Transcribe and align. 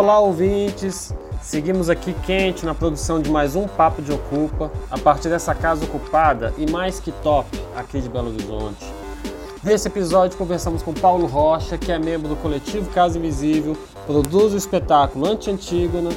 Olá, 0.00 0.18
ouvintes! 0.18 1.14
Seguimos 1.42 1.90
aqui 1.90 2.14
quente 2.24 2.64
na 2.64 2.74
produção 2.74 3.20
de 3.20 3.30
mais 3.30 3.54
um 3.54 3.68
Papo 3.68 4.00
de 4.00 4.10
Ocupa, 4.10 4.72
a 4.90 4.96
partir 4.96 5.28
dessa 5.28 5.54
casa 5.54 5.84
ocupada 5.84 6.54
e 6.56 6.70
mais 6.70 6.98
que 6.98 7.12
top 7.12 7.46
aqui 7.76 8.00
de 8.00 8.08
Belo 8.08 8.28
Horizonte. 8.28 8.82
Nesse 9.62 9.88
episódio 9.88 10.38
conversamos 10.38 10.82
com 10.82 10.94
Paulo 10.94 11.26
Rocha, 11.26 11.76
que 11.76 11.92
é 11.92 11.98
membro 11.98 12.30
do 12.30 12.36
coletivo 12.36 12.88
Casa 12.92 13.18
Invisível, 13.18 13.76
produz 14.06 14.54
o 14.54 14.56
espetáculo 14.56 15.26
Anti-Antígona, 15.26 16.08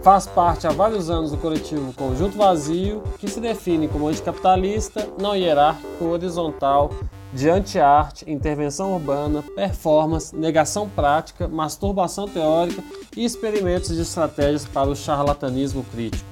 faz 0.00 0.26
parte 0.26 0.66
há 0.66 0.70
vários 0.70 1.10
anos 1.10 1.30
do 1.30 1.36
coletivo 1.36 1.92
Conjunto 1.92 2.38
Vazio, 2.38 3.02
que 3.18 3.28
se 3.28 3.38
define 3.38 3.86
como 3.86 4.08
anticapitalista, 4.08 5.06
não 5.20 5.36
hierárquico, 5.36 6.06
horizontal 6.06 6.90
de 7.32 7.48
anti-arte, 7.48 8.30
intervenção 8.30 8.94
urbana, 8.94 9.42
performance, 9.54 10.34
negação 10.34 10.88
prática, 10.88 11.46
masturbação 11.46 12.26
teórica 12.26 12.82
e 13.16 13.24
experimentos 13.24 13.94
de 13.94 14.02
estratégias 14.02 14.64
para 14.64 14.88
o 14.88 14.96
charlatanismo 14.96 15.84
crítico. 15.92 16.24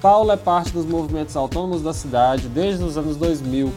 Paulo 0.00 0.32
é 0.32 0.36
parte 0.36 0.72
dos 0.72 0.86
movimentos 0.86 1.36
autônomos 1.36 1.82
da 1.82 1.92
cidade 1.92 2.48
desde 2.48 2.82
os 2.82 2.96
anos 2.96 3.16
2000. 3.16 3.72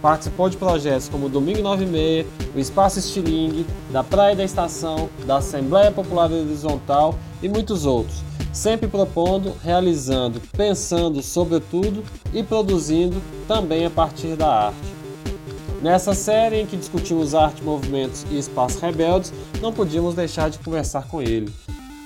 Participou 0.00 0.48
de 0.48 0.56
projetos 0.56 1.08
como 1.08 1.28
Domingo 1.28 1.62
96, 1.62 2.26
o 2.54 2.58
Espaço 2.58 2.98
Estilingue, 2.98 3.66
da 3.90 4.04
Praia 4.04 4.36
da 4.36 4.44
Estação, 4.44 5.08
da 5.26 5.38
Assembleia 5.38 5.90
Popular 5.90 6.30
Horizontal 6.30 7.14
e 7.42 7.48
muitos 7.48 7.86
outros, 7.86 8.22
sempre 8.52 8.86
propondo, 8.86 9.54
realizando, 9.62 10.40
pensando 10.52 11.22
sobretudo 11.22 12.04
e 12.32 12.42
produzindo 12.42 13.20
também 13.48 13.86
a 13.86 13.90
partir 13.90 14.36
da 14.36 14.66
arte. 14.66 15.03
Nessa 15.84 16.14
série 16.14 16.62
em 16.62 16.66
que 16.66 16.78
discutimos 16.78 17.34
arte, 17.34 17.62
movimentos 17.62 18.24
e 18.30 18.38
espaços 18.38 18.80
rebeldes, 18.80 19.34
não 19.60 19.70
podíamos 19.70 20.14
deixar 20.14 20.48
de 20.48 20.58
conversar 20.58 21.06
com 21.08 21.20
ele. 21.20 21.52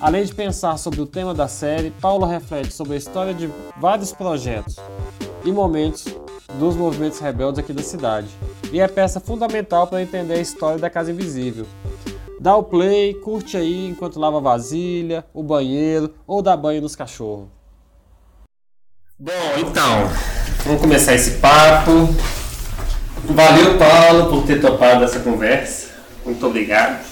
Além 0.01 0.25
de 0.25 0.35
pensar 0.35 0.75
sobre 0.75 0.99
o 0.99 1.05
tema 1.05 1.33
da 1.33 1.47
série, 1.47 1.89
Paulo 1.89 2.25
reflete 2.25 2.73
sobre 2.73 2.95
a 2.95 2.97
história 2.97 3.33
de 3.33 3.49
vários 3.77 4.11
projetos 4.11 4.75
e 5.45 5.51
momentos 5.53 6.13
dos 6.55 6.75
movimentos 6.75 7.19
rebeldes 7.19 7.57
aqui 7.57 7.71
da 7.71 7.81
cidade. 7.81 8.27
E 8.69 8.81
é 8.81 8.87
peça 8.89 9.21
fundamental 9.21 9.87
para 9.87 10.01
entender 10.01 10.33
a 10.33 10.41
história 10.41 10.77
da 10.77 10.89
Casa 10.89 11.13
Invisível. 11.13 11.65
Dá 12.37 12.57
o 12.57 12.63
play, 12.63 13.13
curte 13.13 13.55
aí 13.55 13.87
enquanto 13.87 14.19
lava 14.19 14.39
a 14.39 14.41
vasilha, 14.41 15.25
o 15.33 15.41
banheiro 15.41 16.13
ou 16.27 16.41
dá 16.41 16.57
banho 16.57 16.81
nos 16.81 16.97
cachorros. 16.97 17.47
Bom, 19.17 19.31
então, 19.57 20.09
vamos 20.65 20.81
começar 20.81 21.15
esse 21.15 21.37
papo. 21.37 22.09
Valeu, 23.25 23.77
Paulo, 23.77 24.29
por 24.29 24.45
ter 24.45 24.61
topado 24.61 25.03
essa 25.03 25.19
conversa. 25.19 25.89
Muito 26.25 26.45
obrigado. 26.45 27.05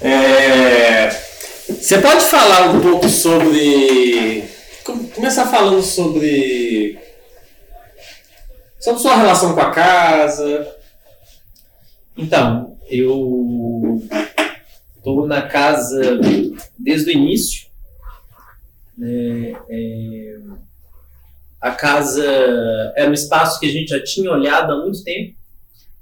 É, 0.00 1.08
você 1.68 1.98
pode 1.98 2.24
falar 2.26 2.70
um 2.70 2.80
pouco 2.80 3.08
sobre. 3.08 4.44
Começar 5.14 5.46
falando 5.46 5.82
sobre. 5.82 6.98
Sobre 8.78 9.00
sua 9.00 9.16
relação 9.16 9.54
com 9.54 9.60
a 9.60 9.70
casa. 9.70 10.76
Então, 12.16 12.78
eu 12.88 14.02
estou 14.96 15.26
na 15.26 15.42
casa 15.42 16.20
desde 16.78 17.10
o 17.10 17.12
início. 17.12 17.66
Né, 18.96 19.54
é, 19.68 20.38
a 21.66 21.72
casa 21.72 22.24
era 22.94 23.10
um 23.10 23.14
espaço 23.14 23.58
que 23.58 23.66
a 23.66 23.72
gente 23.72 23.88
já 23.88 24.00
tinha 24.02 24.30
olhado 24.30 24.72
há 24.72 24.76
muito 24.76 25.02
tempo, 25.02 25.34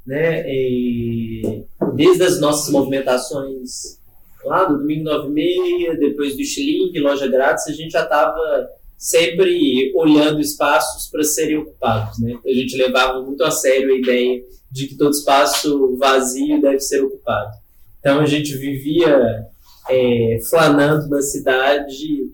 né? 0.06 0.44
E 0.46 1.64
desde 1.94 2.22
as 2.22 2.38
nossas 2.38 2.70
movimentações 2.70 3.98
lá 4.44 4.64
do 4.64 4.76
Domingo 4.76 5.04
96, 5.04 5.98
depois 5.98 6.36
do 6.36 6.44
Xiling, 6.44 6.98
Loja 7.00 7.26
Grátis, 7.28 7.66
a 7.66 7.72
gente 7.72 7.92
já 7.92 8.02
estava 8.02 8.68
sempre 8.98 9.90
olhando 9.94 10.38
espaços 10.38 11.10
para 11.10 11.24
serem 11.24 11.56
ocupados, 11.56 12.18
né? 12.18 12.38
A 12.44 12.52
gente 12.52 12.76
levava 12.76 13.22
muito 13.22 13.42
a 13.42 13.50
sério 13.50 13.90
a 13.90 13.96
ideia 13.96 14.42
de 14.70 14.86
que 14.86 14.98
todo 14.98 15.12
espaço 15.12 15.96
vazio 15.96 16.60
deve 16.60 16.80
ser 16.80 17.02
ocupado. 17.02 17.56
Então 18.00 18.20
a 18.20 18.26
gente 18.26 18.54
vivia 18.58 19.46
é, 19.88 20.38
flanando 20.50 21.08
na 21.08 21.22
cidade 21.22 22.30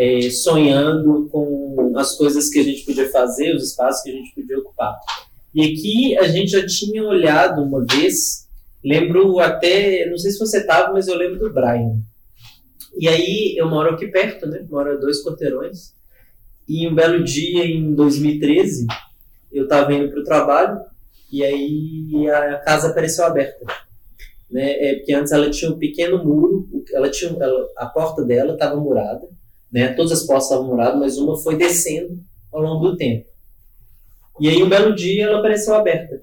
é, 0.00 0.30
sonhando 0.30 1.28
com 1.30 1.92
as 1.94 2.16
coisas 2.16 2.48
que 2.48 2.58
a 2.58 2.62
gente 2.62 2.86
podia 2.86 3.10
fazer, 3.10 3.54
os 3.54 3.64
espaços 3.64 4.02
que 4.02 4.08
a 4.08 4.14
gente 4.14 4.34
podia 4.34 4.58
ocupar. 4.58 4.98
E 5.54 5.60
aqui 5.60 6.16
a 6.16 6.26
gente 6.26 6.52
já 6.52 6.66
tinha 6.66 7.04
olhado 7.04 7.62
uma 7.62 7.84
vez, 7.84 8.48
lembro 8.82 9.38
até, 9.40 10.08
não 10.08 10.16
sei 10.16 10.30
se 10.30 10.38
você 10.38 10.60
estava, 10.60 10.90
mas 10.94 11.06
eu 11.06 11.18
lembro 11.18 11.38
do 11.38 11.52
Brian. 11.52 11.98
E 12.98 13.06
aí 13.08 13.54
eu 13.58 13.68
moro 13.68 13.90
aqui 13.94 14.06
perto, 14.06 14.46
né? 14.46 14.64
Moro 14.70 14.90
a 14.90 14.94
dois 14.94 15.22
quarteirões. 15.22 15.92
E 16.66 16.88
um 16.88 16.94
belo 16.94 17.22
dia 17.22 17.66
em 17.66 17.94
2013, 17.94 18.86
eu 19.52 19.64
estava 19.64 19.92
indo 19.92 20.08
para 20.08 20.20
o 20.20 20.24
trabalho 20.24 20.80
e 21.30 21.44
aí 21.44 22.30
a 22.30 22.56
casa 22.60 22.88
apareceu 22.88 23.26
aberta. 23.26 23.66
Né? 24.50 24.70
É, 24.82 24.94
porque 24.94 25.12
antes 25.12 25.30
ela 25.30 25.50
tinha 25.50 25.70
um 25.70 25.78
pequeno 25.78 26.24
muro, 26.24 26.66
ela 26.94 27.10
tinha, 27.10 27.36
ela, 27.38 27.68
a 27.76 27.84
porta 27.84 28.24
dela 28.24 28.54
estava 28.54 28.76
murada 28.76 29.28
né? 29.72 29.92
Todas 29.94 30.12
as 30.12 30.26
portas 30.26 30.44
estavam 30.44 30.66
muradas, 30.66 30.98
mas 30.98 31.18
uma 31.18 31.36
foi 31.36 31.56
descendo 31.56 32.18
ao 32.52 32.60
longo 32.60 32.90
do 32.90 32.96
tempo. 32.96 33.28
E 34.38 34.48
aí, 34.48 34.62
um 34.62 34.68
belo 34.68 34.94
dia, 34.94 35.26
ela 35.26 35.38
apareceu 35.38 35.74
aberta. 35.74 36.22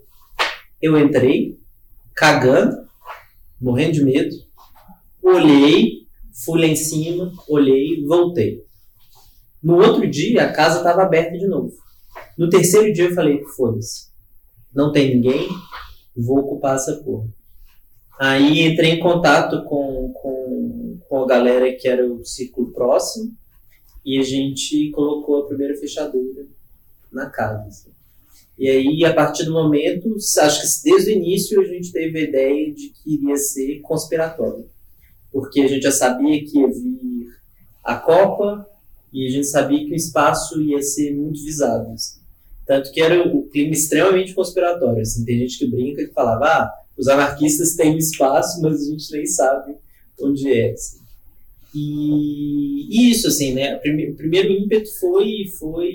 Eu 0.81 0.99
entrei, 0.99 1.57
cagando, 2.15 2.87
morrendo 3.59 3.93
de 3.93 4.03
medo, 4.03 4.35
olhei, 5.21 6.07
fui 6.43 6.59
lá 6.59 6.67
em 6.67 6.75
cima, 6.75 7.31
olhei, 7.47 8.05
voltei. 8.05 8.63
No 9.61 9.77
outro 9.77 10.09
dia, 10.09 10.43
a 10.43 10.53
casa 10.53 10.77
estava 10.77 11.03
aberta 11.03 11.37
de 11.37 11.47
novo. 11.47 11.73
No 12.37 12.49
terceiro 12.49 12.93
dia, 12.93 13.05
eu 13.05 13.15
falei: 13.15 13.43
foda-se, 13.55 14.07
não 14.73 14.91
tem 14.91 15.15
ninguém, 15.15 15.47
vou 16.15 16.39
ocupar 16.39 16.75
essa 16.75 16.95
porra. 16.97 17.27
Aí 18.19 18.61
entrei 18.61 18.91
em 18.91 18.99
contato 18.99 19.63
com, 19.63 20.11
com, 20.13 20.36
com 21.07 21.23
a 21.23 21.27
galera 21.27 21.73
que 21.73 21.87
era 21.87 22.05
o 22.05 22.25
círculo 22.25 22.71
próximo 22.71 23.33
e 24.05 24.17
a 24.19 24.23
gente 24.23 24.89
colocou 24.91 25.43
a 25.43 25.47
primeira 25.47 25.75
fechadura 25.75 26.45
na 27.11 27.29
casa. 27.29 27.67
Assim. 27.67 27.97
E 28.57 28.69
aí, 28.69 29.05
a 29.05 29.13
partir 29.13 29.45
do 29.45 29.51
momento, 29.51 30.15
acho 30.39 30.61
que 30.61 30.89
desde 30.89 31.11
o 31.11 31.15
início 31.15 31.61
a 31.61 31.65
gente 31.65 31.91
teve 31.91 32.17
a 32.17 32.23
ideia 32.23 32.73
de 32.73 32.89
que 32.89 33.13
iria 33.13 33.37
ser 33.37 33.79
conspiratório. 33.81 34.67
Porque 35.31 35.61
a 35.61 35.67
gente 35.67 35.83
já 35.83 35.91
sabia 35.91 36.43
que 36.43 36.57
ia 36.57 36.67
vir 36.67 37.27
a 37.83 37.95
Copa 37.95 38.67
e 39.13 39.27
a 39.27 39.29
gente 39.29 39.45
sabia 39.47 39.85
que 39.85 39.91
o 39.91 39.95
espaço 39.95 40.59
ia 40.61 40.81
ser 40.81 41.15
muito 41.15 41.43
visado. 41.43 41.91
Assim. 41.91 42.19
Tanto 42.65 42.91
que 42.91 42.99
era 42.99 43.27
o 43.27 43.43
clima 43.43 43.73
extremamente 43.73 44.33
conspiratório. 44.33 45.01
Assim. 45.01 45.23
Tem 45.23 45.37
gente 45.37 45.59
que 45.59 45.67
brinca 45.67 46.01
e 46.01 46.07
falava, 46.07 46.45
ah, 46.45 46.73
os 46.97 47.07
anarquistas 47.07 47.75
têm 47.75 47.95
espaço, 47.97 48.59
mas 48.61 48.81
a 48.81 48.91
gente 48.91 49.11
nem 49.11 49.25
sabe 49.27 49.75
onde 50.19 50.51
é. 50.51 50.71
Assim. 50.71 50.96
E 51.77 53.11
isso, 53.11 53.27
assim, 53.27 53.53
né? 53.53 53.75
O 53.75 54.15
primeiro 54.15 54.51
ímpeto 54.51 54.89
foi, 54.99 55.45
foi, 55.59 55.93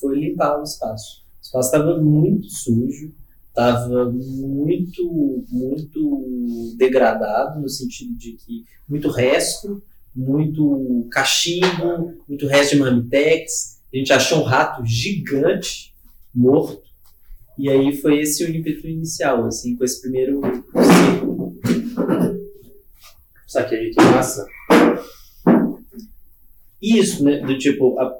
foi 0.00 0.18
limpar 0.18 0.60
o 0.60 0.62
espaço. 0.62 1.22
O 1.40 1.44
espaço 1.44 1.68
estava 1.68 2.00
muito 2.00 2.48
sujo, 2.48 3.12
estava 3.48 4.10
muito, 4.10 5.44
muito 5.50 6.74
degradado, 6.76 7.60
no 7.60 7.68
sentido 7.68 8.14
de 8.16 8.32
que 8.32 8.64
muito 8.88 9.08
resto, 9.08 9.82
muito 10.14 11.06
cachimbo, 11.10 12.14
muito 12.28 12.46
resto 12.46 12.76
de 12.76 12.80
marmitex. 12.80 13.80
A 13.92 13.96
gente 13.96 14.12
achou 14.12 14.40
um 14.40 14.44
rato 14.44 14.84
gigante 14.84 15.92
morto 16.34 16.92
e 17.58 17.68
aí 17.68 17.94
foi 17.96 18.20
esse 18.20 18.44
o 18.44 18.50
ímpeto 18.50 18.88
inicial, 18.88 19.44
assim, 19.44 19.76
com 19.76 19.84
esse 19.84 20.00
primeiro. 20.00 20.40
Saquei, 23.46 23.90
que 23.90 24.02
massa. 24.02 24.46
Isso, 26.82 27.24
né? 27.24 27.38
Do 27.38 27.56
tipo, 27.56 27.98
a, 27.98 28.12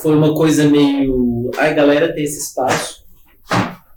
foi 0.00 0.14
uma 0.14 0.34
coisa 0.34 0.68
meio. 0.68 1.50
Ai, 1.56 1.74
galera, 1.74 2.12
tem 2.14 2.24
esse 2.24 2.38
espaço. 2.38 3.04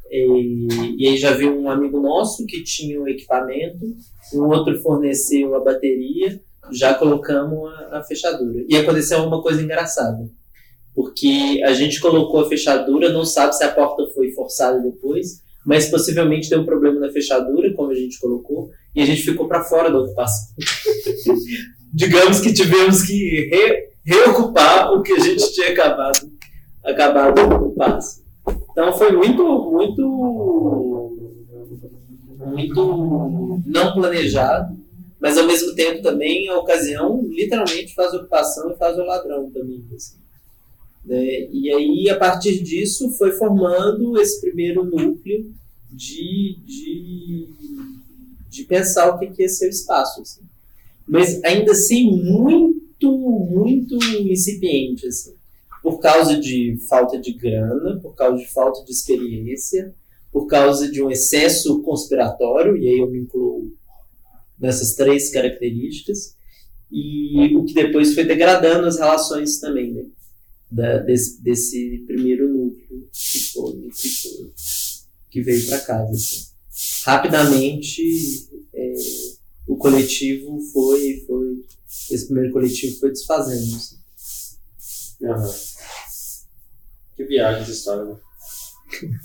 E, 0.10 0.68
e 0.98 1.08
aí 1.08 1.18
já 1.18 1.32
viu 1.32 1.58
um 1.58 1.70
amigo 1.70 2.00
nosso 2.00 2.46
que 2.46 2.64
tinha 2.64 3.00
o 3.00 3.08
equipamento, 3.08 3.86
um 4.34 4.44
outro 4.44 4.82
forneceu 4.82 5.56
a 5.56 5.64
bateria, 5.64 6.42
já 6.72 6.94
colocamos 6.96 7.72
a, 7.74 8.00
a 8.00 8.04
fechadura. 8.04 8.66
E 8.68 8.76
aconteceu 8.76 9.24
uma 9.24 9.42
coisa 9.42 9.62
engraçada 9.62 10.30
porque 10.94 11.62
a 11.64 11.74
gente 11.74 12.00
colocou 12.00 12.42
a 12.42 12.50
fechadura, 12.50 13.12
não 13.12 13.26
sabe 13.26 13.56
se 13.56 13.64
a 13.64 13.72
porta 13.72 14.06
foi 14.14 14.32
forçada 14.32 14.80
depois, 14.80 15.42
mas 15.66 15.90
possivelmente 15.90 16.50
deu 16.50 16.62
um 16.62 16.66
problema 16.66 17.00
na 17.00 17.12
fechadura, 17.12 17.74
como 17.74 17.92
a 17.92 17.96
gente 17.96 18.20
colocou, 18.20 18.70
e 18.96 19.02
a 19.02 19.06
gente 19.06 19.22
ficou 19.22 19.48
para 19.48 19.64
fora 19.64 19.90
da 19.90 20.00
ocupação. 20.00 20.54
Digamos 21.94 22.40
que 22.40 22.54
tivemos 22.54 23.04
que 23.04 23.50
re, 23.50 23.91
reocupar 24.04 24.94
o 24.94 25.02
que 25.02 25.14
a 25.14 25.20
gente 25.20 25.54
tinha 25.54 25.70
acabado, 25.70 26.32
acabado 26.84 27.36
de 27.36 27.54
ocupar. 27.56 28.00
Então 28.72 28.94
foi 28.94 29.12
muito, 29.12 29.44
muito, 29.72 31.18
muito 32.46 33.62
não 33.66 33.94
planejado, 33.94 34.78
Mas 35.20 35.38
ao 35.38 35.46
mesmo 35.46 35.76
tempo 35.76 36.02
também 36.02 36.50
a 36.50 36.58
ocasião 36.58 37.22
literalmente 37.30 37.94
faz 37.94 38.14
ocupação 38.14 38.72
e 38.72 38.78
faz 38.78 38.98
o 38.98 39.04
ladrão 39.04 39.50
também. 39.52 39.84
Assim. 39.96 40.18
Né? 41.06 41.48
E 41.52 41.72
aí, 41.72 42.10
a 42.10 42.18
partir 42.18 42.62
disso, 42.64 43.10
foi 43.12 43.32
formando 43.32 44.20
esse 44.20 44.42
primeiro 44.42 44.84
núcleo 44.84 45.54
de, 45.92 46.58
de, 46.66 47.50
de 48.50 48.64
pensar 48.64 49.10
o 49.10 49.20
que 49.20 49.44
é 49.44 49.48
ser 49.48 49.68
o 49.68 49.70
espaço. 49.70 50.22
Assim. 50.22 50.42
Mas 51.08 51.44
ainda 51.44 51.72
assim, 51.72 52.10
muito, 52.24 52.81
muito 53.10 53.96
incipiente. 53.96 55.08
Assim. 55.08 55.34
Por 55.82 56.00
causa 56.00 56.40
de 56.40 56.78
falta 56.88 57.20
de 57.20 57.34
grana, 57.34 58.00
por 58.02 58.16
causa 58.16 58.38
de 58.38 58.48
falta 58.48 58.84
de 58.84 58.92
experiência, 58.92 59.94
por 60.32 60.48
causa 60.48 60.90
de 60.90 61.02
um 61.02 61.10
excesso 61.10 61.82
conspiratório, 61.82 62.78
e 62.78 62.88
aí 62.88 63.00
eu 63.00 63.10
me 63.10 63.20
incluo 63.20 63.72
nessas 64.60 64.96
três 64.96 65.32
características, 65.32 66.36
e 66.92 67.56
o 67.56 67.64
que 67.64 67.74
depois 67.74 68.14
foi 68.14 68.26
degradando 68.26 68.86
as 68.86 68.98
relações 68.98 69.60
também, 69.60 69.94
né? 69.94 70.06
Da, 70.70 70.98
desse, 71.00 71.42
desse 71.42 72.04
primeiro 72.08 72.48
núcleo 72.48 73.10
que, 73.12 73.40
foi, 73.52 73.90
que, 73.90 74.10
foi, 74.10 74.52
que 75.30 75.42
veio 75.42 75.66
para 75.68 75.80
casa. 75.80 76.12
Assim. 76.12 76.46
Rapidamente, 77.06 78.50
é, 78.74 78.94
o 79.68 79.76
coletivo 79.76 80.60
foi, 80.74 81.24
foi. 81.28 81.51
Esse 82.16 82.26
primeiro 82.26 82.52
coletivo 82.52 83.00
foi 83.00 83.10
desfazendo. 83.10 83.76
Assim. 83.76 83.98
Uhum. 85.22 85.54
Que 87.16 87.24
viagem 87.26 87.64
de 87.64 87.72
história, 87.72 88.06
né? 88.06 88.18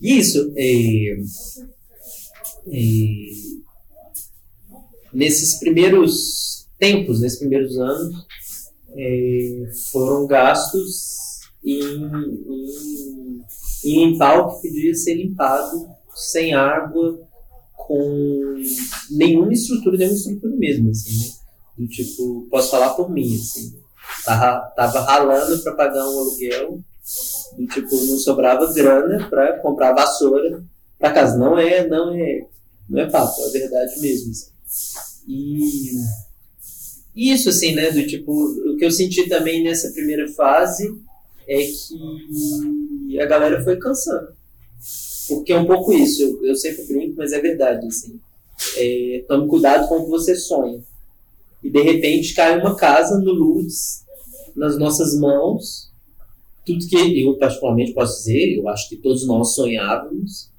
Isso. 0.00 0.52
É, 0.56 1.12
é, 2.66 3.30
nesses 5.12 5.58
primeiros 5.58 6.68
tempos, 6.78 7.20
nesses 7.20 7.38
primeiros 7.38 7.78
anos, 7.78 8.26
é, 8.96 9.70
foram 9.90 10.26
gastos 10.26 11.40
em, 11.64 11.80
em, 11.80 13.44
em 13.84 14.06
limpar 14.06 14.40
o 14.40 14.60
que 14.60 14.68
podia 14.68 14.94
ser 14.94 15.14
limpado 15.14 15.86
sem 16.14 16.52
água, 16.54 17.20
com 17.86 18.54
nenhuma 19.10 19.52
estrutura, 19.52 19.96
nenhuma 19.96 20.16
estrutura 20.16 20.56
mesmo, 20.56 20.90
assim, 20.90 21.18
né? 21.18 21.32
Do 21.78 21.88
tipo, 21.88 22.46
posso 22.50 22.70
falar 22.70 22.90
por 22.90 23.10
mim, 23.10 23.34
assim. 23.34 23.74
Tava, 24.24 24.60
tava 24.76 25.00
ralando 25.00 25.62
para 25.62 25.74
pagar 25.74 26.04
um 26.04 26.18
aluguel, 26.18 26.80
do 27.56 27.66
tipo, 27.66 27.94
não 27.94 28.18
sobrava 28.18 28.72
grana 28.72 29.28
para 29.28 29.58
comprar 29.58 29.92
vassoura 29.92 30.62
para 30.98 31.12
casa. 31.12 31.36
Não 31.36 31.58
é, 31.58 31.86
não 31.88 32.14
é, 32.14 32.46
não 32.88 33.00
é 33.00 33.10
papo, 33.10 33.44
é 33.46 33.50
verdade 33.50 34.00
mesmo. 34.00 34.30
Assim. 34.30 34.52
E 35.26 37.32
isso, 37.32 37.48
assim, 37.48 37.74
né? 37.74 37.90
Do 37.90 38.06
tipo, 38.06 38.32
o 38.32 38.76
que 38.76 38.84
eu 38.84 38.90
senti 38.90 39.28
também 39.28 39.64
nessa 39.64 39.90
primeira 39.92 40.28
fase 40.32 40.88
é 41.48 41.64
que 41.64 43.20
a 43.20 43.26
galera 43.26 43.62
foi 43.62 43.76
cansando. 43.76 44.28
Porque 45.28 45.52
é 45.52 45.58
um 45.58 45.66
pouco 45.66 45.92
isso, 45.92 46.22
eu, 46.22 46.44
eu 46.44 46.56
sempre 46.56 46.84
brinco, 46.84 47.14
mas 47.16 47.32
é 47.32 47.40
verdade, 47.40 47.86
assim. 47.86 48.18
É, 48.76 49.24
tome 49.28 49.48
cuidado 49.48 49.88
com 49.88 49.96
o 49.96 50.04
que 50.04 50.10
você 50.10 50.34
sonha. 50.34 50.80
E 51.62 51.70
de 51.70 51.82
repente 51.82 52.34
cai 52.34 52.58
uma 52.58 52.74
casa 52.74 53.18
no 53.18 53.32
Lourdes, 53.32 54.04
nas 54.54 54.76
nossas 54.78 55.18
mãos. 55.18 55.90
Tudo 56.64 56.86
que 56.86 57.22
eu 57.22 57.36
particularmente 57.38 57.92
posso 57.92 58.18
dizer, 58.18 58.56
eu 58.56 58.68
acho 58.68 58.88
que 58.88 58.96
todos 58.96 59.26
nós 59.26 59.54
sonhávamos, 59.54 60.50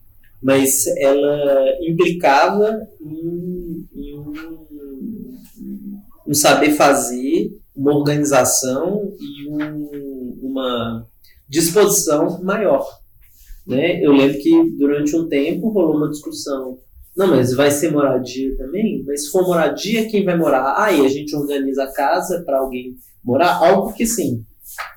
mas 0.42 0.86
ela 0.98 1.78
implicava 1.82 2.88
em, 3.02 3.88
em 3.96 4.20
um, 4.20 4.34
um, 6.28 6.34
saber 6.34 6.72
fazer, 6.72 7.58
uma 7.76 7.96
organização 7.96 9.14
e 9.20 9.48
um, 9.48 10.40
uma 10.42 11.08
disposição 11.48 12.42
maior. 12.44 13.03
Né? 13.66 14.04
Eu 14.04 14.12
lembro 14.12 14.38
que 14.40 14.72
durante 14.72 15.16
um 15.16 15.28
tempo 15.28 15.70
rolou 15.70 15.98
uma 15.98 16.10
discussão. 16.10 16.80
Não, 17.16 17.28
mas 17.28 17.54
vai 17.54 17.70
ser 17.70 17.92
moradia 17.92 18.58
também? 18.58 19.04
Mas 19.06 19.26
se 19.26 19.32
for 19.32 19.46
moradia, 19.46 20.10
quem 20.10 20.26
vai 20.26 20.38
morar? 20.38 20.76
Aí 20.78 21.02
ah, 21.02 21.06
a 21.06 21.08
gente 21.08 21.36
organiza 21.36 21.84
a 21.84 21.94
casa 21.94 22.42
para 22.46 22.60
alguém 22.60 22.96
morar. 23.24 23.56
Algo 23.56 23.94
que 23.94 24.06
sim, 24.06 24.44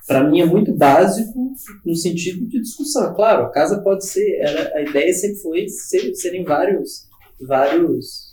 para 0.07 0.29
mim 0.29 0.41
é 0.41 0.47
muito 0.47 0.73
básico 0.75 1.55
no 1.85 1.95
sentido 1.95 2.47
de 2.47 2.61
discussão. 2.61 3.15
Claro, 3.15 3.45
a 3.45 3.51
casa 3.51 3.81
pode 3.83 4.07
ser, 4.07 4.39
era, 4.41 4.77
a 4.77 4.83
ideia 4.83 5.13
sempre 5.13 5.37
foi 5.37 5.69
ser, 5.69 6.15
serem 6.15 6.43
vários, 6.43 7.07
vários, 7.41 8.33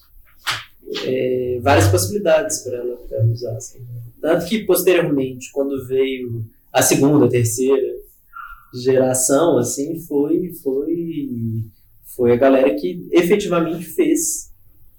é, 1.06 1.60
várias 1.62 1.88
possibilidades 1.90 2.60
para 2.60 2.78
ela, 2.78 2.98
ela 3.12 3.26
usar. 3.26 3.56
Assim. 3.58 3.80
Tanto 4.22 4.46
que 4.46 4.66
posteriormente, 4.66 5.52
quando 5.52 5.86
veio 5.86 6.46
a 6.72 6.82
segunda, 6.82 7.26
a 7.26 7.30
terceira 7.30 7.93
geração, 8.74 9.58
assim, 9.58 10.00
foi, 10.00 10.54
foi, 10.64 11.30
foi 12.16 12.32
a 12.32 12.36
galera 12.36 12.74
que 12.76 13.08
efetivamente 13.12 13.86
fez 13.86 14.52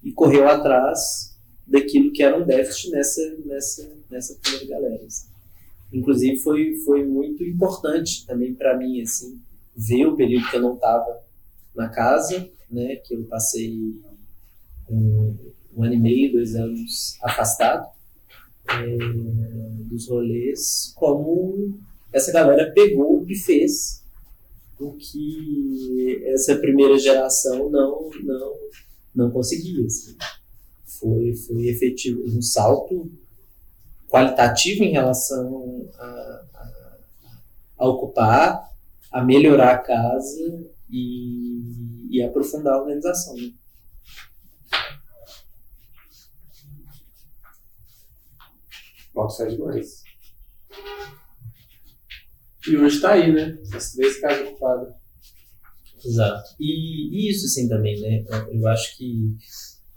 e 0.03 0.11
correu 0.11 0.47
atrás 0.47 1.35
daquilo 1.67 2.11
que 2.11 2.23
era 2.23 2.37
um 2.37 2.45
déficit 2.45 2.91
nessa, 2.91 3.37
nessa, 3.45 3.91
nessa 4.09 4.35
primeira 4.41 4.67
galera. 4.67 5.03
Assim. 5.05 5.27
Inclusive 5.91 6.37
foi, 6.37 6.75
foi 6.85 7.03
muito 7.03 7.43
importante 7.43 8.25
também 8.25 8.53
para 8.53 8.77
mim 8.77 9.01
assim 9.01 9.39
ver 9.75 10.05
o 10.05 10.15
período 10.15 10.49
que 10.49 10.55
eu 10.55 10.61
não 10.61 10.75
estava 10.75 11.21
na 11.75 11.89
casa, 11.89 12.49
né, 12.71 12.95
que 12.97 13.13
eu 13.13 13.23
passei 13.23 13.77
um, 14.89 15.35
um, 15.75 15.83
ano 15.83 15.93
e 15.93 15.99
meio, 15.99 16.31
dois 16.31 16.55
anos 16.55 17.17
afastado 17.21 17.87
é, 18.69 18.97
dos 19.89 20.07
rolês, 20.07 20.93
como 20.95 21.77
essa 22.15 22.31
galera 22.31 22.71
pegou 22.71 23.25
e 23.27 23.35
fez 23.35 24.01
o 24.79 24.93
que 24.93 26.23
essa 26.27 26.55
primeira 26.55 26.97
geração 26.97 27.69
não 27.69 28.09
não 28.23 28.53
não 29.13 29.31
conseguia. 29.31 29.85
Assim. 29.85 30.15
Foi 30.85 31.35
foi 31.35 31.67
efetivo 31.67 32.23
um 32.25 32.41
salto 32.41 33.11
qualitativo 34.07 34.83
em 34.85 34.91
relação 34.91 35.89
a, 35.97 36.05
a, 36.05 37.37
a 37.79 37.87
ocupar, 37.89 38.69
a 39.11 39.21
melhorar 39.21 39.71
a 39.73 39.77
casa 39.79 40.69
e, 40.89 42.07
e 42.09 42.23
aprofundar 42.23 42.75
a 42.75 42.79
organização. 42.79 43.35
Né? 43.35 43.51
Nossa, 49.13 49.43
é 49.43 49.47
demais. 49.47 50.03
E 52.67 52.77
hoje 52.77 52.95
está 52.95 53.13
aí, 53.13 53.31
né? 53.31 53.57
As 53.73 53.91
três 53.91 54.19
casas 54.19 54.47
ocupadas. 54.47 54.93
Exato. 56.03 56.43
E, 56.59 57.27
e, 57.27 57.29
isso, 57.29 57.45
assim, 57.45 57.67
também, 57.67 57.99
né? 57.99 58.23
Eu 58.51 58.67
acho 58.67 58.97
que 58.97 59.35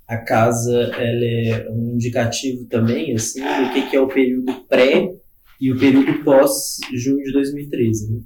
a 0.08 0.16
casa 0.16 0.74
ela 0.74 1.24
é 1.24 1.70
um 1.70 1.90
indicativo 1.94 2.64
também 2.64 3.14
assim 3.14 3.42
do 3.42 3.72
que, 3.74 3.90
que 3.90 3.96
é 3.96 4.00
o 4.00 4.08
período 4.08 4.64
pré 4.66 5.14
e 5.60 5.70
o 5.70 5.78
período 5.78 6.24
pós 6.24 6.78
junho 6.94 7.22
de 7.22 7.32
2013 7.32 8.12
né? 8.14 8.20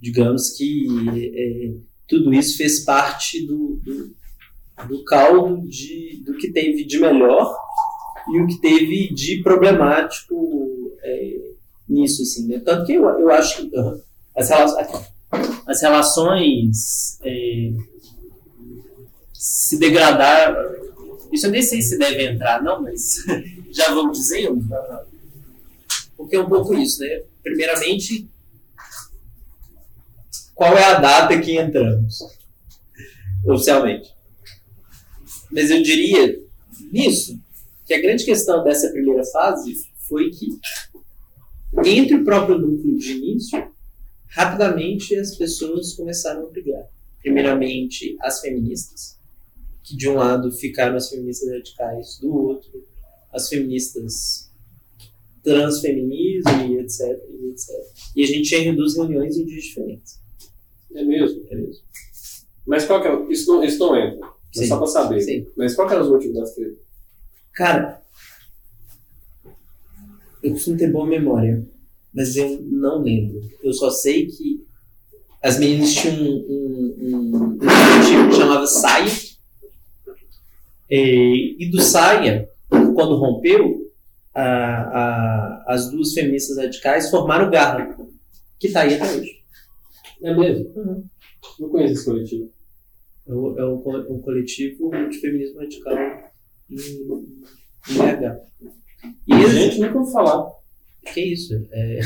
digamos 0.00 0.56
que 0.56 0.86
é, 1.14 1.74
tudo 2.08 2.32
isso 2.32 2.56
fez 2.56 2.80
parte 2.80 3.46
do, 3.46 3.78
do, 3.84 4.16
do, 4.88 5.04
caldo 5.04 5.68
de, 5.68 6.22
do 6.24 6.38
que 6.38 6.50
teve 6.50 6.84
de 6.84 6.98
melhor 6.98 7.54
e 8.32 8.40
o 8.40 8.46
que 8.46 8.58
teve 8.58 9.12
de 9.12 9.42
problemático 9.42 10.34
é, 11.02 11.36
nisso 11.90 12.22
assim 12.22 12.46
né? 12.46 12.60
tanto 12.64 12.86
que 12.86 12.94
eu, 12.94 13.04
eu 13.08 13.30
acho 13.30 13.68
que 13.68 13.76
as 14.36 14.48
relações, 14.48 14.88
as 15.66 15.82
relações 15.82 17.18
é, 17.22 17.72
se 19.32 19.78
degradaram 19.78 20.80
isso 21.32 21.46
eu 21.46 21.50
nem 21.50 21.62
sei 21.62 21.80
se 21.80 21.96
deve 21.96 22.24
entrar, 22.26 22.62
não, 22.62 22.82
mas 22.82 23.24
já 23.70 23.94
vamos 23.94 24.18
dizendo. 24.18 24.66
Porque 26.16 26.36
é 26.36 26.40
um 26.40 26.48
pouco 26.48 26.74
isso, 26.74 27.00
né? 27.00 27.22
Primeiramente, 27.42 28.28
qual 30.54 30.76
é 30.76 30.84
a 30.84 30.98
data 30.98 31.40
que 31.40 31.56
entramos? 31.56 32.18
Oficialmente. 33.46 34.12
Mas 35.50 35.70
eu 35.70 35.82
diria 35.82 36.38
nisso 36.92 37.40
que 37.86 37.94
a 37.94 38.00
grande 38.00 38.24
questão 38.24 38.62
dessa 38.62 38.90
primeira 38.90 39.24
fase 39.24 39.74
foi 40.08 40.30
que, 40.30 40.46
entre 41.84 42.16
o 42.16 42.24
próprio 42.24 42.58
núcleo 42.58 42.96
de 42.96 43.12
início, 43.12 43.70
rapidamente 44.28 45.14
as 45.16 45.36
pessoas 45.36 45.94
começaram 45.94 46.46
a 46.46 46.50
brigar. 46.50 46.84
Primeiramente, 47.20 48.16
as 48.20 48.40
feministas, 48.40 49.18
que 49.82 49.96
de 49.96 50.08
um 50.08 50.14
lado 50.14 50.50
ficaram 50.52 50.96
as 50.96 51.08
feministas 51.08 51.50
radicais, 51.50 52.18
do 52.20 52.34
outro 52.34 52.90
as 53.32 53.48
feministas 53.48 54.50
transfeminismo 55.42 56.50
e 56.68 56.78
etc, 56.78 57.00
e 57.30 57.50
etc. 57.50 57.70
E 58.14 58.22
a 58.22 58.26
gente 58.26 58.48
tinha 58.48 58.74
duas 58.74 58.96
reuniões 58.96 59.36
em 59.36 59.46
dias 59.46 59.64
diferentes. 59.64 60.20
É 60.94 61.02
mesmo? 61.02 61.46
É 61.48 61.54
mesmo. 61.54 61.82
Mas 62.66 62.84
qual 62.84 63.00
que 63.00 63.08
é? 63.08 63.32
Isso 63.32 63.50
não, 63.50 63.64
isso 63.64 63.78
não 63.78 63.96
entra. 63.96 64.28
Sim. 64.52 64.66
Só 64.66 64.76
pra 64.76 64.86
saber. 64.86 65.20
Sim. 65.22 65.46
Mas 65.56 65.74
qual 65.74 65.88
que 65.88 65.94
era 65.94 66.02
os 66.02 66.10
motivos 66.10 66.36
das 66.36 66.54
tretas? 66.54 66.78
Cara, 67.52 67.99
eu 70.42 70.52
costumo 70.52 70.76
ter 70.76 70.90
boa 70.90 71.06
memória, 71.06 71.66
mas 72.12 72.36
eu 72.36 72.60
não 72.62 73.02
lembro. 73.02 73.40
Eu 73.62 73.72
só 73.72 73.90
sei 73.90 74.26
que 74.26 74.64
as 75.42 75.58
meninas 75.58 75.92
tinham 75.94 76.16
um, 76.16 76.44
um, 76.48 76.96
um, 77.00 77.36
um 77.36 77.58
coletivo 77.58 78.28
que 78.28 78.36
chamava 78.36 78.66
Saia. 78.66 79.10
E, 80.90 81.56
e 81.58 81.70
do 81.70 81.80
Saia, 81.80 82.48
quando 82.68 83.16
rompeu, 83.16 83.90
a, 84.34 84.42
a, 84.44 85.64
as 85.68 85.90
duas 85.90 86.12
feministas 86.12 86.56
radicais 86.56 87.10
formaram 87.10 87.48
o 87.48 87.50
Garra, 87.50 87.96
que 88.58 88.66
está 88.66 88.82
aí 88.82 88.94
até 88.94 89.12
hoje. 89.12 89.40
É 90.22 90.34
mesmo? 90.34 90.72
Uhum. 90.76 91.04
Não 91.58 91.68
conheço 91.68 91.94
esse 91.94 92.04
coletivo. 92.04 92.52
É 93.26 93.32
um, 93.32 93.58
é 93.58 93.66
um 94.10 94.20
coletivo 94.20 94.90
de 95.08 95.18
feminismo 95.18 95.60
radical 95.60 95.94
em, 96.68 96.76
em 96.76 97.94
BH. 97.94 98.40
E 99.26 99.32
a 99.32 99.48
gente 99.48 99.78
nunca 99.80 99.98
ouviu 99.98 100.12
falar. 100.12 100.50
Que 101.12 101.20
isso? 101.20 101.66
É... 101.70 102.00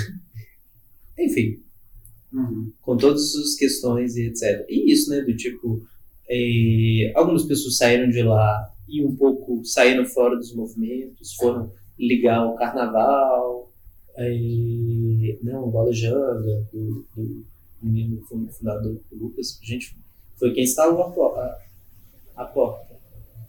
Enfim. 1.18 1.60
Uhum. 2.32 2.72
Com 2.82 2.96
todas 2.96 3.34
as 3.34 3.54
questões 3.54 4.16
e 4.16 4.26
etc. 4.26 4.64
E 4.68 4.92
isso, 4.92 5.10
né? 5.10 5.20
Do 5.20 5.36
tipo. 5.36 5.86
É... 6.28 7.12
Algumas 7.14 7.44
pessoas 7.44 7.76
saíram 7.76 8.08
de 8.08 8.22
lá 8.22 8.72
e 8.88 9.04
um 9.04 9.14
pouco 9.14 9.64
saíram 9.64 10.04
fora 10.04 10.36
dos 10.36 10.54
movimentos, 10.54 11.34
foram 11.34 11.72
ligar 11.98 12.46
o 12.46 12.56
carnaval. 12.56 13.72
É... 14.16 15.38
Não, 15.42 15.68
o 15.68 15.70
Bola 15.70 15.92
Janga, 15.92 16.66
do, 16.72 17.06
do 17.16 17.44
menino 17.82 18.22
fundador 18.50 19.00
do 19.10 19.16
Lucas. 19.16 19.58
A 19.62 19.66
gente 19.66 19.96
foi 20.36 20.52
quem 20.52 20.64
instalou 20.64 21.02
a, 21.02 21.40
a, 22.36 22.42
a 22.42 22.44
porta. 22.44 22.94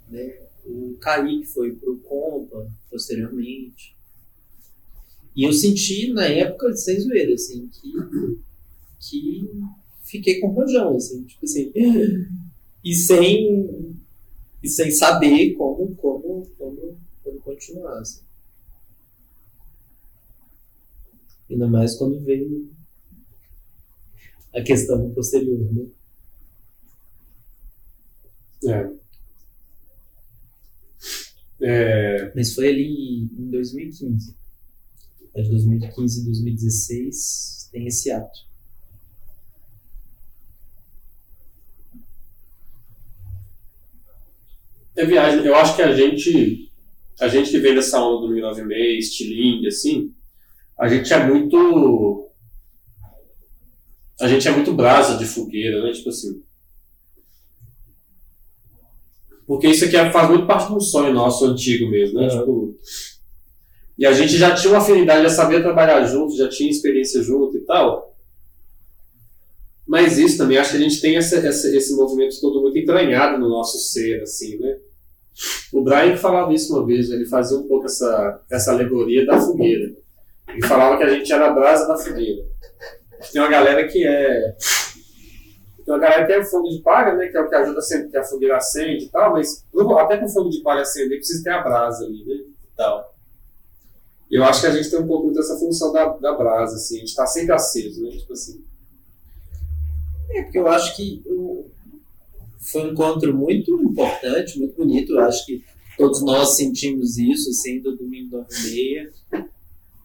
Né? 0.09 0.44
O 0.65 0.97
Kaique 0.99 1.45
foi 1.45 1.75
pro 1.75 1.97
Compa 1.99 2.71
posteriormente. 2.89 3.95
E 5.35 5.43
eu 5.43 5.53
senti 5.53 6.13
na 6.13 6.25
época, 6.25 6.73
sem 6.75 6.99
zoeira, 6.99 7.33
assim, 7.33 7.67
que, 7.67 7.91
que 8.99 9.49
fiquei 10.03 10.39
com 10.39 10.47
rojão, 10.47 10.95
assim, 10.95 11.23
tipo 11.23 11.45
assim, 11.45 11.71
e 12.83 12.95
sem, 12.95 13.97
e 14.63 14.69
sem 14.69 14.91
saber 14.91 15.53
como, 15.55 15.93
como, 15.95 16.47
como, 16.57 16.97
como 17.23 17.39
continuar, 17.41 17.99
assim. 17.99 18.23
Ainda 21.49 21.67
mais 21.67 21.95
quando 21.95 22.19
veio 22.21 22.71
a 24.53 24.61
questão 24.61 25.11
posterior, 25.11 25.59
né? 25.73 25.85
É. 28.67 29.04
É... 31.67 32.31
Mas 32.35 32.53
foi 32.53 32.69
ali 32.69 33.23
em 33.23 33.49
2015. 33.49 34.35
É 35.33 35.41
de 35.41 35.49
2015 35.49 36.21
e 36.21 36.25
2016 36.25 37.69
tem 37.71 37.87
esse 37.87 38.11
ato. 38.11 38.45
É 44.95 45.05
viagem. 45.05 45.43
Eu 45.43 45.55
acho 45.55 45.75
que 45.75 45.81
a 45.81 45.93
gente, 45.93 46.71
a 47.19 47.27
gente 47.27 47.49
que 47.49 47.57
vem 47.57 47.73
dessa 47.73 47.99
onda 47.99 48.27
do 48.27 48.33
1906, 48.33 49.05
estilingue, 49.05 49.67
assim, 49.67 50.13
a 50.77 50.87
gente 50.87 51.11
é 51.11 51.25
muito. 51.25 52.29
A 54.21 54.27
gente 54.27 54.47
é 54.47 54.51
muito 54.51 54.71
brasa 54.71 55.17
de 55.17 55.25
fogueira, 55.25 55.83
né? 55.83 55.91
Tipo 55.91 56.09
assim. 56.09 56.43
Porque 59.47 59.67
isso 59.67 59.85
aqui 59.85 59.95
faz 60.11 60.29
muito 60.29 60.47
parte 60.47 60.67
de 60.67 60.73
um 60.73 60.79
sonho 60.79 61.13
nosso 61.13 61.45
antigo 61.45 61.89
mesmo, 61.89 62.19
né? 62.19 62.27
Tipo, 62.27 62.75
e 63.97 64.05
a 64.05 64.11
gente 64.11 64.37
já 64.37 64.53
tinha 64.53 64.73
uma 64.73 64.79
afinidade, 64.79 65.23
já 65.23 65.29
sabia 65.29 65.61
trabalhar 65.61 66.03
junto, 66.05 66.35
já 66.35 66.49
tinha 66.49 66.69
experiência 66.69 67.21
junto 67.21 67.57
e 67.57 67.61
tal. 67.61 68.13
Mas 69.87 70.17
isso 70.17 70.37
também, 70.37 70.57
acho 70.57 70.71
que 70.71 70.77
a 70.77 70.81
gente 70.81 70.99
tem 70.99 71.15
essa, 71.15 71.37
essa, 71.37 71.67
esse 71.75 71.95
movimento 71.95 72.41
todo 72.41 72.61
muito 72.61 72.77
entranhado 72.77 73.39
no 73.39 73.47
nosso 73.47 73.77
ser, 73.77 74.21
assim, 74.23 74.57
né? 74.57 74.77
O 75.71 75.83
Brian 75.83 76.17
falava 76.17 76.53
isso 76.53 76.73
uma 76.73 76.85
vez, 76.85 77.09
ele 77.09 77.25
fazia 77.25 77.57
um 77.57 77.67
pouco 77.67 77.85
essa, 77.85 78.41
essa 78.49 78.71
alegoria 78.71 79.25
da 79.25 79.39
fogueira. 79.39 79.93
Ele 80.49 80.65
falava 80.65 80.97
que 80.97 81.03
a 81.03 81.09
gente 81.09 81.31
era 81.31 81.47
a 81.47 81.53
brasa 81.53 81.87
da 81.87 81.97
fogueira. 81.97 82.43
Tem 83.31 83.41
uma 83.41 83.49
galera 83.49 83.87
que 83.87 84.05
é 84.05 84.55
tem 85.85 85.93
uma 85.93 85.99
galera 85.99 86.25
que 86.25 86.37
o 86.39 86.45
fogo 86.45 86.67
de 86.67 86.79
palha, 86.79 87.13
né? 87.13 87.27
Que 87.27 87.37
é 87.37 87.41
o 87.41 87.47
que 87.47 87.55
ajuda 87.55 87.79
sempre 87.79 88.09
que 88.09 88.17
a 88.17 88.23
fogueira 88.23 88.57
acende 88.57 89.05
e 89.05 89.09
tal, 89.09 89.33
mas 89.33 89.63
até 89.99 90.23
o 90.23 90.27
fogo 90.27 90.49
de 90.49 90.61
palha 90.61 90.81
acender 90.81 91.19
precisa 91.19 91.43
ter 91.43 91.51
a 91.51 91.61
brasa 91.61 92.05
ali, 92.05 92.25
né? 92.25 92.35
E 92.35 92.75
tal. 92.75 93.15
Eu 94.31 94.43
acho 94.43 94.61
que 94.61 94.67
a 94.67 94.71
gente 94.71 94.89
tem 94.89 94.99
um 94.99 95.07
pouco 95.07 95.31
dessa 95.31 95.55
função 95.57 95.93
da, 95.93 96.07
da 96.07 96.33
brasa, 96.33 96.75
assim, 96.75 96.95
a 96.95 96.99
gente 96.99 97.09
está 97.09 97.27
sempre 97.27 97.53
aceso, 97.53 98.01
né? 98.01 98.09
Tipo 98.17 98.33
assim. 98.33 98.63
É, 100.31 100.41
porque 100.41 100.57
eu 100.57 100.67
acho 100.67 100.95
que 100.95 101.23
foi 102.59 102.87
um 102.87 102.91
encontro 102.91 103.31
muito 103.31 103.71
importante, 103.79 104.57
muito 104.57 104.75
bonito. 104.75 105.13
Eu 105.13 105.19
acho 105.19 105.45
que 105.45 105.63
todos 105.95 106.23
nós 106.23 106.55
sentimos 106.55 107.19
isso, 107.19 107.51
assim, 107.51 107.79
do 107.79 107.95
domingo 107.95 108.39
da 108.39 108.47
meia, 108.63 109.11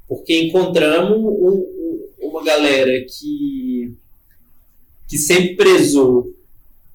porque 0.07 0.43
encontramos 0.43 1.19
um, 1.19 2.07
uma 2.21 2.45
galera 2.45 3.03
que 3.09 3.97
que 5.11 5.19
sempre 5.19 5.57
prezou 5.57 6.33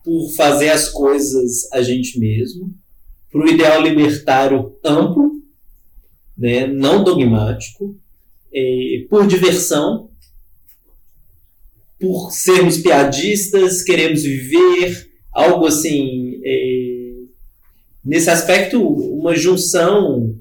por 0.01 0.31
fazer 0.31 0.69
as 0.69 0.87
coisas 0.87 1.69
a 1.73 1.81
gente 1.81 2.17
mesmo, 2.17 2.73
para 3.29 3.41
o 3.41 3.47
ideal 3.49 3.81
libertário 3.81 4.73
amplo, 4.85 5.43
né, 6.37 6.65
não 6.65 7.03
dogmático, 7.03 7.93
por 9.09 9.27
diversão, 9.27 10.09
por 11.99 12.31
sermos 12.31 12.77
piadistas, 12.77 13.83
queremos 13.83 14.23
viver, 14.23 15.11
algo 15.33 15.65
assim. 15.65 16.39
Nesse 18.03 18.29
aspecto, 18.29 18.81
uma 18.81 19.35
junção 19.35 20.39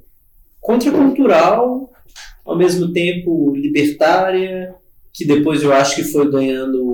contracultural, 0.60 1.90
ao 2.44 2.56
mesmo 2.56 2.92
tempo 2.92 3.52
libertária, 3.56 4.74
que 5.12 5.24
depois 5.24 5.62
eu 5.62 5.72
acho 5.72 5.96
que 5.96 6.04
foi 6.04 6.30
ganhando 6.30 6.84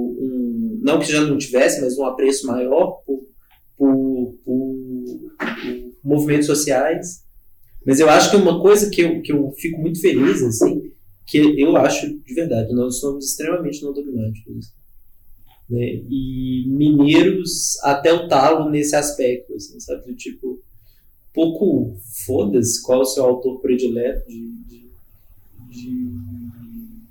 não 0.81 0.99
que 0.99 1.13
já 1.13 1.21
não 1.23 1.39
tivesse, 1.39 1.81
mas 1.81 1.97
um 1.99 2.05
apreço 2.05 2.47
maior 2.47 3.03
por, 3.07 3.27
por, 3.77 4.35
por, 4.45 4.77
por 5.39 5.93
movimentos 6.03 6.47
sociais. 6.47 7.25
Mas 7.87 8.01
eu 8.01 8.09
acho 8.09 8.31
que 8.31 8.37
uma 8.37 8.61
coisa 8.61 8.91
que 8.91 9.01
eu, 9.01 9.23
que 9.23 9.33
eu 9.33 9.53
fico 9.53 9.81
muito 9.81 10.01
feliz, 10.01 10.43
assim, 10.43 10.91
que 11.27 11.39
eu 11.61 11.77
acho 11.77 12.19
de 12.19 12.35
verdade, 12.35 12.75
nós 12.75 12.99
somos 12.99 13.27
extremamente 13.27 13.83
não 13.83 13.93
dogmáticos. 13.93 14.73
Né? 15.69 16.03
E 16.11 16.65
mineiros 16.69 17.79
até 17.83 18.13
o 18.13 18.27
talo 18.27 18.71
nesse 18.71 18.97
aspecto, 18.97 19.55
assim, 19.55 19.79
sabe? 19.79 20.07
Do 20.07 20.15
tipo, 20.17 20.61
pouco 21.33 21.97
foda-se 22.27 22.83
qual 22.83 23.01
é 23.01 23.03
o 23.03 23.07
seu 23.07 23.25
autor 23.25 23.61
predileto 23.61 24.29
de, 24.29 24.51
de, 24.67 24.91
de, 25.69 26.11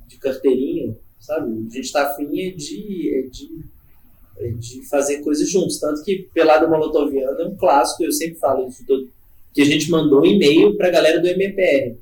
de 0.07 0.17
carteirinha 0.17 0.95
sabe? 1.29 1.67
A 1.69 1.73
gente 1.73 1.85
está 1.85 2.07
afim 2.07 2.23
é 2.41 2.49
de, 2.49 3.13
é 3.13 3.21
de, 3.29 3.49
é 4.39 4.47
de 4.49 4.89
fazer 4.89 5.19
coisas 5.19 5.47
juntos. 5.47 5.79
Tanto 5.79 6.03
que 6.03 6.27
Pelada 6.33 6.67
Molotoviana 6.67 7.39
é 7.39 7.45
um 7.45 7.55
clássico, 7.55 8.03
eu 8.03 8.11
sempre 8.11 8.39
falo 8.39 8.67
isso, 8.67 8.83
todo, 8.87 9.07
que 9.53 9.61
a 9.61 9.65
gente 9.65 9.91
mandou 9.91 10.21
um 10.21 10.25
e-mail 10.25 10.75
para 10.75 10.87
a 10.87 10.91
galera 10.91 11.19
do 11.19 11.27
MPR, 11.27 11.95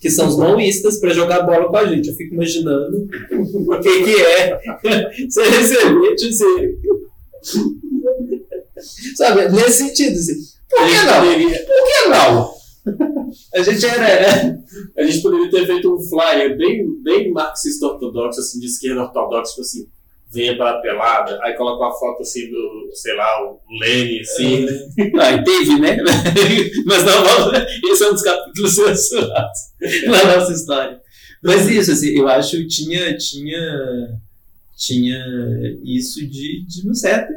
que 0.00 0.10
são 0.10 0.26
os 0.26 0.38
maoístas, 0.38 0.98
para 0.98 1.12
jogar 1.12 1.42
bola 1.42 1.68
com 1.68 1.76
a 1.76 1.86
gente. 1.86 2.08
Eu 2.08 2.16
fico 2.16 2.34
imaginando 2.34 3.08
o 3.30 3.80
que, 3.80 4.04
que 4.04 4.20
é 4.22 4.60
você 5.28 5.42
receber, 5.42 6.14
dizer. 6.14 6.78
Sabe, 9.16 9.48
nesse 9.50 9.88
sentido, 9.88 10.18
assim, 10.18 10.34
por 10.68 10.86
que 10.86 11.02
não? 11.04 11.66
Por 11.66 11.86
que 11.86 12.08
não? 12.08 12.51
A 13.54 13.62
gente 13.62 13.84
era. 13.84 14.58
A 14.96 15.04
gente 15.04 15.20
poderia 15.20 15.50
ter 15.50 15.66
feito 15.66 15.94
um 15.94 16.00
flyer 16.00 16.56
bem, 16.56 17.02
bem 17.02 17.30
marxista 17.30 17.86
ortodoxo, 17.86 18.40
assim, 18.40 18.58
de 18.58 18.66
esquerda 18.66 19.02
ortodoxa, 19.02 19.50
tipo 19.50 19.60
assim, 19.60 19.86
venha 20.32 20.56
para 20.56 20.70
a 20.70 20.80
pelada, 20.80 21.38
aí 21.42 21.52
coloca 21.54 21.84
uma 21.84 21.92
foto 21.92 22.22
assim 22.22 22.50
do, 22.50 22.90
sei 22.94 23.14
lá, 23.14 23.44
o 23.44 23.60
Lênin, 23.78 24.20
assim. 24.20 24.66
É. 24.98 25.10
Ah, 25.20 25.42
teve, 25.42 25.78
né? 25.78 25.98
Mas 26.86 27.04
não, 27.04 27.52
esse 27.92 28.02
é 28.02 28.08
um 28.08 28.12
dos 28.12 28.22
capítulos 28.22 28.74
censurados 28.74 29.58
na 30.06 30.36
nossa 30.36 30.52
história. 30.52 30.98
Mas 31.42 31.68
isso, 31.68 31.92
assim, 31.92 32.18
eu 32.18 32.26
acho 32.28 32.56
que 32.56 32.66
tinha, 32.66 33.14
tinha, 33.18 34.18
tinha 34.74 35.22
isso 35.84 36.26
de, 36.26 36.64
de 36.66 36.86
uma 36.86 36.94
certa 36.94 37.30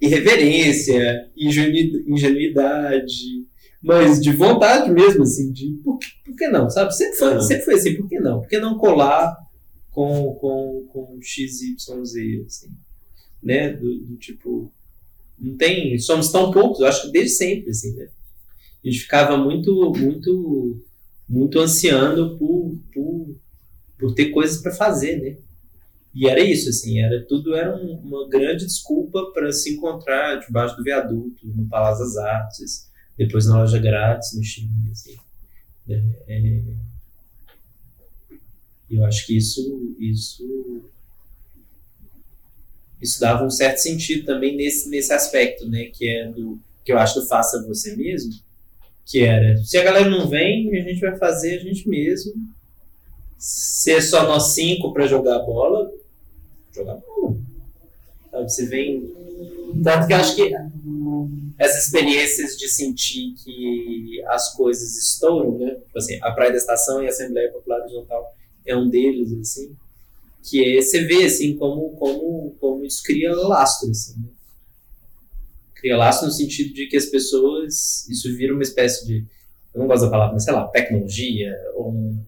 irreverência, 0.00 1.30
ingenuidade, 1.36 3.43
mas 3.84 4.20
de 4.20 4.32
vontade 4.32 4.90
mesmo, 4.90 5.24
assim, 5.24 5.52
de 5.52 5.78
por 5.84 5.98
que, 5.98 6.06
por 6.24 6.34
que 6.34 6.48
não, 6.48 6.70
sabe? 6.70 6.94
Sempre 6.96 7.18
foi, 7.18 7.40
sempre 7.42 7.64
foi 7.64 7.74
assim, 7.74 7.96
por 7.96 8.08
que 8.08 8.18
não? 8.18 8.40
Por 8.40 8.48
que 8.48 8.58
não 8.58 8.78
colar 8.78 9.36
com, 9.90 10.34
com, 10.36 10.88
com 10.90 11.18
XYZ, 11.20 11.86
assim, 12.46 12.70
né? 13.42 13.74
Do, 13.74 13.98
do 14.00 14.16
tipo, 14.16 14.72
Não 15.38 15.54
tem, 15.56 15.98
somos 15.98 16.32
tão 16.32 16.50
poucos, 16.50 16.80
eu 16.80 16.86
acho 16.86 17.02
que 17.02 17.12
desde 17.12 17.36
sempre, 17.36 17.70
assim, 17.70 17.94
né? 17.94 18.08
A 18.82 18.88
gente 18.88 19.00
ficava 19.00 19.36
muito, 19.36 19.92
muito, 19.96 20.82
muito 21.28 21.58
ansiando 21.60 22.38
por, 22.38 22.78
por, 22.92 23.36
por 23.98 24.14
ter 24.14 24.30
coisas 24.30 24.62
para 24.62 24.72
fazer, 24.72 25.20
né? 25.20 25.36
E 26.14 26.28
era 26.28 26.40
isso, 26.40 26.70
assim, 26.70 27.00
era 27.00 27.22
tudo 27.26 27.54
era 27.54 27.76
um, 27.76 27.96
uma 27.96 28.28
grande 28.28 28.64
desculpa 28.64 29.30
para 29.32 29.52
se 29.52 29.74
encontrar 29.74 30.36
debaixo 30.36 30.76
do 30.76 30.82
viaduto, 30.82 31.46
no 31.46 31.68
Palácio 31.68 32.04
das 32.04 32.16
Artes, 32.16 32.88
depois 33.16 33.46
na 33.46 33.58
loja 33.58 33.78
grátis, 33.78 34.34
no 34.34 34.42
Chile, 34.42 34.68
assim. 34.90 35.16
É, 35.88 36.02
é, 36.28 36.62
eu 38.90 39.04
acho 39.04 39.26
que 39.26 39.36
isso, 39.36 39.96
isso, 39.98 40.84
isso 43.00 43.20
dava 43.20 43.44
um 43.44 43.50
certo 43.50 43.78
sentido 43.78 44.24
também 44.24 44.56
nesse, 44.56 44.88
nesse 44.88 45.12
aspecto, 45.12 45.68
né, 45.68 45.86
que 45.86 46.08
é 46.08 46.28
do 46.30 46.60
que 46.84 46.92
eu 46.92 46.98
acho 46.98 47.20
do 47.20 47.26
faça 47.26 47.66
você 47.66 47.96
mesmo, 47.96 48.30
que 49.06 49.20
era 49.20 49.56
se 49.64 49.78
a 49.78 49.82
galera 49.82 50.08
não 50.08 50.28
vem, 50.28 50.76
a 50.76 50.82
gente 50.82 51.00
vai 51.00 51.16
fazer 51.16 51.56
a 51.56 51.58
gente 51.58 51.88
mesmo. 51.88 52.32
Se 53.38 53.92
é 53.92 54.00
só 54.00 54.26
nós 54.26 54.54
cinco 54.54 54.92
para 54.92 55.06
jogar 55.06 55.38
bola, 55.40 55.90
jogar 56.72 56.94
bola. 56.94 57.13
Sabe, 58.34 58.50
você 58.50 58.66
vem. 58.66 59.14
Tanto 59.82 60.06
que 60.08 60.12
eu 60.12 60.16
acho 60.16 60.34
que 60.34 60.52
essas 61.56 61.86
experiências 61.86 62.56
de 62.56 62.68
sentir 62.68 63.34
que 63.34 64.22
as 64.26 64.52
coisas 64.54 64.96
estouram, 64.96 65.56
né? 65.58 65.76
Tipo 65.76 65.98
assim, 65.98 66.18
a 66.20 66.32
Praia 66.32 66.50
da 66.50 66.56
Estação 66.56 67.02
e 67.02 67.06
a 67.06 67.10
Assembleia 67.10 67.52
Popular 67.52 67.80
Horizontal 67.80 68.34
é 68.66 68.76
um 68.76 68.88
deles, 68.90 69.32
assim. 69.34 69.76
Que 70.42 70.76
é, 70.76 70.82
você 70.82 71.04
vê, 71.04 71.24
assim, 71.24 71.56
como, 71.56 71.90
como, 71.90 72.56
como 72.60 72.84
isso 72.84 73.02
cria 73.04 73.32
lastro, 73.34 73.90
assim, 73.90 74.20
né? 74.20 74.28
Cria 75.76 75.96
lastro 75.96 76.26
no 76.26 76.32
sentido 76.32 76.74
de 76.74 76.86
que 76.86 76.96
as 76.96 77.06
pessoas... 77.06 78.08
Isso 78.08 78.34
vira 78.36 78.52
uma 78.52 78.62
espécie 78.62 79.06
de... 79.06 79.24
Eu 79.72 79.80
não 79.80 79.86
gosto 79.86 80.04
da 80.04 80.10
palavra, 80.10 80.34
mas 80.34 80.44
sei 80.44 80.52
lá, 80.52 80.66
tecnologia, 80.68 81.52
ou 81.74 81.90
um, 81.90 82.24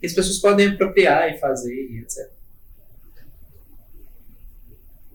que 0.00 0.06
as 0.06 0.12
pessoas 0.12 0.38
podem 0.38 0.68
apropriar 0.68 1.32
e 1.32 1.38
fazer, 1.38 1.74
etc. 2.00 2.35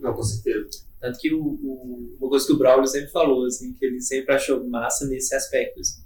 Não, 0.01 0.13
com 0.13 0.23
certeza. 0.23 0.83
Tanto 0.99 1.19
que 1.19 1.33
o, 1.33 1.41
o, 1.41 2.17
uma 2.19 2.29
coisa 2.29 2.45
que 2.45 2.53
o 2.53 2.57
Braulio 2.57 2.87
sempre 2.87 3.09
falou, 3.11 3.45
assim, 3.45 3.73
que 3.73 3.85
ele 3.85 4.01
sempre 4.01 4.33
achou 4.33 4.67
massa 4.67 5.07
nesse 5.07 5.33
aspecto, 5.33 5.79
assim, 5.79 6.01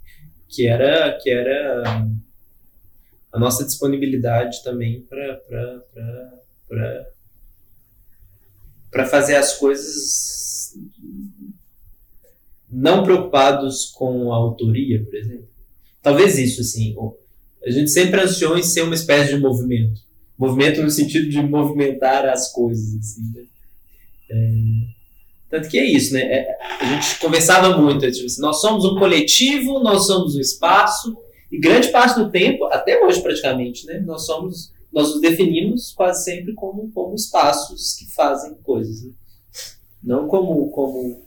que 0.48 0.68
era, 0.68 1.18
que 1.22 1.30
era 1.30 2.08
a 3.32 3.40
nossa 3.40 3.66
disponibilidade 3.66 4.64
também 4.64 5.02
para 5.02 5.42
para 8.92 9.06
fazer 9.06 9.36
as 9.36 9.58
coisas 9.58 10.74
não 12.72 13.04
preocupados 13.04 13.92
com 13.94 14.32
a 14.32 14.38
autoria, 14.38 15.04
por 15.04 15.16
exemplo. 15.16 15.50
Talvez 16.02 16.38
isso, 16.38 16.62
assim, 16.62 16.96
a 17.66 17.72
gente 17.72 17.92
sempre 17.92 18.22
ansiou 18.22 18.58
em 18.58 18.64
ser 18.64 18.84
uma 18.84 18.96
espécie 18.96 19.34
de 19.34 19.40
movimento. 19.42 20.00
Movimento 20.38 20.82
no 20.82 20.90
sentido 20.90 21.28
de 21.30 21.42
movimentar 21.42 22.25
as 22.25 22.54
coisas, 22.54 22.96
assim, 22.96 23.32
né? 23.34 23.46
É, 24.29 24.51
tanto 25.50 25.70
que 25.70 25.77
é 25.77 25.86
isso, 25.86 26.13
né? 26.13 26.22
É, 26.22 26.58
a 26.82 26.86
gente 26.86 27.20
conversava 27.20 27.77
muito, 27.77 28.00
tipo 28.12 28.25
assim, 28.25 28.41
nós 28.41 28.60
somos 28.60 28.84
um 28.86 28.98
coletivo, 28.98 29.79
nós 29.79 30.05
somos 30.05 30.36
um 30.36 30.39
espaço, 30.39 31.15
e 31.51 31.60
grande 31.60 31.89
parte 31.89 32.20
do 32.20 32.29
tempo, 32.29 32.65
até 32.65 33.03
hoje 33.03 33.22
praticamente, 33.22 33.86
né? 33.86 34.00
Nós 34.00 34.25
somos, 34.25 34.72
nós 34.91 35.12
nos 35.12 35.22
definimos 35.22 35.94
quase 35.94 36.24
sempre 36.24 36.53
como, 36.53 36.91
como 36.91 37.15
espaços 37.15 37.94
que 37.94 38.05
fazem 38.13 38.55
coisas, 38.63 39.03
né? 39.03 39.12
Não 40.03 40.27
como, 40.27 40.70
como... 40.70 41.24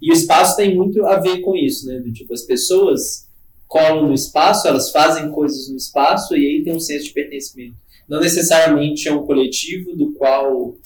E 0.00 0.10
o 0.10 0.14
espaço 0.14 0.56
tem 0.56 0.74
muito 0.74 1.04
a 1.06 1.18
ver 1.18 1.40
com 1.40 1.56
isso, 1.56 1.86
né? 1.86 1.98
Do 1.98 2.12
tipo, 2.12 2.32
as 2.32 2.42
pessoas 2.42 3.26
colam 3.66 4.08
no 4.08 4.14
espaço, 4.14 4.68
elas 4.68 4.90
fazem 4.90 5.30
coisas 5.30 5.68
no 5.68 5.76
espaço 5.76 6.36
e 6.36 6.46
aí 6.46 6.62
tem 6.62 6.74
um 6.74 6.80
senso 6.80 7.06
de 7.06 7.12
pertencimento. 7.12 7.76
Não 8.08 8.20
necessariamente 8.20 9.08
é 9.08 9.12
um 9.12 9.26
coletivo 9.26 9.96
do 9.96 10.12
qual 10.12 10.76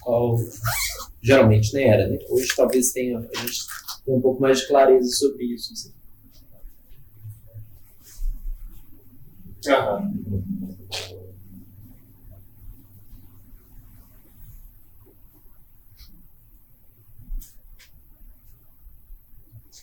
qual 0.00 0.38
geralmente 1.22 1.72
nem 1.74 1.88
era, 1.88 2.08
né? 2.08 2.18
Hoje 2.28 2.48
talvez 2.56 2.92
tenha, 2.92 3.18
a 3.18 3.38
gente 3.40 3.66
tenha 4.04 4.16
um 4.16 4.20
pouco 4.20 4.40
mais 4.40 4.60
de 4.60 4.68
clareza 4.68 5.08
sobre 5.10 5.44
isso. 5.44 5.72
Assim. 5.72 5.92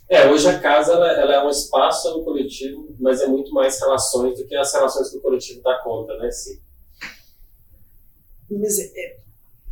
É, 0.10 0.30
hoje 0.30 0.48
a 0.48 0.60
casa 0.60 0.94
ela, 0.94 1.12
ela, 1.12 1.34
é 1.34 1.44
um 1.44 1.50
espaço 1.50 2.16
no 2.16 2.24
coletivo, 2.24 2.96
mas 3.00 3.20
é 3.20 3.28
muito 3.28 3.52
mais 3.54 3.80
relações 3.80 4.38
do 4.38 4.46
que 4.46 4.56
as 4.56 4.72
relações 4.72 5.10
que 5.10 5.18
o 5.18 5.22
coletivo 5.22 5.62
dá 5.62 5.80
conta, 5.80 6.16
né? 6.18 6.30
Sim. 6.32 6.62
Mas 8.50 8.78
é, 8.78 9.20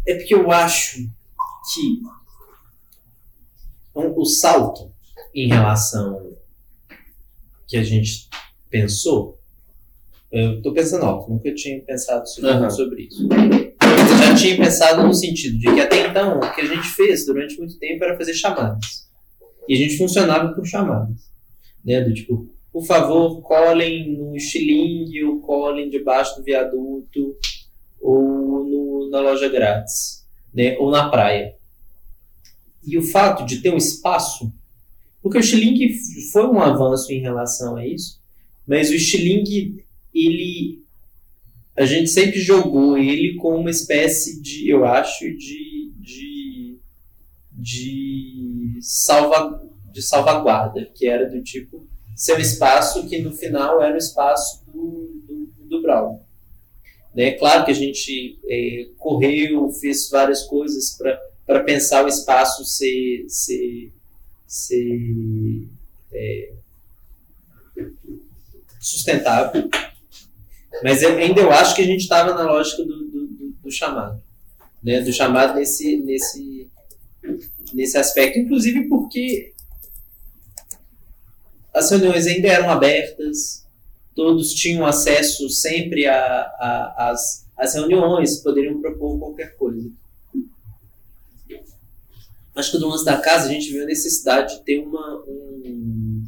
é 0.07 0.15
porque 0.15 0.33
eu 0.33 0.51
acho 0.51 1.07
que 1.73 2.01
o 3.93 4.25
salto 4.25 4.91
em 5.33 5.47
relação 5.47 6.31
que 7.67 7.77
a 7.77 7.83
gente 7.83 8.29
pensou, 8.69 9.39
eu 10.31 10.57
estou 10.57 10.73
pensando 10.73 11.05
alto, 11.05 11.31
nunca 11.31 11.53
tinha 11.53 11.81
pensado 11.81 12.27
sobre, 12.27 12.51
uhum. 12.51 12.69
sobre 12.69 13.03
isso. 13.03 13.27
Eu 13.31 14.17
já 14.17 14.35
tinha 14.35 14.57
pensado 14.57 15.05
no 15.05 15.13
sentido 15.13 15.57
de 15.57 15.73
que 15.73 15.79
até 15.79 16.07
então 16.07 16.37
o 16.37 16.53
que 16.53 16.61
a 16.61 16.65
gente 16.65 16.87
fez 16.87 17.25
durante 17.25 17.57
muito 17.57 17.77
tempo 17.77 18.03
era 18.03 18.17
fazer 18.17 18.33
chamadas. 18.33 19.09
E 19.67 19.75
a 19.75 19.77
gente 19.77 19.97
funcionava 19.97 20.53
por 20.53 20.65
chamadas. 20.65 21.29
Né? 21.83 22.01
Do 22.01 22.13
tipo, 22.13 22.49
por 22.71 22.85
favor, 22.85 23.41
colhem 23.41 24.17
no 24.17 24.35
estilingue 24.35 25.23
ou 25.23 25.39
colhem 25.41 25.89
debaixo 25.89 26.37
do 26.37 26.43
viaduto 26.43 27.35
ou 28.01 28.40
na 29.11 29.19
loja 29.19 29.49
grátis, 29.49 30.25
né? 30.53 30.77
ou 30.77 30.89
na 30.89 31.09
praia. 31.09 31.53
E 32.83 32.97
o 32.97 33.03
fato 33.03 33.45
de 33.45 33.61
ter 33.61 33.71
um 33.71 33.77
espaço, 33.77 34.51
porque 35.21 35.37
o 35.37 35.43
Stiling 35.43 35.93
foi 36.31 36.47
um 36.47 36.59
avanço 36.59 37.11
em 37.11 37.19
relação 37.19 37.75
a 37.75 37.85
isso, 37.85 38.19
mas 38.65 38.89
o 38.89 38.97
Stiling, 38.97 39.83
ele, 40.13 40.81
a 41.77 41.85
gente 41.85 42.09
sempre 42.09 42.39
jogou 42.39 42.97
ele 42.97 43.35
com 43.35 43.59
uma 43.59 43.69
espécie 43.69 44.41
de, 44.41 44.69
eu 44.69 44.85
acho, 44.85 45.25
de, 45.35 45.93
de, 45.97 46.79
de, 47.51 48.79
salva, 48.81 49.61
de 49.91 50.01
salvaguarda, 50.01 50.89
que 50.95 51.05
era 51.05 51.29
do 51.29 51.43
tipo, 51.43 51.85
ser 52.15 52.37
um 52.37 52.39
espaço 52.39 53.07
que 53.07 53.21
no 53.21 53.33
final 53.33 53.81
era 53.81 53.93
o 53.93 53.97
espaço 53.97 54.63
do, 54.65 55.21
do, 55.27 55.67
do 55.67 55.81
Brown. 55.81 56.20
Né? 57.13 57.31
Claro 57.31 57.65
que 57.65 57.71
a 57.71 57.75
gente 57.75 58.39
é, 58.47 58.87
correu, 58.97 59.69
fez 59.71 60.09
várias 60.09 60.43
coisas 60.43 60.97
para 61.45 61.59
pensar 61.63 62.05
o 62.05 62.07
espaço 62.07 62.63
ser, 62.63 63.25
ser, 63.27 63.91
ser 64.47 65.67
é, 66.13 66.53
sustentável, 68.79 69.69
mas 70.83 71.03
ainda 71.03 71.41
eu 71.41 71.51
acho 71.51 71.75
que 71.75 71.81
a 71.81 71.85
gente 71.85 72.01
estava 72.01 72.33
na 72.33 72.43
lógica 72.43 72.83
do, 72.83 73.07
do, 73.07 73.27
do, 73.61 73.71
chamado, 73.71 74.21
né? 74.81 75.01
do 75.01 75.11
chamado 75.11 75.55
nesse, 75.55 75.97
nesse, 75.97 76.69
nesse 77.73 77.97
aspecto, 77.97 78.39
inclusive 78.39 78.87
porque 78.87 79.53
as 81.73 81.89
reuniões 81.91 82.25
ainda 82.25 82.47
eram 82.47 82.69
abertas, 82.69 83.60
todos 84.15 84.53
tinham 84.53 84.85
acesso 84.85 85.49
sempre 85.49 86.05
às 86.07 87.73
reuniões, 87.73 88.41
poderiam 88.41 88.81
propor 88.81 89.17
qualquer 89.19 89.55
coisa. 89.55 89.89
Acho 92.55 92.71
que 92.71 92.77
no 92.79 92.89
lance 92.89 93.05
da 93.05 93.17
casa 93.17 93.47
a 93.47 93.53
gente 93.53 93.71
viu 93.71 93.83
a 93.83 93.85
necessidade 93.85 94.57
de 94.57 94.63
ter 94.63 94.79
uma, 94.79 95.23
um, 95.25 96.23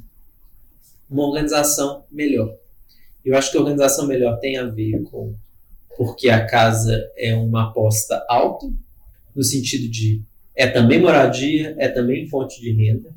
uma 1.10 1.28
organização 1.28 2.06
melhor. 2.10 2.56
Eu 3.26 3.38
acho 3.38 3.52
que 3.52 3.58
a 3.58 3.60
organização 3.60 4.08
melhor 4.08 4.39
tem 4.39 4.58
a 4.58 4.65
ver 4.65 5.04
com 5.04 5.36
porque 5.96 6.30
a 6.30 6.46
casa 6.46 7.12
é 7.15 7.36
uma 7.36 7.69
aposta 7.69 8.26
alta, 8.28 8.67
no 9.36 9.43
sentido 9.43 9.89
de 9.89 10.22
é 10.56 10.67
também 10.67 11.02
moradia, 11.02 11.76
é 11.78 11.88
também 11.88 12.28
fonte 12.28 12.62
de 12.62 12.72
renda, 12.72 13.13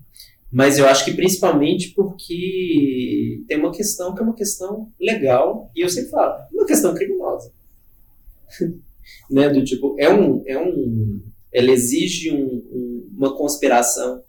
mas 0.57 0.79
eu 0.79 0.87
acho 0.87 1.05
que 1.05 1.12
principalmente 1.12 1.92
porque 1.95 3.45
tem 3.47 3.59
uma 3.59 3.71
questão 3.71 4.14
que 4.14 4.23
é 4.23 4.25
uma 4.25 4.35
questão 4.35 4.90
legal, 4.99 5.71
e 5.77 5.83
eu 5.83 5.88
sempre 5.90 6.09
falo, 6.09 6.47
uma 6.51 6.64
questão 6.64 6.95
criminosa. 6.95 7.53
né? 9.31 9.51
Do 9.51 9.62
tipo, 9.62 9.95
é 9.99 10.09
um. 10.09 10.42
É 10.47 10.59
um 10.59 11.21
ela 11.53 11.71
exige 11.71 12.31
um, 12.31 12.47
um, 12.73 13.11
uma 13.19 13.37
conspiração 13.37 14.23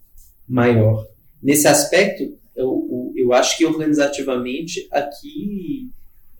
maior. 0.46 1.08
Nesse 1.42 1.66
aspecto, 1.66 2.38
eu, 2.54 3.14
eu 3.16 3.32
acho 3.32 3.58
que 3.58 3.66
organizativamente 3.66 4.86
aqui 4.92 5.90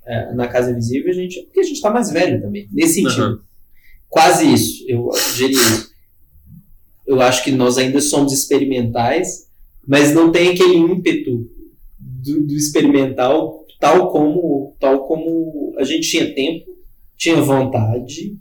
é, 0.06 0.34
na 0.34 0.50
Casa 0.50 0.72
Invisível, 0.72 1.12
a 1.12 1.16
gente. 1.16 1.44
Porque 1.44 1.62
a 1.62 1.64
gente 1.64 1.76
está 1.76 1.90
mais 1.90 2.12
velho 2.12 2.42
também, 2.42 2.68
nesse 2.74 2.96
sentido. 2.96 3.26
Uhum. 3.26 3.40
Quase 4.10 4.54
isso, 4.54 4.84
eu 4.86 5.10
diria 5.38 5.88
eu 7.08 7.22
acho 7.22 7.44
que 7.44 7.52
nós 7.52 7.78
ainda 7.78 8.02
somos 8.02 8.34
experimentais, 8.34 9.47
mas 9.88 10.14
não 10.14 10.32
tem 10.32 10.50
aquele 10.50 10.76
ímpeto 10.76 11.50
do, 11.98 12.46
do 12.46 12.54
experimental 12.54 13.66
tal 13.80 14.12
como, 14.12 14.76
tal 14.80 15.08
como 15.08 15.76
a 15.78 15.84
gente 15.84 16.10
tinha 16.10 16.34
tempo, 16.34 16.66
tinha 17.16 17.42
vontade 17.42 18.38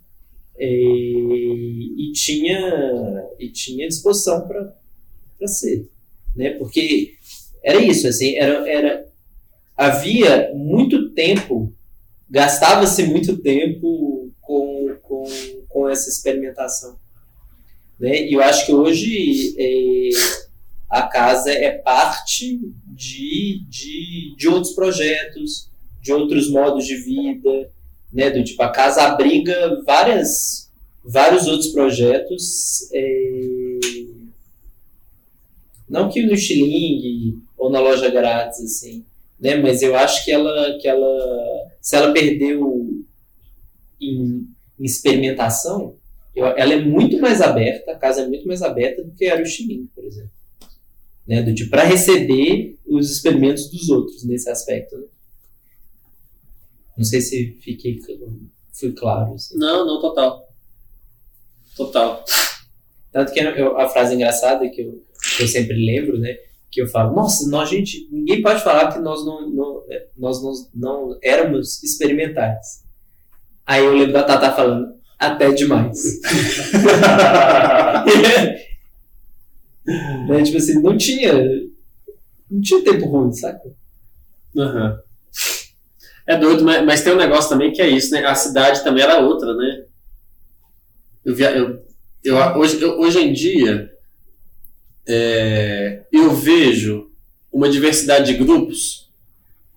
é, 0.57 0.67
e 0.67 2.11
tinha, 2.13 3.25
e 3.39 3.49
tinha 3.49 3.87
disposição 3.87 4.47
para 4.47 5.47
ser. 5.47 5.87
Né? 6.35 6.51
Porque 6.51 7.13
era 7.63 7.79
isso, 7.81 8.07
assim, 8.07 8.35
era, 8.35 8.69
era, 8.69 9.07
havia 9.75 10.51
muito 10.55 11.11
tempo, 11.11 11.73
gastava-se 12.29 13.03
muito 13.03 13.37
tempo 13.37 14.31
com, 14.41 14.95
com, 15.01 15.23
com 15.67 15.89
essa 15.89 16.09
experimentação. 16.09 16.97
Né? 17.99 18.27
E 18.27 18.33
eu 18.33 18.41
acho 18.41 18.65
que 18.65 18.73
hoje 18.73 19.55
é, 19.57 20.09
a 20.89 21.01
casa 21.03 21.51
é 21.51 21.71
parte 21.71 22.59
de, 22.87 23.63
de, 23.67 24.35
de 24.37 24.47
outros 24.47 24.73
projetos, 24.73 25.69
de 26.01 26.13
outros 26.13 26.49
modos 26.49 26.85
de 26.85 26.95
vida, 26.95 27.69
né? 28.11 28.29
Do 28.29 28.43
tipo, 28.43 28.61
a 28.63 28.69
casa 28.69 29.03
abriga 29.03 29.81
várias, 29.85 30.71
vários 31.03 31.45
outros 31.47 31.71
projetos. 31.71 32.89
É, 32.93 33.79
não 35.89 36.09
que 36.09 36.23
no 36.23 36.33
Estilingue 36.33 37.37
ou 37.57 37.69
na 37.69 37.79
loja 37.79 38.09
grátis, 38.09 38.61
assim, 38.61 39.05
né? 39.39 39.55
Mas 39.55 39.81
eu 39.81 39.95
acho 39.95 40.23
que 40.23 40.31
ela, 40.31 40.77
que 40.79 40.87
ela 40.87 41.67
se 41.81 41.95
ela 41.95 42.13
perdeu 42.13 43.05
em, 43.99 44.47
em 44.79 44.85
experimentação, 44.85 45.95
eu, 46.33 46.45
ela 46.45 46.73
é 46.73 46.79
muito 46.79 47.19
mais 47.19 47.41
aberta, 47.41 47.91
a 47.91 47.95
casa 47.95 48.21
é 48.21 48.27
muito 48.27 48.47
mais 48.47 48.61
aberta 48.61 49.03
do 49.03 49.11
que 49.11 49.25
era 49.25 49.41
o 49.41 49.43
Estilingue, 49.43 49.89
por 49.93 50.05
exemplo. 50.05 50.36
Né? 51.27 51.41
Do 51.41 51.53
tipo, 51.53 51.69
para 51.69 51.83
receber 51.83 52.77
os 52.85 53.11
experimentos 53.11 53.69
dos 53.69 53.89
outros 53.89 54.23
nesse 54.23 54.49
aspecto. 54.49 54.97
Né? 54.97 55.05
Não 56.97 57.03
sei 57.03 57.21
se 57.21 57.57
fiquei, 57.61 57.99
fui 58.71 58.93
claro. 58.93 59.33
Assim. 59.33 59.57
Não, 59.57 59.85
não, 59.85 59.99
total. 59.99 60.47
Total. 61.75 62.23
Tanto 63.11 63.33
que 63.33 63.39
eu, 63.39 63.77
a 63.77 63.89
frase 63.89 64.15
engraçada 64.15 64.69
que 64.69 64.81
eu, 64.81 65.03
que 65.35 65.43
eu 65.43 65.47
sempre 65.47 65.75
lembro, 65.75 66.17
né? 66.17 66.35
Que 66.71 66.81
eu 66.81 66.87
falo, 66.87 67.15
nossa, 67.15 67.49
nós, 67.49 67.69
gente, 67.69 68.07
ninguém 68.11 68.41
pode 68.41 68.63
falar 68.63 68.91
que 68.91 68.99
nós 68.99 69.25
não, 69.25 69.49
não 69.49 69.83
nós 70.17 70.41
não, 70.41 70.53
não 70.73 71.19
éramos 71.21 71.83
experimentais. 71.83 72.83
Aí 73.65 73.83
eu 73.83 73.93
lembro 73.93 74.13
da 74.13 74.23
Tata 74.23 74.51
falando, 74.51 74.95
até 75.19 75.51
demais. 75.51 75.97
né? 80.27 80.43
Tipo 80.43 80.57
assim, 80.57 80.81
não 80.81 80.97
tinha. 80.97 81.33
Não 82.49 82.61
tinha 82.61 82.83
tempo 82.83 83.05
ruim, 83.05 83.31
saca? 83.33 83.69
Uhum. 84.55 84.97
É 86.25 86.37
doido, 86.37 86.63
mas, 86.63 86.85
mas, 86.85 87.03
tem 87.03 87.13
um 87.13 87.17
negócio 87.17 87.49
também 87.49 87.71
que 87.71 87.81
é 87.81 87.87
isso, 87.87 88.11
né? 88.11 88.25
A 88.25 88.35
cidade 88.35 88.83
também 88.83 89.03
era 89.03 89.19
outra, 89.19 89.53
né? 89.53 89.85
Eu, 91.23 91.35
via, 91.35 91.51
eu, 91.51 91.81
eu, 92.23 92.35
hoje, 92.57 92.81
eu, 92.81 92.99
hoje 92.99 93.19
em 93.19 93.31
dia, 93.31 93.91
é, 95.07 96.03
eu 96.11 96.33
vejo 96.33 97.09
uma 97.51 97.69
diversidade 97.69 98.31
de 98.31 98.37
grupos 98.37 99.09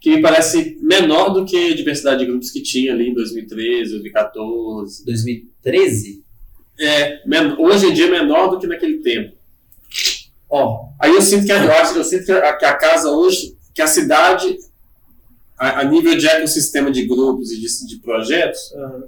que 0.01 0.17
me 0.17 0.23
parece 0.23 0.79
menor 0.81 1.29
do 1.29 1.45
que 1.45 1.73
a 1.73 1.77
diversidade 1.77 2.21
de 2.21 2.27
grupos 2.27 2.51
que 2.51 2.63
tinha 2.63 2.93
ali 2.93 3.11
em 3.11 3.15
2013, 3.15 3.91
2014. 3.91 5.05
2013? 5.05 6.25
É, 6.81 7.23
hoje 7.59 7.87
em 7.87 7.93
dia 7.93 8.07
é 8.07 8.11
menor 8.11 8.49
do 8.49 8.59
que 8.59 8.67
naquele 8.67 8.99
tempo. 8.99 9.37
Ó, 10.51 10.89
aí 10.99 11.15
eu 11.15 11.23
sinto 11.23 11.47
que 11.47 11.53
a, 11.53 11.65
eu, 11.65 11.97
eu 11.97 12.05
sinto 12.05 12.25
que 12.25 12.33
a, 12.33 12.57
que 12.57 12.65
a 12.65 12.75
casa 12.75 13.09
hoje, 13.09 13.57
que 13.73 13.81
a 13.81 13.87
cidade, 13.87 14.59
a, 15.57 15.81
a, 15.81 15.85
nível 15.85 16.17
de 16.17 16.27
ecossistema 16.27 16.91
de 16.91 17.07
grupos 17.07 17.53
e 17.53 17.61
de, 17.61 17.87
de 17.87 17.97
projetos, 18.01 18.73
uhum. 18.73 19.05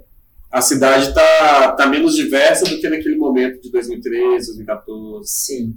a 0.49 0.61
cidade 0.61 1.09
está 1.09 1.73
tá 1.73 1.85
menos 1.85 2.15
diversa 2.15 2.63
do 2.63 2.79
que 2.79 2.87
naquele 2.87 3.17
momento 3.17 3.61
de 3.61 3.69
2013, 3.69 4.47
2014. 4.47 5.29
Sim. 5.29 5.75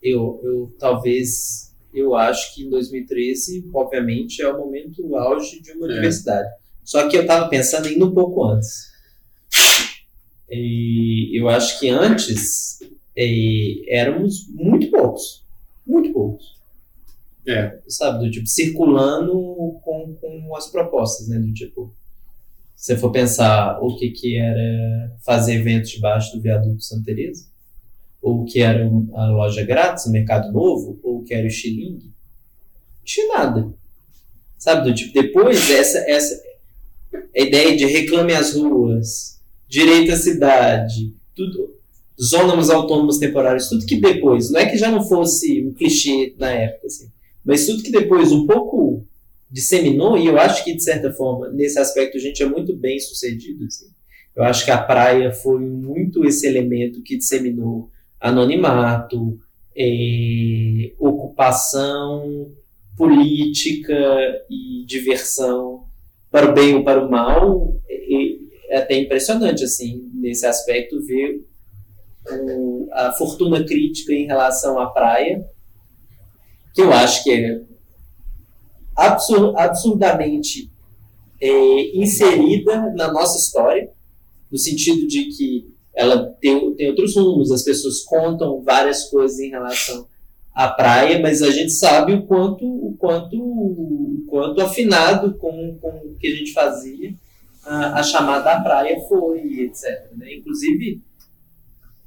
Eu, 0.00 0.40
eu 0.44 0.72
talvez, 0.78 1.74
eu 1.92 2.14
acho 2.14 2.54
que 2.54 2.62
em 2.64 2.70
2013, 2.70 3.68
obviamente, 3.74 4.40
é 4.40 4.48
o 4.48 4.56
momento 4.56 5.16
auge 5.16 5.60
de 5.60 5.72
uma 5.72 5.90
é. 5.90 5.94
diversidade. 5.94 6.48
Só 6.84 7.08
que 7.08 7.16
eu 7.16 7.22
estava 7.22 7.48
pensando 7.48 7.88
em 7.88 8.00
um 8.00 8.12
pouco 8.12 8.44
antes. 8.44 8.90
E 10.48 11.38
eu 11.38 11.48
acho 11.48 11.78
que 11.78 11.88
antes 11.88 12.78
e 13.16 13.84
éramos 13.88 14.48
muito 14.48 14.90
poucos. 14.90 15.44
Muito 15.86 16.12
poucos. 16.12 16.56
É. 17.46 17.78
Sabe, 17.88 18.24
do 18.24 18.30
tipo, 18.30 18.46
circulando 18.46 19.32
com, 19.82 20.14
com 20.20 20.56
as 20.56 20.68
propostas, 20.68 21.28
né? 21.28 21.38
Do 21.38 21.52
tipo, 21.52 21.92
se 22.76 22.86
você 22.86 22.96
for 22.96 23.10
pensar 23.10 23.78
o 23.82 23.96
que, 23.96 24.10
que 24.10 24.36
era 24.36 25.16
fazer 25.22 25.54
eventos 25.54 25.90
debaixo 25.90 26.36
do 26.36 26.42
viaduto 26.42 26.82
Santa 26.82 27.06
Teresa, 27.06 27.46
ou 28.22 28.42
o 28.42 28.44
que 28.44 28.60
era 28.60 28.86
a 29.14 29.26
loja 29.26 29.64
grátis, 29.64 30.06
o 30.06 30.12
Mercado 30.12 30.52
Novo, 30.52 30.98
ou 31.02 31.18
o 31.18 31.24
que 31.24 31.34
era 31.34 31.46
o 31.46 31.50
Xiling, 31.50 31.94
não 31.94 33.04
tinha 33.04 33.28
nada. 33.28 33.72
Sabe, 34.58 34.88
do 34.88 34.94
tipo, 34.94 35.12
depois 35.14 35.70
essa, 35.70 35.98
essa 36.10 36.40
a 37.14 37.40
ideia 37.40 37.76
de 37.76 37.86
reclame 37.86 38.34
as 38.34 38.54
ruas, 38.54 39.40
direito 39.68 40.12
à 40.12 40.16
cidade, 40.16 41.14
tudo, 41.34 41.79
zonas 42.22 42.70
autônomas 42.70 43.18
temporárias, 43.18 43.68
tudo 43.68 43.86
que 43.86 44.00
depois, 44.00 44.50
não 44.50 44.60
é 44.60 44.66
que 44.66 44.76
já 44.76 44.90
não 44.90 45.02
fosse 45.02 45.64
um 45.66 45.72
clichê 45.72 46.34
na 46.38 46.50
época, 46.50 46.86
assim, 46.86 47.08
mas 47.44 47.66
tudo 47.66 47.82
que 47.82 47.90
depois 47.90 48.30
um 48.32 48.46
pouco 48.46 49.06
disseminou, 49.50 50.16
e 50.16 50.26
eu 50.26 50.38
acho 50.38 50.62
que 50.62 50.74
de 50.74 50.82
certa 50.82 51.12
forma, 51.12 51.48
nesse 51.48 51.78
aspecto, 51.78 52.16
a 52.16 52.20
gente 52.20 52.42
é 52.42 52.46
muito 52.46 52.76
bem 52.76 52.98
sucedido. 53.00 53.64
Assim. 53.64 53.86
Eu 54.36 54.44
acho 54.44 54.64
que 54.64 54.70
a 54.70 54.78
praia 54.78 55.32
foi 55.32 55.60
muito 55.60 56.24
esse 56.24 56.46
elemento 56.46 57.02
que 57.02 57.16
disseminou 57.16 57.90
anonimato, 58.20 59.38
é, 59.76 60.92
ocupação 60.98 62.52
política 62.96 63.94
e 64.48 64.84
diversão 64.86 65.84
para 66.30 66.50
o 66.50 66.54
bem 66.54 66.74
ou 66.74 66.84
para 66.84 67.04
o 67.04 67.10
mal. 67.10 67.74
É, 67.88 68.76
é 68.76 68.76
até 68.78 69.00
impressionante, 69.00 69.64
assim, 69.64 70.08
nesse 70.14 70.46
aspecto, 70.46 71.04
ver 71.04 71.44
a 72.92 73.12
fortuna 73.12 73.64
crítica 73.64 74.12
em 74.12 74.26
relação 74.26 74.78
à 74.78 74.86
praia, 74.86 75.44
que 76.74 76.82
eu 76.82 76.92
acho 76.92 77.22
que 77.24 77.30
é 77.30 77.62
absur 78.96 79.56
absurdamente 79.56 80.70
é, 81.40 81.96
inserida 81.96 82.92
na 82.94 83.12
nossa 83.12 83.38
história, 83.38 83.90
no 84.50 84.58
sentido 84.58 85.06
de 85.06 85.24
que 85.26 85.70
ela 85.94 86.26
tem, 86.40 86.74
tem 86.74 86.88
outros 86.88 87.16
rumos, 87.16 87.50
as 87.50 87.62
pessoas 87.62 88.02
contam 88.04 88.62
várias 88.62 89.04
coisas 89.04 89.38
em 89.38 89.50
relação 89.50 90.06
à 90.54 90.68
praia, 90.68 91.20
mas 91.20 91.42
a 91.42 91.50
gente 91.50 91.72
sabe 91.72 92.12
o 92.14 92.26
quanto, 92.26 92.64
o 92.64 92.94
quanto, 92.98 93.36
o 93.36 94.24
quanto 94.28 94.60
afinado 94.60 95.34
com, 95.34 95.78
com 95.80 95.88
o 95.88 96.16
que 96.18 96.26
a 96.26 96.36
gente 96.36 96.52
fazia 96.52 97.14
a, 97.64 98.00
a 98.00 98.02
chamada 98.02 98.52
à 98.52 98.60
praia 98.60 98.98
foi, 99.08 99.60
etc. 99.60 100.10
Né? 100.16 100.34
Inclusive, 100.34 101.00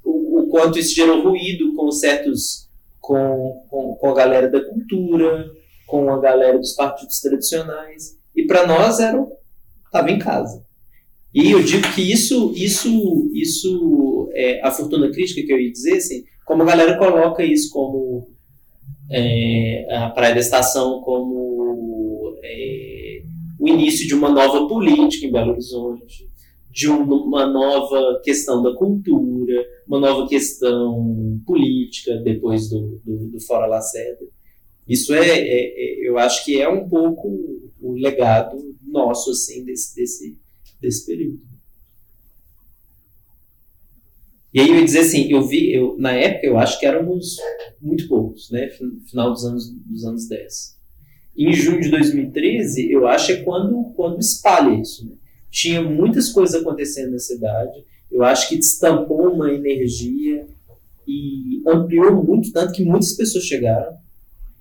o, 0.04 0.40
o 0.40 0.48
quanto 0.48 0.78
isso 0.78 0.94
gerou 0.94 1.22
ruído 1.22 1.74
com 1.74 1.90
certos 1.90 2.68
com, 3.00 3.66
com, 3.68 3.94
com 3.96 4.10
a 4.10 4.14
galera 4.14 4.48
da 4.48 4.64
cultura, 4.64 5.50
com 5.86 6.10
a 6.10 6.20
galera 6.20 6.58
dos 6.58 6.72
partidos 6.72 7.20
tradicionais. 7.20 8.18
E 8.34 8.46
para 8.46 8.66
nós 8.66 8.98
era 9.00 9.24
estava 9.86 10.10
em 10.10 10.18
casa. 10.18 10.64
E 11.32 11.50
eu 11.50 11.62
digo 11.62 11.92
que 11.94 12.00
isso, 12.00 12.52
isso, 12.56 13.30
isso 13.32 14.30
é 14.34 14.60
a 14.62 14.70
fortuna 14.70 15.10
crítica 15.10 15.44
que 15.44 15.52
eu 15.52 15.60
ia 15.60 15.70
dizer, 15.70 15.96
assim, 15.96 16.24
como 16.44 16.62
a 16.62 16.66
galera 16.66 16.96
coloca 16.96 17.44
isso 17.44 17.70
como 17.70 18.28
é, 19.10 19.86
a 19.96 20.10
Praia 20.10 20.34
da 20.34 20.40
Estação 20.40 21.00
como 21.02 22.38
é, 22.42 23.22
o 23.58 23.68
início 23.68 24.06
de 24.06 24.14
uma 24.14 24.28
nova 24.28 24.66
política 24.68 25.26
em 25.26 25.32
Belo 25.32 25.52
Horizonte, 25.52 26.28
de 26.74 26.88
uma 26.88 27.46
nova 27.46 28.20
questão 28.24 28.60
da 28.60 28.74
cultura, 28.74 29.64
uma 29.86 30.00
nova 30.00 30.28
questão 30.28 31.40
política 31.46 32.16
depois 32.16 32.68
do, 32.68 33.00
do, 33.04 33.28
do 33.28 33.40
Fora 33.40 33.66
Lacerda. 33.66 34.26
Isso 34.88 35.14
é, 35.14 35.24
é, 35.24 35.38
é, 35.38 36.08
eu 36.08 36.18
acho 36.18 36.44
que 36.44 36.60
é 36.60 36.68
um 36.68 36.88
pouco 36.88 37.28
o 37.80 37.92
legado 37.92 38.56
nosso, 38.84 39.30
assim, 39.30 39.64
desse, 39.64 39.94
desse, 39.94 40.36
desse 40.80 41.06
período. 41.06 41.40
E 44.52 44.58
aí 44.58 44.68
eu 44.68 44.74
ia 44.74 44.84
dizer 44.84 45.00
assim, 45.00 45.30
eu 45.30 45.46
vi, 45.46 45.72
eu, 45.72 45.96
na 45.96 46.10
época 46.10 46.44
eu 46.44 46.58
acho 46.58 46.80
que 46.80 46.86
éramos 46.86 47.36
muito 47.80 48.08
poucos, 48.08 48.50
né, 48.50 48.68
final 49.08 49.32
dos 49.32 49.44
anos, 49.44 49.70
dos 49.70 50.04
anos 50.04 50.28
10. 50.28 50.76
Em 51.36 51.52
junho 51.52 51.80
de 51.80 51.90
2013, 51.90 52.90
eu 52.90 53.06
acho 53.06 53.30
é 53.30 53.36
quando, 53.42 53.92
quando 53.94 54.18
espalha 54.18 54.80
isso, 54.80 55.08
né? 55.08 55.16
Tinha 55.54 55.80
muitas 55.80 56.30
coisas 56.30 56.60
acontecendo 56.60 57.12
na 57.12 57.18
cidade. 57.20 57.84
Eu 58.10 58.24
acho 58.24 58.48
que 58.48 58.56
destampou 58.56 59.32
uma 59.32 59.52
energia 59.52 60.48
e, 61.06 61.62
ampliou 61.64 62.24
muito, 62.24 62.52
tanto 62.52 62.72
que 62.72 62.84
muitas 62.84 63.12
pessoas 63.12 63.44
chegaram, 63.44 63.96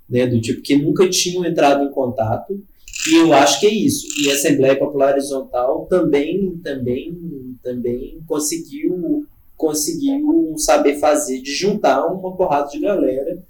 né, 0.07 0.27
do 0.27 0.39
tipo 0.39 0.61
que 0.61 0.77
nunca 0.77 1.09
tinham 1.09 1.43
entrado 1.45 1.83
em 1.83 1.91
contato, 1.91 2.61
e 3.09 3.15
eu 3.15 3.33
acho 3.33 3.59
que 3.59 3.65
é 3.65 3.73
isso. 3.73 4.05
E 4.21 4.29
a 4.29 4.35
Assembleia 4.35 4.77
Popular 4.77 5.13
Horizontal 5.13 5.87
também, 5.87 6.57
também, 6.63 7.57
também 7.63 8.21
conseguiu, 8.27 9.25
conseguiu 9.57 10.53
saber 10.57 10.99
fazer, 10.99 11.41
de 11.41 11.55
juntar 11.55 12.05
uma 12.05 12.35
porrada 12.37 12.69
de 12.69 12.79
galera 12.79 13.43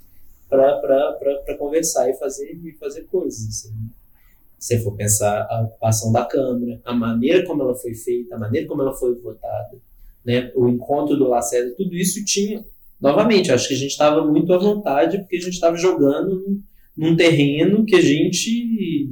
para 0.49 1.57
conversar 1.59 2.09
e 2.09 2.13
fazer, 2.13 2.57
e 2.63 2.71
fazer 2.73 3.03
coisas. 3.11 3.47
Assim. 3.47 3.73
Se 4.63 4.79
for 4.79 4.95
pensar 4.95 5.45
a 5.49 5.61
ocupação 5.63 6.09
da 6.09 6.23
Câmara, 6.23 6.79
a 6.85 6.93
maneira 6.93 7.45
como 7.45 7.63
ela 7.63 7.75
foi 7.75 7.93
feita, 7.93 8.33
a 8.33 8.39
maneira 8.39 8.65
como 8.65 8.81
ela 8.81 8.93
foi 8.93 9.13
votada, 9.13 9.77
né, 10.23 10.53
o 10.55 10.69
encontro 10.69 11.17
do 11.17 11.27
Lacerda, 11.27 11.75
tudo 11.75 11.93
isso 11.93 12.23
tinha. 12.23 12.63
Novamente, 12.97 13.51
acho 13.51 13.67
que 13.67 13.73
a 13.73 13.77
gente 13.77 13.91
estava 13.91 14.25
muito 14.25 14.53
à 14.53 14.57
vontade 14.57 15.17
porque 15.17 15.35
a 15.35 15.41
gente 15.41 15.55
estava 15.55 15.75
jogando 15.75 16.47
num, 16.47 16.63
num, 16.95 17.17
terreno 17.17 17.85
que 17.85 17.93
a 17.93 17.99
gente 17.99 19.09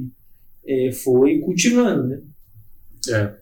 é, 0.66 0.90
foi 0.90 1.40
cultivando. 1.40 2.08
Né? 2.08 2.22
É. 3.10 3.36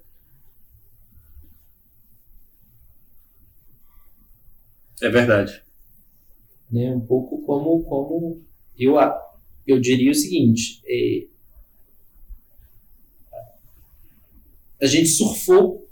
É 5.06 5.08
verdade. 5.08 5.62
Né? 6.68 6.90
Um 6.90 7.06
pouco 7.06 7.40
como, 7.42 7.84
como 7.84 8.42
eu, 8.76 8.96
eu 9.64 9.78
diria 9.78 10.10
o 10.10 10.14
seguinte: 10.14 10.82
é, 10.84 11.29
a 14.82 14.86
gente 14.86 15.08
surfou 15.08 15.88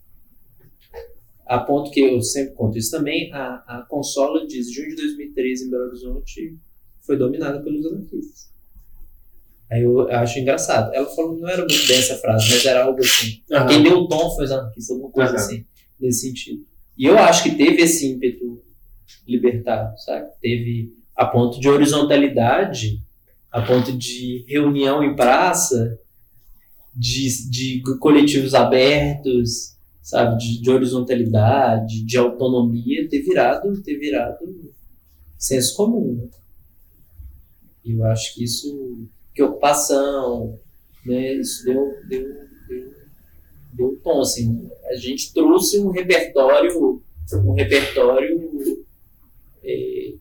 a 1.49 1.59
ponto 1.59 1.91
que 1.91 2.01
eu 2.01 2.21
sempre 2.21 2.55
conto 2.55 2.77
isso 2.77 2.91
também, 2.91 3.33
a, 3.33 3.65
a 3.67 3.87
consola 3.89 4.47
de 4.47 4.63
junho 4.63 4.91
de 4.91 4.97
2013 4.97 5.67
em 5.67 5.71
Belo 5.71 5.85
Horizonte 5.85 6.59
foi 7.01 7.17
dominada 7.17 7.61
pelos 7.63 7.87
anarquistas. 7.87 8.49
Aí 9.71 9.83
eu, 9.83 10.09
eu 10.09 10.17
acho 10.19 10.39
engraçado. 10.39 10.95
Ela 10.95 11.07
falou, 11.07 11.39
não 11.39 11.49
era 11.49 11.61
muito 11.61 11.87
bem 11.87 11.97
essa 11.97 12.17
frase, 12.17 12.51
mas 12.51 12.65
era 12.67 12.85
algo 12.85 13.01
assim. 13.01 13.43
Uhum. 13.51 13.67
Quem 13.67 13.83
deu 13.83 13.99
o 13.99 14.09
tom 14.09 14.31
foi 14.35 14.45
os 14.45 14.53
anarquistas, 14.53 14.91
alguma 14.91 15.11
coisa 15.11 15.33
uhum. 15.33 15.39
assim, 15.39 15.65
nesse 15.99 16.29
sentido. 16.29 16.67
E 16.97 17.07
eu 17.07 17.19
acho 17.19 17.43
que 17.43 17.55
teve 17.55 17.83
esse 17.83 18.07
ímpeto 18.07 18.63
libertário, 19.27 19.97
sabe? 19.99 20.29
Teve 20.43 20.95
a 21.17 21.25
ponto 21.25 21.59
de 21.59 21.69
horizontalidade, 21.69 23.03
a 23.51 23.63
ponto 23.63 23.93
de 23.93 24.45
reunião 24.47 25.03
em 25.03 25.17
praça, 25.17 25.99
de, 26.99 27.49
de 27.49 27.83
coletivos 28.01 28.55
abertos, 28.55 29.77
sabe, 30.03 30.37
de, 30.37 30.61
de, 30.61 30.69
horizontalidade, 30.69 32.05
de 32.05 32.19
autonomia, 32.19 33.09
ter 33.09 33.23
virado, 33.23 33.81
ter 33.83 33.97
virado 33.97 34.73
senso 35.39 35.77
comum. 35.77 36.15
Né? 36.15 36.29
Eu 37.85 38.05
acho 38.07 38.35
que 38.35 38.43
isso, 38.43 39.07
que 39.33 39.41
ocupação, 39.41 40.59
né, 41.07 41.35
isso 41.35 41.65
deu, 41.65 41.95
deu, 42.09 42.25
deu, 42.69 42.95
deu 43.75 44.01
tom, 44.03 44.21
assim, 44.21 44.69
a 44.91 44.97
gente 44.97 45.33
trouxe 45.33 45.79
um 45.79 45.91
repertório, 45.91 47.01
um 47.33 47.53
repertório, 47.53 48.85
é, 49.63 50.15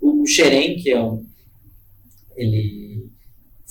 o 0.00 0.26
Xerém, 0.26 0.76
que 0.76 0.90
é 0.90 1.02
um, 1.02 1.26
ele 2.34 2.85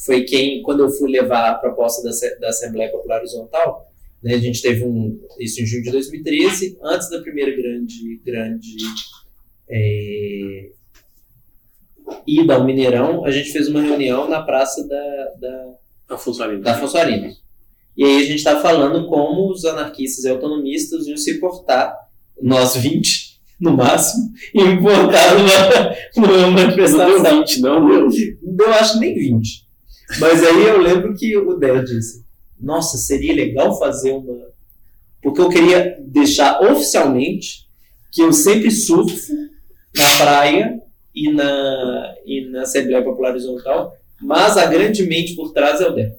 foi 0.06 0.24
quem, 0.24 0.62
quando 0.62 0.82
eu 0.82 0.90
fui 0.90 1.10
levar 1.10 1.50
a 1.50 1.56
proposta 1.56 2.04
da, 2.04 2.12
da 2.40 2.50
Assembleia 2.50 2.92
Popular 2.92 3.20
Horizontal, 3.20 3.88
né, 4.22 4.36
a 4.36 4.40
gente 4.40 4.62
teve 4.62 4.86
um, 4.86 5.20
isso 5.40 5.62
em 5.62 5.66
junho 5.66 5.84
de 5.84 5.92
2013, 5.92 6.78
antes 6.84 7.10
da 7.10 7.22
primeira 7.22 7.56
grande, 7.56 8.22
grande 8.24 8.76
é, 9.70 10.70
ida 12.26 12.56
ao 12.56 12.64
Mineirão, 12.64 13.26
a 13.26 13.32
gente 13.32 13.52
fez 13.52 13.68
uma 13.68 13.82
reunião 13.82 14.30
na 14.30 14.42
praça 14.42 14.88
da, 14.88 15.34
da, 15.40 15.74
Afonso 16.10 16.40
da 16.40 17.02
Arinos. 17.02 17.44
E 17.98 18.04
aí 18.04 18.18
a 18.18 18.24
gente 18.24 18.36
estava 18.36 18.62
falando 18.62 19.08
como 19.08 19.52
os 19.52 19.66
anarquistas 19.66 20.26
e 20.26 20.30
autonomistas 20.30 21.08
iam 21.08 21.18
se 21.18 21.40
portar, 21.40 21.96
nós 22.42 22.76
20, 22.76 23.40
no 23.60 23.76
máximo, 23.76 24.32
e 24.54 24.62
importar 24.62 25.34
numa, 25.36 26.28
numa 26.28 26.52
manifestação. 26.52 27.24
Não 27.24 27.24
deu 27.24 27.40
20, 27.40 27.62
não, 27.62 27.88
deu. 27.88 28.66
Eu 28.66 28.74
acho 28.74 28.94
que 28.94 29.00
nem 29.00 29.16
20. 29.16 29.65
Mas 30.20 30.44
aí 30.44 30.64
eu 30.68 30.80
lembro 30.80 31.16
que 31.16 31.36
o 31.38 31.56
Del 31.56 31.84
disse: 31.84 32.24
Nossa, 32.60 32.98
seria 32.98 33.34
legal 33.34 33.78
fazer 33.78 34.12
uma. 34.12 34.54
Porque 35.22 35.42
eu 35.42 35.50
queria 35.50 35.98
deixar 36.06 36.62
oficialmente 36.62 37.66
que 38.12 38.22
eu 38.22 38.32
sempre 38.32 38.70
surfo 38.70 39.34
na 39.96 40.18
praia 40.18 40.80
e 41.14 41.32
na, 41.32 42.16
e 42.26 42.50
na 42.50 42.62
Assembleia 42.62 43.04
Popular 43.04 43.32
Horizontal, 43.32 43.94
mas 44.22 44.58
a 44.58 44.66
grande 44.68 45.04
mente 45.04 45.36
por 45.36 45.52
trás 45.52 45.82
é 45.82 45.88
o 45.88 45.96
Del. 45.96 46.12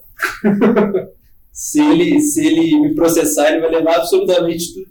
se, 1.53 1.81
ele, 1.81 2.21
se 2.21 2.45
ele 2.45 2.81
me 2.81 2.95
processar, 2.95 3.53
ele 3.53 3.61
vai 3.61 3.71
levar 3.71 3.97
absolutamente 3.97 4.75
tudo. 4.75 4.91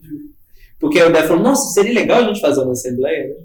Porque 0.79 1.01
o 1.01 1.12
Del 1.12 1.27
falou: 1.27 1.43
Nossa, 1.43 1.73
seria 1.73 1.93
legal 1.93 2.23
a 2.23 2.27
gente 2.27 2.39
fazer 2.39 2.62
uma 2.62 2.71
Assembleia, 2.71 3.27
né? 3.27 3.36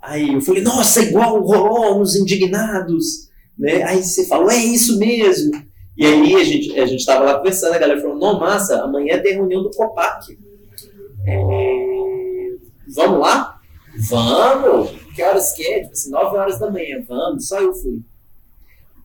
Aí 0.00 0.32
eu 0.32 0.40
falei: 0.40 0.62
Nossa, 0.62 1.02
igual 1.02 1.42
rolou 1.42 1.98
nos 1.98 2.16
Indignados 2.16 3.28
né? 3.58 3.82
Aí 3.84 4.02
você 4.02 4.26
falou, 4.26 4.50
é 4.50 4.56
isso 4.56 4.98
mesmo. 4.98 5.52
E 5.96 6.04
aí 6.04 6.34
a 6.34 6.44
gente 6.44 6.78
a 6.78 6.84
estava 6.86 7.24
lá 7.24 7.38
conversando, 7.38 7.74
a 7.74 7.78
galera 7.78 8.00
falou, 8.00 8.18
não, 8.18 8.38
massa, 8.38 8.82
amanhã 8.82 9.20
tem 9.22 9.34
reunião 9.34 9.62
do 9.62 9.70
COPAC. 9.70 10.38
É... 11.26 12.50
Vamos 12.94 13.20
lá? 13.20 13.60
Vamos! 14.08 14.90
Que 15.14 15.22
horas 15.22 15.52
que 15.52 15.64
é? 15.64 15.80
Tipo 15.82 15.92
assim, 15.92 16.10
9 16.10 16.36
horas 16.36 16.58
da 16.58 16.70
manhã, 16.70 17.02
vamos, 17.06 17.46
só 17.46 17.60
eu 17.60 17.72
fui. 17.72 18.00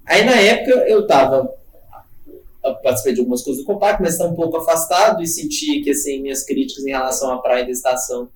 Aí 0.05 0.25
na 0.25 0.35
época 0.35 0.71
eu 0.87 1.01
estava 1.01 1.47
participei 2.83 3.13
de 3.13 3.19
algumas 3.19 3.41
coisas 3.41 3.63
do 3.63 3.65
COPAC, 3.65 4.01
mas 4.01 4.13
estava 4.13 4.31
um 4.31 4.35
pouco 4.35 4.57
afastado 4.57 5.23
e 5.23 5.27
senti 5.27 5.81
que 5.81 5.91
assim, 5.91 6.21
minhas 6.21 6.43
críticas 6.43 6.85
em 6.85 6.91
relação 6.91 7.31
à 7.31 7.37
praia 7.37 7.63
da 7.63 7.71
estação 7.71 8.29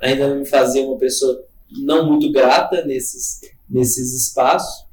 ainda 0.00 0.34
me 0.34 0.46
faziam 0.46 0.88
uma 0.88 0.98
pessoa 0.98 1.44
não 1.82 2.06
muito 2.06 2.32
grata 2.32 2.84
nesses, 2.84 3.40
nesses 3.68 4.14
espaços. 4.14 4.86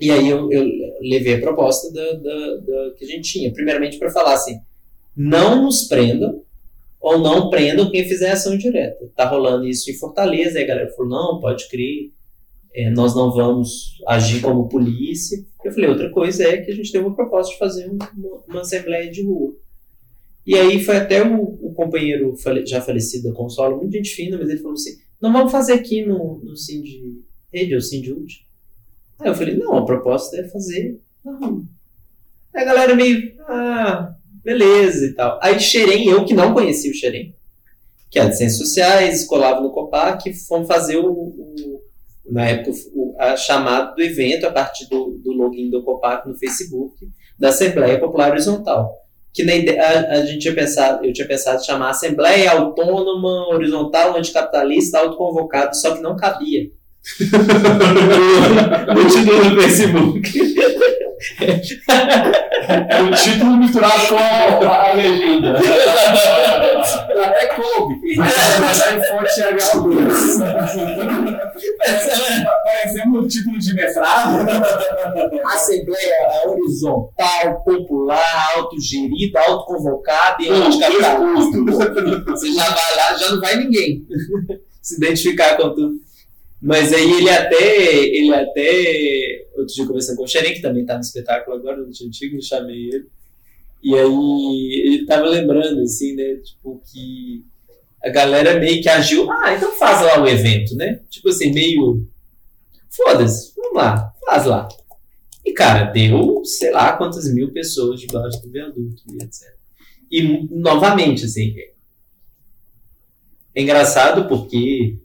E 0.00 0.10
aí 0.10 0.28
eu, 0.30 0.50
eu 0.50 0.64
levei 1.02 1.34
a 1.34 1.40
proposta 1.40 1.92
da, 1.92 2.12
da, 2.12 2.56
da, 2.56 2.94
que 2.96 3.04
a 3.04 3.06
gente 3.06 3.30
tinha. 3.32 3.52
Primeiramente 3.52 3.98
para 3.98 4.10
falar 4.10 4.32
assim, 4.32 4.58
não 5.14 5.64
nos 5.64 5.82
prendam 5.82 6.42
ou 7.00 7.18
não 7.18 7.50
prendam 7.50 7.90
quem 7.90 8.08
fizer 8.08 8.30
ação 8.30 8.56
direta. 8.56 9.10
Tá 9.14 9.28
rolando 9.28 9.66
isso 9.66 9.90
em 9.90 9.94
Fortaleza, 9.94 10.58
aí 10.58 10.64
a 10.64 10.66
galera 10.66 10.90
falou, 10.92 11.10
não, 11.10 11.40
pode 11.40 11.68
crer, 11.68 12.10
é, 12.72 12.90
nós 12.90 13.14
não 13.14 13.32
vamos 13.32 13.98
agir 14.06 14.40
como 14.40 14.68
polícia. 14.68 15.44
Eu 15.64 15.72
falei, 15.72 15.90
outra 15.90 16.10
coisa 16.10 16.44
é 16.44 16.58
que 16.58 16.70
a 16.70 16.74
gente 16.74 16.90
teve 16.90 17.04
uma 17.04 17.14
proposta 17.14 17.52
de 17.52 17.58
fazer 17.58 17.90
uma, 17.90 18.10
uma 18.48 18.60
assembleia 18.60 19.10
de 19.10 19.22
rua. 19.22 19.54
E 20.46 20.54
aí 20.54 20.82
foi 20.82 20.96
até 20.96 21.22
o, 21.22 21.42
o 21.42 21.72
companheiro 21.74 22.34
já 22.64 22.80
falecido 22.80 23.28
da 23.28 23.34
Consolo, 23.34 23.76
muito 23.76 23.92
gente 23.92 24.10
fina, 24.10 24.38
mas 24.38 24.48
ele 24.48 24.58
falou 24.58 24.74
assim, 24.74 24.98
não 25.20 25.32
vamos 25.32 25.52
fazer 25.52 25.74
aqui 25.74 26.04
no, 26.04 26.40
no 26.42 26.56
Cindy 26.56 27.22
Rede 27.52 27.74
ou. 27.76 28.49
Aí 29.20 29.28
eu 29.28 29.34
falei, 29.34 29.56
não, 29.56 29.76
a 29.76 29.84
proposta 29.84 30.36
é 30.36 30.48
fazer 30.48 30.98
Aí 32.54 32.62
a 32.62 32.64
galera 32.64 32.94
meio, 32.94 33.34
ah, 33.48 34.14
beleza 34.42 35.06
e 35.06 35.14
tal. 35.14 35.38
Aí 35.42 35.58
Xerém, 35.60 36.08
eu 36.08 36.24
que 36.24 36.34
não 36.34 36.52
conhecia 36.52 36.90
o 36.90 36.94
Xerém, 36.94 37.34
que 38.10 38.18
é 38.18 38.26
de 38.26 38.36
Ciências 38.36 38.58
Sociais, 38.58 39.26
colava 39.26 39.60
no 39.60 39.70
Copac, 39.70 40.32
fomos 40.48 40.66
fazer 40.66 40.96
o, 40.96 41.10
o 41.10 41.80
na 42.30 42.48
época, 42.48 42.76
o, 42.94 43.14
a 43.18 43.36
chamada 43.36 43.94
do 43.94 44.02
evento 44.02 44.46
a 44.46 44.52
partir 44.52 44.88
do, 44.88 45.20
do 45.22 45.32
login 45.32 45.70
do 45.70 45.82
Copac 45.82 46.28
no 46.28 46.34
Facebook, 46.36 46.94
da 47.38 47.48
Assembleia 47.48 47.98
Popular 47.98 48.30
Horizontal. 48.30 48.96
Que 49.32 49.44
na 49.44 49.54
ideia, 49.54 49.80
a, 49.80 50.12
a, 50.14 50.26
gente 50.26 50.40
tinha 50.40 50.54
pensado, 50.54 51.04
eu 51.04 51.12
tinha 51.12 51.26
pensado 51.26 51.64
chamar 51.64 51.90
Assembleia 51.90 52.50
Autônoma 52.50 53.48
Horizontal 53.48 54.16
Anticapitalista 54.16 54.98
Autoconvocado, 54.98 55.76
só 55.76 55.94
que 55.94 56.02
não 56.02 56.16
cabia 56.16 56.70
o 58.96 59.08
título 59.08 59.44
no 59.44 59.60
Facebook. 59.60 60.50
É 62.68 63.02
o 63.02 63.10
título 63.14 63.56
misturado 63.56 64.06
com 64.08 64.16
a, 64.16 64.90
a 64.90 64.92
legenda. 64.94 65.58
Até 67.24 67.46
coube. 67.48 68.16
Mas 68.16 68.80
aí 68.82 69.02
fonte 69.08 69.40
H2. 69.40 70.38
Parecendo 72.64 73.18
um 73.18 73.26
título 73.26 73.58
de 73.58 73.74
mestrado. 73.74 74.46
Assembleia 75.46 76.14
horizontal, 76.46 77.62
popular, 77.64 78.52
autogerida, 78.56 79.40
autoconvocada 79.40 80.42
e 80.42 80.48
anticapitalista. 80.50 81.58
Você 82.28 82.52
já 82.52 82.64
vai 82.64 82.96
lá, 82.96 83.16
já 83.16 83.30
não 83.30 83.40
vai 83.40 83.56
ninguém 83.56 84.06
se 84.80 84.96
identificar 84.96 85.56
com 85.56 85.74
tudo. 85.74 86.09
Mas 86.60 86.92
aí 86.92 87.10
ele 87.12 87.30
até, 87.30 88.04
ele 88.04 88.34
até, 88.34 89.46
outro 89.56 89.74
dia 89.74 89.86
conversando 89.86 90.16
com 90.16 90.24
o 90.24 90.28
Xerém, 90.28 90.54
que 90.54 90.60
também 90.60 90.84
tá 90.84 90.94
no 90.94 91.00
espetáculo 91.00 91.56
agora, 91.56 91.78
no 91.78 91.88
antigo, 91.88 92.36
eu 92.36 92.42
chamei 92.42 92.88
ele. 92.88 93.06
E 93.82 93.94
aí 93.94 94.82
ele 94.84 95.06
tava 95.06 95.26
lembrando, 95.26 95.80
assim, 95.80 96.14
né, 96.14 96.34
tipo, 96.36 96.82
que 96.92 97.44
a 98.02 98.10
galera 98.10 98.58
meio 98.58 98.82
que 98.82 98.88
agiu, 98.88 99.30
ah, 99.30 99.54
então 99.54 99.72
faz 99.72 100.02
lá 100.02 100.22
o 100.22 100.26
evento, 100.26 100.74
né? 100.74 101.00
Tipo 101.10 101.28
assim, 101.28 101.52
meio. 101.52 102.06
Foda-se, 102.90 103.52
vamos 103.56 103.76
lá, 103.76 104.12
faz 104.24 104.46
lá. 104.46 104.68
E, 105.44 105.52
cara, 105.52 105.84
deu, 105.84 106.42
sei 106.44 106.70
lá, 106.70 106.96
quantas 106.96 107.32
mil 107.32 107.52
pessoas 107.52 108.00
debaixo 108.00 108.42
do 108.42 108.50
viaduto 108.50 109.02
e 109.10 109.22
etc. 109.22 109.54
E, 110.10 110.48
novamente, 110.50 111.24
assim, 111.24 111.54
é 113.54 113.62
engraçado 113.62 114.28
porque. 114.28 114.98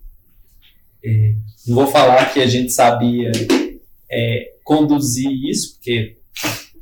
É, 1.05 1.35
não 1.67 1.75
vou 1.75 1.87
falar 1.87 2.33
que 2.33 2.41
a 2.41 2.47
gente 2.47 2.71
sabia 2.71 3.31
é, 4.11 4.53
conduzir 4.63 5.31
isso, 5.49 5.75
porque 5.75 6.17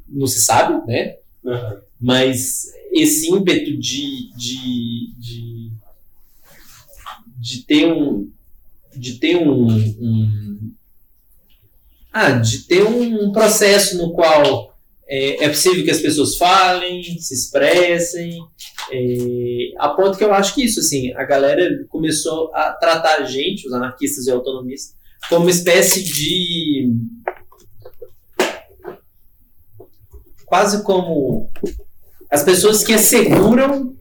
não 0.07 0.27
se 0.27 0.41
sabe, 0.41 0.85
né? 0.87 1.17
Uhum. 1.43 1.79
Mas 1.99 2.65
esse 2.93 3.29
ímpeto 3.29 3.77
de, 3.77 4.29
de, 4.35 5.13
de, 5.17 5.71
de 7.37 7.63
ter 7.63 7.91
um. 7.91 8.31
De 8.95 9.15
ter 9.15 9.37
um, 9.37 9.67
um 9.67 10.73
ah, 12.13 12.29
de 12.29 12.59
ter 12.59 12.83
um 12.83 13.31
processo 13.31 13.97
no 13.97 14.13
qual 14.13 14.77
é, 15.07 15.45
é, 15.45 15.49
possível 15.49 15.83
que 15.83 15.89
as 15.89 15.99
pessoas 15.99 16.37
falem, 16.37 17.03
se 17.19 17.33
expressem, 17.33 18.39
é, 18.91 19.71
a 19.79 19.89
ponto 19.89 20.17
que 20.17 20.23
eu 20.23 20.33
acho 20.33 20.53
que 20.55 20.63
isso, 20.63 20.79
assim, 20.79 21.13
a 21.13 21.23
galera 21.23 21.85
começou 21.89 22.53
a 22.53 22.73
tratar 22.73 23.19
a 23.19 23.23
gente, 23.23 23.67
os 23.67 23.73
anarquistas 23.73 24.27
e 24.27 24.31
autonomistas, 24.31 24.95
como 25.29 25.45
uma 25.45 25.51
espécie 25.51 26.03
de 26.03 26.93
quase 30.45 30.83
como 30.83 31.49
as 32.29 32.43
pessoas 32.43 32.83
que 32.83 32.93
asseguram 32.93 33.95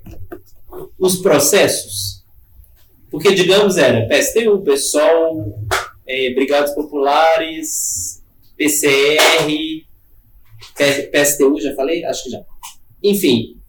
os 0.99 1.16
processos. 1.16 2.23
Porque, 3.11 3.35
digamos, 3.35 3.77
era 3.77 4.09
PSTU, 4.09 4.62
PSOL, 4.62 5.59
é, 6.07 6.33
Brigados 6.35 6.73
Populares, 6.73 8.23
PCR, 8.57 9.87
PSTU, 11.12 11.61
já 11.61 11.75
falei? 11.75 12.05
Acho 12.05 12.25
que 12.25 12.31
já. 12.31 12.42
Enfim, 13.03 13.62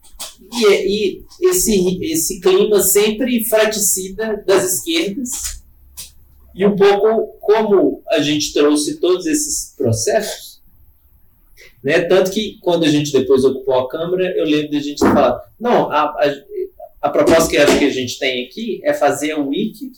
e, 0.54 1.24
e 1.40 1.50
esse, 1.50 2.00
esse 2.04 2.40
clima 2.40 2.82
sempre 2.82 3.44
fraticida 3.46 4.44
das 4.46 4.74
esquerdas, 4.74 5.64
e 6.56 6.66
um 6.66 6.76
pouco 6.76 7.38
como 7.40 8.04
a 8.10 8.20
gente 8.20 8.54
trouxe 8.54 9.00
todos 9.00 9.26
esses 9.26 9.74
processos, 9.76 10.62
né? 11.84 12.02
Tanto 12.02 12.32
que 12.32 12.58
quando 12.62 12.86
a 12.86 12.90
gente 12.90 13.12
depois 13.12 13.44
ocupou 13.44 13.80
a 13.80 13.90
Câmara, 13.90 14.34
eu 14.38 14.46
lembro 14.46 14.70
de 14.70 14.78
a 14.78 14.82
gente 14.82 15.00
falar, 15.00 15.42
não, 15.60 15.92
a, 15.92 16.04
a, 16.04 16.34
a 17.02 17.10
proposta 17.10 17.50
que, 17.50 17.58
acho 17.58 17.78
que 17.78 17.86
a 17.86 17.90
gente 17.90 18.18
tem 18.18 18.46
aqui 18.46 18.80
é 18.84 18.94
fazer 18.94 19.34
o 19.34 19.50
wiki 19.50 19.92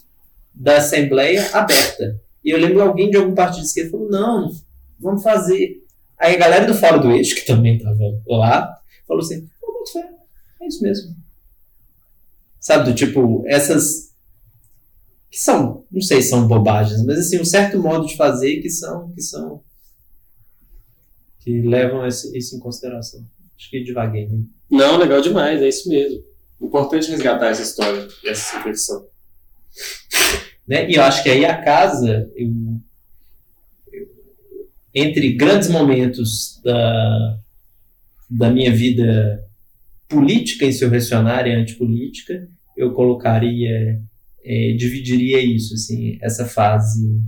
da 0.53 0.77
Assembleia 0.77 1.47
aberta. 1.53 2.19
E 2.43 2.49
eu 2.49 2.57
lembro 2.57 2.81
alguém 2.81 3.09
de 3.09 3.17
algum 3.17 3.35
partido 3.35 3.61
de 3.61 3.67
esquerda 3.67 3.91
falou, 3.91 4.09
não, 4.09 4.51
vamos 4.99 5.21
fazer. 5.21 5.83
Aí 6.17 6.35
a 6.35 6.39
galera 6.39 6.65
do 6.65 6.73
Fórum 6.73 7.01
do 7.01 7.11
Eixo, 7.11 7.35
que 7.35 7.45
também 7.45 7.77
estava 7.77 7.97
lá, 8.27 8.79
falou 9.07 9.21
assim, 9.21 9.47
muito 9.61 9.91
fé, 9.91 10.09
é 10.65 10.67
isso 10.67 10.81
mesmo. 10.81 11.15
Sabe, 12.59 12.89
do 12.89 12.95
tipo, 12.95 13.43
essas 13.47 14.13
que 15.29 15.39
são, 15.39 15.85
não 15.91 16.01
sei 16.01 16.21
se 16.21 16.29
são 16.29 16.47
bobagens, 16.47 17.03
mas 17.03 17.19
assim, 17.19 17.39
um 17.39 17.45
certo 17.45 17.77
modo 17.77 18.07
de 18.07 18.15
fazer 18.15 18.61
que 18.61 18.69
são, 18.69 19.11
que 19.11 19.21
são 19.21 19.63
que 21.39 21.61
levam 21.61 22.05
esse, 22.07 22.35
isso 22.35 22.55
em 22.55 22.59
consideração. 22.59 23.23
Acho 23.55 23.69
que 23.69 23.83
devaguei. 23.83 24.27
Né? 24.27 24.43
Não, 24.69 24.97
legal 24.97 25.21
demais, 25.21 25.61
é 25.61 25.67
isso 25.67 25.87
mesmo. 25.87 26.23
Importante 26.59 27.11
resgatar 27.11 27.49
essa 27.49 27.61
história, 27.61 28.07
essa 28.25 28.57
reflexão. 28.57 29.05
Né? 30.67 30.89
E 30.89 30.95
eu 30.95 31.03
acho 31.03 31.21
que 31.21 31.29
aí 31.29 31.45
a 31.45 31.61
casa, 31.61 32.31
eu, 32.35 32.49
eu, 33.91 34.07
entre 34.93 35.33
grandes 35.33 35.69
momentos 35.69 36.59
da, 36.63 37.37
da 38.27 38.49
minha 38.49 38.73
vida 38.73 39.44
política, 40.07 40.65
insurrecionária 40.65 41.51
e 41.51 41.55
antipolítica, 41.55 42.47
eu 42.75 42.93
colocaria, 42.93 44.01
é, 44.43 44.73
dividiria 44.77 45.39
isso, 45.41 45.73
assim, 45.73 46.17
essa 46.21 46.45
fase 46.45 47.21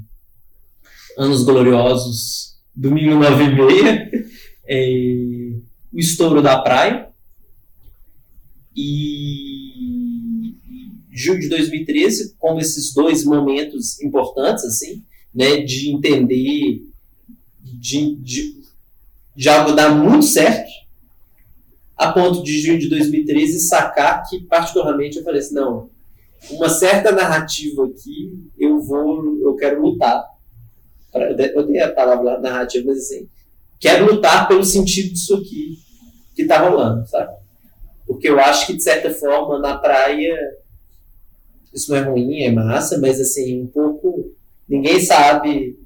anos 1.17 1.43
gloriosos 1.43 2.57
nove 2.75 3.43
e 3.43 4.27
é, 4.67 5.57
o 5.91 5.99
estouro 5.99 6.41
da 6.41 6.59
praia 6.59 7.07
e 8.75 10.55
julho 11.11 11.39
de 11.39 11.49
2013, 11.49 12.35
como 12.37 12.59
esses 12.59 12.93
dois 12.93 13.25
momentos 13.25 13.99
importantes, 14.01 14.63
assim, 14.63 15.03
né, 15.33 15.57
de 15.61 15.89
entender 15.89 16.83
de, 17.59 18.15
de, 18.15 18.61
de 19.35 19.49
algo 19.49 19.73
dar 19.73 19.89
muito 19.89 20.25
certo, 20.25 20.69
a 21.97 22.11
ponto 22.11 22.43
de 22.43 22.61
junho 22.61 22.79
de 22.79 22.89
2013 22.89 23.59
sacar 23.61 24.23
que, 24.27 24.41
particularmente, 24.43 25.17
eu 25.17 25.23
falei 25.23 25.39
assim, 25.39 25.55
não, 25.55 25.89
uma 26.51 26.69
certa 26.69 27.11
narrativa 27.11 27.85
aqui, 27.85 28.37
eu 28.57 28.79
vou, 28.79 29.37
eu 29.41 29.55
quero 29.55 29.81
lutar 29.81 30.23
eu 31.13 31.59
odeio 31.59 31.85
a 31.85 31.91
palavra 31.91 32.39
narrativa, 32.39 32.85
mas 32.87 32.99
assim, 32.99 33.27
quero 33.79 34.05
lutar 34.05 34.47
pelo 34.47 34.63
sentido 34.63 35.13
disso 35.13 35.35
aqui 35.35 35.77
que 36.35 36.43
está 36.43 36.59
rolando, 36.67 37.07
sabe? 37.07 37.35
Porque 38.05 38.29
eu 38.29 38.39
acho 38.39 38.67
que, 38.67 38.75
de 38.75 38.83
certa 38.83 39.09
forma, 39.09 39.59
na 39.59 39.77
praia, 39.77 40.37
isso 41.73 41.91
não 41.91 41.97
é 41.97 42.01
ruim, 42.01 42.43
é 42.43 42.51
massa, 42.51 42.99
mas 42.99 43.19
assim, 43.19 43.63
um 43.63 43.67
pouco, 43.67 44.31
ninguém 44.67 44.99
sabe 44.99 45.79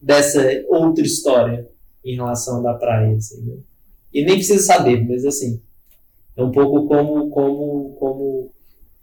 dessa 0.00 0.40
outra 0.68 1.04
história 1.04 1.68
em 2.04 2.14
relação 2.14 2.62
da 2.62 2.74
praia, 2.74 3.16
assim, 3.16 3.42
né? 3.42 3.56
E 4.12 4.24
nem 4.24 4.34
precisa 4.34 4.62
saber, 4.62 5.06
mas 5.06 5.24
assim, 5.24 5.62
é 6.36 6.42
um 6.42 6.50
pouco 6.50 6.86
como, 6.86 7.30
como, 7.30 7.94
como 7.94 8.52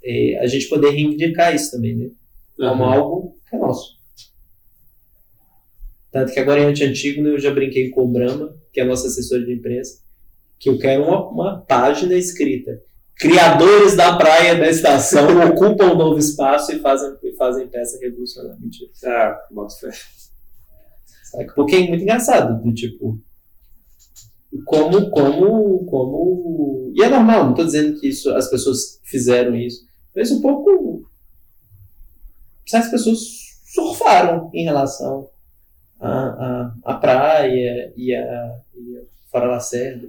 é, 0.03 0.39
a 0.39 0.47
gente 0.47 0.67
poder 0.67 0.91
reivindicar 0.91 1.53
isso 1.55 1.71
também, 1.71 1.95
né? 1.95 2.09
Como 2.57 2.83
uhum. 2.83 2.89
algo 2.89 3.37
que 3.49 3.55
é 3.55 3.59
nosso. 3.59 3.97
Tanto 6.11 6.33
que 6.33 6.39
agora 6.39 6.61
em 6.61 6.65
Anti-Antígono 6.65 7.29
eu 7.29 7.39
já 7.39 7.51
brinquei 7.51 7.89
com 7.89 8.03
o 8.03 8.07
Brahma, 8.07 8.55
que 8.73 8.79
é 8.79 8.83
a 8.83 8.87
nossa 8.87 9.07
assessora 9.07 9.45
de 9.45 9.53
imprensa, 9.53 10.01
que 10.59 10.69
eu 10.69 10.79
quero 10.79 11.03
uma, 11.03 11.29
uma 11.29 11.61
página 11.61 12.15
escrita. 12.15 12.81
Criadores 13.15 13.95
da 13.95 14.15
praia 14.15 14.55
da 14.55 14.69
estação 14.69 15.27
ocupam 15.49 15.91
um 15.91 15.97
novo 15.97 16.19
espaço 16.19 16.71
e 16.71 16.79
fazem, 16.79 17.15
e 17.23 17.35
fazem 17.35 17.67
peça 17.67 17.99
revolucionária. 17.99 18.57
Mentira. 18.59 18.89
Ah, 19.05 19.47
bota 19.51 19.75
fé. 19.75 19.91
Porque 21.55 21.75
é 21.75 21.87
muito 21.87 22.03
engraçado, 22.03 22.63
do 22.63 22.73
tipo. 22.73 23.19
Como, 24.65 25.09
como, 25.09 25.85
como. 25.85 26.93
E 26.95 27.03
é 27.03 27.09
normal, 27.09 27.43
não 27.43 27.49
estou 27.51 27.65
dizendo 27.65 27.99
que 27.99 28.07
isso, 28.07 28.29
as 28.33 28.49
pessoas 28.49 28.99
fizeram 29.03 29.55
isso. 29.55 29.85
Mas 30.15 30.31
um 30.31 30.41
pouco. 30.41 31.07
Certas 32.65 32.91
pessoas 32.91 33.19
surfaram 33.65 34.49
em 34.53 34.63
relação 34.63 35.29
a, 35.99 36.09
a, 36.09 36.73
a 36.83 36.93
praia 36.95 37.93
e 37.95 38.13
a, 38.13 38.55
e 38.75 38.97
a 38.97 39.01
Fora 39.31 39.47
Lacerda. 39.47 40.07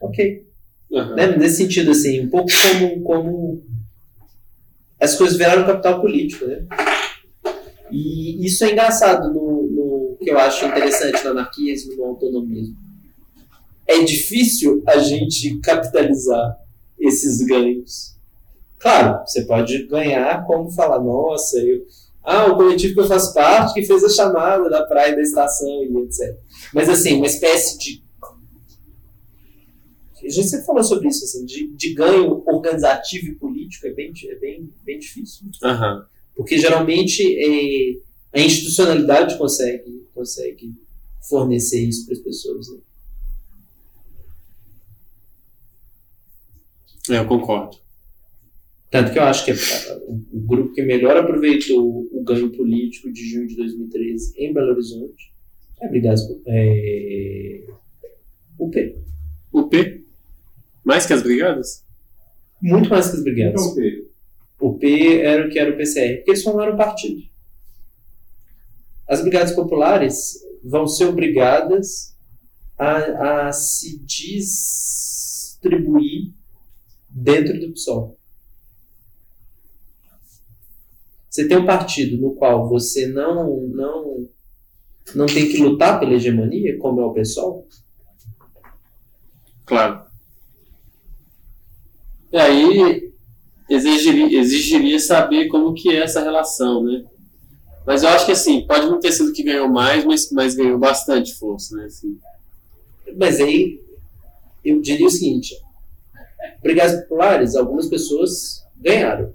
Ok. 0.00 0.46
Uhum. 0.90 1.14
Né? 1.14 1.36
Nesse 1.36 1.56
sentido, 1.56 1.90
assim, 1.90 2.20
um 2.20 2.30
pouco 2.30 2.48
como, 2.62 3.02
como 3.02 3.64
as 5.00 5.16
coisas 5.16 5.36
viraram 5.36 5.66
capital 5.66 6.00
político, 6.00 6.46
né? 6.46 6.64
E 7.90 8.44
isso 8.44 8.64
é 8.64 8.72
engraçado 8.72 9.32
no, 9.32 9.62
no 9.62 10.18
que 10.20 10.30
eu 10.30 10.38
acho 10.38 10.64
interessante 10.64 11.22
no 11.24 11.30
anarquismo, 11.30 11.96
no 11.96 12.04
autonomismo. 12.04 12.76
É 13.86 14.02
difícil 14.02 14.82
a 14.86 14.98
gente 14.98 15.58
capitalizar 15.60 16.58
esses 16.98 17.44
ganhos. 17.46 18.16
Claro, 18.78 19.24
você 19.26 19.42
pode 19.44 19.86
ganhar 19.86 20.44
como 20.46 20.70
falar, 20.70 21.00
nossa, 21.00 21.58
eu, 21.58 21.86
ah, 22.26 22.46
o 22.46 22.56
coletivo 22.56 22.94
que 22.94 23.00
eu 23.00 23.06
faço 23.06 23.32
parte 23.32 23.72
que 23.72 23.86
fez 23.86 24.02
a 24.02 24.08
chamada 24.08 24.68
da 24.68 24.84
praia 24.84 25.14
da 25.14 25.22
estação 25.22 25.84
e 25.84 25.96
etc. 26.04 26.36
Mas 26.74 26.88
assim, 26.88 27.14
uma 27.14 27.26
espécie 27.26 27.78
de. 27.78 28.04
A 30.24 30.28
gente 30.28 30.48
sempre 30.48 30.66
falou 30.66 30.82
sobre 30.82 31.06
isso, 31.06 31.22
assim, 31.22 31.44
de, 31.44 31.68
de 31.68 31.94
ganho 31.94 32.42
organizativo 32.46 33.28
e 33.28 33.34
político 33.36 33.86
é 33.86 33.90
bem, 33.92 34.12
é 34.28 34.34
bem, 34.34 34.68
bem 34.84 34.98
difícil. 34.98 35.46
Uhum. 35.62 36.02
Porque 36.34 36.58
geralmente 36.58 37.22
é, 37.22 38.40
a 38.40 38.42
institucionalidade 38.42 39.38
consegue, 39.38 40.04
consegue 40.12 40.74
fornecer 41.28 41.80
isso 41.80 42.06
para 42.06 42.14
as 42.14 42.20
pessoas. 42.20 42.68
Né? 42.70 42.78
É, 47.10 47.18
eu 47.18 47.26
concordo. 47.26 47.76
Tanto 48.90 49.12
que 49.12 49.18
eu 49.18 49.24
acho 49.24 49.44
que 49.44 49.52
o 50.08 50.40
grupo 50.46 50.72
que 50.72 50.82
melhor 50.82 51.16
aproveitou 51.16 52.08
o 52.12 52.22
ganho 52.22 52.50
político 52.50 53.12
de 53.12 53.28
junho 53.28 53.46
de 53.46 53.56
2013 53.56 54.34
em 54.36 54.52
Belo 54.52 54.72
Horizonte 54.72 55.34
é 55.80 55.88
Brigadas 55.88 56.22
é, 56.46 57.66
UP. 58.58 58.96
UP? 59.52 60.04
Mais 60.84 61.04
que 61.04 61.12
as 61.12 61.22
brigadas? 61.22 61.84
Muito 62.60 62.88
mais 62.88 63.10
que 63.10 63.16
as 63.16 63.22
brigadas. 63.22 63.60
UP. 63.60 64.06
O 64.58 64.78
P 64.78 65.20
era 65.20 65.46
o 65.46 65.50
que 65.50 65.58
era 65.58 65.70
o 65.70 65.76
PCR, 65.76 66.16
porque 66.16 66.30
eles 66.30 66.42
formaram 66.42 66.72
um 66.72 66.78
partido. 66.78 67.22
As 69.06 69.20
brigadas 69.20 69.52
populares 69.52 70.40
vão 70.64 70.86
ser 70.86 71.04
obrigadas 71.04 72.16
a, 72.78 73.48
a 73.48 73.52
se 73.52 73.98
distribuir 73.98 75.66
dentro 77.16 77.58
do 77.58 77.72
PSOL. 77.72 78.18
Você 81.30 81.48
tem 81.48 81.56
um 81.56 81.66
partido 81.66 82.18
no 82.18 82.34
qual 82.34 82.68
você 82.68 83.06
não, 83.06 83.66
não, 83.68 84.28
não 85.14 85.26
tem 85.26 85.48
que 85.48 85.56
lutar 85.56 85.98
pela 85.98 86.12
hegemonia, 86.12 86.78
como 86.78 87.00
é 87.00 87.04
o 87.04 87.12
PSOL? 87.12 87.66
Claro. 89.64 90.04
E 92.32 92.36
aí 92.36 93.12
exigiria, 93.68 94.38
exigiria 94.38 94.98
saber 95.00 95.48
como 95.48 95.74
que 95.74 95.90
é 95.90 96.02
essa 96.02 96.22
relação, 96.22 96.84
né? 96.84 97.04
Mas 97.86 98.02
eu 98.02 98.08
acho 98.10 98.26
que 98.26 98.32
assim, 98.32 98.66
pode 98.66 98.86
não 98.86 99.00
ter 99.00 99.12
sido 99.12 99.32
que 99.32 99.42
ganhou 99.42 99.68
mais, 99.68 100.04
mas, 100.04 100.30
mas 100.32 100.54
ganhou 100.54 100.78
bastante 100.78 101.34
força, 101.34 101.76
né? 101.76 101.84
Assim. 101.84 102.18
Mas 103.16 103.40
aí 103.40 103.80
eu 104.64 104.80
diria 104.80 105.06
o 105.06 105.10
seguinte: 105.10 105.54
brigadas 106.62 107.00
populares, 107.02 107.54
algumas 107.54 107.86
pessoas 107.88 108.64
ganharam. 108.76 109.34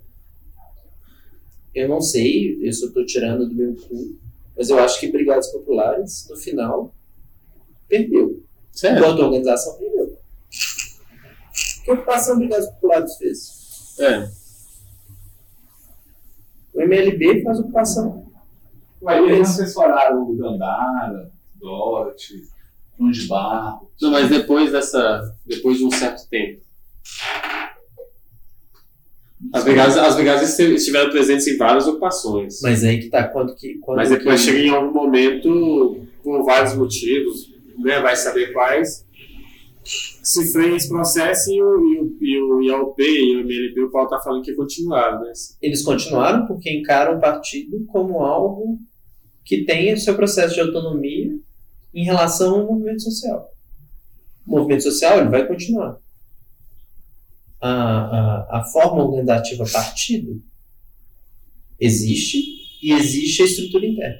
Eu 1.73 1.87
não 1.87 2.01
sei, 2.01 2.59
eu 2.61 2.73
só 2.73 2.87
estou 2.87 3.05
tirando 3.05 3.47
do 3.47 3.55
meu 3.55 3.75
cu, 3.75 4.19
mas 4.57 4.69
eu 4.69 4.77
acho 4.79 4.99
que 4.99 5.11
brigadas 5.11 5.51
populares, 5.51 6.27
no 6.29 6.35
final, 6.35 6.93
perdeu. 7.87 8.43
Certo. 8.71 8.99
Enquanto 8.99 9.19
organização, 9.19 9.77
perdeu. 9.77 10.17
Que 11.83 11.91
ocupação 11.91 12.37
brigadas 12.37 12.69
populares 12.71 13.15
fez? 13.17 13.97
É. 13.99 14.29
O 16.73 16.81
MLB 16.81 17.43
faz 17.43 17.59
ocupação. 17.59 18.31
Aí 19.05 19.23
eles 19.23 19.49
assessoraram 19.49 20.23
o 20.23 20.35
Gandara, 20.35 21.31
Dorothy, 21.55 22.43
João 22.97 23.11
de 23.11 23.27
Barro. 23.27 23.91
Não, 24.01 24.11
mas 24.11 24.29
depois 24.29 24.71
dessa. 24.71 25.35
Depois 25.45 25.77
de 25.77 25.85
um 25.85 25.91
certo 25.91 26.27
tempo. 26.29 26.61
As 29.53 29.63
brigadas, 29.63 29.97
as 29.97 30.15
brigadas 30.15 30.59
estiveram 30.59 31.09
presentes 31.09 31.47
em 31.47 31.57
várias 31.57 31.87
ocupações. 31.87 32.61
Mas 32.61 32.83
aí 32.83 32.99
que 32.99 33.09
tá, 33.09 33.27
quando 33.27 33.55
que. 33.55 33.75
Quando 33.79 33.97
Mas 33.97 34.09
depois 34.09 34.39
que... 34.39 34.51
chega 34.51 34.59
em 34.59 34.69
algum 34.69 34.93
momento, 34.93 36.05
por 36.23 36.43
vários 36.43 36.75
motivos, 36.75 37.51
né, 37.79 37.99
vai 37.99 38.15
saber 38.15 38.53
quais, 38.53 39.05
se 39.83 40.51
freia 40.51 40.75
esse 40.75 40.87
processo 40.87 41.51
e 41.51 41.61
o, 41.61 41.79
e 41.79 41.99
o, 41.99 42.17
e 42.21 42.41
o 42.41 42.61
IAOP 42.61 43.01
e 43.01 43.37
o 43.37 43.39
MLP, 43.41 43.81
o 43.81 43.91
Paulo 43.91 44.09
tá 44.09 44.19
falando 44.19 44.43
que 44.43 44.53
continuaram, 44.53 45.21
né? 45.21 45.31
Eles 45.61 45.81
continuaram 45.81 46.45
porque 46.45 46.71
encaram 46.71 47.17
o 47.17 47.19
partido 47.19 47.83
como 47.87 48.19
algo 48.19 48.79
que 49.43 49.65
tem 49.65 49.93
o 49.93 49.97
seu 49.97 50.15
processo 50.15 50.53
de 50.53 50.61
autonomia 50.61 51.35
em 51.93 52.05
relação 52.05 52.59
ao 52.59 52.67
movimento 52.67 53.01
social. 53.01 53.49
O 54.45 54.51
movimento 54.51 54.83
social 54.83 55.19
ele 55.19 55.29
vai 55.29 55.47
continuar. 55.47 55.97
A, 57.61 57.69
a, 57.69 58.59
a 58.59 58.63
forma 58.63 59.05
organizativa 59.05 59.63
partido 59.71 60.41
existe 61.79 62.41
e 62.81 62.91
existe 62.91 63.43
a 63.43 63.45
estrutura 63.45 63.85
interna. 63.85 64.17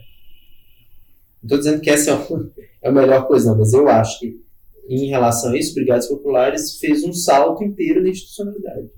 Não 1.42 1.48
estou 1.48 1.58
dizendo 1.58 1.82
que 1.82 1.90
essa 1.90 2.12
é, 2.12 2.14
o, 2.14 2.52
é 2.84 2.90
a 2.90 2.92
melhor 2.92 3.28
coisa, 3.28 3.50
não, 3.50 3.58
mas 3.58 3.74
eu 3.74 3.88
acho 3.88 4.20
que, 4.20 4.40
em 4.88 5.08
relação 5.08 5.52
a 5.52 5.58
isso, 5.58 5.74
Brigadas 5.74 6.08
Populares 6.08 6.78
fez 6.78 7.04
um 7.04 7.14
salto 7.14 7.64
inteiro 7.64 8.02
na 8.02 8.10
institucionalidade. 8.10 8.90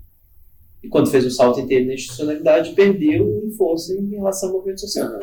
E 0.82 0.88
quando 0.88 1.10
fez 1.10 1.24
um 1.24 1.30
salto 1.30 1.60
inteiro 1.60 1.86
na 1.86 1.94
institucionalidade, 1.94 2.74
perdeu 2.74 3.42
em 3.42 3.50
força 3.52 3.94
em 3.94 4.10
relação 4.10 4.50
ao 4.50 4.56
movimento 4.56 4.80
social. 4.80 5.18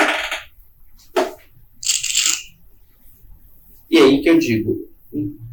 E 3.89 3.97
aí 3.97 4.21
que 4.21 4.29
eu 4.29 4.39
digo, 4.39 4.90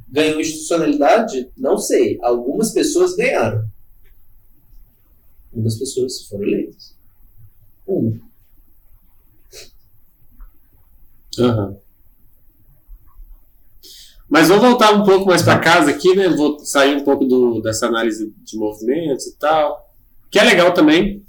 ganhou 0.08 0.40
institucionalidade? 0.40 1.50
Não 1.56 1.76
sei. 1.76 2.18
Algumas 2.22 2.72
pessoas 2.72 3.14
ganharam. 3.16 3.68
Algumas 5.52 5.78
pessoas 5.78 6.26
foram 6.26 6.44
eleitas. 6.44 6.96
Um. 7.86 8.20
Uhum. 11.38 11.76
Mas 14.28 14.48
vamos 14.48 14.62
voltar 14.62 14.92
um 14.92 15.04
pouco 15.04 15.26
mais 15.26 15.42
para 15.42 15.58
casa 15.58 15.90
aqui, 15.90 16.14
né? 16.14 16.28
Vou 16.28 16.58
sair 16.60 16.96
um 16.96 17.04
pouco 17.04 17.24
do, 17.24 17.62
dessa 17.62 17.86
análise 17.86 18.34
de 18.44 18.58
movimentos 18.58 19.26
e 19.26 19.38
tal, 19.38 19.90
que 20.30 20.38
é 20.38 20.44
legal 20.44 20.74
também. 20.74 21.24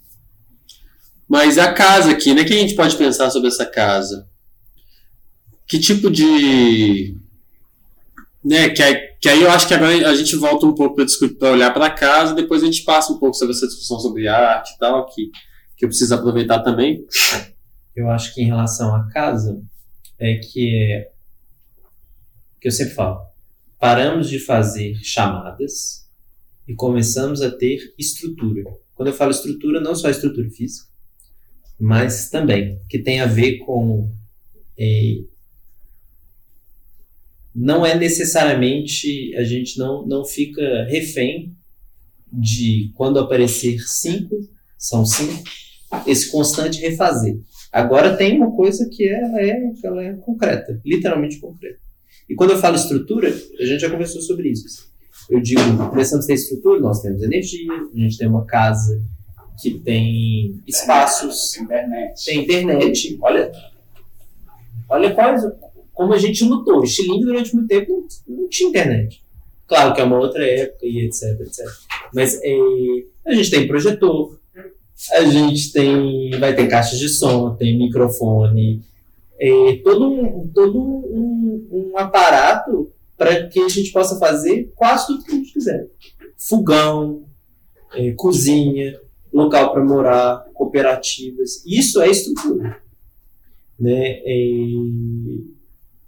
Mas 1.28 1.58
a 1.58 1.72
casa 1.72 2.12
aqui, 2.12 2.34
né? 2.34 2.42
O 2.42 2.46
que 2.46 2.54
a 2.54 2.58
gente 2.58 2.76
pode 2.76 2.98
pensar 2.98 3.30
sobre 3.30 3.48
essa 3.48 3.66
casa? 3.66 4.28
Que 5.66 5.80
tipo 5.80 6.10
de. 6.12 7.16
Né, 8.44 8.70
que, 8.70 8.82
aí, 8.82 8.96
que 9.20 9.28
aí 9.28 9.42
eu 9.42 9.52
acho 9.52 9.68
que 9.68 9.74
agora 9.74 10.10
a 10.10 10.16
gente 10.16 10.36
volta 10.38 10.66
um 10.66 10.74
pouco 10.74 10.96
para 11.38 11.52
olhar 11.52 11.74
para 11.74 11.90
casa, 11.90 12.34
depois 12.34 12.64
a 12.64 12.66
gente 12.66 12.84
passa 12.84 13.12
um 13.12 13.20
pouco 13.20 13.36
sobre 13.36 13.54
essa 13.54 13.68
discussão 13.68 14.00
sobre 14.00 14.30
arte 14.30 14.76
e 14.76 14.78
tal, 14.78 15.06
que, 15.08 15.30
que 15.76 15.84
eu 15.84 15.90
preciso 15.90 16.16
aproveitar 16.16 16.60
também. 16.60 17.06
Eu 17.94 18.10
acho 18.10 18.34
que 18.34 18.42
em 18.42 18.46
relação 18.46 18.96
à 18.96 19.10
casa, 19.10 19.62
é 20.18 20.36
que 20.36 21.08
que 22.60 22.68
eu 22.68 22.72
sempre 22.72 22.94
falo. 22.94 23.22
Paramos 23.80 24.30
de 24.30 24.38
fazer 24.38 24.96
chamadas 25.02 26.10
e 26.68 26.76
começamos 26.76 27.42
a 27.42 27.50
ter 27.50 27.94
estrutura. 27.98 28.64
Quando 28.94 29.08
eu 29.08 29.14
falo 29.14 29.32
estrutura, 29.32 29.80
não 29.80 29.96
só 29.96 30.10
estrutura 30.10 30.50
física, 30.50 30.90
mas 31.80 32.30
também 32.30 32.82
que 32.90 33.00
tem 33.00 33.22
a 33.22 33.26
ver 33.26 33.60
com 33.60 34.12
é, 34.78 35.22
não 37.60 37.86
é 37.86 37.94
necessariamente 37.94 39.36
a 39.36 39.44
gente 39.44 39.78
não, 39.78 40.08
não 40.08 40.24
fica 40.24 40.86
refém 40.86 41.54
de 42.32 42.90
quando 42.96 43.20
aparecer 43.20 43.78
cinco, 43.80 44.36
são 44.78 45.06
cinco, 45.06 45.44
esse 46.08 46.32
constante 46.32 46.80
refazer. 46.80 47.38
Agora 47.70 48.16
tem 48.16 48.38
uma 48.38 48.56
coisa 48.56 48.88
que 48.90 49.08
ela 49.08 49.42
é, 49.42 49.60
ela 49.84 50.04
é 50.04 50.14
concreta, 50.14 50.80
literalmente 50.86 51.38
concreta. 51.40 51.80
E 52.30 52.34
quando 52.34 52.52
eu 52.52 52.60
falo 52.60 52.78
estrutura, 52.78 53.28
a 53.28 53.66
gente 53.66 53.82
já 53.82 53.90
conversou 53.90 54.22
sobre 54.22 54.50
isso. 54.50 54.90
Eu 55.30 55.42
digo, 55.42 55.62
precisamos 55.92 56.26
ter 56.26 56.36
estrutura, 56.36 56.80
nós 56.80 57.02
temos 57.02 57.22
energia, 57.22 57.74
a 57.94 58.00
gente 58.00 58.18
tem 58.18 58.28
uma 58.28 58.46
casa 58.46 59.04
que 59.62 59.78
tem 59.80 60.62
espaços, 60.66 61.58
Internet. 61.58 62.26
tem 62.26 62.44
internet. 62.44 63.18
Olha, 63.22 63.52
olha 64.88 65.14
quais, 65.14 65.44
como 66.00 66.14
a 66.14 66.18
gente 66.18 66.46
lutou. 66.46 66.82
Estilingue 66.82 67.26
durante 67.26 67.54
muito 67.54 67.68
tempo 67.68 68.08
não, 68.26 68.38
não 68.38 68.48
tinha 68.48 68.70
internet. 68.70 69.22
Claro 69.68 69.94
que 69.94 70.00
é 70.00 70.04
uma 70.06 70.18
outra 70.18 70.42
época 70.46 70.86
e 70.86 71.06
etc, 71.06 71.42
etc. 71.42 71.66
Mas 72.14 72.40
é, 72.42 72.56
a 73.28 73.34
gente 73.34 73.52
tem 73.52 73.68
projetor, 73.68 74.40
a 75.12 75.26
gente 75.26 75.74
tem, 75.74 76.32
vai 76.40 76.56
ter 76.56 76.70
caixas 76.70 76.98
de 76.98 77.10
som, 77.10 77.54
tem 77.54 77.78
microfone, 77.78 78.82
é, 79.38 79.76
todo, 79.84 80.10
um, 80.10 80.48
todo 80.48 80.80
um, 80.80 81.68
um 81.70 81.98
aparato 81.98 82.90
para 83.18 83.48
que 83.50 83.60
a 83.60 83.68
gente 83.68 83.92
possa 83.92 84.18
fazer 84.18 84.72
quase 84.78 85.06
tudo 85.06 85.26
que 85.26 85.32
a 85.34 85.36
gente 85.36 85.52
quiser. 85.52 85.86
Fogão, 86.38 87.26
é, 87.94 88.14
cozinha, 88.14 88.98
local 89.34 89.74
para 89.74 89.84
morar, 89.84 90.46
cooperativas. 90.54 91.62
Isso 91.66 92.02
é 92.02 92.10
estrutura. 92.10 92.82
Né? 93.78 94.22
É, 94.24 94.40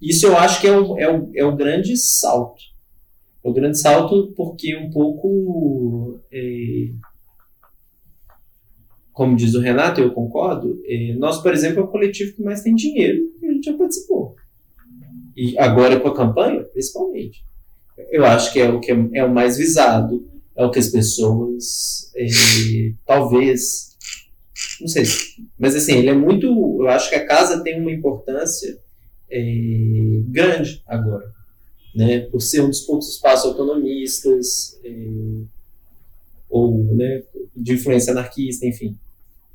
isso 0.02 0.26
eu 0.26 0.36
acho 0.36 0.60
que 0.60 0.68
é 0.68 0.78
o, 0.78 0.98
é, 0.98 1.10
o, 1.10 1.32
é 1.36 1.46
o 1.46 1.56
grande 1.56 1.96
salto. 1.96 2.62
É 3.44 3.50
o 3.50 3.54
grande 3.54 3.80
salto 3.80 4.34
porque 4.36 4.76
um 4.76 4.90
pouco, 4.90 6.20
é, 6.32 6.92
como 9.14 9.36
diz 9.36 9.54
o 9.54 9.60
Renato, 9.60 10.02
eu 10.02 10.12
concordo, 10.12 10.82
é, 10.86 11.14
nós, 11.14 11.42
por 11.42 11.54
exemplo, 11.54 11.82
é 11.82 11.84
o 11.84 11.88
coletivo 11.88 12.36
que 12.36 12.44
mais 12.44 12.64
tem 12.64 12.74
dinheiro 12.74 13.32
e 13.42 13.48
a 13.48 13.54
gente 13.54 13.66
já 13.66 13.78
participou. 13.78 14.36
E 15.36 15.58
agora 15.60 16.00
com 16.00 16.08
a 16.08 16.16
campanha, 16.16 16.64
principalmente. 16.64 17.46
Eu 18.10 18.26
acho 18.26 18.52
que 18.52 18.60
é 18.60 18.70
o 18.70 18.80
que 18.80 18.92
é, 18.92 19.10
é 19.14 19.24
o 19.24 19.34
mais 19.34 19.58
visado, 19.58 20.28
é 20.56 20.66
o 20.66 20.72
que 20.72 20.80
as 20.80 20.90
pessoas 20.90 22.12
é, 22.16 22.26
talvez 23.06 23.92
não 24.80 24.88
sei, 24.88 25.04
mas 25.58 25.76
assim, 25.76 25.94
ele 25.94 26.10
é 26.10 26.14
muito, 26.14 26.48
eu 26.48 26.88
acho 26.88 27.10
que 27.10 27.16
a 27.16 27.26
casa 27.26 27.64
tem 27.64 27.80
uma 27.80 27.92
importância 27.92 28.80
é, 29.32 30.22
grande 30.28 30.82
agora, 30.86 31.32
né, 31.96 32.22
por 32.22 32.42
ser 32.42 32.62
um 32.62 32.68
dos 32.68 32.82
poucos 32.82 33.10
espaços 33.10 33.46
autonomistas 33.46 34.80
é, 34.84 35.08
ou 36.50 36.84
né, 36.96 37.24
de 37.56 37.74
influência 37.74 38.12
anarquista, 38.12 38.66
enfim, 38.66 38.98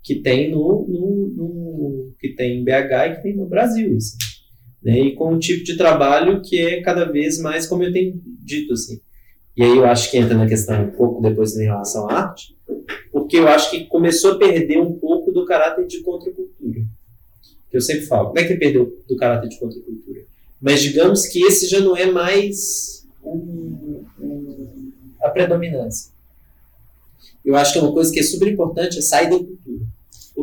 que 0.03 0.17
tem 0.17 0.51
no, 0.51 0.87
no, 0.89 1.27
no, 1.29 2.15
que 2.19 2.31
tem 2.31 2.61
em 2.61 2.65
BH 2.65 2.71
e 2.71 3.17
que 3.17 3.23
tem 3.23 3.37
no 3.37 3.47
Brasil, 3.47 3.97
assim, 3.97 4.17
né, 4.83 4.99
e 4.99 5.15
com 5.15 5.35
um 5.35 5.39
tipo 5.39 5.65
de 5.65 5.77
trabalho 5.77 6.43
que 6.43 6.59
é 6.59 6.81
cada 6.81 7.05
vez 7.05 7.39
mais, 7.39 7.67
como 7.67 7.83
eu 7.83 7.93
tenho 7.93 8.21
dito, 8.43 8.73
assim, 8.73 9.01
e 9.57 9.63
aí 9.63 9.77
eu 9.77 9.87
acho 9.87 10.11
que 10.11 10.19
entra 10.19 10.37
na 10.37 10.47
questão 10.47 10.85
um 10.85 10.91
pouco 10.91 11.23
depois 11.23 11.57
em 11.57 11.65
relação 11.65 12.11
à 12.11 12.21
arte, 12.21 12.55
porque 13.11 13.39
eu 13.39 13.49
acho 13.49 13.71
que 13.71 13.87
começou 13.87 14.33
a 14.33 14.39
perder 14.39 14.79
um 14.79 14.93
pouco 14.93 15.33
do 15.33 15.47
caráter 15.47 15.87
de 15.87 16.03
contracultura. 16.03 16.46
Eu 17.77 17.83
sempre 17.83 18.07
falo, 18.07 18.29
como 18.29 18.39
é 18.39 18.45
que 18.45 18.57
perdeu 18.57 18.99
do 19.07 19.17
caráter 19.17 19.49
de 19.49 19.59
contracultura? 19.59 20.23
Mas 20.61 20.81
digamos 20.81 21.27
que 21.27 21.43
esse 21.43 21.69
já 21.69 21.81
não 21.81 21.97
é 21.97 22.07
mais 22.07 23.07
um, 23.23 24.03
um, 24.19 24.93
a 25.21 25.29
predominância. 25.29 26.11
Eu 27.45 27.55
acho 27.55 27.73
que 27.75 27.79
é 27.79 27.83
uma 27.83 27.93
coisa 27.93 28.11
que 28.11 28.19
é 28.19 28.23
super 28.23 28.49
importante 28.49 28.99
é 28.99 29.03
sair 29.03 29.29
da 29.29 29.39
cultura. 29.39 29.85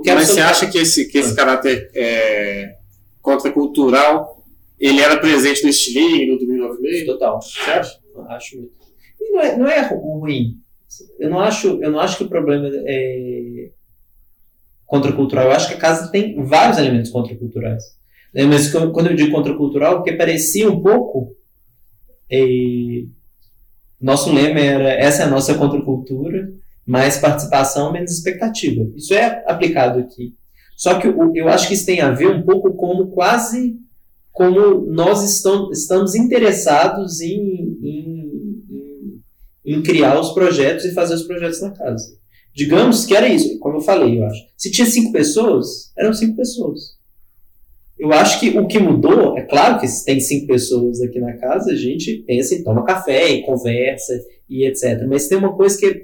Mas 0.06 0.28
você 0.28 0.42
acha 0.42 0.70
que 0.70 0.78
esse, 0.78 1.06
que 1.06 1.18
esse 1.18 1.36
caráter 1.36 1.90
é, 1.94 2.78
contracultural 3.22 4.44
ele 4.80 5.02
era 5.02 5.18
presente 5.18 5.64
no 5.64 5.70
estilingue, 5.70 6.28
no 6.28 6.38
Domingo 6.38 6.66
of 6.66 6.82
May? 6.82 7.06
Total. 7.06 7.42
Você 7.42 7.72
acha? 7.72 8.00
Acho 8.30 8.58
muito. 8.58 8.74
E 9.20 9.32
não 9.32 9.42
é, 9.42 9.58
não 9.58 9.68
é 9.68 9.82
ruim. 9.88 10.58
Eu 11.18 11.30
não 11.30 11.40
acho, 11.40 11.82
eu 11.82 11.92
não 11.92 12.00
acho 12.00 12.18
que 12.18 12.24
o 12.26 12.30
problema 12.30 12.70
é 12.86 13.43
contracultural. 14.86 15.46
Eu 15.46 15.52
acho 15.52 15.68
que 15.68 15.74
a 15.76 15.80
casa 15.80 16.12
tem 16.12 16.44
vários 16.44 16.78
elementos 16.78 17.12
contraculturais. 17.12 17.84
Né? 18.34 18.46
Mas 18.46 18.70
quando 18.72 19.08
eu 19.08 19.16
digo 19.16 19.32
contracultural, 19.32 19.98
porque 19.98 20.14
parecia 20.14 20.70
um 20.70 20.82
pouco. 20.82 21.36
É, 22.32 23.04
nosso 24.00 24.34
lema 24.34 24.60
era: 24.60 24.90
essa 24.90 25.24
é 25.24 25.26
a 25.26 25.30
nossa 25.30 25.54
contracultura, 25.56 26.52
mais 26.86 27.18
participação, 27.18 27.92
menos 27.92 28.12
expectativa. 28.12 28.90
Isso 28.96 29.14
é 29.14 29.44
aplicado 29.48 30.00
aqui. 30.00 30.36
Só 30.76 31.00
que 31.00 31.08
eu, 31.08 31.32
eu 31.36 31.48
acho 31.48 31.68
que 31.68 31.76
isso 31.76 31.86
tem 31.86 32.02
a 32.02 32.12
ver 32.12 32.28
um 32.28 32.42
pouco 32.42 32.74
como 32.74 33.08
quase 33.08 33.78
como 34.34 34.84
nós 34.88 35.24
estamos, 35.24 35.78
estamos 35.78 36.16
interessados 36.16 37.22
em, 37.22 37.78
em, 37.84 38.64
em, 39.64 39.76
em 39.78 39.84
criar 39.84 40.20
os 40.20 40.32
projetos 40.32 40.86
e 40.86 40.94
fazer 40.94 41.14
os 41.14 41.22
projetos 41.22 41.62
na 41.62 41.70
casa. 41.70 42.18
Digamos 42.54 43.06
que 43.06 43.16
era 43.16 43.28
isso, 43.28 43.58
como 43.60 43.78
eu 43.78 43.82
falei, 43.82 44.20
eu 44.20 44.26
acho. 44.26 44.42
Se 44.56 44.72
tinha 44.72 44.86
cinco 44.86 45.12
pessoas, 45.12 45.92
eram 45.98 46.14
cinco 46.14 46.36
pessoas. 46.36 46.96
Eu 47.98 48.12
acho 48.12 48.40
que 48.40 48.50
o 48.58 48.68
que 48.68 48.80
mudou, 48.80 49.38
é 49.38 49.42
claro 49.42 49.80
que 49.80 49.88
se 49.88 50.06
tem 50.06 50.20
cinco 50.20 50.48
pessoas 50.48 51.02
aqui 51.02 51.20
na 51.20 51.34
casa, 51.38 51.72
a 51.72 51.76
gente 51.76 52.24
pensa 52.28 52.54
e 52.54 52.64
toma 52.64 52.84
café 52.86 53.32
e 53.32 53.44
conversa 53.44 54.14
e 54.48 54.66
etc. 54.66 55.06
Mas 55.08 55.28
tem 55.28 55.38
uma 55.38 55.56
coisa 55.56 55.80
que 55.80 56.04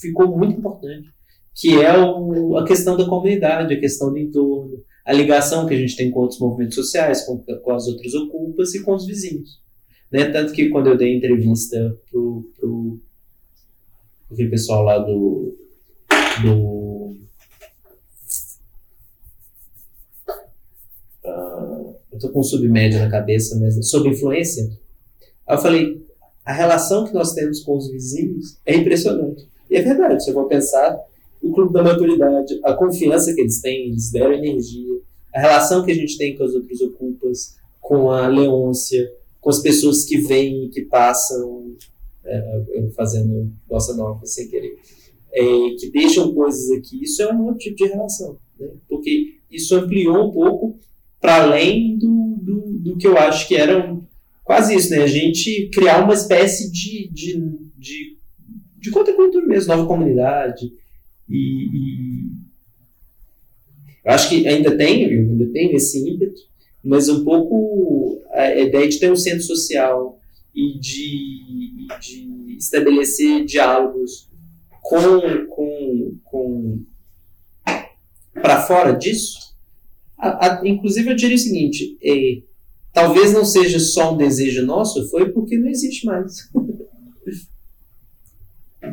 ficou 0.00 0.36
muito 0.36 0.56
importante, 0.56 1.08
que 1.54 1.74
é 1.82 1.98
o, 1.98 2.56
a 2.56 2.64
questão 2.64 2.96
da 2.96 3.04
comunidade, 3.04 3.74
a 3.74 3.80
questão 3.80 4.10
do 4.10 4.18
entorno, 4.18 4.82
a 5.04 5.12
ligação 5.12 5.66
que 5.66 5.74
a 5.74 5.76
gente 5.76 5.96
tem 5.96 6.10
com 6.10 6.20
outros 6.20 6.38
movimentos 6.38 6.76
sociais, 6.76 7.26
com, 7.26 7.38
com 7.38 7.72
as 7.72 7.86
outras 7.88 8.14
ocupas 8.14 8.74
e 8.74 8.82
com 8.82 8.94
os 8.94 9.06
vizinhos. 9.06 9.60
Né? 10.10 10.26
Tanto 10.26 10.52
que 10.52 10.68
quando 10.68 10.88
eu 10.88 10.96
dei 10.96 11.16
entrevista 11.16 11.98
pro, 12.10 12.50
pro 12.58 13.00
pessoal 14.50 14.82
lá 14.82 14.98
do, 14.98 15.56
do 16.42 17.16
uh, 21.24 21.94
eu 22.12 22.18
tô 22.18 22.30
com 22.30 22.40
um 22.40 22.44
submédio 22.44 22.98
na 22.98 23.10
cabeça, 23.10 23.58
mas 23.58 23.88
sobre 23.88 24.10
influência. 24.10 24.70
Eu 25.48 25.58
falei, 25.58 26.04
a 26.44 26.52
relação 26.52 27.04
que 27.04 27.14
nós 27.14 27.32
temos 27.32 27.60
com 27.60 27.76
os 27.76 27.90
vizinhos 27.90 28.58
é 28.64 28.76
impressionante. 28.76 29.48
E 29.68 29.76
é 29.76 29.82
verdade, 29.82 30.22
se 30.22 30.30
eu 30.30 30.34
vou 30.34 30.46
pensar, 30.46 30.98
o 31.42 31.52
clube 31.52 31.72
da 31.72 31.82
maturidade, 31.82 32.60
a 32.64 32.74
confiança 32.74 33.34
que 33.34 33.40
eles 33.40 33.60
têm, 33.60 33.88
eles 33.88 34.10
deram 34.10 34.32
energia, 34.32 35.00
a 35.34 35.40
relação 35.40 35.84
que 35.84 35.92
a 35.92 35.94
gente 35.94 36.18
tem 36.18 36.36
com 36.36 36.44
as 36.44 36.54
outras 36.54 36.80
ocupas, 36.80 37.56
com 37.80 38.10
a 38.10 38.26
Leôncia, 38.26 39.10
com 39.40 39.50
as 39.50 39.60
pessoas 39.60 40.04
que 40.04 40.18
vêm 40.18 40.64
e 40.64 40.68
que 40.68 40.82
passam, 40.82 41.74
é, 42.24 42.88
fazendo 42.96 43.50
nossa 43.68 43.94
nova 43.94 44.26
sem 44.26 44.48
querer 44.48 44.76
é, 45.32 45.44
que 45.78 45.90
deixam 45.90 46.34
coisas 46.34 46.70
aqui, 46.70 47.02
isso 47.02 47.22
é 47.22 47.32
um 47.32 47.44
outro 47.44 47.58
tipo 47.58 47.76
de 47.76 47.86
relação. 47.86 48.36
Né? 48.58 48.68
Porque 48.88 49.34
isso 49.50 49.74
ampliou 49.76 50.28
um 50.28 50.32
pouco 50.32 50.78
para 51.20 51.42
além 51.42 51.98
do, 51.98 52.36
do, 52.40 52.60
do, 52.78 52.96
que 52.96 53.06
eu 53.06 53.16
acho 53.16 53.46
que 53.46 53.54
era 53.54 53.96
quase 54.44 54.74
isso, 54.74 54.90
né? 54.90 55.02
A 55.02 55.06
gente 55.06 55.68
criar 55.72 56.02
uma 56.02 56.14
espécie 56.14 56.72
de, 56.72 57.08
de, 57.08 57.58
de, 57.76 58.16
de 58.78 58.90
contracultura 58.90 59.46
mesmo, 59.46 59.74
nova 59.74 59.86
comunidade. 59.86 60.72
E, 61.28 61.36
e, 61.36 62.30
eu 64.04 64.12
acho 64.12 64.30
que 64.30 64.48
ainda 64.48 64.76
tem, 64.76 65.04
ainda 65.04 65.46
tem 65.52 65.74
esse 65.74 66.08
ímpeto, 66.08 66.40
mas 66.82 67.08
um 67.08 67.22
pouco 67.22 68.22
a 68.30 68.54
ideia 68.54 68.88
de 68.88 68.98
ter 68.98 69.12
um 69.12 69.16
centro 69.16 69.42
social 69.42 70.18
e 70.54 70.78
de, 70.78 71.86
de 72.00 72.56
estabelecer 72.56 73.44
diálogos 73.44 74.29
com, 74.90 75.46
com, 75.46 76.18
com 76.24 76.82
para 78.34 78.62
fora 78.62 78.92
disso, 78.92 79.54
a, 80.18 80.46
a, 80.46 80.68
inclusive 80.68 81.10
eu 81.10 81.14
diria 81.14 81.36
o 81.36 81.38
seguinte, 81.38 81.96
é, 82.02 82.42
talvez 82.92 83.32
não 83.32 83.44
seja 83.44 83.78
só 83.78 84.12
um 84.12 84.16
desejo 84.16 84.66
nosso, 84.66 85.08
foi 85.08 85.30
porque 85.30 85.56
não 85.56 85.68
existe 85.68 86.04
mais. 86.04 86.50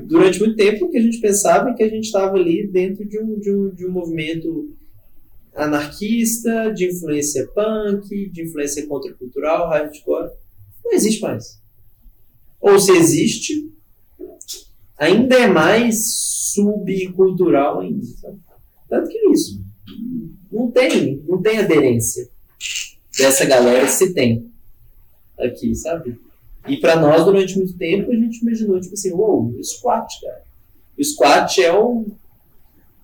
Durante 0.06 0.40
muito 0.40 0.56
tempo 0.56 0.90
que 0.92 0.98
a 0.98 1.02
gente 1.02 1.20
pensava 1.20 1.74
que 1.74 1.82
a 1.82 1.90
gente 1.90 2.06
estava 2.06 2.36
ali 2.36 2.68
dentro 2.68 3.04
de 3.08 3.20
um, 3.20 3.40
de, 3.40 3.52
um, 3.52 3.70
de 3.70 3.88
um 3.88 3.92
movimento 3.92 4.76
anarquista, 5.56 6.72
de 6.74 6.88
influência 6.90 7.48
punk, 7.48 8.30
de 8.30 8.44
influência 8.44 8.86
contracultural, 8.86 9.70
hardcore, 9.70 10.30
não 10.86 10.94
existe 10.94 11.22
mais. 11.22 11.60
Ou 12.62 12.80
se 12.80 12.92
existe, 12.92 13.72
ainda 14.98 15.36
é 15.36 15.48
mais 15.48 16.54
subcultural 16.54 17.80
ainda. 17.80 18.06
Sabe? 18.06 18.40
Tanto 18.90 19.10
que 19.10 19.30
isso. 19.30 19.62
Não 20.52 20.72
tem, 20.72 21.24
não 21.28 21.42
tem 21.42 21.60
aderência 21.60 22.30
dessa 23.18 23.46
galera, 23.46 23.88
se 23.88 24.14
tem 24.14 24.52
aqui, 25.38 25.74
sabe? 25.76 26.20
E 26.68 26.78
para 26.78 27.00
nós, 27.00 27.24
durante 27.24 27.58
muito 27.58 27.78
tempo, 27.78 28.12
a 28.12 28.16
gente 28.16 28.42
imaginou, 28.42 28.80
tipo 28.80 28.94
assim, 28.94 29.12
uou, 29.14 29.54
o 29.58 29.64
squat, 29.64 30.08
cara. 30.22 30.44
O 30.98 31.04
squat 31.04 31.62
é 31.62 31.80
um, 31.80 32.06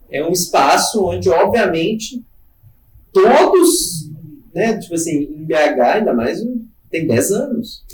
é 0.09 0.25
um 0.25 0.31
espaço 0.31 1.05
onde, 1.05 1.29
obviamente, 1.29 2.23
todos, 3.11 4.09
né, 4.53 4.77
tipo 4.79 4.95
assim, 4.95 5.23
em 5.23 5.45
BH, 5.45 5.79
ainda 5.95 6.13
mais, 6.13 6.39
tem 6.89 7.07
10 7.07 7.31
anos. 7.31 7.85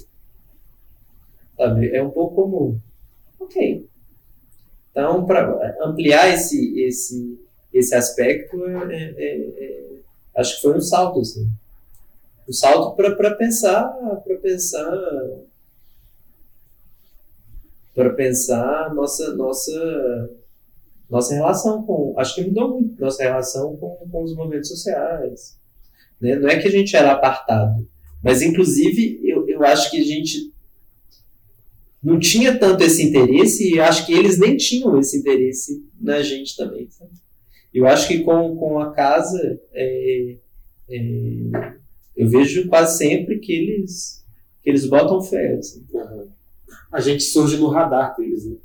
Sabe? 1.55 1.89
É 1.95 2.01
um 2.01 2.09
pouco 2.09 2.35
como, 2.35 2.81
ok, 3.39 3.88
então, 4.99 5.25
para 5.25 5.77
ampliar 5.81 6.27
esse, 6.33 6.77
esse, 6.81 7.39
esse 7.73 7.95
aspecto, 7.95 8.65
é, 8.65 8.95
é, 8.95 9.35
é, 9.37 9.83
acho 10.35 10.57
que 10.57 10.61
foi 10.61 10.75
um 10.75 10.81
salto, 10.81 11.21
assim. 11.21 11.49
Um 12.47 12.51
salto 12.51 12.97
para 12.97 13.33
pensar, 13.35 13.87
para 14.25 14.35
pensar, 14.35 14.91
para 17.95 18.09
pensar 18.09 18.93
nossa, 18.93 19.33
nossa, 19.35 20.29
nossa 21.09 21.33
relação 21.33 21.83
com, 21.83 22.13
acho 22.17 22.35
que 22.35 22.43
mudou 22.43 22.71
muito 22.71 22.99
nossa 22.99 23.23
relação 23.23 23.77
com, 23.77 23.95
com 24.11 24.23
os 24.23 24.35
movimentos 24.35 24.67
sociais. 24.67 25.57
Né? 26.19 26.35
Não 26.35 26.49
é 26.49 26.59
que 26.59 26.67
a 26.67 26.71
gente 26.71 26.93
era 26.93 27.13
apartado, 27.13 27.87
mas 28.21 28.41
inclusive 28.41 29.21
eu, 29.23 29.47
eu 29.47 29.63
acho 29.63 29.89
que 29.91 30.01
a 30.01 30.03
gente 30.03 30.51
não 32.01 32.17
tinha 32.17 32.57
tanto 32.57 32.83
esse 32.83 33.03
interesse 33.03 33.73
e 33.73 33.79
acho 33.79 34.05
que 34.05 34.13
eles 34.13 34.39
nem 34.39 34.55
tinham 34.55 34.97
esse 34.97 35.17
interesse 35.17 35.85
na 35.99 36.21
gente 36.21 36.55
também. 36.55 36.89
Sabe? 36.89 37.11
Eu 37.73 37.85
acho 37.85 38.07
que 38.07 38.19
com, 38.19 38.55
com 38.55 38.79
a 38.79 38.91
casa, 38.91 39.61
é, 39.73 40.37
é, 40.89 41.73
eu 42.15 42.27
vejo 42.27 42.67
quase 42.67 42.97
sempre 42.97 43.39
que 43.39 43.51
eles, 43.51 44.25
que 44.63 44.69
eles 44.69 44.85
botam 44.85 45.21
fé. 45.21 45.53
Assim. 45.53 45.85
Uhum. 45.93 46.29
A 46.91 46.99
gente 46.99 47.23
surge 47.23 47.57
no 47.57 47.67
radar 47.67 48.15
deles. 48.15 48.45
Né? 48.45 48.55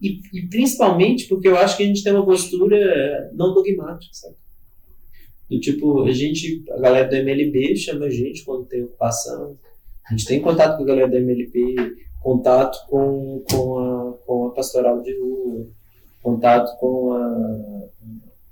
E, 0.00 0.20
e, 0.32 0.46
principalmente 0.46 1.26
porque 1.26 1.48
eu 1.48 1.56
acho 1.56 1.76
que 1.76 1.82
a 1.82 1.86
gente 1.86 2.04
tem 2.04 2.12
uma 2.12 2.24
postura 2.24 3.30
não 3.34 3.52
dogmática, 3.52 4.12
sabe? 4.12 4.36
Do 5.50 5.58
tipo, 5.58 6.04
a 6.04 6.12
gente, 6.12 6.62
a 6.70 6.78
galera 6.78 7.08
do 7.08 7.16
MLB 7.16 7.74
chama 7.74 8.06
a 8.06 8.10
gente 8.10 8.44
quando 8.44 8.66
tem 8.66 8.84
ocupação, 8.84 9.58
a 10.08 10.12
gente 10.12 10.24
tem 10.24 10.40
contato 10.40 10.76
com 10.76 10.84
a 10.84 10.86
galera 10.86 11.08
da 11.08 11.18
MLP, 11.18 11.96
contato 12.22 12.78
com, 12.88 13.42
com, 13.50 13.78
a, 13.78 14.12
com 14.26 14.46
a 14.46 14.50
pastoral 14.52 15.02
de 15.02 15.18
rua, 15.20 15.66
contato 16.22 16.78
com 16.78 17.12
a. 17.12 17.88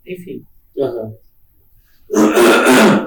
Enfim. 0.06 0.44
Uhum. 0.76 1.16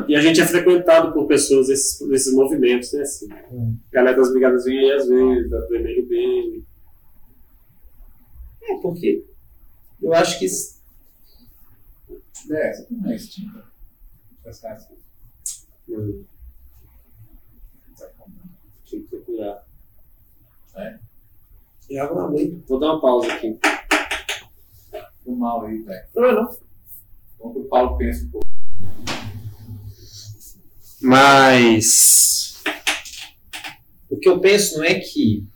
E 0.08 0.16
a 0.16 0.22
gente 0.22 0.42
é 0.42 0.46
frequentado 0.46 1.14
por 1.14 1.28
pessoas 1.28 1.68
desses, 1.68 2.00
desses 2.08 2.34
movimentos, 2.34 2.92
né? 2.92 3.02
Assim. 3.02 3.30
Hum. 3.52 3.78
Galera 3.92 4.18
das 4.18 4.32
Brigadas 4.32 4.66
vem 4.66 4.80
aí 4.80 4.92
às 4.92 5.08
vezes, 5.08 5.48
da 5.50 5.60
do 5.60 5.76
MLB. 5.76 6.64
É, 8.64 8.76
porque 8.82 9.24
eu 10.02 10.14
acho 10.14 10.40
que. 10.40 10.46
É, 10.46 10.50
você 12.74 12.84
tem 12.84 12.98
mais 12.98 13.30
tinta. 13.30 13.64
Hum. 15.88 16.24
Procurar. 20.80 20.86
É. 20.86 21.00
E 21.90 21.98
água 21.98 22.24
na 22.24 22.30
lei. 22.30 22.64
Vou 22.68 22.80
dar 22.80 22.94
uma 22.94 23.02
pausa 23.02 23.34
aqui. 23.34 23.58
Foi 25.24 25.36
mal 25.36 25.66
aí, 25.66 25.80
velho. 25.80 26.08
Não 26.16 26.26
é 26.26 26.34
não. 26.34 26.58
Vamos 27.40 27.54
que 27.54 27.60
o 27.60 27.66
Paulo 27.66 27.98
pensa 27.98 28.26
um 28.26 28.30
pouco. 28.30 28.48
Mas. 31.02 32.64
O 34.10 34.18
que 34.18 34.28
eu 34.28 34.40
penso 34.40 34.78
não 34.78 34.84
é 34.84 34.96
que 34.96 35.48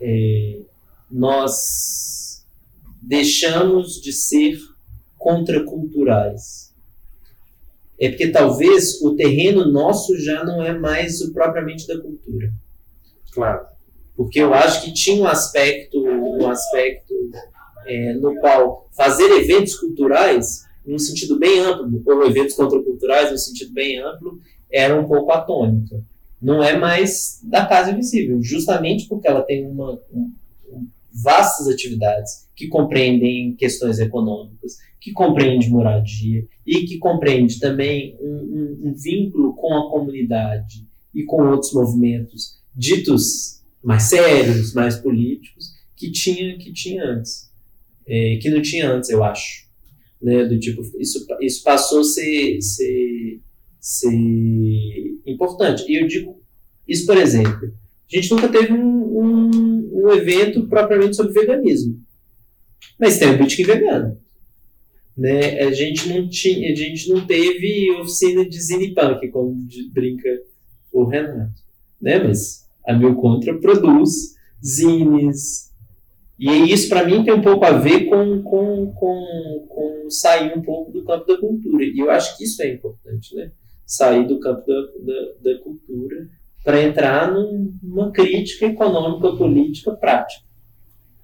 é, 0.00 0.60
nós 1.10 2.44
deixamos 3.00 4.00
de 4.00 4.12
ser 4.12 4.58
contraculturais. 5.16 6.74
É 7.98 8.08
porque 8.08 8.30
talvez 8.30 9.00
o 9.00 9.14
terreno 9.14 9.70
nosso 9.70 10.18
já 10.18 10.44
não 10.44 10.62
é 10.62 10.76
mais 10.76 11.20
o 11.20 11.32
propriamente 11.32 11.86
da 11.86 12.00
cultura. 12.00 12.52
Claro. 13.32 13.73
Porque 14.16 14.40
eu 14.40 14.54
acho 14.54 14.84
que 14.84 14.92
tinha 14.92 15.22
um 15.22 15.26
aspecto, 15.26 16.00
um 16.00 16.48
aspecto 16.48 17.14
é, 17.86 18.14
no 18.14 18.36
qual 18.36 18.88
fazer 18.92 19.28
eventos 19.38 19.74
culturais, 19.74 20.64
num 20.86 20.98
sentido 20.98 21.38
bem 21.38 21.58
amplo, 21.60 22.02
ou 22.06 22.26
eventos 22.26 22.54
contraculturais, 22.54 23.30
num 23.30 23.38
sentido 23.38 23.72
bem 23.72 23.98
amplo, 23.98 24.40
era 24.72 24.98
um 24.98 25.06
pouco 25.06 25.32
atônica. 25.32 26.02
Não 26.40 26.62
é 26.62 26.76
mais 26.76 27.40
da 27.42 27.64
Casa 27.64 27.90
Invisível, 27.90 28.42
justamente 28.42 29.08
porque 29.08 29.26
ela 29.26 29.42
tem 29.42 29.66
uma, 29.66 29.98
um, 30.12 30.32
um, 30.70 30.86
vastas 31.10 31.68
atividades 31.68 32.48
que 32.54 32.68
compreendem 32.68 33.54
questões 33.54 33.98
econômicas, 33.98 34.76
que 35.00 35.12
compreende 35.12 35.70
moradia 35.70 36.46
e 36.66 36.80
que 36.86 36.98
compreende 36.98 37.58
também 37.58 38.16
um, 38.20 38.88
um 38.88 38.94
vínculo 38.94 39.54
com 39.54 39.74
a 39.74 39.90
comunidade 39.90 40.86
e 41.14 41.24
com 41.24 41.50
outros 41.50 41.72
movimentos 41.72 42.58
ditos 42.74 43.53
mais 43.84 44.04
sérios, 44.04 44.72
mais 44.72 44.96
políticos, 44.96 45.74
que 45.96 46.10
tinha, 46.10 46.56
que 46.58 46.72
tinha 46.72 47.04
antes. 47.04 47.52
É, 48.06 48.38
que 48.40 48.50
não 48.50 48.60
tinha 48.60 48.90
antes, 48.90 49.10
eu 49.10 49.22
acho. 49.22 49.64
Né? 50.20 50.44
Do 50.44 50.58
tipo, 50.58 50.82
isso, 50.98 51.26
isso 51.40 51.62
passou 51.62 52.00
a 52.00 52.04
ser, 52.04 52.60
ser, 52.60 53.40
ser 53.78 55.20
importante. 55.26 55.84
E 55.88 56.00
eu 56.00 56.06
digo 56.06 56.42
isso, 56.86 57.06
por 57.06 57.16
exemplo, 57.16 57.72
a 58.12 58.16
gente 58.16 58.30
nunca 58.30 58.48
teve 58.48 58.72
um, 58.72 59.18
um, 59.18 59.90
um 59.92 60.10
evento 60.12 60.66
propriamente 60.66 61.16
sobre 61.16 61.32
veganismo. 61.32 62.02
Mas 62.98 63.18
tem 63.18 63.30
o 63.30 63.38
Bitcoin 63.38 63.64
vegano. 63.64 64.20
Né? 65.16 65.60
A, 65.60 65.72
gente 65.72 66.08
não 66.08 66.28
tinha, 66.28 66.72
a 66.72 66.74
gente 66.74 67.08
não 67.08 67.26
teve 67.26 67.90
oficina 67.92 68.48
de 68.48 68.60
Zinipunk, 68.60 69.28
como 69.28 69.66
brinca 69.92 70.28
o 70.92 71.04
Renato. 71.04 71.62
Né? 72.00 72.18
Mas 72.18 72.63
a 72.86 72.92
Mil 72.92 73.14
Contra 73.16 73.58
produz 73.58 74.34
zines. 74.62 75.72
E 76.38 76.72
isso, 76.72 76.88
para 76.88 77.04
mim, 77.04 77.22
tem 77.22 77.32
um 77.32 77.42
pouco 77.42 77.64
a 77.64 77.72
ver 77.72 78.06
com, 78.06 78.42
com, 78.42 78.92
com, 78.92 79.66
com 79.68 80.10
sair 80.10 80.56
um 80.56 80.62
pouco 80.62 80.90
do 80.90 81.04
campo 81.04 81.26
da 81.26 81.38
cultura. 81.38 81.84
E 81.84 81.98
eu 81.98 82.10
acho 82.10 82.36
que 82.36 82.44
isso 82.44 82.62
é 82.62 82.72
importante, 82.72 83.34
né? 83.34 83.52
Sair 83.86 84.26
do 84.26 84.40
campo 84.40 84.66
da, 84.66 84.80
da, 84.80 85.52
da 85.52 85.58
cultura 85.60 86.28
para 86.64 86.82
entrar 86.82 87.30
numa 87.30 88.10
crítica 88.10 88.66
econômica, 88.66 89.36
política, 89.36 89.92
prática. 89.92 90.44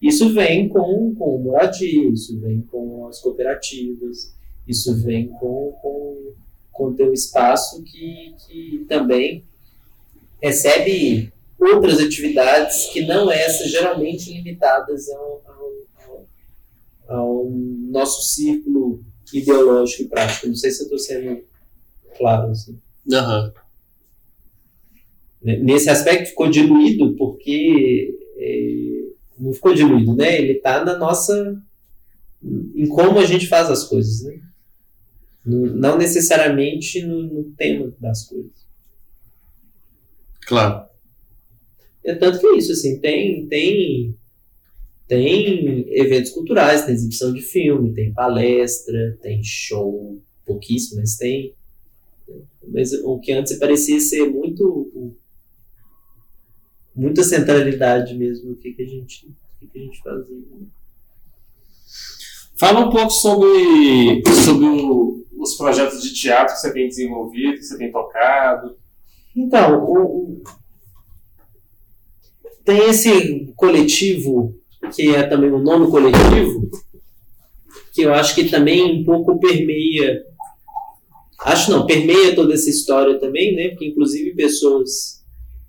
Isso 0.00 0.32
vem 0.32 0.68
com, 0.68 1.14
com 1.14 1.36
o 1.36 1.42
moradia, 1.42 2.08
isso 2.11 2.38
vem 2.40 2.61
com 2.62 3.06
as 3.06 3.20
cooperativas, 3.20 4.34
isso 4.66 4.94
vem 5.02 5.28
com, 5.28 5.72
com, 5.82 6.32
com 6.70 6.84
o 6.84 7.12
espaço 7.12 7.82
que, 7.82 8.34
que 8.46 8.84
também 8.88 9.44
recebe 10.42 11.32
outras 11.61 12.00
atividades 12.00 12.86
que 12.86 13.04
não 13.04 13.30
essas, 13.30 13.70
geralmente 13.70 14.32
limitadas 14.32 15.08
ao, 15.11 15.42
ao, 15.46 16.26
ao, 17.08 17.16
ao 17.16 17.50
nosso 17.50 18.22
círculo 18.22 19.04
ideológico 19.32 20.02
e 20.02 20.08
prático. 20.08 20.48
Não 20.48 20.54
sei 20.54 20.70
se 20.70 20.82
eu 20.82 20.84
estou 20.84 20.98
sendo 20.98 21.42
claro. 22.16 22.50
Assim. 22.50 22.78
Uhum. 23.06 23.52
Nesse 25.42 25.88
aspecto 25.88 26.30
ficou 26.30 26.50
diluído 26.50 27.14
porque 27.16 28.18
é, 28.36 29.04
não 29.38 29.52
ficou 29.52 29.74
diluído, 29.74 30.14
né? 30.14 30.38
Ele 30.38 30.52
está 30.52 30.84
na 30.84 30.96
nossa 30.96 31.61
em 32.42 32.86
como 32.88 33.18
a 33.18 33.26
gente 33.26 33.46
faz 33.46 33.70
as 33.70 33.84
coisas, 33.84 34.22
né? 34.22 34.40
Não 35.44 35.96
necessariamente 35.96 37.02
no, 37.02 37.22
no 37.22 37.44
tema 37.52 37.92
das 37.98 38.26
coisas. 38.26 38.66
Claro. 40.46 40.89
É 42.11 42.14
tanto 42.16 42.40
que 42.40 42.46
é 42.46 42.56
isso, 42.56 42.72
assim, 42.72 42.98
tem, 42.98 43.46
tem, 43.46 44.16
tem 45.06 45.86
eventos 45.96 46.32
culturais, 46.32 46.84
tem 46.84 46.92
exibição 46.92 47.32
de 47.32 47.40
filme, 47.40 47.94
tem 47.94 48.12
palestra, 48.12 49.16
tem 49.22 49.40
show, 49.44 50.20
pouquíssimo, 50.44 51.00
mas 51.00 51.16
tem. 51.16 51.54
Mas 52.66 52.92
o 52.92 53.20
que 53.20 53.30
antes 53.30 53.56
parecia 53.58 54.00
ser 54.00 54.28
muito. 54.28 55.14
muita 56.96 57.22
centralidade 57.22 58.18
mesmo, 58.18 58.52
o 58.52 58.56
que, 58.56 58.72
que, 58.72 58.82
a, 58.82 58.86
gente, 58.86 59.26
o 59.28 59.61
que, 59.61 59.68
que 59.68 59.78
a 59.78 59.82
gente 59.82 60.02
fazia. 60.02 60.36
Né? 60.36 60.66
Fala 62.58 62.86
um 62.88 62.90
pouco 62.90 63.11
sobre, 63.11 64.22
sobre 64.44 64.66
o, 64.66 65.24
os 65.38 65.56
projetos 65.56 66.02
de 66.02 66.12
teatro 66.12 66.54
que 66.54 66.61
você 66.61 66.72
tem 66.72 66.88
desenvolvido, 66.88 67.54
que 67.54 67.62
você 67.62 67.78
tem 67.78 67.92
tocado. 67.92 68.76
Então, 69.34 69.84
o, 69.84 70.42
tem 72.64 72.88
esse 72.88 73.52
coletivo, 73.56 74.54
que 74.94 75.14
é 75.14 75.22
também 75.22 75.50
o 75.50 75.56
um 75.56 75.62
nome 75.62 75.90
coletivo, 75.90 76.70
que 77.92 78.02
eu 78.02 78.14
acho 78.14 78.34
que 78.34 78.48
também 78.48 79.00
um 79.00 79.04
pouco 79.04 79.38
permeia. 79.38 80.24
Acho 81.40 81.70
não, 81.70 81.86
permeia 81.86 82.34
toda 82.34 82.54
essa 82.54 82.68
história 82.68 83.18
também, 83.18 83.54
né? 83.54 83.68
Porque 83.70 83.86
inclusive 83.86 84.34
pessoas 84.34 85.20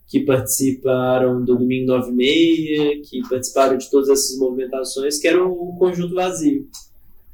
que 0.08 0.20
participaram 0.20 1.44
do 1.44 1.58
Domingo 1.58 1.88
9 1.88 2.12
e 2.12 2.14
meia, 2.14 3.02
que 3.02 3.22
participaram 3.30 3.78
de 3.78 3.90
todas 3.90 4.10
essas 4.10 4.38
movimentações, 4.38 5.18
que 5.18 5.28
era 5.28 5.42
o 5.42 5.74
Conjunto 5.80 6.14
Vazio. 6.14 6.68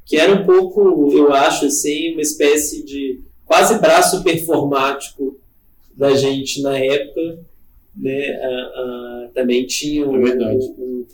Que 0.06 0.16
era 0.16 0.40
um 0.40 0.46
pouco, 0.46 1.12
eu 1.12 1.32
acho, 1.32 1.66
assim, 1.66 2.12
uma 2.12 2.22
espécie 2.22 2.84
de 2.84 3.20
quase 3.44 3.80
braço 3.80 4.22
performático 4.22 5.36
da 5.92 6.14
gente 6.14 6.62
na 6.62 6.78
época, 6.78 7.40
né, 7.98 8.38
uh, 8.38 9.32
também 9.34 9.66
tinha 9.66 10.06
o, 10.06 10.26
é 10.26 10.54
o, 10.54 11.06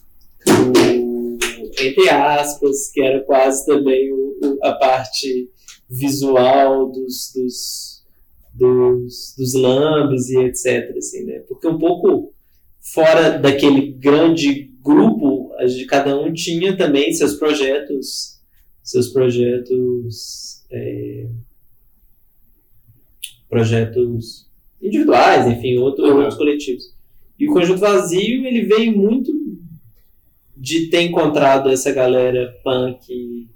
o, 0.46 1.38
entre 1.80 2.08
aspas, 2.10 2.90
que 2.92 3.00
era 3.02 3.20
quase 3.24 3.64
também 3.66 4.12
o, 4.12 4.58
a 4.62 4.72
parte 4.72 5.50
visual 5.88 6.90
dos, 6.90 7.32
dos, 7.34 8.04
dos, 8.52 9.34
dos 9.36 9.54
lambes 9.54 10.28
e 10.28 10.38
etc. 10.38 10.96
Assim, 10.96 11.24
né? 11.24 11.40
Porque 11.48 11.66
um 11.66 11.78
pouco 11.78 12.34
fora 12.80 13.38
daquele 13.38 13.92
grande 13.92 14.70
grupo, 14.82 15.50
de 15.66 15.86
cada 15.86 16.18
um 16.18 16.32
tinha 16.32 16.76
também 16.76 17.12
seus 17.12 17.34
projetos, 17.34 18.40
seus 18.82 19.08
projetos, 19.08 20.64
é, 20.70 21.26
projetos 23.48 24.50
individuais, 24.84 25.46
enfim, 25.46 25.78
outro, 25.78 26.04
uhum. 26.04 26.18
outros 26.18 26.36
coletivos. 26.36 26.94
E 27.38 27.48
o 27.48 27.52
Conjunto 27.52 27.80
Vazio, 27.80 28.46
ele 28.46 28.62
veio 28.62 28.96
muito 28.96 29.32
de 30.56 30.88
ter 30.88 31.02
encontrado 31.02 31.68
essa 31.68 31.90
galera 31.92 32.56
punk 32.62 33.48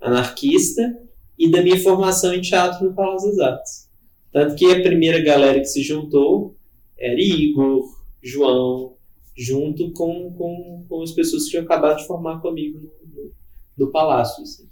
anarquista 0.00 0.98
e 1.38 1.50
da 1.50 1.62
minha 1.62 1.80
formação 1.80 2.34
em 2.34 2.40
teatro 2.40 2.84
no 2.84 2.94
Palácio 2.94 3.30
das 3.30 3.38
Artes. 3.38 3.90
Tanto 4.30 4.54
que 4.54 4.66
a 4.66 4.82
primeira 4.82 5.20
galera 5.20 5.58
que 5.58 5.66
se 5.66 5.82
juntou 5.82 6.56
era 6.98 7.20
Igor, 7.20 7.84
João, 8.22 8.96
junto 9.36 9.92
com, 9.92 10.32
com, 10.32 10.84
com 10.88 11.02
as 11.02 11.12
pessoas 11.12 11.44
que 11.44 11.50
tinham 11.50 11.64
acabado 11.64 11.98
de 11.98 12.06
formar 12.06 12.40
comigo 12.40 12.78
no, 12.78 13.22
no, 13.22 13.32
no 13.78 13.90
Palácio. 13.90 14.42
Assim. 14.42 14.68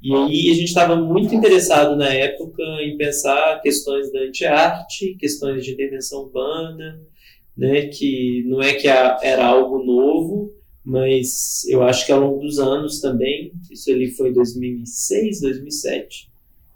E 0.00 0.14
aí 0.14 0.50
a 0.50 0.54
gente 0.54 0.68
estava 0.68 0.94
muito 0.94 1.34
interessado 1.34 1.96
na 1.96 2.12
época 2.12 2.62
em 2.82 2.96
pensar 2.96 3.60
questões 3.60 4.12
da 4.12 4.20
anti-arte, 4.20 5.16
questões 5.18 5.64
de 5.64 5.72
intervenção 5.72 6.22
urbana, 6.22 7.00
né, 7.56 7.88
que 7.88 8.44
não 8.46 8.62
é 8.62 8.74
que 8.74 8.86
era 8.86 9.44
algo 9.44 9.84
novo, 9.84 10.52
mas 10.84 11.66
eu 11.68 11.82
acho 11.82 12.06
que 12.06 12.12
ao 12.12 12.20
longo 12.20 12.40
dos 12.40 12.60
anos 12.60 13.00
também, 13.00 13.52
isso 13.70 13.90
ali 13.90 14.08
foi 14.08 14.30
em 14.30 14.32
2006, 14.32 15.40
2007, 15.40 16.30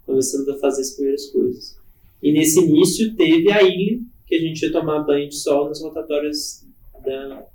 começando 0.05 0.49
a 0.49 0.59
fazer 0.59 0.81
as 0.81 0.91
primeiras 0.91 1.27
coisas. 1.27 1.77
E 2.21 2.31
nesse 2.33 2.59
início 2.59 3.15
teve 3.15 3.51
a 3.51 3.63
ilha, 3.63 3.99
que 4.27 4.35
a 4.35 4.39
gente 4.39 4.61
ia 4.61 4.71
tomar 4.71 5.03
banho 5.03 5.29
de 5.29 5.35
sol 5.35 5.69
nas 5.69 5.81
rotatórias 5.81 6.65
da, 7.05 7.45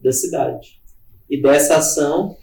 da 0.00 0.12
cidade. 0.12 0.80
E 1.28 1.40
dessa 1.40 1.78
ação 1.78 2.36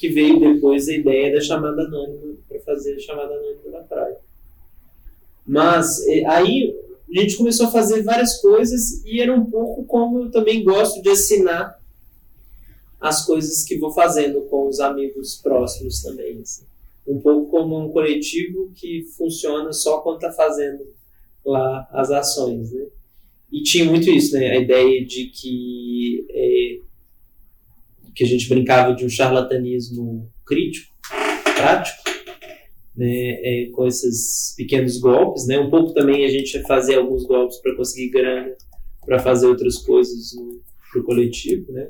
que 0.00 0.08
veio 0.08 0.40
depois 0.40 0.88
a 0.88 0.94
ideia 0.94 1.34
da 1.34 1.40
chamada 1.42 1.82
anônima, 1.82 2.34
para 2.48 2.58
fazer 2.60 2.94
a 2.94 2.98
chamada 2.98 3.34
anônima 3.34 3.70
da 3.70 3.80
praia. 3.80 4.16
Mas 5.46 6.00
aí 6.26 6.74
a 7.14 7.20
gente 7.20 7.36
começou 7.36 7.66
a 7.66 7.70
fazer 7.70 8.02
várias 8.02 8.40
coisas 8.40 9.04
e 9.04 9.20
era 9.20 9.34
um 9.34 9.44
pouco 9.44 9.84
como 9.84 10.22
eu 10.22 10.30
também 10.30 10.64
gosto 10.64 11.02
de 11.02 11.10
assinar 11.10 11.78
as 12.98 13.26
coisas 13.26 13.62
que 13.64 13.78
vou 13.78 13.90
fazendo 13.90 14.40
com 14.42 14.68
os 14.68 14.80
amigos 14.80 15.36
próximos 15.42 16.00
também. 16.02 16.40
Assim. 16.40 16.64
Um 17.06 17.20
pouco 17.20 17.50
como 17.50 17.78
um 17.78 17.90
coletivo 17.90 18.70
que 18.74 19.04
funciona 19.18 19.70
só 19.72 20.00
quando 20.00 20.16
está 20.16 20.32
fazendo 20.32 20.86
lá 21.44 21.86
as 21.92 22.10
ações. 22.10 22.72
Né? 22.72 22.86
E 23.52 23.62
tinha 23.62 23.84
muito 23.84 24.08
isso, 24.08 24.34
né? 24.34 24.50
a 24.50 24.56
ideia 24.56 25.04
de 25.04 25.26
que, 25.26 26.26
é, 26.30 26.78
que 28.14 28.24
a 28.24 28.26
gente 28.26 28.48
brincava 28.48 28.94
de 28.94 29.04
um 29.04 29.08
charlatanismo 29.08 30.30
crítico, 30.46 30.94
prático, 31.56 32.02
né, 32.96 33.06
é, 33.06 33.70
com 33.72 33.86
esses 33.86 34.54
pequenos 34.56 34.98
golpes, 34.98 35.46
né? 35.46 35.58
Um 35.58 35.70
pouco 35.70 35.94
também 35.94 36.24
a 36.24 36.28
gente 36.28 36.60
fazer 36.62 36.96
alguns 36.96 37.24
golpes 37.24 37.58
para 37.58 37.74
conseguir 37.76 38.10
grana, 38.10 38.52
para 39.04 39.18
fazer 39.18 39.46
outras 39.46 39.78
coisas 39.78 40.32
para 40.92 41.00
o 41.00 41.04
coletivo, 41.04 41.72
né? 41.72 41.88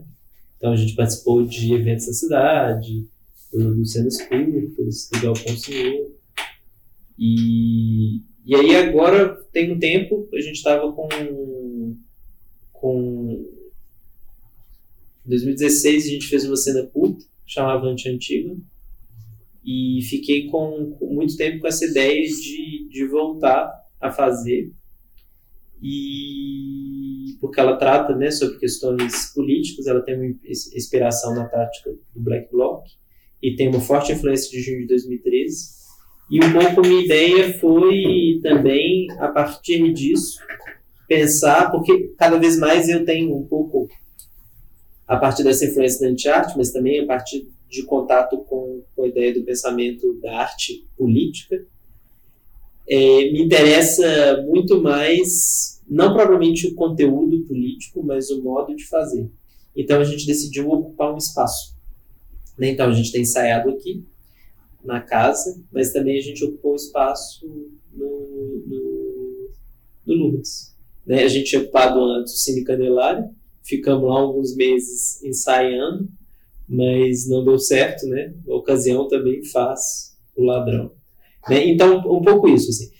Então 0.56 0.72
a 0.72 0.76
gente 0.76 0.94
participou 0.94 1.44
de 1.44 1.72
eventos 1.72 2.06
na 2.06 2.12
cidade, 2.12 3.06
do 3.52 3.84
Cenas 3.84 4.20
Curtas, 4.22 5.08
do 5.12 5.20
Galpão 5.20 5.56
Senhor. 5.56 6.10
E, 7.18 8.20
e 8.46 8.54
aí 8.54 8.76
agora 8.76 9.36
tem 9.52 9.72
um 9.72 9.78
tempo, 9.78 10.28
a 10.34 10.40
gente 10.40 10.56
estava 10.56 10.92
com 10.92 11.08
com 12.72 13.59
2016 15.24 16.04
a 16.04 16.08
gente 16.08 16.26
fez 16.26 16.44
uma 16.44 16.56
cena 16.56 16.86
curta, 16.86 17.24
chamava 17.46 17.86
Anti-Antiga, 17.86 18.56
e 19.64 20.00
fiquei 20.08 20.46
com, 20.46 20.96
com, 20.98 21.06
muito 21.14 21.36
tempo 21.36 21.60
com 21.60 21.66
essa 21.66 21.84
ideia 21.84 22.22
de, 22.22 22.88
de 22.88 23.06
voltar 23.06 23.70
a 24.00 24.10
fazer 24.10 24.72
e 25.82 27.36
porque 27.40 27.58
ela 27.58 27.76
trata 27.76 28.14
né, 28.14 28.30
sobre 28.30 28.58
questões 28.58 29.32
políticas, 29.34 29.86
ela 29.86 30.02
tem 30.02 30.14
uma 30.14 30.26
inspiração 30.46 31.34
na 31.34 31.46
tática 31.46 31.90
do 32.14 32.20
Black 32.20 32.50
Bloc 32.50 32.84
e 33.42 33.54
tem 33.54 33.68
uma 33.68 33.80
forte 33.80 34.12
influência 34.12 34.50
de 34.50 34.62
junho 34.62 34.80
de 34.80 34.88
2013 34.88 35.80
e 36.30 36.44
um 36.44 36.52
pouco 36.52 36.82
minha 36.82 37.02
ideia 37.02 37.58
foi 37.58 38.40
também 38.42 39.06
a 39.18 39.28
partir 39.28 39.92
disso 39.92 40.38
pensar 41.08 41.70
porque 41.70 42.12
cada 42.18 42.38
vez 42.38 42.58
mais 42.58 42.88
eu 42.88 43.04
tenho 43.04 43.34
um 43.34 43.46
pouco 43.46 43.79
a 45.10 45.16
partir 45.16 45.42
dessa 45.42 45.64
influência 45.64 46.06
da 46.06 46.12
anti-arte, 46.12 46.56
mas 46.56 46.70
também 46.70 47.00
a 47.00 47.04
partir 47.04 47.48
de 47.68 47.82
contato 47.82 48.38
com, 48.44 48.80
com 48.94 49.02
a 49.02 49.08
ideia 49.08 49.34
do 49.34 49.42
pensamento 49.42 50.14
da 50.22 50.38
arte 50.38 50.86
política, 50.96 51.66
é, 52.88 53.32
me 53.32 53.42
interessa 53.42 54.40
muito 54.46 54.80
mais, 54.80 55.82
não 55.88 56.14
propriamente 56.14 56.68
o 56.68 56.76
conteúdo 56.76 57.40
político, 57.40 58.04
mas 58.04 58.30
o 58.30 58.40
modo 58.40 58.72
de 58.76 58.86
fazer. 58.86 59.28
Então 59.74 60.00
a 60.00 60.04
gente 60.04 60.24
decidiu 60.24 60.70
ocupar 60.70 61.12
um 61.12 61.18
espaço. 61.18 61.76
Né? 62.56 62.70
Então 62.70 62.88
a 62.88 62.92
gente 62.92 63.10
tem 63.10 63.22
ensaiado 63.22 63.68
aqui, 63.68 64.04
na 64.84 65.00
casa, 65.00 65.60
mas 65.72 65.92
também 65.92 66.18
a 66.18 66.22
gente 66.22 66.44
ocupou 66.44 66.76
espaço 66.76 67.48
no, 67.92 68.62
no, 68.64 69.50
no. 70.06 70.42
Né? 71.04 71.24
A 71.24 71.28
gente 71.28 71.50
tinha 71.50 71.62
ocupado 71.62 72.00
antes 72.00 72.32
o 72.32 72.36
Cine 72.36 72.62
Candelário, 72.62 73.28
ficamos 73.70 74.08
lá 74.08 74.18
alguns 74.18 74.54
meses 74.54 75.22
ensaiando, 75.22 76.08
mas 76.68 77.28
não 77.28 77.44
deu 77.44 77.58
certo, 77.58 78.06
né? 78.06 78.34
A 78.48 78.54
ocasião 78.54 79.08
também 79.08 79.44
faz 79.44 80.16
o 80.36 80.44
ladrão. 80.44 80.92
Né? 81.48 81.66
Então, 81.68 81.98
um 81.98 82.20
pouco 82.20 82.48
isso. 82.48 82.70
Assim. 82.70 82.90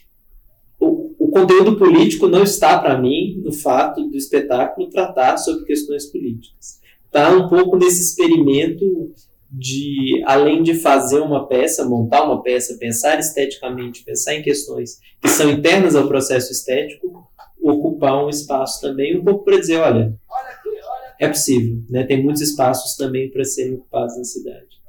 O, 0.79 1.15
o 1.19 1.29
conteúdo 1.31 1.77
político 1.77 2.27
não 2.27 2.43
está, 2.43 2.79
para 2.79 3.01
mim, 3.01 3.41
no 3.45 3.53
fato 3.53 4.09
do 4.09 4.17
espetáculo 4.17 4.91
tratar 4.91 5.37
sobre 5.37 5.65
questões 5.65 6.07
políticas. 6.07 6.81
Está 7.07 7.31
um 7.37 7.49
pouco 7.49 7.77
nesse 7.77 8.03
experimento 8.03 9.13
de, 9.51 10.23
além 10.27 10.63
de 10.63 10.75
fazer 10.75 11.21
uma 11.21 11.47
peça, 11.47 11.85
montar 11.85 12.23
uma 12.23 12.41
peça, 12.43 12.79
pensar 12.79 13.19
esteticamente, 13.19 14.05
pensar 14.05 14.35
em 14.35 14.43
questões 14.43 15.01
que 15.21 15.29
são 15.29 15.51
internas 15.51 15.97
ao 15.97 16.07
processo 16.07 16.53
estético, 16.53 17.29
ocupar 17.61 18.25
um 18.25 18.29
espaço 18.29 18.81
também, 18.81 19.19
um 19.19 19.25
pouco 19.25 19.45
para 19.45 19.59
dizer, 19.59 19.79
olha, 19.79 20.15
é 21.21 21.29
possível, 21.29 21.83
né? 21.91 22.03
Tem 22.05 22.23
muitos 22.23 22.41
espaços 22.41 22.97
também 22.97 23.31
para 23.31 23.45
serem 23.45 23.75
ocupados 23.75 24.17
na 24.17 24.25
cidade. 24.25 24.81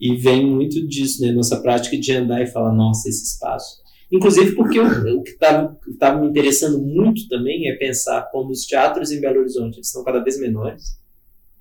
E 0.00 0.16
vem 0.16 0.44
muito 0.44 0.84
disso, 0.88 1.22
né? 1.22 1.30
Nossa 1.30 1.60
prática 1.60 1.96
de 1.96 2.12
andar 2.12 2.42
e 2.42 2.48
falar, 2.48 2.72
nossa, 2.72 3.08
esse 3.08 3.22
espaço. 3.22 3.80
Inclusive 4.10 4.56
porque 4.56 4.80
o 4.80 5.22
que 5.22 5.30
estava 5.30 6.20
me 6.20 6.28
interessando 6.28 6.82
muito 6.82 7.28
também 7.28 7.70
é 7.70 7.76
pensar 7.76 8.28
como 8.32 8.50
os 8.50 8.66
teatros 8.66 9.12
em 9.12 9.20
Belo 9.20 9.38
Horizonte 9.38 9.80
estão 9.80 10.02
cada 10.02 10.18
vez 10.18 10.38
menores, 10.38 11.00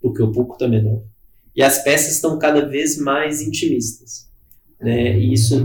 porque 0.01 0.23
o 0.23 0.31
público 0.31 0.53
está 0.53 0.67
menor, 0.67 1.03
e 1.55 1.61
as 1.61 1.83
peças 1.83 2.15
estão 2.15 2.39
cada 2.39 2.67
vez 2.67 2.97
mais 2.97 3.39
intimistas. 3.39 4.27
Né? 4.81 5.17
E 5.17 5.31
isso, 5.31 5.63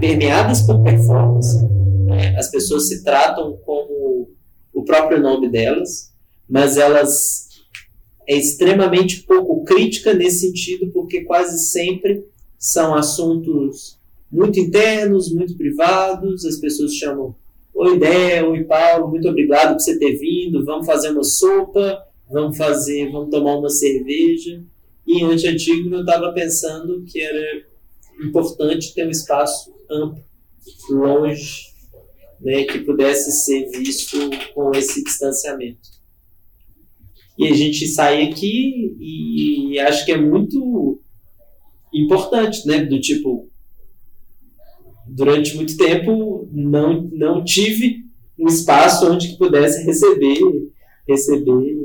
permeadas 0.00 0.62
por 0.62 0.80
performance, 0.84 1.58
né? 2.06 2.36
as 2.38 2.50
pessoas 2.50 2.88
se 2.88 3.02
tratam 3.02 3.58
como 3.66 4.30
o 4.72 4.84
próprio 4.84 5.20
nome 5.20 5.50
delas, 5.50 6.14
mas 6.48 6.76
elas 6.76 7.48
é 8.26 8.36
extremamente 8.36 9.22
pouco 9.22 9.64
crítica 9.64 10.14
nesse 10.14 10.46
sentido, 10.46 10.90
porque 10.92 11.22
quase 11.22 11.58
sempre 11.70 12.24
são 12.58 12.94
assuntos 12.94 13.98
muito 14.30 14.58
internos, 14.58 15.32
muito 15.32 15.56
privados, 15.56 16.44
as 16.44 16.56
pessoas 16.56 16.94
chamam 16.94 17.34
Oi 17.74 17.98
Dé, 17.98 18.42
oi 18.42 18.64
Paulo, 18.64 19.08
muito 19.08 19.28
obrigado 19.28 19.72
por 19.72 19.80
você 19.80 19.98
ter 19.98 20.16
vindo, 20.16 20.64
vamos 20.64 20.86
fazer 20.86 21.10
uma 21.10 21.24
sopa, 21.24 22.02
vamos 22.30 22.56
fazer, 22.56 23.10
vamos 23.10 23.30
tomar 23.30 23.56
uma 23.56 23.68
cerveja. 23.68 24.62
E 25.06 25.20
em 25.20 25.24
antigo 25.24 25.94
eu 25.94 26.00
estava 26.00 26.32
pensando 26.32 27.04
que 27.04 27.20
era 27.20 27.64
importante 28.22 28.94
ter 28.94 29.06
um 29.06 29.10
espaço 29.10 29.74
amplo, 29.90 30.22
longe, 30.88 31.74
né, 32.40 32.64
que 32.64 32.78
pudesse 32.80 33.32
ser 33.44 33.68
visto 33.70 34.18
com 34.54 34.70
esse 34.74 35.02
distanciamento. 35.02 35.93
E 37.36 37.48
a 37.48 37.54
gente 37.54 37.86
sai 37.86 38.28
aqui 38.28 38.96
e 39.00 39.78
acho 39.80 40.04
que 40.04 40.12
é 40.12 40.16
muito 40.16 41.00
importante, 41.92 42.66
né? 42.66 42.84
Do 42.84 43.00
tipo, 43.00 43.48
durante 45.06 45.56
muito 45.56 45.76
tempo 45.76 46.48
não, 46.52 47.02
não 47.12 47.44
tive 47.44 48.04
um 48.38 48.46
espaço 48.46 49.10
onde 49.10 49.28
que 49.28 49.38
pudesse 49.38 49.84
receber 49.84 50.38
receber 51.06 51.76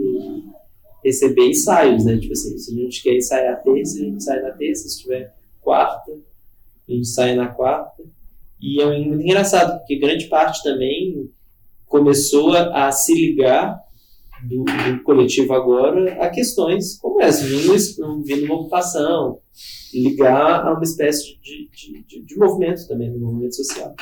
receber 1.03 1.49
ensaios, 1.49 2.05
né? 2.05 2.17
Tipo 2.17 2.33
assim, 2.33 2.57
se 2.57 2.73
a 2.73 2.83
gente 2.83 3.03
quer 3.03 3.15
ensaiar 3.15 3.63
terça, 3.63 3.97
a 3.97 4.03
gente 4.03 4.23
sai 4.23 4.41
na 4.41 4.51
terça, 4.51 4.89
se 4.89 5.01
tiver 5.01 5.33
quarta, 5.61 6.11
a 6.87 6.91
gente 6.91 7.07
sai 7.07 7.35
na 7.35 7.47
quarta. 7.47 8.03
E 8.61 8.81
é 8.81 8.99
muito 8.99 9.23
engraçado, 9.23 9.77
porque 9.79 9.97
grande 9.97 10.25
parte 10.27 10.61
também 10.61 11.29
começou 11.85 12.53
a 12.53 12.91
se 12.91 13.13
ligar 13.13 13.81
do, 14.43 14.63
do, 14.63 15.03
coletivo 15.03 15.53
agora 15.53 16.13
a 16.23 16.29
questões 16.29 16.97
como 16.99 17.21
essa, 17.21 17.45
vindo, 17.45 18.23
vindo 18.23 18.45
uma 18.45 18.55
ocupação, 18.55 19.39
ligar 19.93 20.65
a 20.65 20.73
uma 20.73 20.83
espécie 20.83 21.37
de, 21.41 21.69
de, 21.71 22.03
de, 22.03 22.21
de 22.21 22.37
movimento 22.37 22.87
também, 22.87 23.11
de 23.11 23.17
movimento 23.17 23.55
social. 23.55 23.95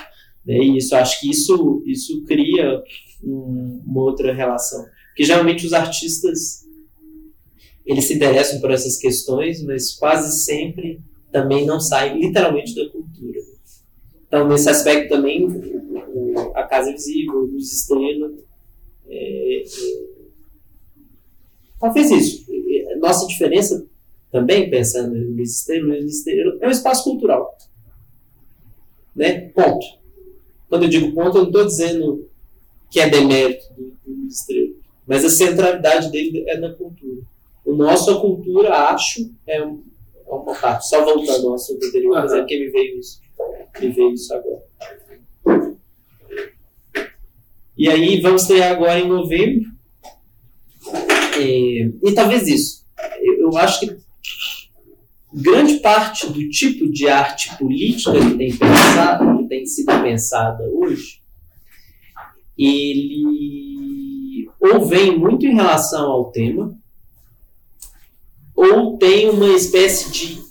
Né? 0.45 0.57
E 0.57 0.77
isso, 0.77 0.95
acho 0.95 1.19
que 1.19 1.29
isso, 1.29 1.83
isso 1.85 2.23
cria 2.25 2.81
um, 3.23 3.81
uma 3.85 4.01
outra 4.01 4.33
relação. 4.33 4.85
Porque 5.09 5.23
geralmente 5.23 5.65
os 5.65 5.73
artistas 5.73 6.67
eles 7.87 8.03
se 8.03 8.13
interessam 8.13 8.59
por 8.59 8.69
essas 8.69 8.97
questões, 8.97 9.63
mas 9.63 9.93
quase 9.93 10.43
sempre 10.43 11.01
também 11.31 11.65
não 11.65 11.79
saem 11.79 12.19
literalmente 12.19 12.75
da 12.75 12.89
cultura. 12.89 13.39
Então, 14.27 14.47
nesse 14.47 14.69
aspecto 14.69 15.07
também, 15.07 15.47
a 16.53 16.63
Casa 16.63 16.91
Visível, 16.91 17.45
Luz 17.45 17.71
Estrela, 17.71 18.33
é, 19.07 19.63
é, 19.63 19.63
Talvez 21.79 22.11
isso. 22.11 22.45
Nossa 22.99 23.27
diferença 23.27 23.85
também, 24.31 24.69
pensando 24.69 25.15
no 25.15 25.29
ministério, 25.29 25.87
ministério 25.87 26.57
é 26.61 26.67
um 26.67 26.71
espaço 26.71 27.03
cultural. 27.03 27.55
Né? 29.15 29.49
Ponto. 29.49 29.85
Quando 30.69 30.83
eu 30.83 30.89
digo 30.89 31.13
ponto, 31.13 31.37
eu 31.37 31.41
não 31.41 31.49
estou 31.49 31.65
dizendo 31.65 32.29
que 32.91 32.99
é 32.99 33.09
demérito 33.09 33.73
do, 33.73 33.97
do 34.05 34.17
ministério, 34.17 34.77
mas 35.05 35.23
a 35.23 35.29
centralidade 35.29 36.11
dele 36.11 36.43
é 36.47 36.57
na 36.57 36.73
cultura. 36.73 37.21
O 37.65 37.73
nosso, 37.73 38.11
a 38.11 38.19
cultura, 38.19 38.73
acho, 38.89 39.31
é, 39.45 39.63
um, 39.63 39.83
é 40.25 40.31
uma 40.31 40.53
parte. 40.53 40.87
Só 40.87 41.03
voltando 41.03 41.47
ao 41.47 41.55
assunto 41.55 41.85
anterior, 41.85 42.13
mas 42.13 42.33
é 42.33 42.43
que 42.43 42.59
me 42.59 42.69
veio 42.69 42.99
isso. 42.99 43.21
Me 43.79 43.89
veio 43.89 44.13
isso 44.13 44.33
agora. 44.33 44.63
E 47.77 47.89
aí, 47.89 48.19
vamos 48.21 48.45
ter 48.45 48.63
agora 48.63 48.99
em 48.99 49.07
novembro 49.07 49.76
e, 51.39 51.93
e 52.03 52.11
talvez 52.13 52.47
isso. 52.47 52.85
Eu, 53.39 53.55
acho 53.57 53.79
que 53.79 53.97
grande 55.33 55.75
parte 55.79 56.27
do 56.31 56.49
tipo 56.49 56.89
de 56.91 57.07
arte 57.07 57.55
política 57.57 58.13
que 58.13 58.37
tem, 58.37 58.55
pensado, 58.55 59.37
que 59.37 59.47
tem 59.47 59.65
sido 59.65 60.01
pensada 60.01 60.63
hoje, 60.63 61.21
ele 62.57 64.49
ou 64.59 64.85
vem 64.85 65.17
muito 65.17 65.45
em 65.45 65.53
relação 65.53 66.09
ao 66.09 66.31
tema, 66.31 66.75
ou 68.55 68.97
tem 68.97 69.29
uma 69.29 69.55
espécie 69.55 70.11
de 70.11 70.41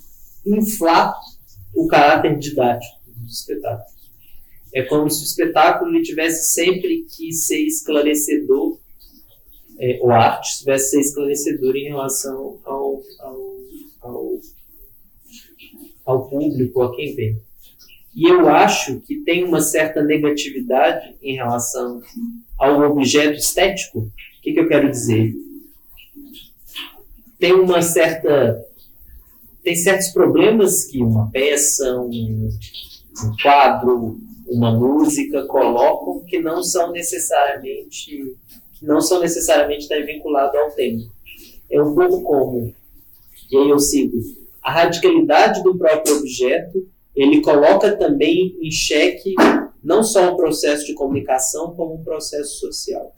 inflar 0.47 1.15
o 1.75 1.87
caráter 1.89 2.39
didático 2.39 3.01
dos 3.07 3.41
espetáculos. 3.41 3.97
É 4.73 4.83
como 4.83 5.11
se 5.11 5.23
o 5.23 5.25
espetáculo 5.25 6.03
tivesse 6.03 6.53
sempre 6.53 7.05
que 7.05 7.33
ser 7.33 7.61
esclarecedor, 7.67 8.79
é, 9.79 10.01
a 10.07 10.17
arte 10.17 10.59
tivesse 10.59 10.91
ser 10.91 11.01
esclarecedor 11.01 11.77
em 11.77 11.89
relação 11.89 12.59
ao, 12.65 13.03
ao, 13.21 13.53
ao, 14.01 14.41
ao 16.05 16.29
público, 16.29 16.83
a 16.83 16.95
quem 16.95 17.15
vem. 17.15 17.41
E 18.15 18.31
eu 18.31 18.49
acho 18.49 19.01
que 19.01 19.17
tem 19.17 19.45
uma 19.45 19.61
certa 19.61 20.03
negatividade 20.03 21.15
em 21.21 21.35
relação 21.35 22.01
ao 22.59 22.81
objeto 22.91 23.37
estético. 23.37 23.99
O 23.99 24.43
que, 24.43 24.55
que 24.55 24.61
eu 24.61 24.69
quero 24.69 24.91
dizer? 24.91 25.35
Tem 27.39 27.53
uma 27.53 27.83
certa. 27.83 28.65
Tem 29.63 29.77
certos 29.77 30.09
problemas 30.09 30.85
que 30.85 31.03
uma 31.03 31.29
peça, 31.31 32.01
um, 32.01 32.49
um 32.49 33.37
quadro, 33.43 34.19
uma 34.47 34.73
música 34.73 35.45
colocam 35.45 36.25
que 36.25 36.39
não 36.39 36.63
são 36.63 36.93
necessariamente 36.93 38.37
não 38.83 39.01
são 39.01 39.21
necessariamente 39.21 39.83
estar 39.83 40.05
vinculados 40.05 40.59
ao 40.59 40.71
tema. 40.71 41.03
É 41.71 41.83
um 41.83 41.95
pouco 41.95 42.23
como, 42.23 42.75
e 43.51 43.57
aí 43.57 43.69
eu 43.69 43.79
sigo, 43.79 44.19
a 44.63 44.71
radicalidade 44.71 45.63
do 45.63 45.77
próprio 45.77 46.17
objeto 46.19 46.87
ele 47.15 47.41
coloca 47.41 47.97
também 47.97 48.57
em 48.61 48.71
xeque 48.71 49.35
não 49.83 50.03
só 50.03 50.33
o 50.33 50.37
processo 50.37 50.85
de 50.85 50.95
comunicação, 50.95 51.75
como 51.75 51.95
um 51.95 52.05
processo 52.05 52.59
social. 52.59 53.15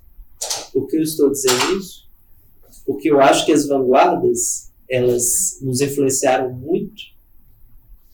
Por 0.73 0.87
que 0.87 0.97
eu 0.97 1.03
estou 1.03 1.31
dizendo 1.31 1.79
isso? 1.79 2.07
Porque 2.87 3.11
eu 3.11 3.21
acho 3.21 3.45
que 3.45 3.53
as 3.53 3.67
vanguardas, 3.67 4.71
elas 4.89 5.59
nos 5.61 5.81
influenciaram 5.81 6.53
muito, 6.53 7.03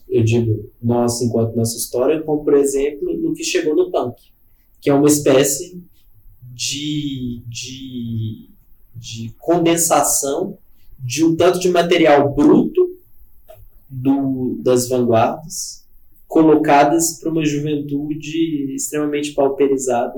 eu 0.08 0.22
digo, 0.22 0.70
nós, 0.80 1.20
enquanto 1.20 1.56
nossa 1.56 1.76
história, 1.76 2.22
como, 2.22 2.44
por 2.44 2.54
exemplo, 2.54 3.12
no 3.12 3.34
que 3.34 3.42
chegou 3.42 3.74
no 3.74 3.90
punk, 3.90 4.14
que 4.80 4.88
é 4.88 4.94
uma 4.94 5.08
espécie 5.08 5.82
de, 6.54 7.42
de, 7.46 8.50
de 8.94 9.34
condensação 9.38 10.56
de 10.98 11.24
um 11.24 11.34
tanto 11.34 11.58
de 11.58 11.68
material 11.68 12.32
bruto 12.32 12.96
do, 13.90 14.58
das 14.62 14.88
vanguardas 14.88 15.84
colocadas 16.26 17.20
para 17.20 17.30
uma 17.30 17.44
juventude 17.44 18.74
extremamente 18.74 19.32
pauperizada, 19.32 20.14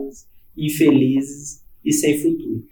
infelizes 0.56 1.62
e 1.84 1.92
sem 1.92 2.18
futuro. 2.18 2.64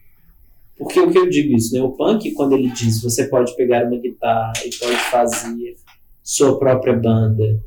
Porque 0.79 0.99
o 0.99 1.11
que 1.11 1.19
eu 1.19 1.29
digo 1.29 1.55
isso, 1.55 1.75
né? 1.75 1.83
O 1.83 1.93
punk, 1.93 2.33
quando 2.33 2.55
ele 2.55 2.71
diz 2.71 3.03
você 3.03 3.29
pode 3.29 3.55
pegar 3.57 3.87
uma 3.87 3.99
guitarra 3.99 4.55
e 4.65 4.71
pode 4.75 4.97
fazer 5.11 5.77
sua 6.23 6.59
própria 6.59 6.95
banda, 6.95 7.63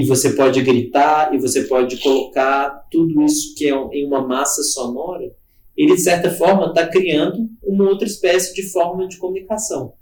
e 0.00 0.06
você 0.06 0.30
pode 0.30 0.62
gritar, 0.62 1.34
e 1.34 1.38
você 1.38 1.64
pode 1.64 1.98
colocar 1.98 2.86
tudo 2.90 3.22
isso 3.22 3.54
que 3.56 3.68
é 3.68 3.74
em 3.92 4.06
uma 4.06 4.26
massa 4.26 4.62
sonora, 4.62 5.30
ele 5.76 5.94
de 5.94 6.00
certa 6.00 6.30
forma 6.30 6.66
está 6.66 6.86
criando 6.86 7.48
uma 7.62 7.88
outra 7.88 8.06
espécie 8.06 8.54
de 8.54 8.70
forma 8.70 9.06
de 9.06 9.18
comunicação 9.18 9.94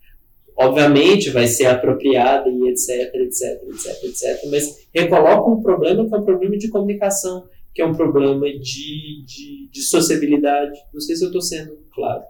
obviamente 0.58 1.30
vai 1.30 1.46
ser 1.46 1.66
apropriada 1.66 2.50
e 2.50 2.68
etc, 2.68 3.14
etc, 3.14 3.62
etc, 3.68 4.04
etc, 4.04 4.50
mas 4.50 4.88
recoloca 4.92 5.48
um 5.48 5.62
problema 5.62 6.04
que 6.06 6.14
é 6.14 6.18
um 6.18 6.24
problema 6.24 6.58
de 6.58 6.68
comunicação, 6.68 7.48
que 7.72 7.80
é 7.80 7.86
um 7.86 7.94
problema 7.94 8.44
de, 8.48 9.24
de, 9.24 9.70
de 9.70 9.82
sociabilidade. 9.82 10.76
Não 10.92 11.00
sei 11.00 11.14
se 11.14 11.22
eu 11.22 11.28
estou 11.28 11.40
sendo 11.40 11.78
claro. 11.94 12.24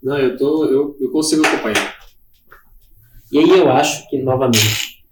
Não, 0.00 0.16
eu, 0.16 0.36
tô, 0.36 0.64
eu, 0.66 0.96
eu 1.00 1.10
consigo 1.10 1.44
acompanhar. 1.44 1.98
E 3.32 3.38
aí 3.38 3.50
eu 3.50 3.68
acho 3.68 4.08
que, 4.08 4.18
novamente, 4.22 5.04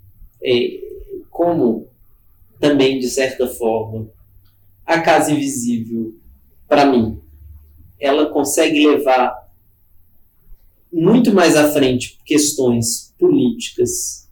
é, 0.45 0.86
como 1.37 1.87
também, 2.59 2.99
de 2.99 3.11
certa 3.11 3.47
forma, 3.47 4.09
a 4.87 5.03
Casa 5.03 5.31
Invisível, 5.31 6.15
para 6.67 6.87
mim, 6.87 7.21
ela 8.01 8.31
consegue 8.31 8.87
levar 8.87 9.47
muito 10.91 11.35
mais 11.35 11.55
à 11.55 11.71
frente 11.71 12.19
questões 12.25 13.15
políticas 13.19 14.31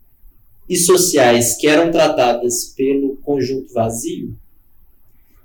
e 0.66 0.78
sociais 0.78 1.58
que 1.58 1.66
eram 1.66 1.90
tratadas 1.90 2.72
pelo 2.74 3.18
conjunto 3.18 3.74
vazio, 3.74 4.34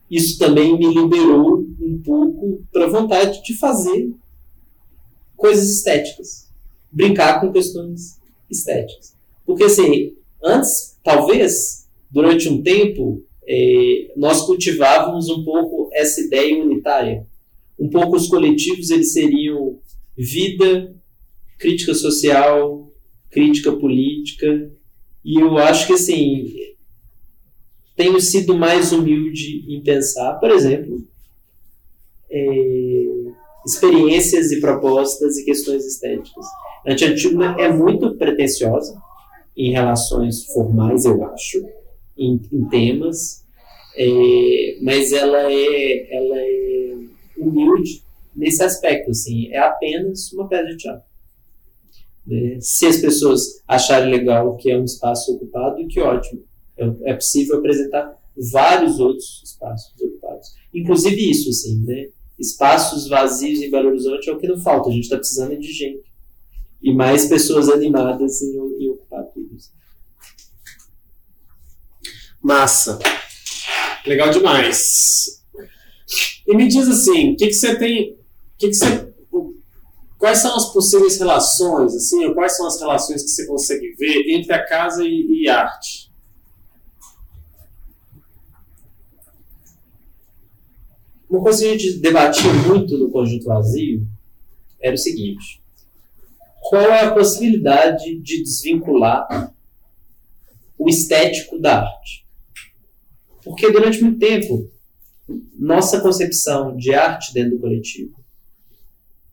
isso 0.10 0.40
também 0.40 0.78
me 0.80 0.88
liberou 0.88 1.60
um 1.82 2.02
pouco 2.02 2.64
para 2.72 2.86
a 2.86 2.90
vontade 2.90 3.44
de 3.44 3.54
fazer 3.58 4.14
coisas 5.36 5.70
estéticas, 5.70 6.50
brincar 6.90 7.42
com 7.42 7.52
questões 7.52 8.18
estéticas. 8.50 9.14
Porque, 9.46 9.66
assim, 9.66 10.16
antes, 10.42 10.89
talvez, 11.04 11.88
durante 12.10 12.48
um 12.50 12.62
tempo, 12.62 13.24
eh, 13.48 14.12
nós 14.16 14.42
cultivávamos 14.44 15.28
um 15.30 15.44
pouco 15.44 15.90
essa 15.94 16.22
ideia 16.22 16.64
unitária. 16.64 17.26
Um 17.80 17.90
pouco 17.90 18.16
os 18.16 18.28
coletivos 18.28 18.90
eles 18.90 19.14
seriam 19.14 19.80
vida, 20.18 20.96
crítica 21.58 21.94
social, 21.94 22.92
crítica 23.30 23.72
política, 23.72 24.72
e 25.24 25.40
eu 25.40 25.58
acho 25.58 25.88
que 25.88 25.94
assim 25.94 26.54
tenho 27.96 28.20
sido 28.22 28.58
mais 28.58 28.94
humilde 28.94 29.66
em 29.68 29.82
pensar, 29.82 30.36
por 30.36 30.50
exemplo, 30.52 31.06
é, 32.32 33.06
experiências 33.66 34.52
e 34.52 34.62
propostas 34.62 35.38
e 35.38 35.44
questões 35.44 35.86
estéticas. 35.86 36.46
A 36.86 36.94
Antiantígona 36.94 37.56
é 37.60 37.72
muito 37.72 38.16
pretensiosa 38.16 38.98
em 39.60 39.72
relações 39.72 40.46
formais, 40.46 41.04
eu 41.04 41.22
acho, 41.26 41.66
em, 42.18 42.40
em 42.52 42.70
temas, 42.70 43.46
é, 43.96 44.78
mas 44.82 45.12
ela 45.12 45.52
é, 45.52 46.16
ela 46.16 46.38
é 46.38 46.96
humilde 47.38 48.02
nesse 48.34 48.64
aspecto, 48.64 49.12
assim, 49.12 49.52
é 49.52 49.58
apenas 49.58 50.32
uma 50.32 50.48
peça 50.48 50.66
de 50.66 50.78
teatro. 50.78 51.04
Né? 52.26 52.58
Se 52.62 52.86
as 52.86 52.98
pessoas 52.98 53.62
acharem 53.68 54.10
legal 54.10 54.56
que 54.56 54.72
é 54.72 54.78
um 54.78 54.86
espaço 54.86 55.34
ocupado, 55.34 55.86
que 55.88 56.00
ótimo. 56.00 56.42
É, 56.78 57.12
é 57.12 57.14
possível 57.14 57.58
apresentar 57.58 58.18
vários 58.54 59.00
outros 59.02 59.42
espaços 59.44 59.94
ocupados. 60.02 60.56
Inclusive 60.74 61.30
isso, 61.30 61.50
assim, 61.50 61.84
né? 61.84 62.08
Espaços 62.40 63.10
vazios 63.10 63.60
em 63.60 63.70
Belo 63.70 63.90
Horizonte 63.90 64.30
é 64.30 64.34
o 64.34 64.38
que 64.38 64.48
não 64.48 64.58
falta. 64.58 64.90
A 64.90 64.94
gente 64.94 65.04
está 65.04 65.18
precisando 65.18 65.58
de 65.58 65.74
gente. 65.74 66.10
E 66.82 66.94
mais 66.94 67.28
pessoas 67.28 67.68
animadas 67.68 68.42
em, 68.42 68.56
em 68.56 68.90
ocupar 68.90 69.26
tudo 69.26 69.54
isso. 69.56 69.72
Massa. 72.42 73.00
Legal 74.06 74.30
demais. 74.32 75.44
E 76.48 76.56
me 76.56 76.68
diz 76.68 76.88
assim, 76.88 77.34
o 77.34 77.36
que, 77.36 77.52
você 77.52 77.76
tem. 77.76 78.18
Que, 78.58 78.70
que 78.70 78.74
você 78.74 79.10
Quais 80.20 80.40
são 80.40 80.54
as 80.54 80.74
possíveis 80.74 81.18
relações, 81.18 81.96
assim, 81.96 82.26
ou 82.26 82.34
quais 82.34 82.58
são 82.58 82.68
as 82.68 82.78
relações 82.78 83.24
que 83.24 83.30
você 83.30 83.48
consegue 83.48 83.94
ver 83.94 84.30
entre 84.30 84.52
a 84.52 84.66
casa 84.66 85.02
e, 85.02 85.44
e 85.44 85.50
arte? 85.50 86.12
Uma 91.30 91.42
coisa 91.42 91.60
que 91.64 91.70
a 91.70 91.78
gente 91.78 92.00
debatia 92.00 92.52
muito 92.52 92.98
no 92.98 93.10
Conjunto 93.10 93.46
Vazio 93.46 94.06
era 94.82 94.96
o 94.96 94.98
seguinte: 94.98 95.62
qual 96.60 96.82
é 96.82 97.06
a 97.06 97.14
possibilidade 97.14 98.18
de 98.18 98.44
desvincular 98.44 99.54
o 100.78 100.90
estético 100.90 101.58
da 101.58 101.84
arte? 101.84 102.26
Porque 103.50 103.72
durante 103.72 104.00
muito 104.04 104.20
tempo, 104.20 104.70
nossa 105.58 106.00
concepção 106.02 106.78
de 106.78 106.94
arte 106.94 107.34
dentro 107.34 107.56
do 107.56 107.60
coletivo 107.60 108.14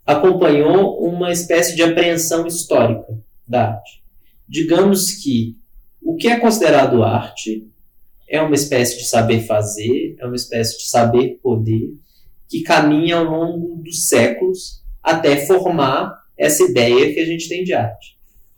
acompanhou 0.07 1.07
uma 1.07 1.31
espécie 1.31 1.77
de 1.77 1.83
apreensão 1.83 2.47
histórica 2.47 3.23
da 3.47 3.73
arte. 3.73 4.03
Digamos 4.49 5.11
que 5.23 5.59
o 6.01 6.17
que 6.17 6.29
é 6.29 6.41
considerado 6.41 7.03
arte 7.03 7.69
é 8.27 8.41
uma 8.41 8.55
espécie 8.55 8.97
de 8.97 9.05
saber 9.05 9.43
fazer, 9.43 10.17
é 10.19 10.25
uma 10.25 10.37
espécie 10.37 10.79
de 10.79 10.89
saber 10.89 11.39
poder, 11.43 11.93
que 12.49 12.62
caminha 12.62 13.17
ao 13.17 13.25
longo 13.25 13.83
dos 13.83 14.09
séculos 14.09 14.83
até 15.03 15.45
formar 15.45 16.19
essa 16.39 16.62
ideia 16.62 17.12
que 17.12 17.21
a 17.21 17.27
gente 17.27 17.51
tem 17.51 17.62
de 17.62 17.75
arte. 17.75 18.17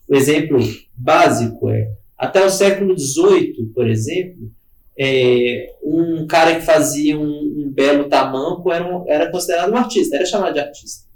O 0.09 0.15
exemplo 0.15 0.61
básico 0.95 1.69
é, 1.69 1.91
até 2.17 2.47
o 2.47 2.51
século 2.51 2.97
XVIII, 2.97 3.73
por 3.75 3.91
exemplo, 3.91 4.57
é, 4.99 5.75
um 5.83 6.27
cara 6.27 6.57
que 6.57 6.63
fazia 6.67 7.17
um, 7.19 7.23
um 7.25 7.71
belo 7.73 8.09
tamanco 8.09 8.73
era, 8.73 8.85
um, 8.85 9.09
era 9.09 9.31
considerado 9.31 9.73
um 9.73 9.77
artista, 9.77 10.17
era 10.17 10.27
chamado 10.27 10.55
de 10.55 10.61
artista. 10.61 11.07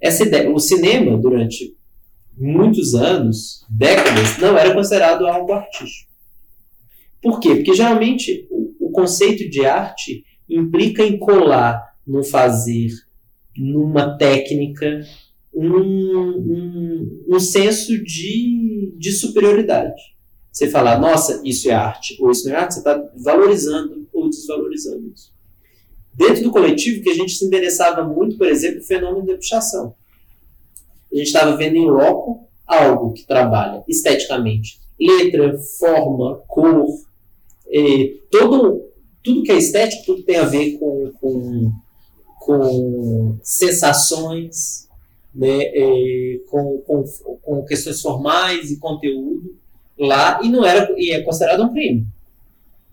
Essa 0.00 0.22
ideia, 0.24 0.50
o 0.50 0.58
cinema, 0.58 1.18
durante 1.18 1.76
muitos 2.36 2.94
anos, 2.94 3.66
décadas, 3.68 4.38
não 4.38 4.56
era 4.56 4.72
considerado 4.72 5.26
algo 5.26 5.52
artístico. 5.52 6.10
Por 7.22 7.38
quê? 7.38 7.56
Porque 7.56 7.74
geralmente 7.74 8.46
o, 8.50 8.86
o 8.86 8.90
conceito 8.90 9.48
de 9.50 9.66
arte 9.66 10.24
implica 10.48 11.04
em 11.04 11.18
colar 11.18 11.94
no 12.06 12.24
fazer, 12.24 12.88
numa 13.54 14.16
técnica, 14.16 15.02
um, 15.52 15.76
um, 15.76 17.24
um 17.28 17.40
senso 17.40 18.02
de, 18.02 18.94
de 18.96 19.12
superioridade. 19.12 20.00
Você 20.52 20.68
falar, 20.68 20.98
nossa, 20.98 21.40
isso 21.44 21.70
é 21.70 21.72
arte, 21.72 22.16
ou 22.20 22.30
isso 22.30 22.48
não 22.48 22.56
é 22.56 22.58
arte, 22.58 22.74
você 22.74 22.80
está 22.80 23.10
valorizando 23.16 24.08
ou 24.12 24.28
desvalorizando 24.28 25.12
isso. 25.14 25.32
Dentro 26.12 26.42
do 26.42 26.50
coletivo, 26.50 27.02
que 27.02 27.10
a 27.10 27.14
gente 27.14 27.32
se 27.32 27.44
interessava 27.44 28.02
muito, 28.02 28.36
por 28.36 28.48
exemplo, 28.48 28.80
o 28.80 28.84
fenômeno 28.84 29.26
da 29.26 29.36
pichação. 29.36 29.94
A 31.12 31.16
gente 31.16 31.28
estava 31.28 31.56
vendo 31.56 31.76
em 31.76 31.88
loco 31.88 32.48
algo 32.66 33.12
que 33.12 33.26
trabalha 33.26 33.84
esteticamente. 33.88 34.80
Letra, 34.98 35.56
forma, 35.78 36.42
cor, 36.48 36.98
eh, 37.72 38.16
todo, 38.30 38.90
tudo 39.22 39.42
que 39.42 39.52
é 39.52 39.56
estético, 39.56 40.04
tudo 40.04 40.22
tem 40.24 40.36
a 40.36 40.44
ver 40.44 40.78
com, 40.78 41.12
com, 41.20 41.72
com 42.40 43.38
sensações, 43.42 44.88
né, 45.32 45.62
eh, 45.62 46.40
com, 46.50 46.78
com, 46.78 47.04
com 47.40 47.64
questões 47.64 48.00
formais 48.02 48.70
e 48.70 48.78
conteúdo 48.78 49.59
lá 50.00 50.40
e 50.42 50.48
não 50.48 50.64
era 50.64 50.92
e 50.96 51.12
é 51.12 51.20
considerado 51.22 51.62
um 51.62 51.72
crime. 51.72 52.06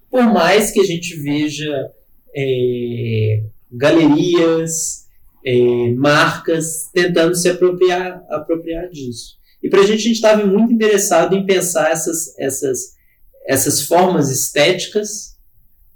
Por 0.09 0.23
mais 0.23 0.71
que 0.71 0.79
a 0.79 0.83
gente 0.83 1.15
veja 1.15 1.91
é, 2.35 3.43
galerias, 3.71 5.07
é, 5.45 5.91
marcas 5.95 6.89
tentando 6.93 7.35
se 7.35 7.49
apropriar, 7.49 8.23
apropriar 8.29 8.89
disso. 8.89 9.37
E 9.61 9.69
para 9.69 9.81
a 9.81 9.83
gente, 9.83 9.99
a 9.99 10.03
gente 10.03 10.15
estava 10.15 10.45
muito 10.45 10.71
interessado 10.73 11.35
em 11.35 11.45
pensar 11.45 11.91
essas, 11.91 12.37
essas, 12.37 12.95
essas 13.47 13.81
formas 13.81 14.29
estéticas 14.29 15.37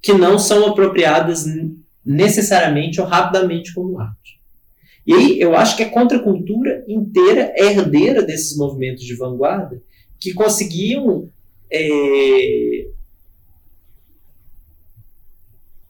que 0.02 0.14
não 0.14 0.40
são 0.40 0.66
apropriadas 0.66 1.46
necessariamente 2.04 3.00
ou 3.00 3.06
rapidamente 3.06 3.74
como 3.74 4.00
arte. 4.00 4.42
E 5.06 5.14
aí 5.14 5.40
eu 5.40 5.56
acho 5.56 5.78
que 5.78 5.84
a 5.84 5.90
contracultura 5.90 6.84
inteira 6.88 7.54
é 7.56 7.66
herdeira 7.66 8.24
desses 8.24 8.58
movimentos 8.58 9.04
de 9.04 9.16
vanguarda 9.16 9.82
que 10.22 10.34
conseguiam 10.34 11.28
é, 11.70 12.88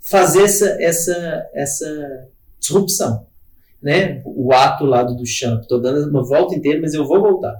fazer 0.10 0.44
essa, 0.44 0.78
essa, 0.82 1.50
essa 1.54 2.30
disrupção. 2.60 3.28
Né? 3.84 4.22
O 4.26 4.54
ato 4.54 4.86
lá 4.86 5.04
do 5.04 5.16
Duchamp, 5.16 5.62
estou 5.62 5.82
dando 5.82 6.10
uma 6.10 6.24
volta 6.24 6.56
inteira, 6.56 6.80
mas 6.80 6.94
eu 6.94 7.06
vou 7.06 7.20
voltar. 7.20 7.54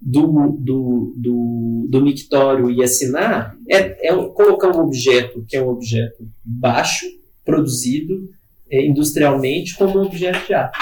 Do, 0.00 0.26
do, 0.60 1.14
do, 1.16 1.86
do 1.88 2.02
mictório 2.02 2.70
e 2.70 2.82
assinar 2.82 3.56
é, 3.70 4.08
é 4.08 4.14
colocar 4.34 4.76
um 4.76 4.80
objeto 4.80 5.42
que 5.48 5.56
é 5.56 5.62
um 5.62 5.68
objeto 5.68 6.28
baixo, 6.44 7.06
produzido 7.42 8.28
é, 8.70 8.84
industrialmente, 8.84 9.74
como 9.76 9.98
um 9.98 10.04
objeto 10.04 10.46
de 10.46 10.52
arte. 10.52 10.78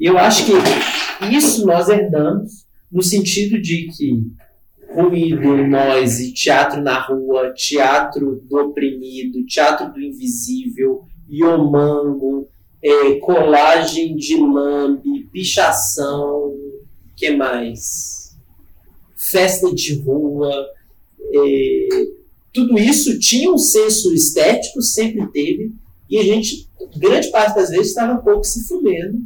E 0.00 0.06
eu 0.06 0.18
acho 0.18 0.46
que 0.46 0.52
isso 1.32 1.64
nós 1.64 1.88
herdamos 1.88 2.66
no 2.90 3.02
sentido 3.02 3.60
de 3.60 3.86
que 3.86 4.26
ruído, 4.96 5.56
noise, 5.66 6.32
teatro 6.32 6.80
na 6.80 6.98
rua, 7.00 7.52
teatro 7.54 8.40
do 8.48 8.58
oprimido, 8.58 9.44
teatro 9.46 9.92
do 9.92 10.00
invisível, 10.00 11.04
iomango, 11.28 12.48
é, 12.82 13.14
colagem 13.20 14.16
de 14.16 14.36
lambe, 14.36 15.28
pichação, 15.32 16.54
que 17.14 17.30
mais? 17.30 18.36
Festa 19.16 19.74
de 19.74 19.94
rua, 20.00 20.66
é, 21.32 21.88
tudo 22.52 22.78
isso 22.78 23.18
tinha 23.18 23.52
um 23.52 23.58
senso 23.58 24.14
estético, 24.14 24.80
sempre 24.80 25.26
teve, 25.28 25.72
e 26.08 26.18
a 26.18 26.22
gente, 26.22 26.68
grande 26.96 27.28
parte 27.30 27.56
das 27.56 27.70
vezes, 27.70 27.88
estava 27.88 28.18
um 28.18 28.24
pouco 28.24 28.44
se 28.44 28.66
fudendo 28.66 29.20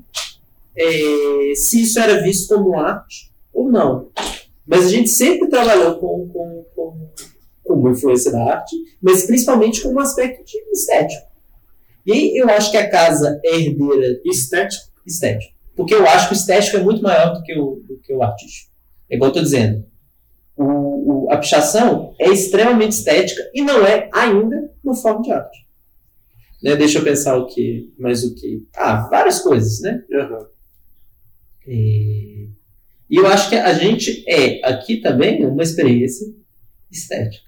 é, 0.76 1.54
se 1.54 1.82
isso 1.82 1.98
era 1.98 2.22
visto 2.22 2.54
como 2.54 2.78
arte 2.78 3.30
ou 3.52 3.70
não. 3.70 4.08
Mas 4.70 4.86
a 4.86 4.88
gente 4.88 5.08
sempre 5.08 5.48
trabalhou 5.48 5.96
com, 5.96 6.28
com, 6.28 6.64
com, 6.76 7.10
com 7.64 7.90
influência 7.90 8.30
da 8.30 8.54
arte, 8.54 8.76
mas 9.02 9.24
principalmente 9.24 9.82
com 9.82 9.88
um 9.88 9.98
aspecto 9.98 10.44
de 10.44 10.56
estético. 10.70 11.26
E 12.06 12.12
aí 12.12 12.36
eu 12.36 12.48
acho 12.48 12.70
que 12.70 12.76
a 12.76 12.88
casa 12.88 13.40
é 13.44 13.56
herdeira. 13.56 14.20
Estético? 14.24 14.92
Estético. 15.04 15.52
Porque 15.74 15.92
eu 15.92 16.06
acho 16.06 16.28
que 16.28 16.34
o 16.34 16.36
estético 16.36 16.76
é 16.76 16.84
muito 16.84 17.02
maior 17.02 17.34
do 17.34 17.42
que 17.42 17.58
o, 17.58 17.82
do 17.84 17.98
que 17.98 18.14
o 18.14 18.22
artístico. 18.22 18.70
É 19.10 19.16
igual 19.16 19.30
eu 19.30 19.32
estou 19.32 19.42
dizendo. 19.42 19.84
O, 20.56 21.24
o, 21.24 21.32
a 21.32 21.36
pichação 21.38 22.14
é 22.16 22.28
extremamente 22.28 22.92
estética 22.92 23.42
e 23.52 23.62
não 23.62 23.84
é 23.84 24.08
ainda 24.14 24.72
uma 24.84 24.94
forma 24.94 25.22
de 25.22 25.32
arte. 25.32 25.66
Né? 26.62 26.76
Deixa 26.76 27.00
eu 27.00 27.02
pensar 27.02 27.36
o 27.36 27.46
que, 27.46 27.92
mais 27.98 28.22
o 28.22 28.36
que. 28.36 28.64
Ah, 28.76 29.08
várias 29.10 29.40
coisas, 29.40 29.80
né? 29.80 30.04
Uhum. 30.10 30.46
E 31.66 32.29
e 33.10 33.16
eu 33.16 33.26
acho 33.26 33.48
que 33.48 33.56
a 33.56 33.72
gente 33.74 34.24
é 34.28 34.64
aqui 34.64 34.98
também 34.98 35.44
uma 35.44 35.64
experiência 35.64 36.32
estética. 36.90 37.44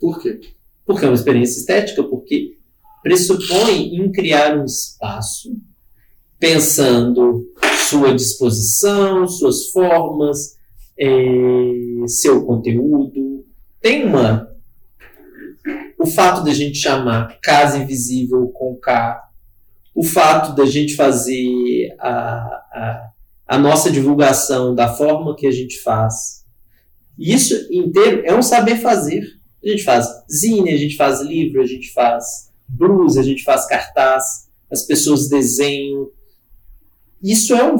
Por 0.00 0.20
quê? 0.20 0.40
Porque 0.86 1.04
é 1.04 1.08
uma 1.08 1.14
experiência 1.14 1.60
estética, 1.60 2.02
porque 2.02 2.56
pressupõe 3.02 3.94
em 3.94 4.10
criar 4.10 4.56
um 4.56 4.64
espaço 4.64 5.54
pensando 6.38 7.46
sua 7.88 8.14
disposição, 8.14 9.28
suas 9.28 9.66
formas, 9.66 10.56
é, 10.98 12.06
seu 12.06 12.44
conteúdo. 12.46 13.44
Tem 13.80 14.06
uma. 14.06 14.50
O 15.98 16.06
fato 16.06 16.42
da 16.42 16.52
gente 16.52 16.78
chamar 16.78 17.38
Casa 17.42 17.78
Invisível 17.78 18.48
com 18.48 18.74
K, 18.76 19.22
o 19.94 20.02
fato 20.02 20.54
da 20.56 20.64
gente 20.64 20.96
fazer 20.96 21.94
a, 22.00 22.10
a 22.10 23.12
a 23.46 23.58
nossa 23.58 23.90
divulgação 23.90 24.74
da 24.74 24.92
forma 24.94 25.36
que 25.36 25.46
a 25.46 25.50
gente 25.50 25.78
faz. 25.80 26.44
Isso 27.18 27.54
inteiro 27.70 28.22
é 28.24 28.34
um 28.34 28.42
saber 28.42 28.76
fazer. 28.76 29.22
A 29.62 29.68
gente 29.68 29.84
faz 29.84 30.06
zine, 30.30 30.72
a 30.72 30.76
gente 30.76 30.96
faz 30.96 31.20
livro, 31.20 31.60
a 31.60 31.66
gente 31.66 31.92
faz 31.92 32.50
blues, 32.68 33.16
a 33.16 33.22
gente 33.22 33.44
faz 33.44 33.66
cartaz, 33.66 34.48
as 34.70 34.82
pessoas 34.82 35.28
desenham. 35.28 36.10
Isso 37.22 37.54
é, 37.54 37.72
um, 37.72 37.76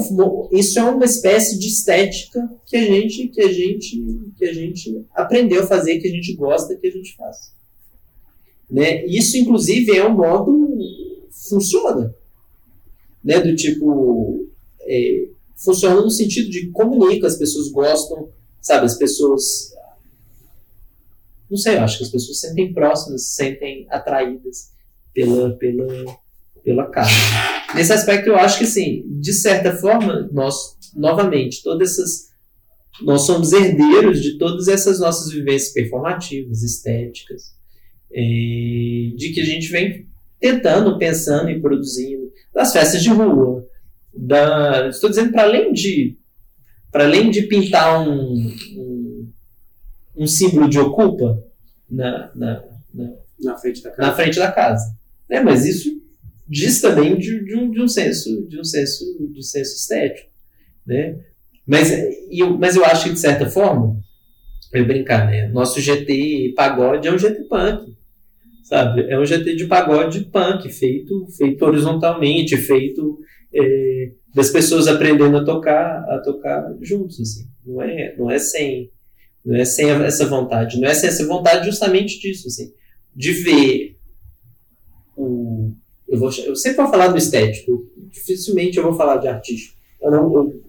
isso 0.53 0.79
é 0.79 0.85
uma 0.85 1.05
espécie 1.05 1.59
de 1.59 1.67
estética 1.67 2.49
que 2.65 2.77
a 2.77 2.85
gente 2.85 3.27
que 3.29 3.41
a 3.41 3.53
gente 3.53 4.01
que 4.37 4.45
a 4.45 4.53
gente 4.53 5.05
aprendeu 5.13 5.63
a 5.63 5.67
fazer, 5.67 5.99
que 5.99 6.07
a 6.07 6.11
gente 6.11 6.35
gosta, 6.35 6.77
que 6.77 6.87
a 6.87 6.91
gente 6.91 7.17
faz. 7.17 7.53
Né? 8.71 9.05
Isso 9.07 9.37
inclusive 9.37 9.97
é 9.97 10.07
um 10.07 10.15
modo 10.15 10.79
funciona, 11.49 12.15
né? 13.25 13.41
Do 13.41 13.57
tipo 13.57 14.47
é, 14.83 15.27
funciona 15.63 16.01
no 16.01 16.11
sentido 16.11 16.51
de 16.51 16.71
comunica, 16.71 17.27
as 17.27 17.37
pessoas 17.37 17.69
gostam, 17.71 18.31
sabe? 18.61 18.87
As 18.87 18.97
pessoas. 18.97 19.73
Não 21.51 21.57
sei, 21.57 21.77
eu 21.77 21.83
acho 21.83 21.99
que 21.99 22.05
as 22.05 22.11
pessoas 22.11 22.41
se 22.41 22.49
sentem 22.49 22.73
próximas, 22.73 23.29
se 23.29 23.35
sentem 23.35 23.87
atraídas 23.91 24.73
pela, 25.13 25.51
pela, 25.57 26.19
pela 26.65 26.91
casa. 26.91 27.11
Nesse 27.75 27.93
aspecto, 27.93 28.29
eu 28.29 28.37
acho 28.37 28.59
que, 28.59 28.65
assim, 28.65 29.05
de 29.21 29.33
certa 29.33 29.77
forma, 29.77 30.29
nós, 30.33 30.77
novamente, 30.95 31.63
todas 31.63 31.93
essas. 31.93 32.33
Nós 33.01 33.23
somos 33.23 33.53
herdeiros 33.53 34.23
de 34.23 34.37
todas 34.37 34.69
essas 34.69 35.01
nossas 35.01 35.33
vivências 35.33 35.73
performativas, 35.73 36.63
estéticas, 36.63 37.55
de 38.11 39.33
que 39.35 39.41
a 39.41 39.45
gente 39.45 39.69
vem 39.69 40.07
tentando, 40.39 40.99
pensando 40.99 41.49
e 41.49 41.61
produzindo, 41.61 42.31
das 42.53 42.71
festas 42.73 43.03
de 43.03 43.09
rua, 43.09 43.67
da. 44.15 44.89
Estou 44.89 45.11
dizendo 45.11 45.33
para 45.33 45.43
além 45.43 45.73
de. 45.73 46.19
Para 46.91 47.05
além 47.05 47.31
de 47.31 47.43
pintar 47.43 48.07
um, 48.07 48.35
um, 48.77 49.33
um, 50.15 50.27
símbolo 50.27 50.69
de 50.69 50.79
ocupa 50.79 51.43
na, 51.89 52.31
na, 52.35 52.65
na, 52.93 53.13
na, 53.41 53.57
frente 53.57 53.83
da 53.83 53.91
casa. 53.91 54.09
Na 54.09 54.15
frente 54.15 54.39
da 54.39 54.53
casa. 54.53 54.95
É, 55.31 55.41
mas 55.41 55.65
isso 55.65 56.03
diz 56.47 56.83
também 56.83 57.17
de, 57.17 57.45
de, 57.47 57.57
um, 57.57 57.71
de 57.71 57.81
um 57.81 57.89
senso 57.89 58.47
de 58.47 58.61
um 58.61 58.65
senso 58.65 59.05
de 59.33 59.43
senso 59.43 59.75
estético, 59.75 60.29
né? 60.87 61.19
Mas 61.67 61.91
eu, 62.31 62.59
mas 62.59 62.77
eu 62.77 62.85
acho 62.85 63.05
que 63.05 63.15
de 63.15 63.21
certa 63.21 63.49
forma, 63.49 63.99
eu 64.73 64.85
brincar, 64.87 65.27
né? 65.27 65.49
Nosso 65.49 65.81
GT 65.81 66.53
pagode 66.55 67.09
é 67.09 67.13
um 67.13 67.19
GT 67.19 67.45
punk, 67.45 67.97
sabe? 68.65 69.11
É 69.11 69.19
um 69.19 69.25
GT 69.25 69.57
de 69.57 69.67
pagode 69.67 70.27
punk 70.27 70.71
feito 70.71 71.27
feito 71.39 71.65
horizontalmente, 71.65 72.55
feito 72.59 73.19
é, 73.55 74.13
das 74.35 74.51
pessoas 74.51 74.89
aprendendo 74.89 75.37
a 75.37 75.45
tocar, 75.45 76.05
a 76.09 76.19
tocar 76.19 76.75
juntos, 76.81 77.21
assim. 77.21 77.49
Não 77.65 77.83
é, 77.83 78.15
não 78.17 78.31
é 78.31 78.39
sem, 78.39 78.91
não 79.45 79.57
é 79.57 79.65
sem 79.65 79.91
essa 79.91 80.27
vontade, 80.27 80.81
não 80.81 80.89
é 80.89 80.95
sem 80.95 81.09
essa 81.09 81.27
vontade 81.27 81.67
justamente 81.67 82.21
disso, 82.21 82.49
assim, 82.49 82.73
de 83.15 83.33
ver 83.33 83.97
o, 85.17 85.73
eu 86.13 86.19
vou, 86.19 86.31
eu 86.45 86.55
sempre 86.55 86.83
vou 86.83 86.91
falar 86.91 87.09
do 87.09 87.17
estético, 87.17 87.91
dificilmente 88.11 88.77
eu 88.77 88.83
vou 88.83 88.93
falar 88.93 89.17
de 89.17 89.29
artístico. 89.29 89.79
Eu 90.01 90.11
não, 90.11 90.35
eu 90.35 90.63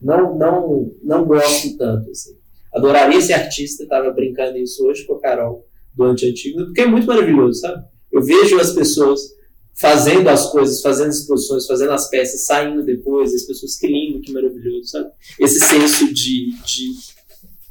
não, 0.00 0.38
não, 0.38 0.92
não 1.02 1.24
gosto 1.24 1.76
tanto, 1.76 2.10
assim. 2.10 2.36
Adoraria 2.72 3.20
ser 3.20 3.32
artista, 3.32 3.82
estava 3.82 4.10
brincando 4.12 4.56
isso 4.56 4.86
hoje 4.86 5.04
com 5.04 5.14
a 5.14 5.20
Carol 5.20 5.66
do 5.94 6.04
Anti-Antigo, 6.04 6.66
porque 6.66 6.82
é 6.82 6.86
muito 6.86 7.06
maravilhoso, 7.08 7.60
sabe? 7.60 7.84
Eu 8.12 8.22
vejo 8.22 8.58
as 8.60 8.72
pessoas 8.72 9.33
fazendo 9.74 10.28
as 10.28 10.50
coisas, 10.50 10.80
fazendo 10.80 11.08
as 11.08 11.18
exposições, 11.18 11.66
fazendo 11.66 11.92
as 11.92 12.08
peças, 12.08 12.46
saindo 12.46 12.84
depois, 12.84 13.34
as 13.34 13.42
pessoas, 13.42 13.76
que 13.76 13.86
lindo, 13.86 14.20
que 14.20 14.32
maravilhoso, 14.32 14.88
sabe? 14.88 15.10
Esse 15.38 15.58
senso 15.60 16.12
de, 16.12 16.52
de, 16.64 16.92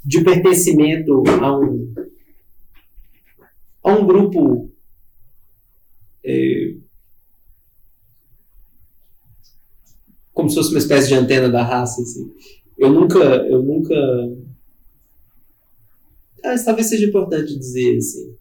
de 0.03 0.23
pertencimento 0.23 1.23
a 1.41 1.57
um, 1.57 1.93
a 3.83 3.93
um 3.93 4.05
grupo 4.05 4.69
é, 6.25 6.75
como 10.33 10.49
se 10.49 10.55
fosse 10.55 10.71
uma 10.71 10.79
espécie 10.79 11.07
de 11.07 11.15
antena 11.15 11.49
da 11.49 11.63
raça, 11.63 12.01
assim. 12.01 12.33
Eu 12.77 12.91
nunca, 12.91 13.19
eu 13.19 13.61
nunca 13.61 13.93
ah, 16.43 16.55
talvez 16.65 16.89
seja 16.89 17.05
importante 17.05 17.57
dizer, 17.57 17.97
assim. 17.97 18.35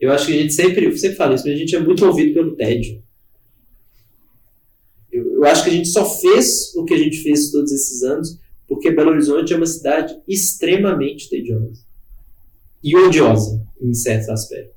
Eu 0.00 0.12
acho 0.12 0.26
que 0.26 0.32
a 0.32 0.42
gente 0.42 0.52
sempre, 0.52 0.86
eu 0.86 0.96
sempre 0.96 1.16
falo 1.16 1.34
isso, 1.34 1.44
mas 1.46 1.54
a 1.54 1.58
gente 1.58 1.74
é 1.74 1.80
muito 1.80 2.04
movido 2.04 2.34
pelo 2.34 2.54
tédio. 2.54 3.02
Eu, 5.10 5.34
eu 5.34 5.44
acho 5.44 5.64
que 5.64 5.70
a 5.70 5.72
gente 5.72 5.88
só 5.88 6.08
fez 6.20 6.74
o 6.76 6.84
que 6.84 6.94
a 6.94 6.98
gente 6.98 7.18
fez 7.22 7.50
todos 7.50 7.72
esses 7.72 8.02
anos 8.02 8.38
porque 8.68 8.90
Belo 8.90 9.10
Horizonte 9.10 9.54
é 9.54 9.56
uma 9.56 9.66
cidade 9.66 10.14
extremamente 10.28 11.30
tediosa 11.30 11.82
e 12.84 12.94
odiosa 12.94 13.66
em 13.80 13.94
certos 13.94 14.28
aspectos. 14.28 14.76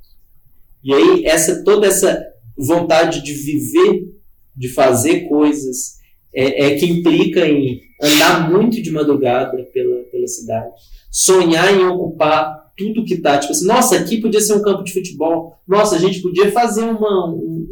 E 0.82 0.94
aí 0.94 1.26
essa 1.26 1.64
toda 1.64 1.86
essa 1.86 2.26
vontade 2.58 3.22
de 3.22 3.34
viver, 3.34 4.16
de 4.56 4.70
fazer 4.70 5.28
coisas, 5.28 6.00
é, 6.34 6.68
é 6.68 6.76
que 6.78 6.86
implica 6.86 7.46
em 7.46 7.82
andar 8.02 8.50
muito 8.50 8.82
de 8.82 8.90
madrugada 8.90 9.62
pela, 9.66 10.04
pela 10.04 10.28
cidade, 10.28 10.74
sonhar 11.12 11.72
em 11.74 11.86
ocupar 11.86 12.71
tudo 12.82 13.06
que 13.06 13.18
tá, 13.18 13.38
tipo 13.38 13.52
assim, 13.52 13.68
nossa, 13.68 13.96
aqui 13.96 14.20
podia 14.20 14.42
ser 14.42 14.54
um 14.54 14.62
campo 14.62 14.84
de 14.84 14.94
futebol, 14.94 15.60
nossa, 15.68 15.96
a 15.96 16.00
gente 16.00 16.22
podia 16.22 16.52
fazer 16.52 16.84
uma, 16.84 17.30
um, 17.30 17.68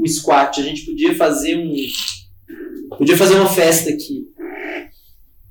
um 0.00 0.06
squat, 0.06 0.60
a 0.60 0.62
gente 0.62 0.86
podia 0.86 1.14
fazer 1.14 1.56
um. 1.56 1.74
Podia 2.96 3.16
fazer 3.16 3.34
uma 3.34 3.48
festa 3.48 3.90
aqui. 3.90 4.28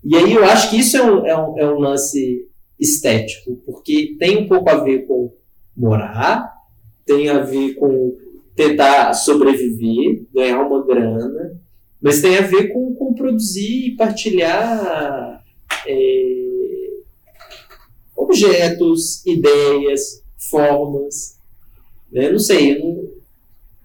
E 0.03 0.15
aí 0.15 0.33
eu 0.33 0.45
acho 0.45 0.69
que 0.69 0.77
isso 0.77 0.95
é 0.95 1.03
um, 1.03 1.25
é 1.25 1.37
um, 1.37 1.59
é 1.59 1.73
um 1.73 1.79
lance 1.79 2.47
estético, 2.79 3.57
porque 3.65 4.15
tem 4.17 4.37
um 4.37 4.47
pouco 4.47 4.69
a 4.69 4.83
ver 4.83 5.05
com 5.05 5.33
morar, 5.75 6.51
tem 7.05 7.29
a 7.29 7.39
ver 7.39 7.75
com 7.75 8.17
tentar 8.55 9.13
sobreviver, 9.13 10.23
ganhar 10.33 10.61
uma 10.61 10.85
grana, 10.85 11.59
mas 12.01 12.21
tem 12.21 12.37
a 12.37 12.41
ver 12.41 12.69
com, 12.73 12.93
com 12.95 13.13
produzir 13.13 13.87
e 13.87 13.95
partilhar 13.95 15.43
é, 15.85 16.50
objetos, 18.23 19.25
ideias, 19.25 20.23
formas. 20.49 21.37
Né? 22.11 22.31
Não 22.31 22.39
sei, 22.39 22.75
eu 22.75 22.79
não, 22.79 23.09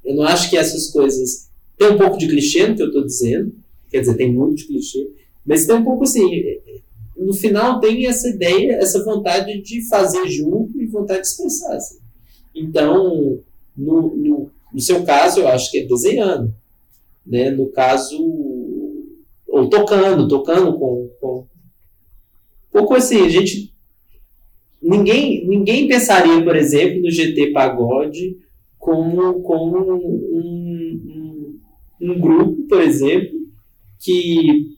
eu 0.05 0.14
não 0.16 0.22
acho 0.24 0.51
que 0.51 0.57
essas 0.57 0.91
coisas. 0.91 1.47
Tem 1.76 1.91
um 1.91 1.99
pouco 1.99 2.16
de 2.16 2.26
clichê 2.26 2.66
no 2.66 2.74
que 2.74 2.82
eu 2.82 2.87
estou 2.87 3.05
dizendo, 3.05 3.55
quer 3.91 4.01
dizer, 4.01 4.16
tem 4.16 4.32
muito 4.32 4.57
de 4.57 4.66
clichê, 4.66 5.11
mas 5.45 5.66
tem 5.66 5.76
um 5.76 5.84
pouco 5.84 6.05
assim. 6.05 6.26
No 7.16 7.32
final, 7.34 7.80
tem 7.80 8.07
essa 8.07 8.28
ideia, 8.28 8.72
essa 8.72 9.05
vontade 9.05 9.61
de 9.62 9.87
fazer 9.89 10.26
junto 10.28 10.80
e 10.80 10.87
vontade 10.87 11.22
de 11.22 11.28
expressar. 11.28 11.74
Assim. 11.76 11.99
Então, 12.55 13.41
no, 13.76 14.16
no, 14.16 14.51
no 14.72 14.80
seu 14.80 15.03
caso, 15.05 15.41
eu 15.41 15.49
acho 15.49 15.70
que 15.70 15.78
é 15.78 15.87
desenhando. 15.87 16.55
Né? 17.26 17.51
No 17.51 17.68
caso, 17.68 18.16
ou 19.49 19.68
tocando, 19.68 20.28
tocando 20.28 20.78
com, 20.78 21.11
com. 21.20 21.39
Um 21.41 22.78
pouco 22.78 22.95
assim, 22.95 23.24
a 23.24 23.28
gente 23.28 23.72
ninguém, 24.83 25.47
ninguém 25.47 25.89
pensaria, 25.89 26.43
por 26.43 26.57
exemplo, 26.57 27.03
no 27.03 27.11
GT 27.11 27.53
Pagode 27.53 28.37
como, 28.79 29.43
como 29.43 29.79
um, 29.79 29.99
um, 30.33 31.61
um 32.01 32.20
grupo, 32.20 32.62
por 32.68 32.81
exemplo, 32.81 33.37
que, 34.01 34.77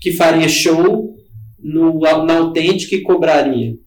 que 0.00 0.12
faria 0.12 0.48
show 0.48 1.14
no, 1.58 1.98
na 2.00 2.38
Authentic 2.38 2.92
e 2.92 3.02
cobraria. 3.02 3.78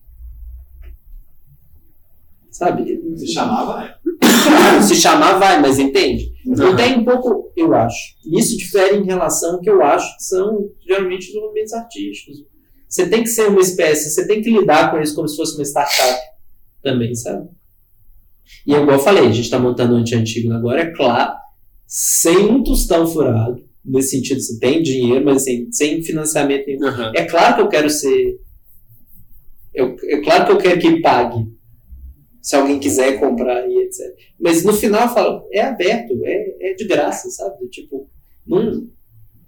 Sabe? 2.52 3.02
Se 3.18 3.28
chamar, 3.28 3.66
vai. 3.66 3.96
Se 4.88 4.96
chamar, 4.96 5.40
vai, 5.40 5.60
mas 5.60 5.78
entende? 5.78 6.32
Então 6.46 6.76
tem 6.76 7.00
um 7.00 7.04
pouco, 7.04 7.52
eu 7.56 7.74
acho. 7.74 8.16
Isso 8.26 8.56
difere 8.56 8.98
em 8.98 9.06
relação 9.06 9.56
ao 9.56 9.62
que 9.62 9.70
eu 9.70 9.82
acho 9.82 10.16
que 10.16 10.24
são 10.24 10.70
geralmente 10.88 11.30
os 11.30 11.36
movimentos 11.36 11.74
artísticos 11.74 12.46
você 12.88 13.10
tem 13.10 13.24
que 13.24 13.30
ser 13.30 13.48
uma 13.48 13.62
espécie, 13.62 14.10
você 14.10 14.28
tem 14.28 14.42
que 14.42 14.50
lidar 14.50 14.92
com 14.92 15.02
isso 15.02 15.16
como 15.16 15.28
se 15.28 15.36
fosse 15.36 15.56
uma 15.56 15.66
startup 15.66 16.20
também, 16.82 17.14
sabe? 17.16 17.50
E 18.66 18.74
igual 18.74 18.98
eu 18.98 19.00
falei, 19.00 19.26
a 19.26 19.32
gente 19.32 19.46
está 19.46 19.60
montando 19.60 19.96
um 19.96 19.98
anti-antigo 19.98 20.54
agora, 20.54 20.82
é 20.82 20.92
claro, 20.92 21.34
sem 21.88 22.38
um 22.38 22.64
tostão 22.64 23.06
furado, 23.08 23.64
nesse 23.86 24.10
sentido, 24.10 24.42
você 24.42 24.60
tem 24.60 24.82
dinheiro, 24.82 25.24
mas 25.24 25.38
assim, 25.38 25.72
sem 25.72 26.02
financiamento 26.02 26.66
nenhum. 26.66 26.86
Uhum. 26.86 27.12
É 27.16 27.26
claro 27.26 27.56
que 27.56 27.62
eu 27.62 27.70
quero 27.70 27.90
ser. 27.90 28.40
Eu, 29.74 29.96
é 30.04 30.22
claro 30.22 30.46
que 30.46 30.52
eu 30.52 30.58
quero 30.58 30.80
que 30.80 31.02
pague. 31.02 31.54
Se 32.42 32.56
alguém 32.56 32.80
quiser 32.80 33.20
comprar 33.20 33.68
e 33.68 33.78
etc. 33.80 34.02
Mas 34.40 34.64
no 34.64 34.74
final 34.74 35.04
eu 35.04 35.14
falo, 35.14 35.48
é 35.52 35.62
aberto, 35.62 36.14
é, 36.24 36.72
é 36.72 36.74
de 36.76 36.86
graça, 36.86 37.30
sabe? 37.30 37.68
Tipo, 37.70 38.08
não, 38.46 38.88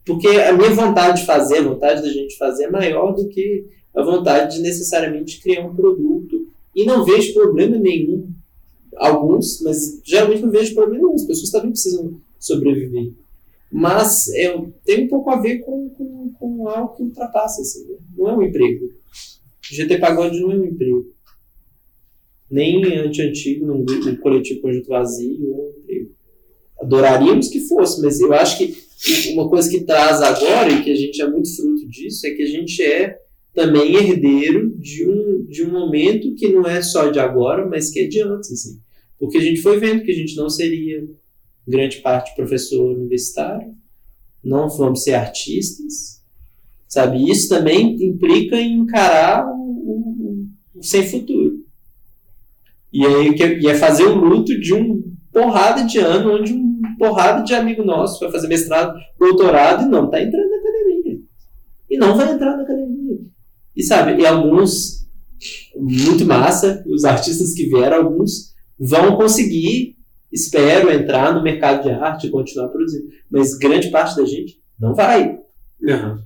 porque 0.07 0.29
a 0.29 0.53
minha 0.53 0.69
vontade 0.69 1.19
de 1.19 1.25
fazer, 1.25 1.57
a 1.57 1.63
vontade 1.63 2.01
da 2.01 2.07
gente 2.07 2.37
fazer 2.37 2.63
é 2.63 2.71
maior 2.71 3.13
do 3.13 3.27
que 3.27 3.65
a 3.93 4.01
vontade 4.01 4.55
de 4.55 4.61
necessariamente 4.61 5.41
criar 5.41 5.67
um 5.67 5.75
produto. 5.75 6.47
E 6.73 6.85
não 6.85 7.03
vejo 7.03 7.33
problema 7.33 7.77
nenhum. 7.77 8.29
Alguns, 8.95 9.61
mas 9.61 10.01
geralmente 10.05 10.43
não 10.43 10.49
vejo 10.49 10.73
problema 10.73 11.03
nenhum. 11.03 11.13
As 11.13 11.25
pessoas 11.25 11.51
também 11.51 11.71
precisam 11.71 12.21
sobreviver. 12.39 13.11
Mas 13.69 14.29
é, 14.29 14.57
tem 14.85 15.03
um 15.03 15.07
pouco 15.09 15.29
a 15.29 15.41
ver 15.41 15.59
com, 15.59 15.89
com, 15.89 16.31
com 16.39 16.69
algo 16.69 16.95
que 16.95 17.03
ultrapassa. 17.03 17.61
Assim, 17.61 17.85
né? 17.85 17.97
Não 18.15 18.29
é 18.29 18.37
um 18.37 18.43
emprego. 18.43 18.89
GT 19.69 19.97
Pagode 19.97 20.39
não 20.39 20.53
é 20.53 20.55
um 20.55 20.65
emprego. 20.65 21.05
Nem 22.49 22.81
anti-antigo, 22.97 23.65
num, 23.65 23.85
coletivo 24.21 24.61
conjunto 24.61 24.87
vazio, 24.87 25.53
é 25.53 25.57
um 25.57 25.73
emprego. 25.81 26.11
Adoraríamos 26.79 27.49
que 27.49 27.59
fosse, 27.59 28.01
mas 28.01 28.21
eu 28.21 28.31
acho 28.31 28.57
que 28.57 28.86
uma 29.33 29.49
coisa 29.49 29.69
que 29.69 29.83
traz 29.83 30.21
agora, 30.21 30.71
e 30.71 30.83
que 30.83 30.91
a 30.91 30.95
gente 30.95 31.21
é 31.21 31.29
muito 31.29 31.55
fruto 31.55 31.87
disso, 31.87 32.25
é 32.25 32.31
que 32.31 32.43
a 32.43 32.47
gente 32.47 32.81
é 32.81 33.17
também 33.53 33.95
herdeiro 33.95 34.75
de 34.77 35.07
um, 35.07 35.45
de 35.47 35.63
um 35.63 35.71
momento 35.71 36.35
que 36.35 36.49
não 36.49 36.65
é 36.65 36.81
só 36.81 37.09
de 37.09 37.19
agora, 37.19 37.65
mas 37.67 37.89
que 37.91 37.99
é 37.99 38.07
de 38.07 38.21
antes. 38.21 38.51
Assim. 38.51 38.79
Porque 39.19 39.37
a 39.37 39.41
gente 39.41 39.61
foi 39.61 39.79
vendo 39.79 40.03
que 40.03 40.11
a 40.11 40.15
gente 40.15 40.35
não 40.35 40.49
seria 40.49 41.07
grande 41.67 41.97
parte 41.97 42.35
professor 42.35 42.95
universitário, 42.95 43.73
não 44.43 44.69
vamos 44.69 45.03
ser 45.03 45.15
artistas, 45.15 46.23
sabe? 46.87 47.29
Isso 47.29 47.49
também 47.49 48.01
implica 48.01 48.55
em 48.55 48.79
encarar 48.79 49.45
o, 49.47 49.51
o, 49.53 50.47
o 50.75 50.83
sem 50.83 51.05
futuro. 51.07 51.65
E 52.93 53.05
aí 53.05 53.67
é 53.67 53.75
fazer 53.75 54.05
o 54.05 54.15
luto 54.15 54.57
de 54.59 54.73
um 54.73 55.03
porrada 55.31 55.83
de 55.83 55.99
ano 55.99 56.35
onde 56.35 56.53
um 56.53 56.76
porrada 56.97 57.43
de 57.43 57.53
amigo 57.53 57.83
nosso 57.83 58.19
vai 58.19 58.31
fazer 58.31 58.47
mestrado, 58.47 58.97
doutorado 59.17 59.83
e 59.83 59.89
não 59.89 60.05
está 60.05 60.21
entrando 60.21 60.49
na 60.49 60.57
academia. 60.57 61.19
E 61.89 61.97
não 61.97 62.17
vai 62.17 62.31
entrar 62.31 62.57
na 62.57 62.63
academia. 62.63 63.19
E 63.75 63.83
sabe, 63.83 64.21
e 64.21 64.25
alguns, 64.25 65.07
muito 65.75 66.25
massa, 66.25 66.83
os 66.87 67.05
artistas 67.05 67.53
que 67.53 67.67
vieram, 67.67 67.97
alguns 67.97 68.55
vão 68.79 69.15
conseguir, 69.15 69.95
espero, 70.31 70.91
entrar 70.91 71.33
no 71.33 71.43
mercado 71.43 71.83
de 71.83 71.91
arte 71.91 72.27
e 72.27 72.31
continuar 72.31 72.69
produzindo. 72.69 73.07
Mas 73.29 73.57
grande 73.57 73.89
parte 73.89 74.15
da 74.15 74.25
gente 74.25 74.61
não 74.79 74.93
vai. 74.93 75.39
Uhum. 75.81 76.21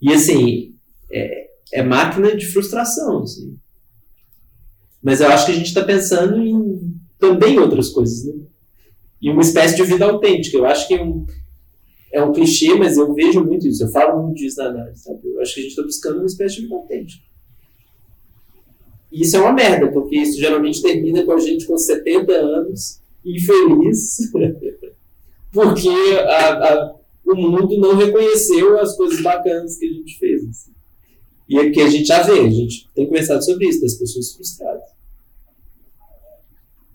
E 0.00 0.12
assim, 0.12 0.74
é, 1.10 1.46
é, 1.72 1.82
máquina 1.82 2.36
de 2.36 2.46
frustração. 2.46 3.22
Assim. 3.22 3.56
Mas 5.02 5.20
eu 5.20 5.28
acho 5.28 5.46
que 5.46 5.52
a 5.52 5.54
gente 5.54 5.66
está 5.66 5.82
pensando 5.82 6.40
em 6.40 6.94
também 7.18 7.58
outras 7.58 7.90
coisas, 7.90 8.24
né? 8.24 8.44
E 9.20 9.30
uma 9.30 9.42
espécie 9.42 9.76
de 9.76 9.82
vida 9.84 10.04
autêntica. 10.04 10.56
Eu 10.56 10.66
acho 10.66 10.86
que 10.86 10.94
é 10.94 11.02
um, 11.02 11.26
é 12.12 12.22
um 12.22 12.32
clichê, 12.32 12.74
mas 12.74 12.96
eu 12.96 13.12
vejo 13.14 13.44
muito 13.44 13.66
isso. 13.66 13.84
Eu 13.84 13.88
falo 13.88 14.22
muito 14.22 14.36
disso 14.36 14.58
na 14.58 14.66
análise. 14.66 15.02
Sabe? 15.02 15.20
Eu 15.24 15.40
acho 15.40 15.54
que 15.54 15.60
a 15.60 15.62
gente 15.62 15.70
está 15.70 15.82
buscando 15.82 16.18
uma 16.18 16.26
espécie 16.26 16.56
de 16.56 16.62
vida 16.62 16.74
autêntica. 16.74 17.24
E 19.10 19.22
isso 19.22 19.36
é 19.36 19.40
uma 19.40 19.52
merda, 19.52 19.92
porque 19.92 20.16
isso 20.16 20.38
geralmente 20.38 20.82
termina 20.82 21.24
com 21.24 21.32
a 21.32 21.38
gente 21.38 21.66
com 21.66 21.78
70 21.78 22.32
anos, 22.32 23.00
infeliz, 23.24 24.30
porque 25.52 25.88
a, 26.26 26.52
a, 26.52 26.94
o 27.24 27.34
mundo 27.36 27.78
não 27.78 27.96
reconheceu 27.96 28.76
as 28.80 28.96
coisas 28.96 29.22
bacanas 29.22 29.78
que 29.78 29.86
a 29.86 29.92
gente 29.92 30.18
fez. 30.18 30.48
Assim. 30.48 30.72
E 31.48 31.58
é 31.58 31.70
que 31.70 31.80
a 31.80 31.88
gente 31.88 32.06
já 32.06 32.22
vê, 32.22 32.40
a 32.40 32.50
gente 32.50 32.90
tem 32.92 33.06
conversado 33.06 33.44
sobre 33.44 33.68
isso, 33.68 33.80
das 33.80 33.94
pessoas 33.94 34.32
frustradas. 34.32 34.90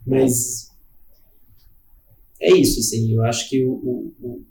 Mas 0.05 0.68
é 2.39 2.53
isso, 2.53 2.79
assim, 2.79 3.13
eu 3.13 3.23
acho 3.23 3.49
que 3.49 3.63
o, 3.63 3.71
o, 3.71 4.45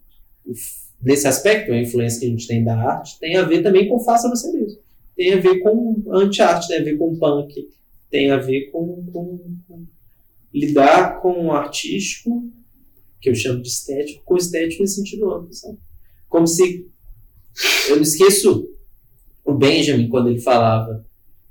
o, 0.45 0.55
nesse 1.03 1.27
aspecto, 1.27 1.73
a 1.73 1.81
influência 1.81 2.21
que 2.21 2.27
a 2.27 2.31
gente 2.31 2.47
tem 2.47 2.65
da 2.65 2.77
arte 2.77 3.19
tem 3.19 3.37
a 3.37 3.45
ver 3.45 3.63
também 3.63 3.89
com 3.89 3.99
faça 4.01 4.29
você 4.29 4.53
mesmo. 4.53 4.81
Tem 5.17 5.33
a 5.33 5.41
ver 5.41 5.59
com 5.61 6.05
anti-arte, 6.13 6.69
tem 6.69 6.79
a 6.79 6.85
ver 6.85 6.97
com 6.97 7.19
punk, 7.19 7.69
tem 8.11 8.31
a 8.31 8.37
ver 8.37 8.71
com, 8.71 9.05
com, 9.13 9.57
com 9.67 9.87
lidar 10.53 11.21
com 11.21 11.47
o 11.47 11.53
artístico 11.53 12.51
que 13.21 13.29
eu 13.29 13.35
chamo 13.35 13.61
de 13.61 13.69
estético, 13.69 14.23
com 14.25 14.37
estético 14.37 14.83
em 14.83 14.87
sentido 14.87 15.31
amplo, 15.31 15.53
sabe? 15.53 15.79
Como 16.29 16.47
se. 16.47 16.87
Eu 17.89 17.97
não 17.97 18.03
esqueço 18.03 18.69
o 19.45 19.55
Benjamin, 19.55 20.09
quando 20.09 20.29
ele 20.29 20.41
falava 20.41 21.05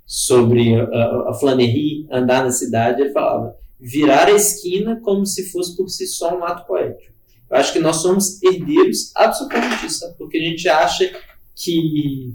sobre 0.06 0.76
a, 0.76 0.84
a, 0.84 1.32
a 1.32 2.18
andar 2.18 2.44
na 2.44 2.52
cidade, 2.52 3.02
ele 3.02 3.12
falava 3.12 3.58
virar 3.80 4.28
a 4.28 4.32
esquina 4.32 5.00
como 5.02 5.26
se 5.26 5.50
fosse 5.52 5.76
por 5.76 5.88
si 5.90 6.08
só 6.08 6.38
um 6.38 6.44
ato 6.44 6.66
poético. 6.66 7.14
Eu 7.50 7.58
acho 7.58 7.72
que 7.72 7.80
nós 7.80 7.98
somos 7.98 8.42
herdeiros 8.44 9.12
absolutamente 9.16 9.82
disso, 9.84 10.06
porque 10.18 10.38
a 10.38 10.42
gente 10.42 10.68
acha 10.68 11.10
que, 11.56 12.34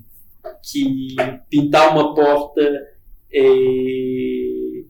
que 0.63 1.17
pintar 1.51 1.93
uma 1.93 2.15
porta, 2.15 2.63
é, 3.33 4.85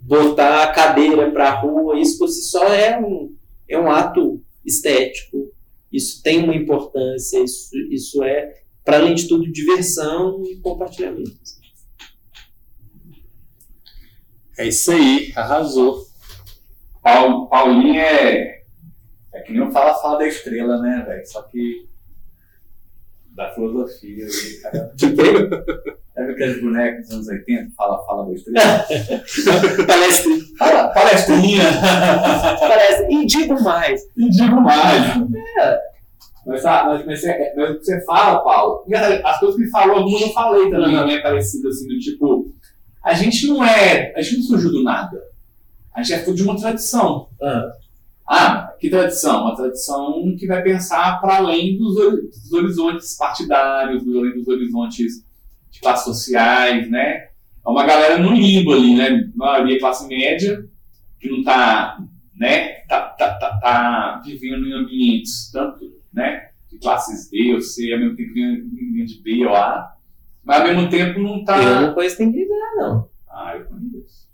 botar 0.00 0.64
a 0.64 0.72
cadeira 0.72 1.30
para 1.30 1.48
a 1.48 1.60
rua, 1.60 1.98
isso 1.98 2.18
por 2.18 2.28
si 2.28 2.42
só 2.42 2.66
é 2.68 2.98
um, 2.98 3.34
é 3.68 3.78
um 3.78 3.90
ato 3.90 4.42
estético, 4.64 5.50
isso 5.90 6.22
tem 6.22 6.42
uma 6.42 6.54
importância, 6.54 7.42
isso, 7.42 7.70
isso 7.90 8.22
é, 8.22 8.62
para 8.84 8.98
além 8.98 9.14
de 9.14 9.26
tudo, 9.26 9.50
diversão 9.50 10.42
e 10.44 10.56
compartilhamento. 10.56 11.32
É 14.58 14.68
isso 14.68 14.92
aí, 14.92 15.32
arrasou. 15.34 16.06
Paul, 17.02 17.48
Paulinho 17.48 18.00
é. 18.00 18.62
É 19.32 19.40
que 19.40 19.52
nem 19.52 19.62
eu 19.62 19.72
falo 19.72 19.94
fala 20.00 20.18
da 20.18 20.26
estrela, 20.26 20.80
né, 20.80 21.04
velho? 21.06 21.26
Só 21.26 21.42
que. 21.42 21.88
Da 23.32 23.52
filosofia. 23.52 24.26
De 24.94 25.12
quê? 25.12 25.50
Sabe 26.14 26.30
aqueles 26.30 26.60
bonecos 26.62 27.08
dos 27.08 27.14
anos 27.14 27.28
80? 27.28 27.72
Fala, 27.76 28.06
fala 28.06 28.26
da 28.26 28.32
estrela? 28.32 28.86
Palestra. 29.86 30.32
Fala, 30.56 30.88
palestrinha. 30.90 31.62
Parece. 32.60 33.12
E 33.12 33.26
digo 33.26 33.60
mais. 33.62 34.00
E 34.16 34.30
digo 34.30 34.60
mais. 34.60 35.16
É. 35.58 35.80
Mas, 36.46 36.62
mas, 36.62 37.06
mas, 37.06 37.20
você, 37.20 37.52
mas 37.56 37.78
você 37.78 38.04
fala, 38.04 38.40
Paulo, 38.44 38.84
as 39.24 39.38
coisas 39.40 39.56
que 39.56 39.62
ele 39.62 39.70
falou, 39.70 39.96
algumas 39.96 40.20
eu 40.20 40.28
falei 40.28 40.70
também, 40.70 41.06
né? 41.06 41.18
Parecido 41.20 41.68
assim, 41.68 41.88
do 41.88 41.98
tipo, 41.98 42.54
a 43.04 43.12
gente 43.12 43.46
não 43.46 43.64
é. 43.64 44.14
A 44.16 44.22
gente 44.22 44.38
não 44.38 44.44
surgiu 44.44 44.72
do 44.72 44.82
nada. 44.82 45.22
A 45.94 46.02
gente 46.02 46.28
é 46.28 46.32
de 46.32 46.42
uma 46.42 46.56
tradição. 46.56 47.28
Ah. 47.40 47.72
ah, 48.26 48.74
que 48.80 48.88
tradição? 48.88 49.42
Uma 49.42 49.54
tradição 49.54 50.34
que 50.36 50.46
vai 50.46 50.62
pensar 50.62 51.20
para 51.20 51.36
além 51.36 51.76
dos, 51.76 51.94
dos, 51.94 52.52
horizontes 52.52 53.16
partidários, 53.16 54.02
dos, 54.02 54.34
dos 54.34 54.48
horizontes 54.48 55.24
de 55.70 55.80
classes 55.80 56.04
sociais, 56.04 56.90
né? 56.90 57.28
É 57.66 57.68
uma 57.68 57.84
galera 57.84 58.18
no 58.18 58.32
limbo 58.32 58.72
ali, 58.72 58.94
né? 58.94 59.30
A 59.34 59.36
maioria 59.36 59.78
classe 59.78 60.08
média, 60.08 60.66
que 61.20 61.28
não 61.28 61.38
está 61.38 61.98
né? 62.36 62.80
Tá, 62.88 63.00
tá, 63.10 63.34
tá, 63.34 63.58
tá, 63.58 64.22
vivendo 64.24 64.66
em 64.66 64.72
ambientes 64.72 65.50
tanto 65.52 65.92
né? 66.12 66.50
de 66.70 66.78
classes 66.78 67.30
B 67.30 67.54
ou 67.54 67.60
C, 67.60 67.92
ao 67.92 68.00
mesmo 68.00 68.16
tempo 68.16 68.36
em 68.36 69.04
de 69.04 69.22
B 69.22 69.46
ou 69.46 69.54
A, 69.54 69.93
mas 70.44 70.60
ao 70.60 70.66
mesmo 70.66 70.90
tempo 70.90 71.18
não 71.18 71.40
está. 71.40 71.62
Eu 71.62 71.80
não 71.80 71.94
conheço 71.94 72.22
ninguém 72.22 72.46
lá, 72.48 72.82
não. 72.82 73.08
Ah, 73.28 73.56
eu 73.56 73.64
conheço. 73.64 74.28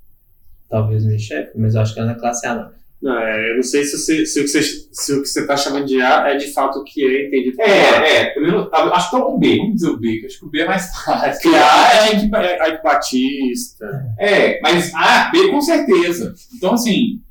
Talvez 0.69 1.05
meu 1.05 1.19
chefe, 1.19 1.53
mas 1.59 1.75
eu 1.75 1.81
acho 1.81 1.95
que 1.95 2.01
é 2.01 2.05
na 2.05 2.15
classe 2.15 2.47
A, 2.47 2.55
não. 2.55 2.81
Não, 3.03 3.19
é, 3.19 3.53
eu 3.53 3.57
não 3.57 3.63
sei 3.63 3.83
se, 3.85 3.97
você, 3.97 4.27
se, 4.27 4.41
o 4.41 4.43
que 4.43 4.49
você, 4.49 4.63
se 4.63 5.15
o 5.15 5.23
que 5.23 5.29
você 5.29 5.41
está 5.41 5.57
chamando 5.57 5.87
de 5.87 6.03
A 6.03 6.29
é 6.29 6.37
de 6.37 6.49
fato 6.53 6.81
o 6.81 6.85
que 6.85 7.03
é 7.03 7.27
entendido 7.27 7.63
É, 7.63 8.17
é. 8.17 8.25
Primeiro, 8.27 8.69
acho 8.71 9.09
que 9.09 9.17
é 9.17 9.19
o 9.19 9.39
B, 9.39 9.57
vamos 9.57 9.75
dizer 9.77 9.89
o 9.89 9.97
B, 9.97 10.19
que 10.19 10.27
acho 10.27 10.39
que 10.39 10.45
o 10.45 10.51
B 10.51 10.61
é 10.61 10.67
mais 10.67 10.91
fácil. 10.95 11.51
Que 11.51 11.57
A 11.57 11.95
é 11.95 12.61
a 12.61 12.69
Ike 12.69 12.83
Batista. 12.83 14.15
É, 14.19 14.61
mas 14.61 14.93
A, 14.95 15.31
B 15.31 15.51
com 15.51 15.63
certeza. 15.63 16.35
Então, 16.55 16.75
assim. 16.75 17.23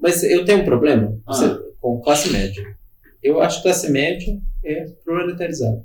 Mas 0.00 0.22
eu 0.22 0.44
tenho 0.44 0.60
um 0.60 0.64
problema 0.64 1.18
ah. 1.26 1.58
com 1.78 2.00
classe 2.00 2.30
média. 2.30 2.64
Eu 3.22 3.42
acho 3.42 3.58
que 3.58 3.64
classe 3.64 3.90
média 3.90 4.40
é 4.64 4.86
proletarizado. 5.04 5.84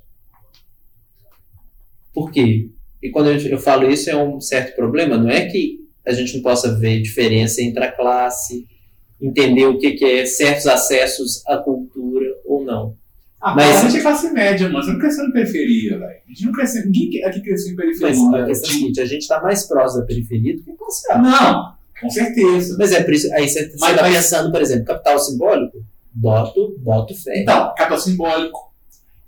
Por 2.13 2.31
quê? 2.31 2.69
E 3.01 3.09
quando 3.09 3.31
eu 3.31 3.59
falo 3.59 3.89
isso 3.89 4.09
é 4.09 4.15
um 4.15 4.39
certo 4.39 4.75
problema, 4.75 5.17
não 5.17 5.29
é 5.29 5.45
que 5.45 5.79
a 6.05 6.13
gente 6.13 6.35
não 6.35 6.41
possa 6.41 6.77
ver 6.77 7.01
diferença 7.01 7.61
entre 7.61 7.83
a 7.83 7.91
classe, 7.91 8.67
entender 9.21 9.65
o 9.65 9.77
que, 9.77 9.91
que 9.91 10.05
é 10.05 10.25
certos 10.25 10.67
acessos 10.67 11.45
à 11.47 11.57
cultura 11.57 12.27
ou 12.45 12.63
não. 12.63 12.95
Ah, 13.39 13.55
mas 13.55 13.77
a 13.77 13.81
gente 13.89 13.97
é 13.97 14.01
classe 14.01 14.29
média. 14.31 14.69
Você 14.69 14.91
não 14.91 14.99
cresceu 14.99 15.25
na 15.25 15.31
periferia, 15.31 15.97
velho. 15.97 16.11
A 16.11 16.29
gente 16.29 16.45
não 16.45 16.51
cresceu. 16.51 16.85
Ninguém 16.85 17.23
aqui 17.23 17.41
cresceu 17.41 17.73
em 17.73 17.75
periferia. 17.75 18.15
Mas 18.15 18.43
a 18.43 18.45
questão 18.45 18.69
é 18.69 18.73
a 18.73 18.75
seguinte: 18.75 19.01
a 19.01 19.05
gente 19.05 19.21
está 19.21 19.41
mais 19.41 19.63
próximo 19.67 20.01
da 20.01 20.07
periferia 20.07 20.55
do 20.55 20.63
que 20.63 20.73
classe 20.73 21.11
A. 21.11 21.17
Não, 21.17 21.73
com 21.99 22.09
certeza. 22.09 22.75
Mas 22.77 22.91
é 22.91 23.03
por 23.03 23.13
isso. 23.13 23.33
Aí 23.33 23.49
você 23.49 23.61
está 23.61 24.03
pensando, 24.03 24.51
por 24.51 24.61
exemplo, 24.61 24.85
capital 24.85 25.19
simbólico? 25.19 25.83
Boto, 26.13 26.75
boto 26.79 27.15
fé. 27.15 27.41
Então, 27.41 27.73
capital 27.75 27.99
simbólico. 27.99 28.71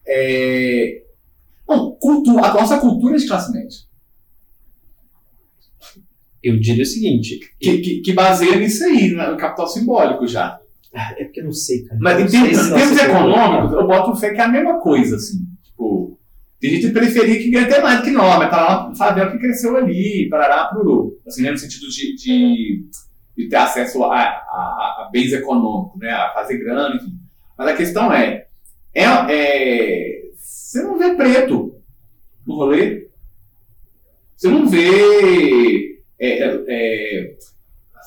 É... 0.05 1.02
Não, 1.67 1.91
cultura, 1.95 2.45
a 2.45 2.53
nossa 2.53 2.79
cultura 2.79 3.15
é 3.15 3.19
de 3.19 3.27
classe 3.27 3.51
média. 3.51 3.77
Eu 6.43 6.59
diria 6.59 6.83
o 6.83 6.85
seguinte: 6.85 7.39
que, 7.59 7.77
que, 7.77 8.01
que 8.01 8.13
baseia 8.13 8.57
nisso 8.57 8.83
aí, 8.83 9.11
no 9.11 9.37
capital 9.37 9.67
simbólico 9.67 10.27
já. 10.27 10.59
Ah, 10.93 11.13
é 11.17 11.23
porque 11.23 11.39
eu 11.39 11.45
não 11.45 11.53
sei, 11.53 11.83
cara. 11.85 11.99
Mas 12.01 12.19
em 12.19 12.27
termos, 12.27 12.69
termos 12.69 12.97
econômicos, 12.97 13.71
eu 13.71 13.87
boto 13.87 14.15
fé 14.15 14.31
que 14.31 14.41
é 14.41 14.43
a 14.43 14.47
mesma 14.47 14.79
coisa, 14.79 15.15
assim. 15.15 15.39
Tipo, 15.63 16.19
tem 16.59 16.71
gente 16.71 16.87
de 16.87 16.93
periferia 16.93 17.39
que 17.39 17.49
ganha 17.49 17.65
até 17.65 17.81
mais 17.81 17.99
do 17.99 18.03
que 18.03 18.11
nós, 18.11 18.37
mas 18.37 18.49
tá 18.51 18.61
lá 18.61 18.93
sabendo 18.93 19.31
que 19.31 19.39
cresceu 19.39 19.75
ali, 19.75 20.27
parará, 20.29 20.65
pro 20.65 21.17
Assim, 21.25 21.41
né, 21.41 21.51
no 21.51 21.57
sentido 21.57 21.87
de, 21.89 22.15
de, 22.15 22.85
de 23.35 23.49
ter 23.49 23.55
acesso 23.55 24.03
a, 24.03 24.19
a, 24.19 25.05
a, 25.05 25.09
bens 25.11 25.31
econômicos, 25.31 25.99
né? 25.99 26.11
A 26.11 26.29
fazer 26.33 26.57
grana, 26.57 26.95
enfim. 26.95 27.17
Mas 27.57 27.67
a 27.69 27.75
questão 27.75 28.13
é, 28.13 28.45
é, 28.93 29.03
é 29.03 30.21
você 30.73 30.81
não 30.81 30.97
vê 30.97 31.13
preto 31.13 31.75
no 32.47 32.55
rolê. 32.55 33.07
Você 34.35 34.47
não 34.47 34.67
vê. 34.67 35.99
É, 36.19 36.39
é, 36.39 36.63
é 36.67 37.35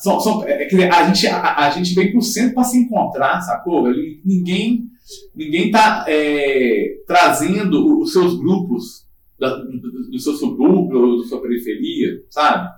são, 0.02 0.20
são, 0.20 0.44
é, 0.44 0.66
a, 0.90 1.06
gente, 1.06 1.26
a, 1.28 1.66
a, 1.66 1.70
gente 1.70 1.94
vem 1.94 2.10
pro 2.10 2.20
centro 2.20 2.54
para 2.54 2.64
se 2.64 2.76
encontrar, 2.76 3.40
sacou? 3.40 3.88
Ninguém 4.24 4.90
ninguém 5.32 5.66
está 5.66 6.04
é, 6.08 6.96
trazendo 7.06 8.00
os 8.00 8.12
seus 8.12 8.36
grupos 8.36 9.06
da, 9.38 9.54
do, 9.56 10.10
do, 10.10 10.18
seu 10.18 10.34
subúrbio 10.34 10.98
ou 10.98 11.22
da 11.22 11.28
sua 11.28 11.40
periferia, 11.40 12.20
sabe? 12.28 12.68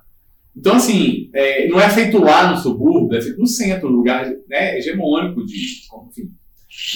Então, 0.54 0.76
assim, 0.76 1.30
é, 1.32 1.66
não 1.68 1.80
é 1.80 1.88
feito 1.88 2.18
lá 2.18 2.50
no 2.50 2.58
subúrbio, 2.58 3.16
é 3.16 3.22
feito 3.22 3.38
no 3.38 3.46
centro, 3.46 3.90
no 3.90 3.96
lugar 3.96 4.30
né, 4.48 4.76
hegemônico 4.76 5.46
de. 5.46 5.56
Enfim. 6.10 6.30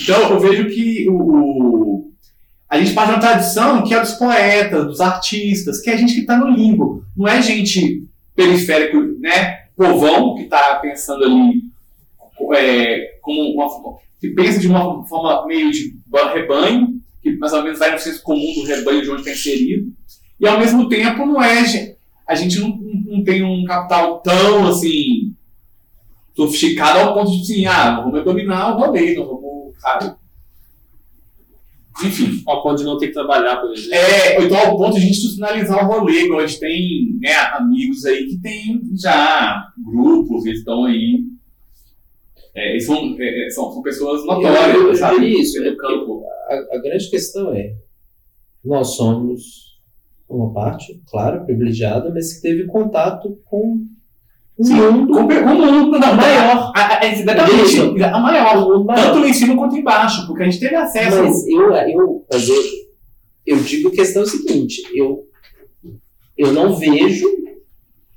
Então, 0.02 0.31
eu 0.32 0.40
vejo 0.40 0.66
que 0.69 1.09
o, 1.09 1.14
o 1.14 2.11
a 2.73 2.78
gente 2.78 2.94
parte 2.94 3.09
de 3.09 3.15
uma 3.16 3.20
tradição 3.20 3.85
que 3.85 3.93
é 3.93 4.01
dos 4.01 4.12
poetas, 4.12 4.86
dos 4.86 4.99
artistas, 4.99 5.82
que 5.82 5.90
é 5.90 5.93
a 5.93 5.97
gente 5.99 6.15
que 6.15 6.20
está 6.20 6.39
no 6.39 6.49
limbo. 6.49 7.05
Não 7.15 7.28
é 7.28 7.43
gente 7.43 8.09
periférico, 8.35 8.97
né? 9.20 9.66
Povão 9.77 10.35
que 10.36 10.44
está 10.44 10.77
pensando 10.77 11.23
ali 11.23 11.65
é, 12.57 13.19
como 13.20 13.53
uma, 13.53 13.99
que 14.19 14.31
pensa 14.31 14.59
de 14.59 14.69
uma 14.69 15.05
forma 15.05 15.47
meio 15.47 15.70
de 15.70 15.94
rebanho, 16.32 16.99
que 17.23 17.36
mais 17.36 17.53
ou 17.53 17.62
menos 17.62 17.78
vai 17.78 17.93
no 17.93 17.99
senso 17.99 18.23
comum 18.23 18.55
do 18.55 18.65
rebanho 18.65 19.03
de 19.03 19.11
onde 19.11 19.20
está 19.20 19.32
inserido, 19.32 19.93
e 20.40 20.49
ao 20.49 20.59
mesmo 20.59 20.89
tempo 20.89 21.27
não 21.27 21.43
é 21.43 21.59
a 22.27 22.35
gente 22.35 22.59
não, 22.59 22.69
não 23.05 23.23
tem 23.23 23.43
um 23.43 23.65
capital 23.65 24.20
tão 24.20 24.69
assim 24.69 25.35
sofisticado 26.35 27.01
ao 27.01 27.12
ponto 27.12 27.31
de 27.32 27.43
assim, 27.43 27.66
ah, 27.66 28.01
vamos 28.01 28.24
dominar 28.24 28.74
o 28.74 28.78
rolê, 28.78 29.15
não 29.15 29.27
vamos, 29.27 29.78
sabe? 29.78 30.22
Enfim. 32.05 32.43
Ao 32.47 32.62
ponto 32.62 32.78
de 32.78 32.85
não 32.85 32.97
ter 32.97 33.09
que 33.09 33.12
trabalhar, 33.12 33.56
por 33.56 33.73
exemplo. 33.73 33.94
É, 33.94 34.39
ou 34.39 34.44
então 34.44 34.59
ao 34.59 34.77
ponto 34.77 34.93
de 34.93 34.98
a 34.98 35.01
gente 35.01 35.12
institucionalizar 35.12 35.85
o 35.85 35.93
rolê, 35.93 36.24
igual 36.24 36.40
a 36.40 36.47
gente 36.47 36.60
tem 36.60 37.19
né, 37.20 37.35
amigos 37.55 38.05
aí 38.05 38.27
que 38.27 38.39
tem 38.40 38.81
já 38.94 39.69
grupos, 39.85 40.47
eles 40.47 40.60
estão 40.60 40.85
aí. 40.85 41.24
É, 42.55 42.78
são, 42.81 43.16
é, 43.19 43.47
é, 43.47 43.51
são, 43.51 43.73
são 43.73 43.82
pessoas 43.82 44.24
notórias, 44.27 44.74
eu, 44.74 44.89
eu, 44.89 44.94
sabe? 44.94 45.40
Isso, 45.40 45.62
é 45.62 45.74
campo. 45.74 46.24
A, 46.48 46.77
a 46.77 46.78
grande 46.82 47.09
questão 47.10 47.52
é, 47.55 47.74
nós 48.64 48.97
somos 48.97 49.73
uma 50.28 50.52
parte, 50.52 51.01
claro, 51.10 51.44
privilegiada, 51.44 52.10
mas 52.12 52.35
que 52.35 52.43
teve 52.43 52.66
contato 52.66 53.39
com 53.44 53.86
o 54.59 54.65
mundo, 54.65 55.12
com, 55.12 55.20
o 55.20 55.73
mundo 55.73 55.99
não, 55.99 56.15
maior. 56.15 56.73
A, 56.74 56.99
a, 56.99 57.07
exatamente, 57.07 58.05
a 58.05 58.19
maior, 58.19 58.85
tanto 58.95 59.19
lá 59.19 59.29
em 59.29 59.33
cima 59.33 59.57
quanto 59.57 59.77
embaixo, 59.77 60.27
porque 60.27 60.43
a 60.43 60.45
gente 60.47 60.61
teve 60.61 60.74
acesso. 60.74 61.23
Mas 61.23 61.47
eu, 61.49 61.73
eu, 61.73 62.27
mas 62.31 62.49
eu, 62.49 62.62
eu 63.47 63.57
digo 63.59 63.89
a 63.89 63.93
questão 63.93 64.23
é 64.23 64.27
seguinte, 64.27 64.83
eu, 64.95 65.27
eu 66.37 66.53
não 66.53 66.77
vejo, 66.77 67.27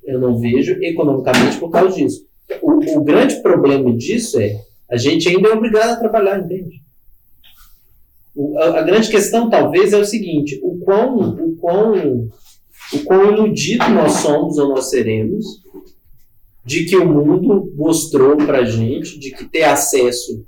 eu 0.04 0.20
não 0.20 0.38
vejo 0.38 0.78
economicamente 0.82 1.58
por 1.58 1.70
causa 1.70 1.96
disso. 1.96 2.26
O, 2.62 3.00
o 3.00 3.04
grande 3.04 3.42
problema 3.42 3.92
disso 3.96 4.40
é 4.40 4.60
a 4.90 4.98
gente 4.98 5.28
ainda 5.28 5.50
é 5.50 5.54
obrigado 5.54 5.92
a 5.92 5.96
trabalhar, 5.96 6.40
entende? 6.40 6.84
O, 8.36 8.58
a, 8.60 8.80
a, 8.80 8.82
grande 8.84 9.10
questão 9.10 9.50
talvez 9.50 9.94
é 9.94 9.98
o 9.98 10.06
seguinte: 10.06 10.60
o 10.62 10.78
quão, 10.80 11.18
o 11.18 11.56
quão, 11.56 12.28
o 12.94 13.00
quão 13.04 13.32
iludido 13.32 13.90
nós 13.90 14.12
somos 14.14 14.58
ou 14.58 14.70
nós 14.70 14.90
seremos 14.90 15.64
de 16.66 16.86
que 16.86 16.98
o 16.98 17.06
mundo 17.06 17.72
mostrou 17.76 18.38
para 18.38 18.66
gente 18.66 19.20
de 19.20 19.32
que 19.32 19.46
ter 19.46 19.64
acesso 19.64 20.44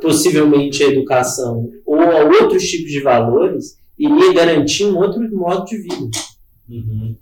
possivelmente 0.00 0.82
à 0.82 0.86
educação 0.86 1.70
ou 1.84 2.00
a 2.00 2.24
outros 2.24 2.66
tipos 2.68 2.90
de 2.90 3.00
valores 3.00 3.78
iria 3.98 4.32
garantir 4.32 4.86
um 4.86 4.96
outro 4.96 5.20
modo 5.36 5.66
de 5.66 5.76
vida. 5.76 6.10
Uhum. 6.68 7.14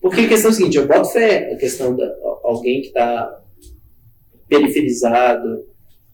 Porque 0.00 0.20
a 0.20 0.28
questão 0.28 0.50
é 0.50 0.54
a 0.54 0.56
seguinte, 0.56 0.76
eu 0.76 0.86
boto 0.86 1.08
fé, 1.08 1.52
a 1.52 1.56
questão 1.56 1.96
de 1.96 2.02
alguém 2.44 2.80
que 2.80 2.88
está 2.88 3.42
periferizado, 4.48 5.64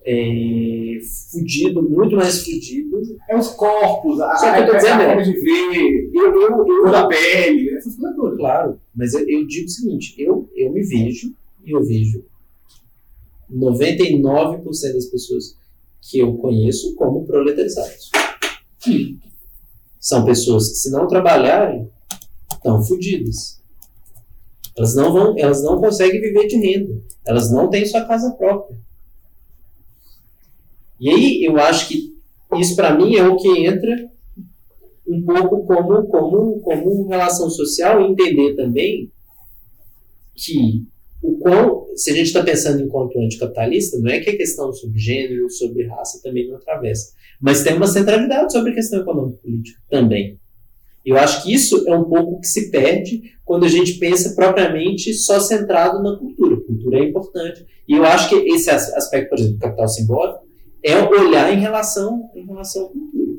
é, 0.05 0.99
fudido, 1.31 1.83
muito 1.83 2.17
mais 2.17 2.43
fudido. 2.43 3.01
É 3.29 3.37
os 3.37 3.49
corpos, 3.49 4.21
a, 4.21 4.35
Só 4.37 4.53
que 4.53 4.61
eu 4.61 4.67
tô 4.67 4.77
dizendo, 4.77 5.03
forma 5.03 5.21
é. 5.21 5.25
de 5.25 5.33
ver, 5.33 6.11
Eu, 6.15 6.33
eu, 6.33 6.43
eu, 6.43 6.65
cor 6.65 6.91
da 6.91 7.07
pele, 7.07 7.71
essas 7.77 7.97
coisas 7.97 8.17
todas. 8.17 8.39
Claro, 8.39 8.81
mas 8.95 9.15
eu, 9.15 9.29
eu 9.29 9.47
digo 9.47 9.67
o 9.67 9.71
seguinte, 9.71 10.15
eu, 10.19 10.49
eu 10.55 10.73
me 10.73 10.83
vejo, 10.83 11.35
eu 11.65 11.85
vejo 11.85 12.25
99% 13.51 14.63
das 14.95 15.07
pessoas 15.07 15.57
que 16.01 16.19
eu 16.19 16.37
conheço 16.37 16.95
como 16.97 17.25
proletarizados. 17.25 18.11
Sim. 18.79 19.19
São 20.01 20.25
pessoas 20.25 20.69
que 20.69 20.75
se 20.75 20.91
não 20.91 21.07
trabalharem, 21.07 21.89
estão 22.53 22.83
fodidas. 22.83 23.63
Elas 24.77 24.95
não 24.95 25.13
vão, 25.13 25.39
elas 25.39 25.63
não 25.63 25.81
conseguem 25.81 26.21
viver 26.21 26.47
de 26.47 26.57
renda. 26.57 27.01
Elas 27.27 27.53
não 27.53 27.69
têm 27.69 27.87
sua 27.87 28.05
casa 28.05 28.33
própria. 28.33 28.77
E 30.99 31.11
aí 31.11 31.45
eu 31.45 31.57
acho 31.59 31.89
que 31.89 32.17
isso 32.59 32.77
para 32.77 32.97
mim 32.97 33.15
é 33.17 33.27
o 33.27 33.37
que 33.37 33.67
entra 33.67 34.11
um 35.07 35.23
pouco 35.25 35.67
como 35.67 36.07
como 36.07 36.61
como 36.61 37.09
relação 37.09 37.51
social 37.51 38.01
e 38.01 38.13
entender 38.13 38.55
também 38.55 39.11
que 40.35 40.87
o 41.23 41.39
quão, 41.39 41.87
se 41.95 42.11
a 42.11 42.15
gente 42.15 42.27
está 42.27 42.43
pensando 42.43 42.83
enquanto 42.83 43.19
anticapitalista, 43.19 43.99
não 43.99 44.11
é 44.11 44.19
que 44.21 44.31
a 44.31 44.37
questão 44.37 44.73
sobre 44.73 44.99
gênero, 44.99 45.49
sobre 45.51 45.87
raça 45.87 46.21
também 46.23 46.49
não 46.49 46.57
atravessa, 46.57 47.13
mas 47.41 47.63
tem 47.63 47.75
uma 47.77 47.87
centralidade 47.87 48.53
sobre 48.53 48.73
a 48.73 48.75
questão 48.75 49.01
econômica 49.01 49.39
e 49.39 49.43
política 49.43 49.81
também. 49.89 50.39
Eu 51.05 51.17
acho 51.17 51.43
que 51.43 51.53
isso 51.53 51.85
é 51.89 51.97
um 51.97 52.05
pouco 52.05 52.41
que 52.41 52.47
se 52.47 52.71
perde 52.71 53.23
quando 53.45 53.65
a 53.65 53.69
gente 53.69 53.95
pensa 53.95 54.35
propriamente 54.37 55.13
só 55.15 55.41
centrado 55.41 56.01
na 56.03 56.17
cultura. 56.17 56.61
Cultura 56.61 56.99
é 57.01 57.05
importante. 57.09 57.67
E 57.89 57.95
eu 57.97 58.05
acho 58.05 58.29
que 58.29 58.37
esse 58.37 58.71
as- 58.71 58.93
aspecto, 58.95 59.31
por 59.31 59.39
exemplo, 59.39 59.57
do 59.57 59.61
capital 59.61 59.89
simbólico, 59.89 60.41
é 60.85 60.97
olhar 61.03 61.53
em 61.53 61.59
relação, 61.61 62.31
em 62.37 62.47
relação 62.47 62.87
à 62.87 62.89
cultura. 62.89 63.33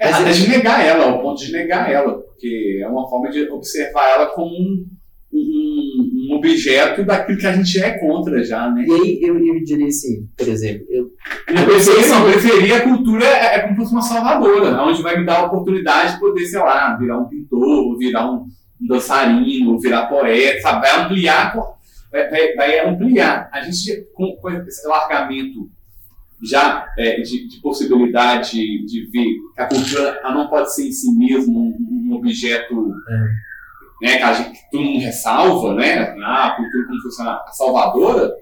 É, 0.00 0.08
até 0.08 0.30
de 0.32 0.48
negar 0.48 0.84
ela, 0.84 1.06
ao 1.06 1.22
ponto 1.22 1.40
de 1.44 1.50
negar 1.50 1.90
ela, 1.90 2.18
porque 2.20 2.80
é 2.82 2.86
uma 2.86 3.08
forma 3.08 3.30
de 3.30 3.48
observar 3.50 4.10
ela 4.10 4.26
como 4.26 4.54
um, 4.54 4.86
um, 5.32 6.30
um 6.30 6.36
objeto 6.36 7.04
daquilo 7.04 7.38
que 7.38 7.46
a 7.46 7.52
gente 7.52 7.82
é 7.82 7.98
contra 7.98 8.42
já, 8.44 8.70
né? 8.70 8.84
E 8.86 8.92
aí 8.92 9.18
eu, 9.22 9.38
eu 9.38 9.64
diria 9.64 9.86
assim, 9.86 10.28
por 10.36 10.48
exemplo, 10.48 10.86
eu, 10.90 11.10
Eu 11.48 12.32
preferia 12.32 12.76
a 12.76 12.82
cultura 12.82 13.24
é, 13.24 13.56
é 13.56 13.58
como 13.60 13.74
se 13.74 13.80
fosse 13.80 13.92
uma 13.92 14.02
salvadora, 14.02 14.82
onde 14.82 15.02
vai 15.02 15.18
me 15.18 15.26
dar 15.26 15.40
a 15.40 15.46
oportunidade 15.46 16.14
de 16.14 16.20
poder, 16.20 16.46
sei 16.46 16.60
lá, 16.60 16.96
virar 16.96 17.18
um 17.18 17.28
pintor, 17.28 17.98
virar 17.98 18.30
um, 18.30 18.46
dançarino, 18.80 19.78
virar 19.78 20.06
poeta, 20.06 20.60
sabe? 20.60 20.86
Vai 20.86 21.04
ampliar, 21.04 21.54
vai, 22.10 22.54
vai, 22.54 22.88
ampliar. 22.88 23.48
A 23.52 23.62
gente, 23.62 24.06
com, 24.14 24.36
com 24.36 24.50
esse 24.50 24.86
alargamento 24.86 25.70
já 26.42 26.86
é, 26.98 27.20
de, 27.22 27.48
de 27.48 27.60
possibilidade 27.60 28.50
de 28.84 29.10
ver 29.10 29.24
que 29.54 29.60
a 29.60 29.66
cultura 29.66 30.20
não 30.24 30.48
pode 30.48 30.74
ser 30.74 30.86
em 30.86 30.92
si 30.92 31.10
mesmo 31.16 31.58
um, 31.58 32.10
um 32.10 32.14
objeto 32.14 32.92
né, 34.02 34.16
que, 34.18 34.22
a 34.22 34.32
gente, 34.32 34.50
que 34.52 34.70
todo 34.70 34.84
mundo 34.84 35.00
ressalva, 35.00 35.74
né? 35.74 36.14
Ah, 36.22 36.48
a 36.48 36.56
cultura 36.56 36.86
como 36.86 36.96
se 36.96 37.02
fosse 37.02 37.22
a 37.22 37.46
salvadora. 37.52 38.32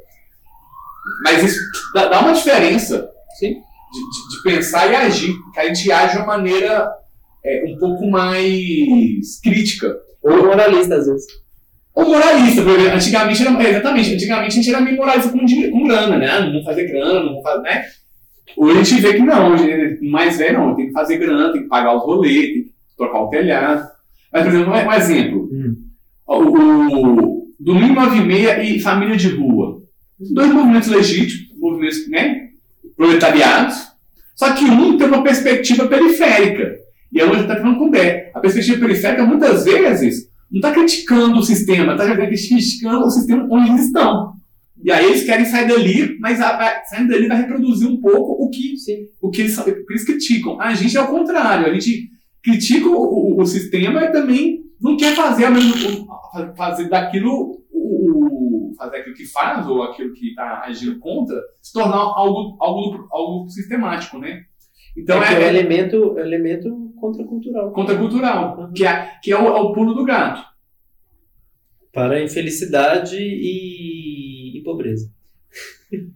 Mas 1.23 1.43
isso 1.43 1.61
dá, 1.95 2.07
dá 2.09 2.21
uma 2.21 2.33
diferença. 2.33 3.09
De, 3.41 3.49
de- 3.49 4.37
de 4.37 4.43
pensar 4.43 4.91
e 4.91 4.97
agir, 4.97 5.35
que 5.53 5.61
a 5.61 5.67
gente 5.67 5.91
age 5.93 6.13
de 6.13 6.19
uma 6.19 6.27
maneira 6.27 6.89
é, 7.45 7.65
um 7.69 7.79
pouco 7.79 8.07
mais 8.11 9.41
crítica. 9.43 9.95
ou 10.23 10.45
moralista 10.47 10.97
às 10.97 11.07
vezes. 11.07 11.27
Ou 11.95 12.07
moralista, 12.07 12.63
porque 12.63 12.89
antigamente 12.89 13.43
era, 13.47 13.63
é, 13.63 13.71
exatamente, 13.71 14.15
antigamente 14.15 14.49
a 14.49 14.63
gente 14.63 14.69
era 14.69 14.81
meio 14.81 14.97
moralista 14.97 15.31
com, 15.31 15.39
com 15.39 15.85
grana, 15.87 16.17
né? 16.17 16.41
Não 16.41 16.65
fazer 16.65 16.89
grana, 16.89 17.23
não 17.23 17.41
fazer, 17.43 17.63
né? 17.63 17.85
Hoje 18.57 18.79
a 18.79 18.83
gente 18.83 19.01
vê 19.01 19.15
que 19.15 19.23
não, 19.23 19.53
hoje 19.53 19.99
mais 20.03 20.37
velho 20.39 20.59
não, 20.59 20.75
tem 20.75 20.87
que 20.87 20.93
fazer 20.93 21.17
grana, 21.19 21.53
tem 21.53 21.63
que 21.63 21.69
pagar 21.69 21.97
os 21.97 22.03
rolês, 22.03 22.47
tem 22.53 22.63
que 22.65 22.71
trocar 22.97 23.21
o 23.23 23.29
telhado. 23.29 23.89
Mas, 24.33 24.43
por 24.43 24.53
exemplo, 24.53 24.73
um, 24.73 24.93
exemplo. 24.93 25.44
O, 26.27 27.45
Domingo 27.59 27.95
96 27.95 28.77
e 28.77 28.81
Família 28.81 29.17
de 29.17 29.29
Rua. 29.29 29.83
Dois 30.19 30.53
movimentos 30.53 30.89
legítimos, 30.89 31.59
movimentos, 31.59 32.09
né? 32.09 32.49
Proletariados, 32.97 33.77
só 34.35 34.53
que 34.53 34.65
um 34.65 34.97
tem 34.97 35.07
uma 35.07 35.23
perspectiva 35.23 35.87
periférica. 35.87 36.77
E 37.13 37.21
a 37.21 37.25
outra 37.25 37.43
está 37.43 37.57
falando 37.57 37.79
com 37.79 37.87
o 37.87 37.91
Bé. 37.91 38.31
A 38.35 38.41
perspectiva 38.41 38.81
periférica, 38.81 39.25
muitas 39.25 39.65
vezes, 39.65 40.29
não 40.51 40.59
está 40.59 40.73
criticando 40.73 41.39
o 41.39 41.43
sistema, 41.43 41.93
está 41.93 42.15
criticando 42.15 43.05
o 43.05 43.11
sistema 43.11 43.47
onde 43.51 43.71
eles 43.71 43.87
estão. 43.87 44.35
E 44.83 44.91
aí 44.91 45.07
eles 45.07 45.25
querem 45.25 45.47
sair 45.47 45.69
dali, 45.69 46.19
mas 46.21 46.41
a, 46.41 46.49
a, 46.49 46.85
saindo 46.85 47.11
dali 47.11 47.29
vai 47.29 47.39
reproduzir 47.39 47.89
um 47.89 48.01
pouco 48.01 48.45
o 48.45 48.51
que, 48.51 48.77
Sim. 48.77 49.07
o 49.23 49.31
que, 49.31 49.43
eles, 49.43 49.57
o 49.57 49.65
que 49.65 49.85
eles 49.89 50.05
criticam. 50.05 50.61
A 50.61 50.75
gente 50.75 50.97
é 50.97 51.01
o 51.01 51.07
contrário, 51.07 51.67
a 51.67 51.73
gente 51.73 52.11
critica 52.43 52.89
o, 52.89 52.93
o, 52.93 53.41
o 53.41 53.47
sistema 53.47 54.05
e 54.05 54.13
também 54.13 54.64
não 54.85 54.98
quer 54.98 55.16
fazer, 55.16 55.47
fazer 56.55 56.90
daquilo 56.90 57.65
o, 57.73 58.70
o- 58.70 58.74
fazer 58.77 58.98
aquilo 58.98 59.15
que 59.16 59.24
faz 59.24 59.66
ou 59.66 59.82
aquilo 59.82 60.12
que 60.12 60.28
está 60.28 60.61
agindo 60.61 60.98
contra 60.98 61.40
se 61.62 61.73
tornar 61.73 61.97
algo, 61.97 62.59
algo, 62.61 63.09
algo 63.11 63.48
sistemático, 63.48 64.19
né? 64.19 64.44
Então 64.94 65.23
é, 65.23 65.32
é 65.32 65.39
um 65.39 65.43
é, 65.43 65.48
elemento, 65.48 66.19
elemento 66.19 66.93
contracultural. 67.01 67.73
contracultural, 67.73 68.73
que 68.73 68.85
é, 68.86 69.19
que 69.23 69.32
é 69.32 69.39
o, 69.39 69.47
é 69.47 69.61
o 69.61 69.73
pulo 69.73 69.94
do 69.94 70.05
gato. 70.05 70.44
Para 71.90 72.23
infelicidade 72.23 73.16
e, 73.16 74.59
e 74.59 74.62
pobreza. 74.62 75.11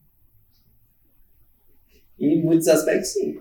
em 2.20 2.42
muitos 2.42 2.68
aspectos, 2.68 3.14
sim. 3.14 3.40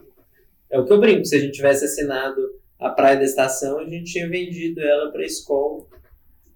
É 0.69 0.79
o 0.79 0.85
que 0.85 0.93
eu 0.93 0.99
brinco. 1.01 1.25
Se 1.25 1.35
a 1.35 1.39
gente 1.39 1.53
tivesse 1.53 1.83
assinado 1.83 2.41
a 2.79 2.89
Praia 2.89 3.17
da 3.17 3.23
Estação, 3.23 3.79
a 3.79 3.85
gente 3.89 4.11
tinha 4.11 4.29
vendido 4.29 4.79
ela 4.81 5.11
para 5.11 5.21
a 5.21 5.25
escola 5.25 5.85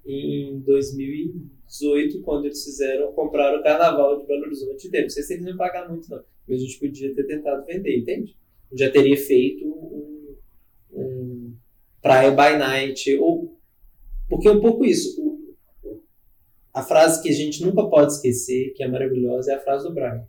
em 0.05 0.59
2018, 0.61 2.21
quando 2.21 2.45
eles 2.45 2.63
fizeram, 2.63 3.11
compraram 3.13 3.59
o 3.59 3.63
Carnaval 3.63 4.19
de 4.21 4.27
Belo 4.27 4.43
Horizonte 4.45 4.87
inteiro. 4.87 5.05
Não 5.05 5.09
sei 5.09 5.23
se 5.23 5.33
eles 5.33 5.45
iam 5.45 5.57
pagar 5.57 5.87
muito, 5.89 6.09
não. 6.09 6.23
Mas 6.47 6.59
a 6.61 6.63
gente 6.65 6.79
podia 6.79 7.13
ter 7.15 7.23
tentado 7.25 7.65
vender, 7.65 7.97
entende? 7.99 8.35
Já 8.73 8.89
teria 8.91 9.17
feito 9.17 9.65
um, 9.65 10.35
um 10.91 11.53
Praia 12.01 12.31
by 12.31 12.57
Night. 12.57 13.15
Ou, 13.17 13.57
porque 14.29 14.47
é 14.47 14.51
um 14.51 14.61
pouco 14.61 14.83
isso. 14.85 15.19
O- 15.21 15.41
a 16.73 16.81
frase 16.81 17.21
que 17.21 17.29
a 17.29 17.33
gente 17.33 17.63
nunca 17.65 17.83
pode 17.89 18.13
esquecer, 18.13 18.73
que 18.75 18.83
é 18.83 18.87
maravilhosa, 18.87 19.51
é 19.51 19.55
a 19.55 19.59
frase 19.61 19.87
do 19.87 19.93
Brian. 19.93 20.25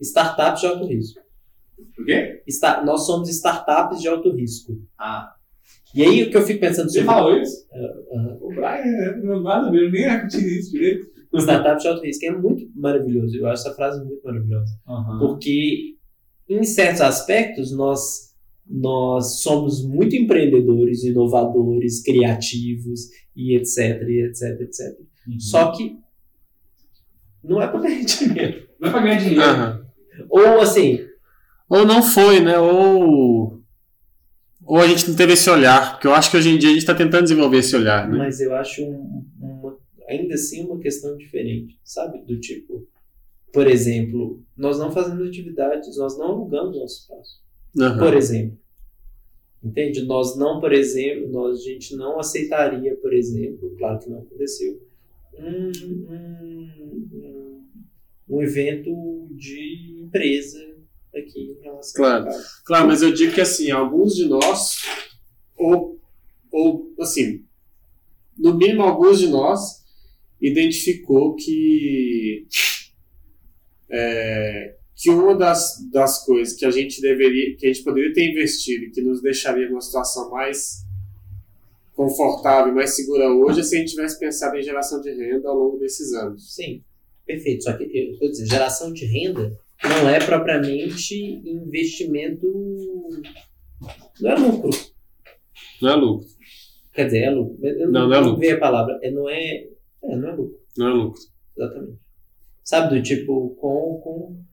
Startups 0.00 0.60
de 0.60 0.66
alto 0.66 0.86
risco. 0.86 1.20
Por 1.94 2.04
quê? 2.04 2.42
Está, 2.46 2.84
nós 2.84 3.06
somos 3.06 3.28
startups 3.28 4.00
de 4.00 4.08
alto 4.08 4.30
risco. 4.34 4.80
Ah, 4.98 5.34
E 5.94 6.02
aí 6.02 6.22
o 6.22 6.30
que 6.30 6.36
eu 6.36 6.42
fico 6.42 6.60
pensando 6.60 6.90
você 6.90 7.00
sobre 7.00 7.06
falou 7.14 7.36
isso? 7.36 7.66
Aham. 7.72 8.38
O 8.40 8.48
Brian 8.48 9.16
não 9.22 9.42
guarda 9.42 9.70
mesmo, 9.70 9.90
nem 9.92 10.08
repetir 10.08 10.58
isso 10.58 10.72
direito. 10.72 11.10
startups 11.34 11.82
de 11.82 11.88
alto 11.88 12.02
risco 12.02 12.26
é 12.26 12.30
muito 12.30 12.68
maravilhoso. 12.74 13.36
Eu 13.36 13.46
acho 13.46 13.66
essa 13.66 13.74
frase 13.74 14.04
muito 14.04 14.22
maravilhosa. 14.24 14.72
Porque, 15.18 15.96
em 16.48 16.62
certos 16.64 17.00
aspectos, 17.00 17.72
nós, 17.72 18.34
nós 18.66 19.40
somos 19.40 19.84
muito 19.86 20.14
empreendedores, 20.16 21.04
inovadores, 21.04 22.02
criativos 22.02 23.08
e 23.36 23.56
etc, 23.56 24.02
e 24.08 24.24
etc, 24.26 24.60
etc. 24.60 24.98
Só 25.38 25.70
que 25.72 25.96
não 27.42 27.60
é 27.62 27.66
para 27.68 27.80
ganhar 27.80 28.04
dinheiro. 28.04 28.68
Não 28.80 28.88
é 28.88 28.92
pra 28.92 29.00
ganhar 29.00 29.18
dinheiro. 29.18 29.42
Aham. 29.42 29.86
Ou 30.28 30.60
assim, 30.60 30.98
Ou 31.70 31.86
não 31.86 32.02
foi, 32.02 32.40
né? 32.40 32.58
Ou. 32.58 33.60
Ou 34.66 34.78
a 34.78 34.86
gente 34.86 35.08
não 35.08 35.16
teve 35.16 35.32
esse 35.32 35.48
olhar. 35.48 35.92
Porque 35.92 36.06
eu 36.06 36.12
acho 36.14 36.30
que 36.30 36.36
hoje 36.36 36.50
em 36.50 36.58
dia 36.58 36.68
a 36.68 36.72
gente 36.72 36.82
está 36.82 36.94
tentando 36.94 37.22
desenvolver 37.22 37.58
esse 37.58 37.74
olhar, 37.74 38.08
né? 38.08 38.18
mas 38.18 38.40
eu 38.40 38.54
acho 38.54 38.84
um- 38.84 39.24
uma, 39.40 39.78
ainda 40.08 40.34
assim 40.34 40.64
uma 40.64 40.78
questão 40.78 41.16
diferente, 41.16 41.78
sabe? 41.82 42.20
Do 42.24 42.38
tipo, 42.38 42.86
por 43.52 43.66
exemplo, 43.66 44.42
nós 44.56 44.78
não 44.78 44.90
fazemos 44.92 45.26
atividades, 45.28 45.96
nós 45.96 46.18
não 46.18 46.26
alugamos 46.26 46.76
nosso 46.76 47.00
espaço. 47.02 47.40
Aham. 47.80 47.98
Por 47.98 48.14
exemplo. 48.16 48.58
Entende? 49.62 50.02
Nós 50.04 50.36
não, 50.36 50.58
por 50.60 50.72
exemplo, 50.72 51.28
nós, 51.30 51.60
a 51.60 51.62
gente 51.62 51.94
não 51.96 52.18
aceitaria, 52.18 52.96
por 52.96 53.12
exemplo, 53.12 53.74
claro 53.78 53.98
que 53.98 54.08
não 54.08 54.20
aconteceu, 54.20 54.80
um, 55.38 55.70
um, 56.14 57.62
um 58.28 58.42
evento 58.42 59.28
de 59.32 60.00
empresa 60.04 60.58
aqui 61.14 61.56
em 61.58 61.62
relação 61.62 61.92
Claro. 61.94 62.28
a. 62.28 62.42
Claro, 62.64 62.86
mas 62.88 63.02
eu 63.02 63.12
digo 63.12 63.34
que 63.34 63.40
assim, 63.40 63.70
alguns 63.70 64.14
de 64.14 64.26
nós, 64.26 64.76
ou, 65.56 66.00
ou 66.50 66.94
assim, 67.00 67.44
no 68.38 68.56
mínimo 68.56 68.82
alguns 68.82 69.18
de 69.18 69.28
nós, 69.28 69.84
identificou 70.40 71.34
que 71.34 72.46
é, 73.90 74.76
que 74.96 75.10
uma 75.10 75.34
das, 75.34 75.78
das 75.90 76.24
coisas 76.24 76.54
que 76.54 76.64
a 76.64 76.70
gente 76.70 77.00
deveria, 77.00 77.56
que 77.56 77.66
a 77.66 77.72
gente 77.72 77.82
poderia 77.82 78.12
ter 78.12 78.30
investido 78.30 78.84
e 78.84 78.90
que 78.90 79.00
nos 79.00 79.22
deixaria 79.22 79.68
numa 79.68 79.80
situação 79.80 80.30
mais 80.30 80.84
confortável, 81.94 82.74
mais 82.74 82.94
segura 82.94 83.30
hoje, 83.30 83.60
é 83.60 83.62
se 83.62 83.76
a 83.76 83.78
gente 83.78 83.90
tivesse 83.90 84.18
pensado 84.18 84.56
em 84.56 84.62
geração 84.62 85.00
de 85.00 85.10
renda 85.10 85.48
ao 85.48 85.56
longo 85.56 85.78
desses 85.78 86.12
anos. 86.12 86.54
Sim, 86.54 86.82
perfeito. 87.26 87.64
Só 87.64 87.72
que, 87.74 87.84
eu 87.84 88.12
estou 88.12 88.30
dizendo, 88.30 88.48
geração 88.50 88.92
de 88.92 89.04
renda 89.06 89.58
não 89.82 90.08
é 90.08 90.18
propriamente 90.24 91.14
investimento. 91.44 92.46
Não 94.20 94.30
é 94.30 94.34
lucro. 94.34 94.70
Não 95.80 95.90
é 95.90 95.94
lucro. 95.94 96.28
Quer 96.92 97.04
dizer, 97.06 97.18
é 97.24 97.30
lucro. 97.30 97.66
Eu 97.66 97.90
não, 97.90 98.08
não, 98.08 98.14
é 98.14 98.20
lucro. 98.20 98.46
Não 98.46 98.56
a 98.56 98.60
palavra. 98.60 98.98
É, 99.02 99.10
não 99.10 99.28
é. 99.28 99.68
É, 100.02 100.16
não 100.16 100.28
é 100.28 100.32
lucro. 100.32 100.60
Não 100.76 100.88
é 100.88 100.90
lucro. 100.92 101.20
Exatamente. 101.56 101.98
Sabe, 102.62 102.94
do 102.94 103.02
tipo, 103.02 103.56
com, 103.56 104.00
com, 104.02 104.44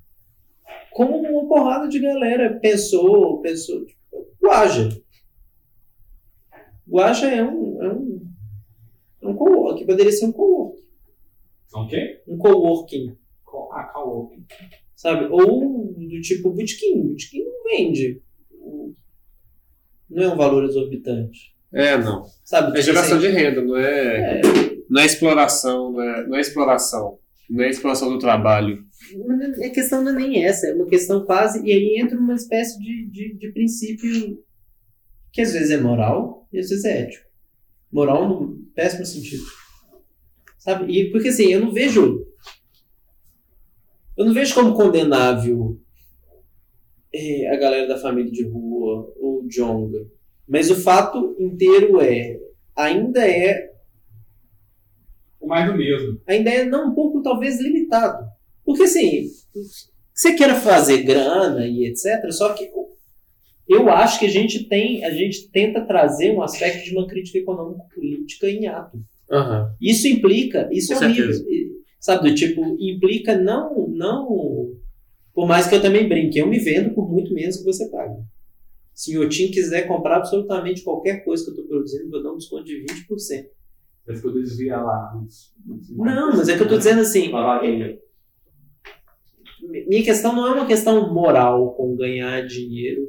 como 0.91 1.17
uma 1.17 1.47
porrada 1.47 1.87
de 1.87 1.99
galera 1.99 2.59
pensou, 2.59 3.41
pensou, 3.41 3.85
tipo, 3.85 4.01
Guaja. 4.41 4.89
Guaja 6.87 7.29
é 7.29 7.43
um, 7.43 7.83
é 7.83 7.93
um, 7.93 8.31
é 9.21 9.27
um 9.27 9.35
coworking, 9.35 9.85
poderia 9.85 10.11
ser 10.11 10.25
um 10.25 10.31
coworking. 10.31 10.83
Um 11.75 11.87
quê? 11.87 12.23
Um 12.27 12.37
coworking. 12.37 13.17
Ah, 13.73 13.91
coworking. 13.93 14.45
Sabe? 14.97 15.27
Ou 15.31 15.93
do 15.93 16.21
tipo 16.21 16.49
bootkin. 16.49 17.03
Bootkin 17.03 17.43
não 17.43 17.63
vende. 17.63 18.21
Não 20.09 20.23
é 20.23 20.33
um 20.33 20.35
valor 20.35 20.65
exorbitante. 20.65 21.55
É, 21.71 21.95
não. 21.97 22.25
Sabe? 22.43 22.77
É 22.77 22.81
geração 22.81 23.17
assim, 23.17 23.27
de 23.27 23.33
renda, 23.33 23.61
não 23.61 23.77
é, 23.77 24.39
é, 24.39 24.41
não 24.89 25.01
é 25.01 25.05
exploração, 25.05 25.91
não 25.91 26.01
é, 26.01 26.27
não 26.27 26.37
é 26.37 26.41
exploração. 26.41 27.19
Não 27.47 27.63
é 27.63 27.69
exploração 27.69 28.09
do 28.09 28.17
trabalho. 28.17 28.83
A 29.63 29.69
questão 29.69 30.03
não 30.03 30.11
é 30.11 30.15
nem 30.15 30.43
essa, 30.43 30.67
é 30.67 30.73
uma 30.73 30.87
questão 30.87 31.23
quase. 31.25 31.63
E 31.63 31.71
aí 31.71 32.01
entra 32.01 32.17
uma 32.17 32.33
espécie 32.33 32.79
de, 32.79 33.05
de, 33.09 33.33
de 33.35 33.51
princípio 33.51 34.43
que 35.31 35.41
às 35.41 35.53
vezes 35.53 35.69
é 35.69 35.77
moral 35.77 36.47
e 36.51 36.59
às 36.59 36.69
vezes 36.69 36.83
é 36.83 37.03
ético. 37.03 37.27
Moral 37.91 38.27
no 38.27 38.57
péssimo 38.73 39.05
sentido. 39.05 39.43
Sabe? 40.57 40.91
E, 40.91 41.11
porque 41.11 41.29
assim, 41.29 41.53
eu 41.53 41.61
não 41.61 41.71
vejo. 41.71 42.26
Eu 44.17 44.25
não 44.25 44.33
vejo 44.33 44.55
como 44.55 44.73
condenável 44.73 45.79
é, 47.13 47.49
a 47.53 47.55
galera 47.57 47.87
da 47.87 47.97
família 47.97 48.31
de 48.31 48.43
rua 48.43 49.13
ou 49.19 49.47
Jonga. 49.47 50.07
Mas 50.47 50.71
o 50.71 50.75
fato 50.75 51.35
inteiro 51.39 52.01
é. 52.01 52.39
Ainda 52.75 53.27
é 53.27 53.71
mais 55.47 55.71
do 55.71 55.77
mesmo. 55.77 56.19
Ainda 56.27 56.49
é 56.49 56.65
não, 56.65 56.91
um 56.91 56.93
pouco 56.93 57.21
talvez 57.21 57.59
limitado. 57.59 58.27
Porque 58.65 58.83
assim, 58.83 59.29
você 60.13 60.35
queira 60.35 60.55
fazer 60.55 61.03
grana 61.03 61.65
e 61.65 61.85
etc, 61.85 62.31
só 62.31 62.53
que 62.53 62.69
eu 63.67 63.89
acho 63.89 64.19
que 64.19 64.25
a 64.25 64.29
gente 64.29 64.65
tem, 64.65 65.03
a 65.05 65.11
gente 65.11 65.49
tenta 65.49 65.81
trazer 65.85 66.31
um 66.31 66.41
aspecto 66.41 66.83
de 66.83 66.91
uma 66.95 67.07
crítica 67.07 67.37
econômico-política 67.37 68.49
em 68.49 68.67
ato. 68.67 68.97
Uhum. 69.29 69.69
Isso 69.81 70.07
implica, 70.07 70.69
isso 70.71 70.93
Com 70.93 71.03
é 71.03 71.07
horrível. 71.07 71.45
Sabe, 72.07 72.29
do 72.29 72.33
tipo, 72.33 72.61
implica 72.79 73.37
não, 73.37 73.85
não. 73.89 74.73
Por 75.33 75.45
mais 75.45 75.67
que 75.67 75.75
eu 75.75 75.81
também 75.81 76.07
brinque, 76.07 76.39
eu 76.39 76.47
me 76.47 76.57
vendo 76.57 76.95
por 76.95 77.11
muito 77.11 77.33
menos 77.33 77.57
que 77.57 77.65
você 77.65 77.89
paga. 77.89 78.15
Se 78.93 79.17
o 79.17 79.27
Tim 79.27 79.51
quiser 79.51 79.89
comprar 79.89 80.15
absolutamente 80.15 80.83
qualquer 80.83 81.25
coisa 81.25 81.43
que 81.43 81.49
eu 81.49 81.55
estou 81.55 81.67
produzindo, 81.67 82.05
eu 82.05 82.09
vou 82.11 82.23
dar 82.23 82.31
um 82.31 82.37
desconto 82.37 82.63
de 82.63 82.81
20%. 82.85 83.47
Mas 84.07 84.21
que 84.21 84.25
eu 84.25 84.33
desvia 84.35 84.77
lá. 84.77 85.21
Não, 85.89 86.37
mas 86.37 86.47
é 86.47 86.55
que 86.55 86.61
eu 86.61 86.63
estou 86.63 86.77
dizendo 86.77 87.01
assim. 87.01 87.29
Minha 89.85 90.03
questão 90.05 90.33
não 90.33 90.47
é 90.47 90.51
uma 90.51 90.65
questão 90.65 91.13
moral 91.13 91.73
com 91.73 91.97
ganhar 91.97 92.47
dinheiro 92.47 93.01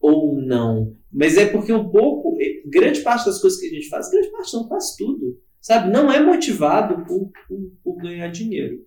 ou 0.00 0.34
não. 0.42 0.96
Mas 1.12 1.36
é 1.36 1.46
porque 1.46 1.72
um 1.72 1.88
pouco, 1.90 2.36
grande 2.66 3.02
parte 3.02 3.24
das 3.24 3.40
coisas 3.40 3.60
que 3.60 3.66
a 3.66 3.70
gente 3.70 3.88
faz, 3.88 4.10
grande 4.10 4.32
parte 4.32 4.52
não 4.52 4.66
faz 4.66 4.96
tudo, 4.96 5.38
sabe? 5.60 5.92
Não 5.92 6.12
é 6.12 6.20
motivado 6.20 7.06
por, 7.06 7.30
por, 7.48 7.72
por 7.94 8.02
ganhar 8.02 8.28
dinheiro. 8.28 8.86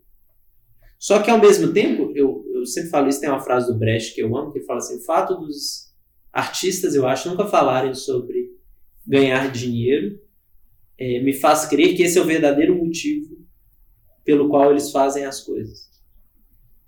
Só 0.98 1.22
que 1.22 1.30
ao 1.30 1.40
mesmo 1.40 1.72
tempo, 1.74 2.12
eu, 2.16 2.44
eu 2.54 2.66
sempre 2.66 2.90
falo 2.90 3.08
isso, 3.08 3.22
tem 3.22 3.30
uma 3.30 3.42
frase 3.42 3.72
do 3.72 3.78
Brecht 3.78 4.16
que 4.16 4.22
eu 4.22 4.36
amo, 4.36 4.52
que 4.52 4.62
fala 4.62 4.80
assim: 4.80 4.98
o 4.98 5.04
fato 5.04 5.36
dos 5.36 5.94
artistas, 6.32 6.96
eu 6.96 7.08
acho, 7.08 7.30
nunca 7.30 7.46
falarem 7.46 7.94
sobre 7.94 8.52
ganhar 9.06 9.52
dinheiro 9.52 10.20
é, 10.98 11.20
me 11.22 11.34
faz 11.34 11.66
crer 11.66 11.96
que 11.96 12.04
esse 12.04 12.18
é 12.18 12.22
o 12.22 12.26
verdadeiro 12.26 12.76
motivo 12.76 13.36
pelo 14.24 14.50
qual 14.50 14.72
eles 14.72 14.92
fazem 14.92 15.26
as 15.26 15.42
coisas. 15.42 15.90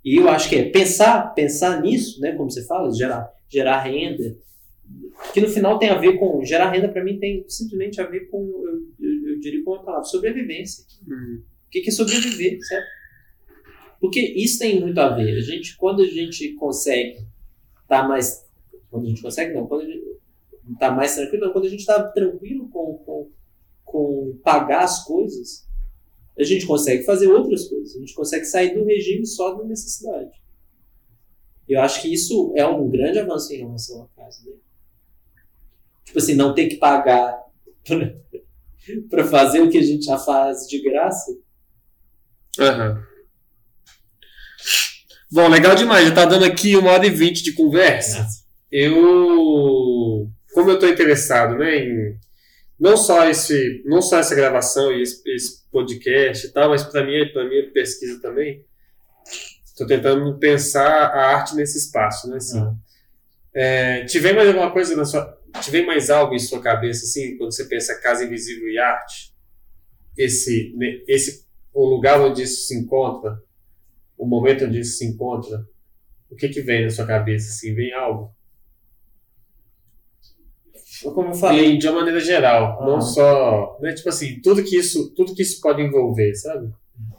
E 0.04 0.16
eu 0.18 0.30
acho 0.30 0.50
que 0.50 0.56
é 0.56 0.70
pensar, 0.70 1.34
pensar 1.34 1.82
nisso, 1.82 2.20
né, 2.22 2.32
como 2.32 2.50
você 2.50 2.66
fala, 2.66 2.92
gerar, 2.92 3.30
gerar 3.50 3.82
renda, 3.82 4.38
que 5.34 5.42
no 5.42 5.50
final 5.50 5.78
tem 5.78 5.90
a 5.90 5.98
ver 5.98 6.18
com 6.18 6.44
gerar 6.46 6.72
renda 6.72 6.88
para 6.88 7.04
mim 7.04 7.20
tem 7.20 7.44
simplesmente 7.48 8.00
a 8.00 8.06
ver 8.06 8.30
com 8.30 8.40
eu, 8.40 9.08
eu, 9.08 9.30
eu 9.34 9.40
diria 9.40 9.64
com 9.64 9.72
uma 9.72 9.84
palavra 9.84 10.06
sobrevivência. 10.06 10.86
Uhum. 11.06 11.44
O 11.68 11.70
que, 11.70 11.88
é 11.88 11.92
sobreviver, 11.92 12.60
certo? 12.66 12.88
Porque 14.00 14.20
isso 14.20 14.60
tem 14.60 14.80
muito 14.80 15.00
a 15.00 15.10
ver. 15.10 15.38
A 15.38 15.42
gente 15.42 15.76
quando 15.78 16.02
a 16.02 16.08
gente 16.08 16.54
consegue 16.54 17.20
estar 17.82 18.02
tá 18.02 18.08
mais 18.08 18.46
quando 18.90 19.06
a 19.06 19.10
gente 19.10 19.22
consegue 19.22 19.54
não, 19.54 19.68
quando 19.68 19.82
a 19.82 19.86
gente 19.86 20.04
está 20.72 20.92
mais 20.92 21.16
tranquilo, 21.16 21.46
não, 21.46 21.54
quando 21.54 21.66
a 21.66 21.70
gente 21.70 21.80
está 21.80 22.04
tranquilo 22.04 22.70
com, 22.70 22.98
com 23.06 23.32
com 23.88 24.38
pagar 24.44 24.84
as 24.84 25.06
coisas, 25.06 25.66
a 26.38 26.44
gente 26.44 26.68
consegue 26.68 27.04
fazer 27.04 27.28
outras 27.28 27.68
coisas. 27.68 27.96
A 27.96 28.00
gente 28.00 28.14
consegue 28.14 28.46
sair 28.46 28.76
do 28.76 28.84
regime 28.84 29.26
só 29.26 29.56
da 29.56 29.64
necessidade. 29.64 30.32
Eu 31.68 31.82
acho 31.82 32.02
que 32.02 32.14
isso 32.14 32.54
é 32.56 32.66
um 32.68 32.90
grande 32.90 33.18
avanço 33.18 33.54
em 33.54 33.60
relação 33.60 34.04
à 34.04 34.08
casa. 34.22 34.44
Né? 34.46 34.56
Tipo 36.04 36.20
assim, 36.20 36.36
não 36.36 36.54
ter 36.54 36.68
que 36.68 36.76
pagar 36.76 37.44
para 39.10 39.26
fazer 39.26 39.62
o 39.62 39.70
que 39.70 39.78
a 39.78 39.84
gente 39.84 40.06
já 40.06 40.18
faz 40.18 40.68
de 40.68 40.82
graça. 40.82 41.38
Uhum. 42.60 43.04
Bom, 45.32 45.48
legal 45.50 45.76
demais. 45.76 46.08
Já 46.08 46.14
tá 46.14 46.26
dando 46.26 46.46
aqui 46.46 46.76
uma 46.76 46.92
hora 46.92 47.06
e 47.06 47.10
vinte 47.10 47.44
de 47.44 47.54
conversa. 47.54 48.26
Eu, 48.72 50.30
como 50.54 50.70
eu 50.70 50.76
estou 50.76 50.90
interessado 50.90 51.58
né, 51.58 51.78
em 51.78 52.18
não 52.80 52.96
só 52.96 53.28
esse, 53.28 53.82
não 53.86 54.02
só 54.02 54.20
essa 54.20 54.36
gravação 54.36 54.94
e 54.94 55.02
esse, 55.02 55.22
esse 55.30 55.70
podcast 55.72 56.46
e 56.46 56.52
tal, 56.52 56.70
mas 56.70 56.84
para 56.84 57.06
mim, 57.06 57.28
para 57.34 57.48
minha 57.48 57.72
pesquisa 57.72 58.22
também, 58.22 58.64
estou 59.66 59.88
tentando 59.88 60.38
pensar 60.38 60.88
a 60.88 61.36
arte 61.36 61.56
nesse 61.56 61.78
espaço, 61.78 62.30
né? 62.30 62.38
Assim, 62.38 62.60
uhum. 62.60 62.78
é, 63.54 64.06
tiver 64.06 64.34
mais 64.34 64.48
alguma 64.48 64.72
coisa 64.72 64.96
na 64.96 65.06
sua, 65.06 65.38
tiver 65.62 65.86
mais 65.86 66.10
algo 66.10 66.36
em 66.36 66.40
sua 66.40 66.62
cabeça 66.62 67.06
assim, 67.06 67.36
quando 67.38 67.54
você 67.54 67.66
pensa 67.66 68.00
casa 68.00 68.24
invisível 68.24 68.70
e 68.70 68.78
arte, 68.78 69.34
esse, 70.16 70.74
esse 71.08 71.47
o 71.78 71.86
lugar 71.86 72.20
onde 72.20 72.42
isso 72.42 72.66
se 72.66 72.76
encontra, 72.76 73.40
o 74.18 74.26
momento 74.26 74.66
onde 74.66 74.80
isso 74.80 74.98
se 74.98 75.06
encontra, 75.06 75.64
o 76.28 76.36
que 76.36 76.50
que 76.50 76.62
vem 76.62 76.84
na 76.84 76.90
sua 76.90 77.06
cabeça 77.06 77.50
assim, 77.50 77.76
vem 77.76 77.94
algo? 77.94 78.36
como 81.14 81.30
eu 81.30 81.34
falei. 81.36 81.78
de 81.78 81.88
uma 81.88 82.00
maneira 82.00 82.20
geral, 82.20 82.84
não 82.84 83.00
só. 83.00 83.78
Né, 83.80 83.94
tipo 83.94 84.10
assim, 84.10 84.42
tudo 84.42 84.64
que, 84.64 84.76
isso, 84.76 85.14
tudo 85.14 85.36
que 85.36 85.44
isso 85.44 85.62
pode 85.62 85.80
envolver, 85.80 86.34
sabe? 86.34 86.74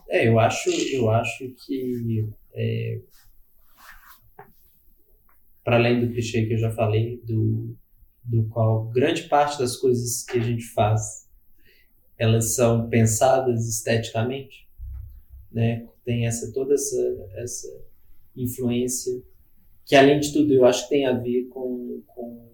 É, 0.09 0.27
eu 0.27 0.41
acho, 0.41 0.69
eu 0.93 1.09
acho 1.09 1.49
que. 1.65 2.29
É, 2.53 2.99
para 5.63 5.77
além 5.77 6.01
do 6.01 6.13
clichê 6.13 6.45
que 6.47 6.55
eu 6.55 6.59
já 6.59 6.73
falei, 6.73 7.23
do, 7.25 7.77
do 8.25 8.49
qual 8.49 8.87
grande 8.87 9.29
parte 9.29 9.57
das 9.57 9.77
coisas 9.77 10.25
que 10.25 10.39
a 10.39 10.43
gente 10.43 10.65
faz 10.65 11.28
elas 12.19 12.55
são 12.55 12.89
pensadas 12.89 13.69
esteticamente, 13.69 14.69
né? 15.53 15.87
Tem 16.05 16.27
essa 16.27 16.53
toda 16.53 16.75
essa, 16.75 17.29
essa 17.37 17.69
influência 18.37 19.23
que 19.85 19.95
além 19.95 20.21
de 20.21 20.33
tudo 20.33 20.53
eu 20.53 20.67
acho 20.67 20.85
que 20.85 20.91
tem 20.91 21.07
a 21.07 21.13
ver 21.13 21.45
com, 21.49 22.03
com 22.07 22.49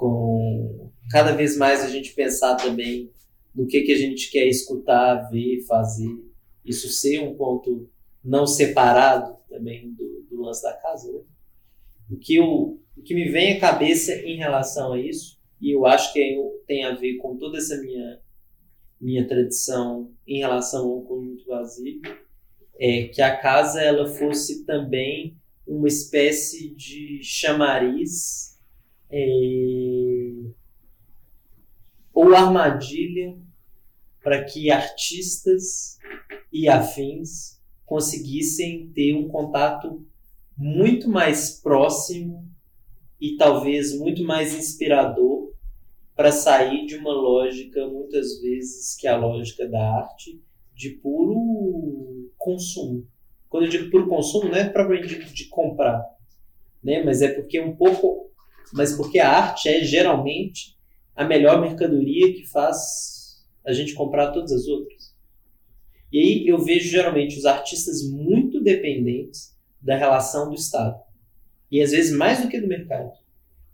com 0.00 0.90
cada 1.10 1.32
vez 1.32 1.58
mais 1.58 1.84
a 1.84 1.88
gente 1.90 2.14
pensar 2.14 2.56
também 2.56 3.10
no 3.54 3.66
que, 3.66 3.82
que 3.82 3.92
a 3.92 3.98
gente 3.98 4.30
quer 4.30 4.46
escutar, 4.46 5.28
ver, 5.30 5.60
fazer. 5.66 6.24
Isso 6.64 6.88
ser 6.88 7.18
um 7.20 7.34
ponto 7.34 7.86
não 8.24 8.46
separado 8.46 9.36
também 9.46 9.92
do, 9.92 10.24
do 10.30 10.40
lance 10.40 10.62
da 10.62 10.72
casa. 10.72 11.12
Né? 11.12 11.20
O, 12.10 12.16
que 12.16 12.36
eu, 12.36 12.80
o 12.96 13.02
que 13.02 13.14
me 13.14 13.28
vem 13.28 13.58
à 13.58 13.60
cabeça 13.60 14.14
em 14.14 14.38
relação 14.38 14.94
a 14.94 15.00
isso, 15.00 15.38
e 15.60 15.74
eu 15.74 15.84
acho 15.84 16.14
que 16.14 16.38
tem 16.66 16.84
a 16.84 16.94
ver 16.94 17.16
com 17.16 17.36
toda 17.36 17.58
essa 17.58 17.76
minha, 17.76 18.20
minha 19.00 19.26
tradição 19.26 20.12
em 20.26 20.38
relação 20.38 20.88
ao 20.88 21.02
conjunto 21.02 21.46
vazio, 21.46 22.02
é 22.78 23.04
que 23.08 23.22
a 23.22 23.36
casa 23.36 23.80
ela 23.80 24.06
fosse 24.06 24.64
também 24.64 25.36
uma 25.66 25.88
espécie 25.88 26.74
de 26.74 27.20
chamariz 27.22 28.58
é, 29.10 29.26
ou 32.12 32.34
armadilha 32.34 33.38
para 34.22 34.44
que 34.44 34.70
artistas 34.70 35.98
e 36.52 36.68
afins 36.68 37.60
conseguissem 37.86 38.90
ter 38.94 39.14
um 39.14 39.28
contato 39.28 40.06
muito 40.56 41.08
mais 41.08 41.60
próximo 41.60 42.48
e 43.20 43.36
talvez 43.36 43.98
muito 43.98 44.22
mais 44.22 44.54
inspirador 44.54 45.39
para 46.20 46.32
sair 46.32 46.84
de 46.84 46.96
uma 46.96 47.14
lógica, 47.14 47.86
muitas 47.86 48.42
vezes, 48.42 48.94
que 48.94 49.06
é 49.06 49.10
a 49.10 49.16
lógica 49.16 49.66
da 49.66 50.00
arte, 50.02 50.38
de 50.74 50.90
puro 50.90 52.30
consumo. 52.36 53.08
Quando 53.48 53.64
eu 53.64 53.70
digo 53.70 53.90
puro 53.90 54.06
consumo, 54.06 54.50
não 54.50 54.56
é 54.56 54.68
propriamente 54.68 55.32
de 55.32 55.44
comprar, 55.46 56.04
né? 56.84 57.02
mas 57.02 57.22
é 57.22 57.32
porque 57.32 57.58
um 57.58 57.74
pouco. 57.74 58.30
Mas 58.70 58.94
porque 58.94 59.18
a 59.18 59.30
arte 59.30 59.70
é 59.70 59.82
geralmente 59.82 60.76
a 61.16 61.24
melhor 61.24 61.58
mercadoria 61.58 62.34
que 62.34 62.44
faz 62.44 63.42
a 63.64 63.72
gente 63.72 63.94
comprar 63.94 64.30
todas 64.30 64.52
as 64.52 64.68
outras. 64.68 65.16
E 66.12 66.18
aí 66.18 66.46
eu 66.46 66.58
vejo 66.58 66.90
geralmente 66.90 67.38
os 67.38 67.46
artistas 67.46 68.06
muito 68.10 68.62
dependentes 68.62 69.56
da 69.80 69.96
relação 69.96 70.50
do 70.50 70.54
Estado. 70.54 71.00
E 71.70 71.80
às 71.80 71.92
vezes 71.92 72.14
mais 72.14 72.42
do 72.42 72.48
que 72.48 72.60
do 72.60 72.68
mercado. 72.68 73.10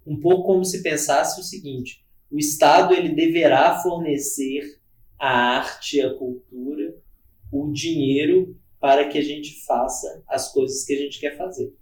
Um 0.06 0.20
pouco 0.20 0.44
como 0.44 0.64
se 0.64 0.80
pensasse 0.80 1.40
o 1.40 1.42
seguinte: 1.42 2.05
o 2.30 2.38
Estado 2.38 2.94
ele 2.94 3.10
deverá 3.10 3.78
fornecer 3.78 4.78
a 5.18 5.58
arte, 5.58 6.00
a 6.00 6.14
cultura, 6.14 6.96
o 7.52 7.70
dinheiro 7.72 8.56
para 8.80 9.08
que 9.08 9.18
a 9.18 9.22
gente 9.22 9.64
faça 9.64 10.22
as 10.28 10.52
coisas 10.52 10.84
que 10.84 10.94
a 10.94 10.98
gente 10.98 11.18
quer 11.18 11.36
fazer. 11.36 11.72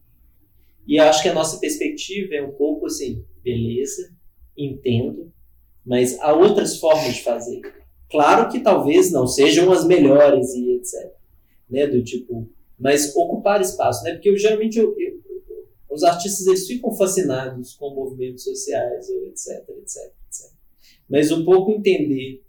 E 0.87 0.97
eu 0.97 1.05
acho 1.05 1.23
que 1.23 1.29
a 1.29 1.35
nossa 1.35 1.59
perspectiva 1.59 2.35
é 2.35 2.43
um 2.43 2.53
pouco 2.53 2.87
assim, 2.87 3.25
beleza, 3.43 4.15
entendo, 4.57 5.33
mas 5.85 6.19
há 6.21 6.33
outras 6.33 6.79
formas 6.79 7.15
de 7.15 7.23
fazer. 7.23 7.61
Claro 8.11 8.51
que 8.51 8.61
talvez 8.61 9.11
não 9.11 9.27
sejam 9.27 9.73
as 9.73 9.85
melhores 9.85 10.55
e 10.55 10.77
etc. 10.77 11.13
Né, 11.69 11.87
do 11.87 12.03
tipo, 12.05 12.49
mas 12.79 13.15
ocupar 13.17 13.61
espaço, 13.61 14.05
né? 14.05 14.13
Porque 14.13 14.29
eu, 14.29 14.37
geralmente 14.37 14.79
eu, 14.79 14.95
eu, 14.99 15.21
os 15.95 16.03
artistas 16.03 16.47
eles 16.47 16.67
ficam 16.67 16.93
fascinados 16.93 17.75
com 17.75 17.95
movimentos 17.95 18.45
sociais, 18.45 19.09
etc, 19.09 19.69
etc, 19.69 20.13
etc. 20.27 20.53
Mas 21.09 21.31
um 21.31 21.45
pouco 21.45 21.71
entender 21.71 22.43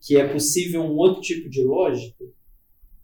que 0.00 0.16
é 0.16 0.26
possível 0.26 0.82
um 0.82 0.96
outro 0.96 1.20
tipo 1.20 1.48
de 1.48 1.62
lógica, 1.62 2.24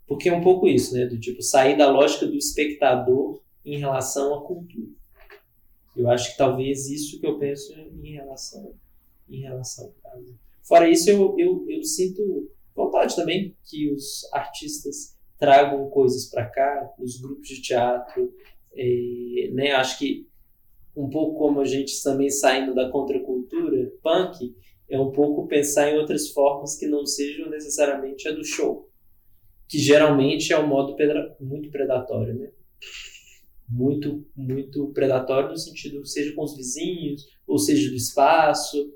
porque 0.06 0.28
é 0.28 0.32
um 0.32 0.42
pouco 0.42 0.68
isso, 0.68 0.94
né? 0.94 1.06
Do 1.06 1.18
tipo 1.18 1.42
sair 1.42 1.76
da 1.76 1.90
lógica 1.90 2.26
do 2.26 2.36
espectador 2.36 3.40
em 3.64 3.78
relação 3.78 4.34
à 4.34 4.46
cultura. 4.46 4.92
Eu 5.96 6.08
acho 6.08 6.32
que 6.32 6.38
talvez 6.38 6.88
isso 6.88 7.18
que 7.18 7.26
eu 7.26 7.38
penso 7.38 7.72
em 7.72 8.12
relação 8.12 8.74
em 9.28 9.40
relação 9.42 9.92
ao. 10.04 10.22
Fora 10.62 10.88
isso, 10.88 11.08
eu, 11.08 11.36
eu, 11.38 11.64
eu 11.68 11.82
sinto 11.82 12.50
vontade 12.74 13.14
também 13.16 13.56
que 13.64 13.90
os 13.92 14.28
artistas 14.32 15.16
tragam 15.38 15.88
coisas 15.88 16.26
para 16.26 16.46
cá, 16.46 16.94
os 16.98 17.20
grupos 17.20 17.48
de 17.48 17.62
teatro, 17.62 18.32
é, 18.74 19.50
né? 19.52 19.72
Acho 19.72 19.98
que 19.98 20.28
um 20.96 21.08
pouco 21.08 21.38
como 21.38 21.60
a 21.60 21.64
gente 21.64 22.02
também 22.02 22.30
saindo 22.30 22.74
da 22.74 22.90
contracultura 22.90 23.92
punk, 24.02 24.54
é 24.88 24.98
um 24.98 25.12
pouco 25.12 25.46
pensar 25.46 25.90
em 25.90 25.98
outras 25.98 26.30
formas 26.30 26.76
que 26.76 26.86
não 26.86 27.06
sejam 27.06 27.48
necessariamente 27.48 28.28
a 28.28 28.32
do 28.32 28.44
show, 28.44 28.90
que 29.68 29.78
geralmente 29.78 30.52
é 30.52 30.58
um 30.58 30.66
modo 30.66 30.96
muito 31.40 31.70
predatório, 31.70 32.34
né? 32.34 32.50
Muito, 33.68 34.26
muito 34.36 34.88
predatório 34.88 35.50
no 35.50 35.56
sentido, 35.56 36.04
seja 36.04 36.34
com 36.34 36.42
os 36.42 36.56
vizinhos, 36.56 37.24
ou 37.46 37.56
seja 37.56 37.88
do 37.88 37.94
espaço, 37.94 38.92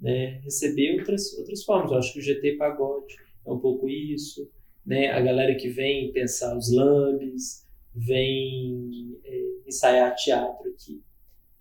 né, 0.00 0.40
receber 0.44 0.98
outras, 0.98 1.36
outras 1.38 1.64
formas. 1.64 1.90
Eu 1.90 1.98
acho 1.98 2.12
que 2.12 2.20
o 2.20 2.22
GT 2.22 2.56
Pagode 2.56 3.16
é 3.44 3.50
um 3.50 3.58
pouco 3.58 3.88
isso, 3.88 4.48
né, 4.86 5.08
a 5.08 5.20
galera 5.20 5.56
que 5.56 5.68
vem 5.68 6.12
pensar 6.12 6.56
os 6.56 6.72
lambes, 6.72 7.61
vem 7.94 9.20
é, 9.24 9.42
ensaiar 9.66 10.14
teatro 10.14 10.70
aqui. 10.70 11.02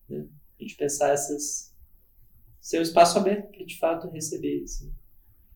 Né? 0.10 0.26
A 0.60 0.64
gente 0.64 0.76
pensar 0.76 1.14
essas. 1.14 1.76
ser 2.60 2.80
um 2.80 2.84
espaço 2.84 3.18
aberto 3.18 3.52
para 3.52 3.66
de 3.66 3.78
fato 3.78 4.10
receber 4.10 4.64
isso. 4.64 4.92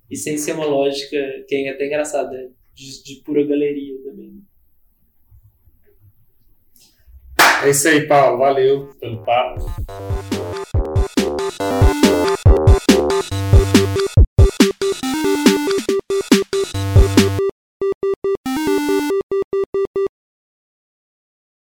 E 0.10 0.16
sem 0.16 0.38
ser 0.38 0.54
uma 0.54 0.66
lógica, 0.66 1.18
que 1.48 1.56
é 1.56 1.70
até 1.70 1.88
engraçado, 1.88 2.32
né? 2.32 2.50
de, 2.74 3.04
de 3.04 3.22
pura 3.24 3.46
galeria 3.46 3.98
também. 4.04 4.32
Né? 4.32 4.42
É 7.64 7.70
isso 7.70 7.88
aí, 7.88 8.08
Paulo. 8.08 8.38
Valeu 8.38 8.94
pelo 9.00 9.24
papo. 9.24 9.66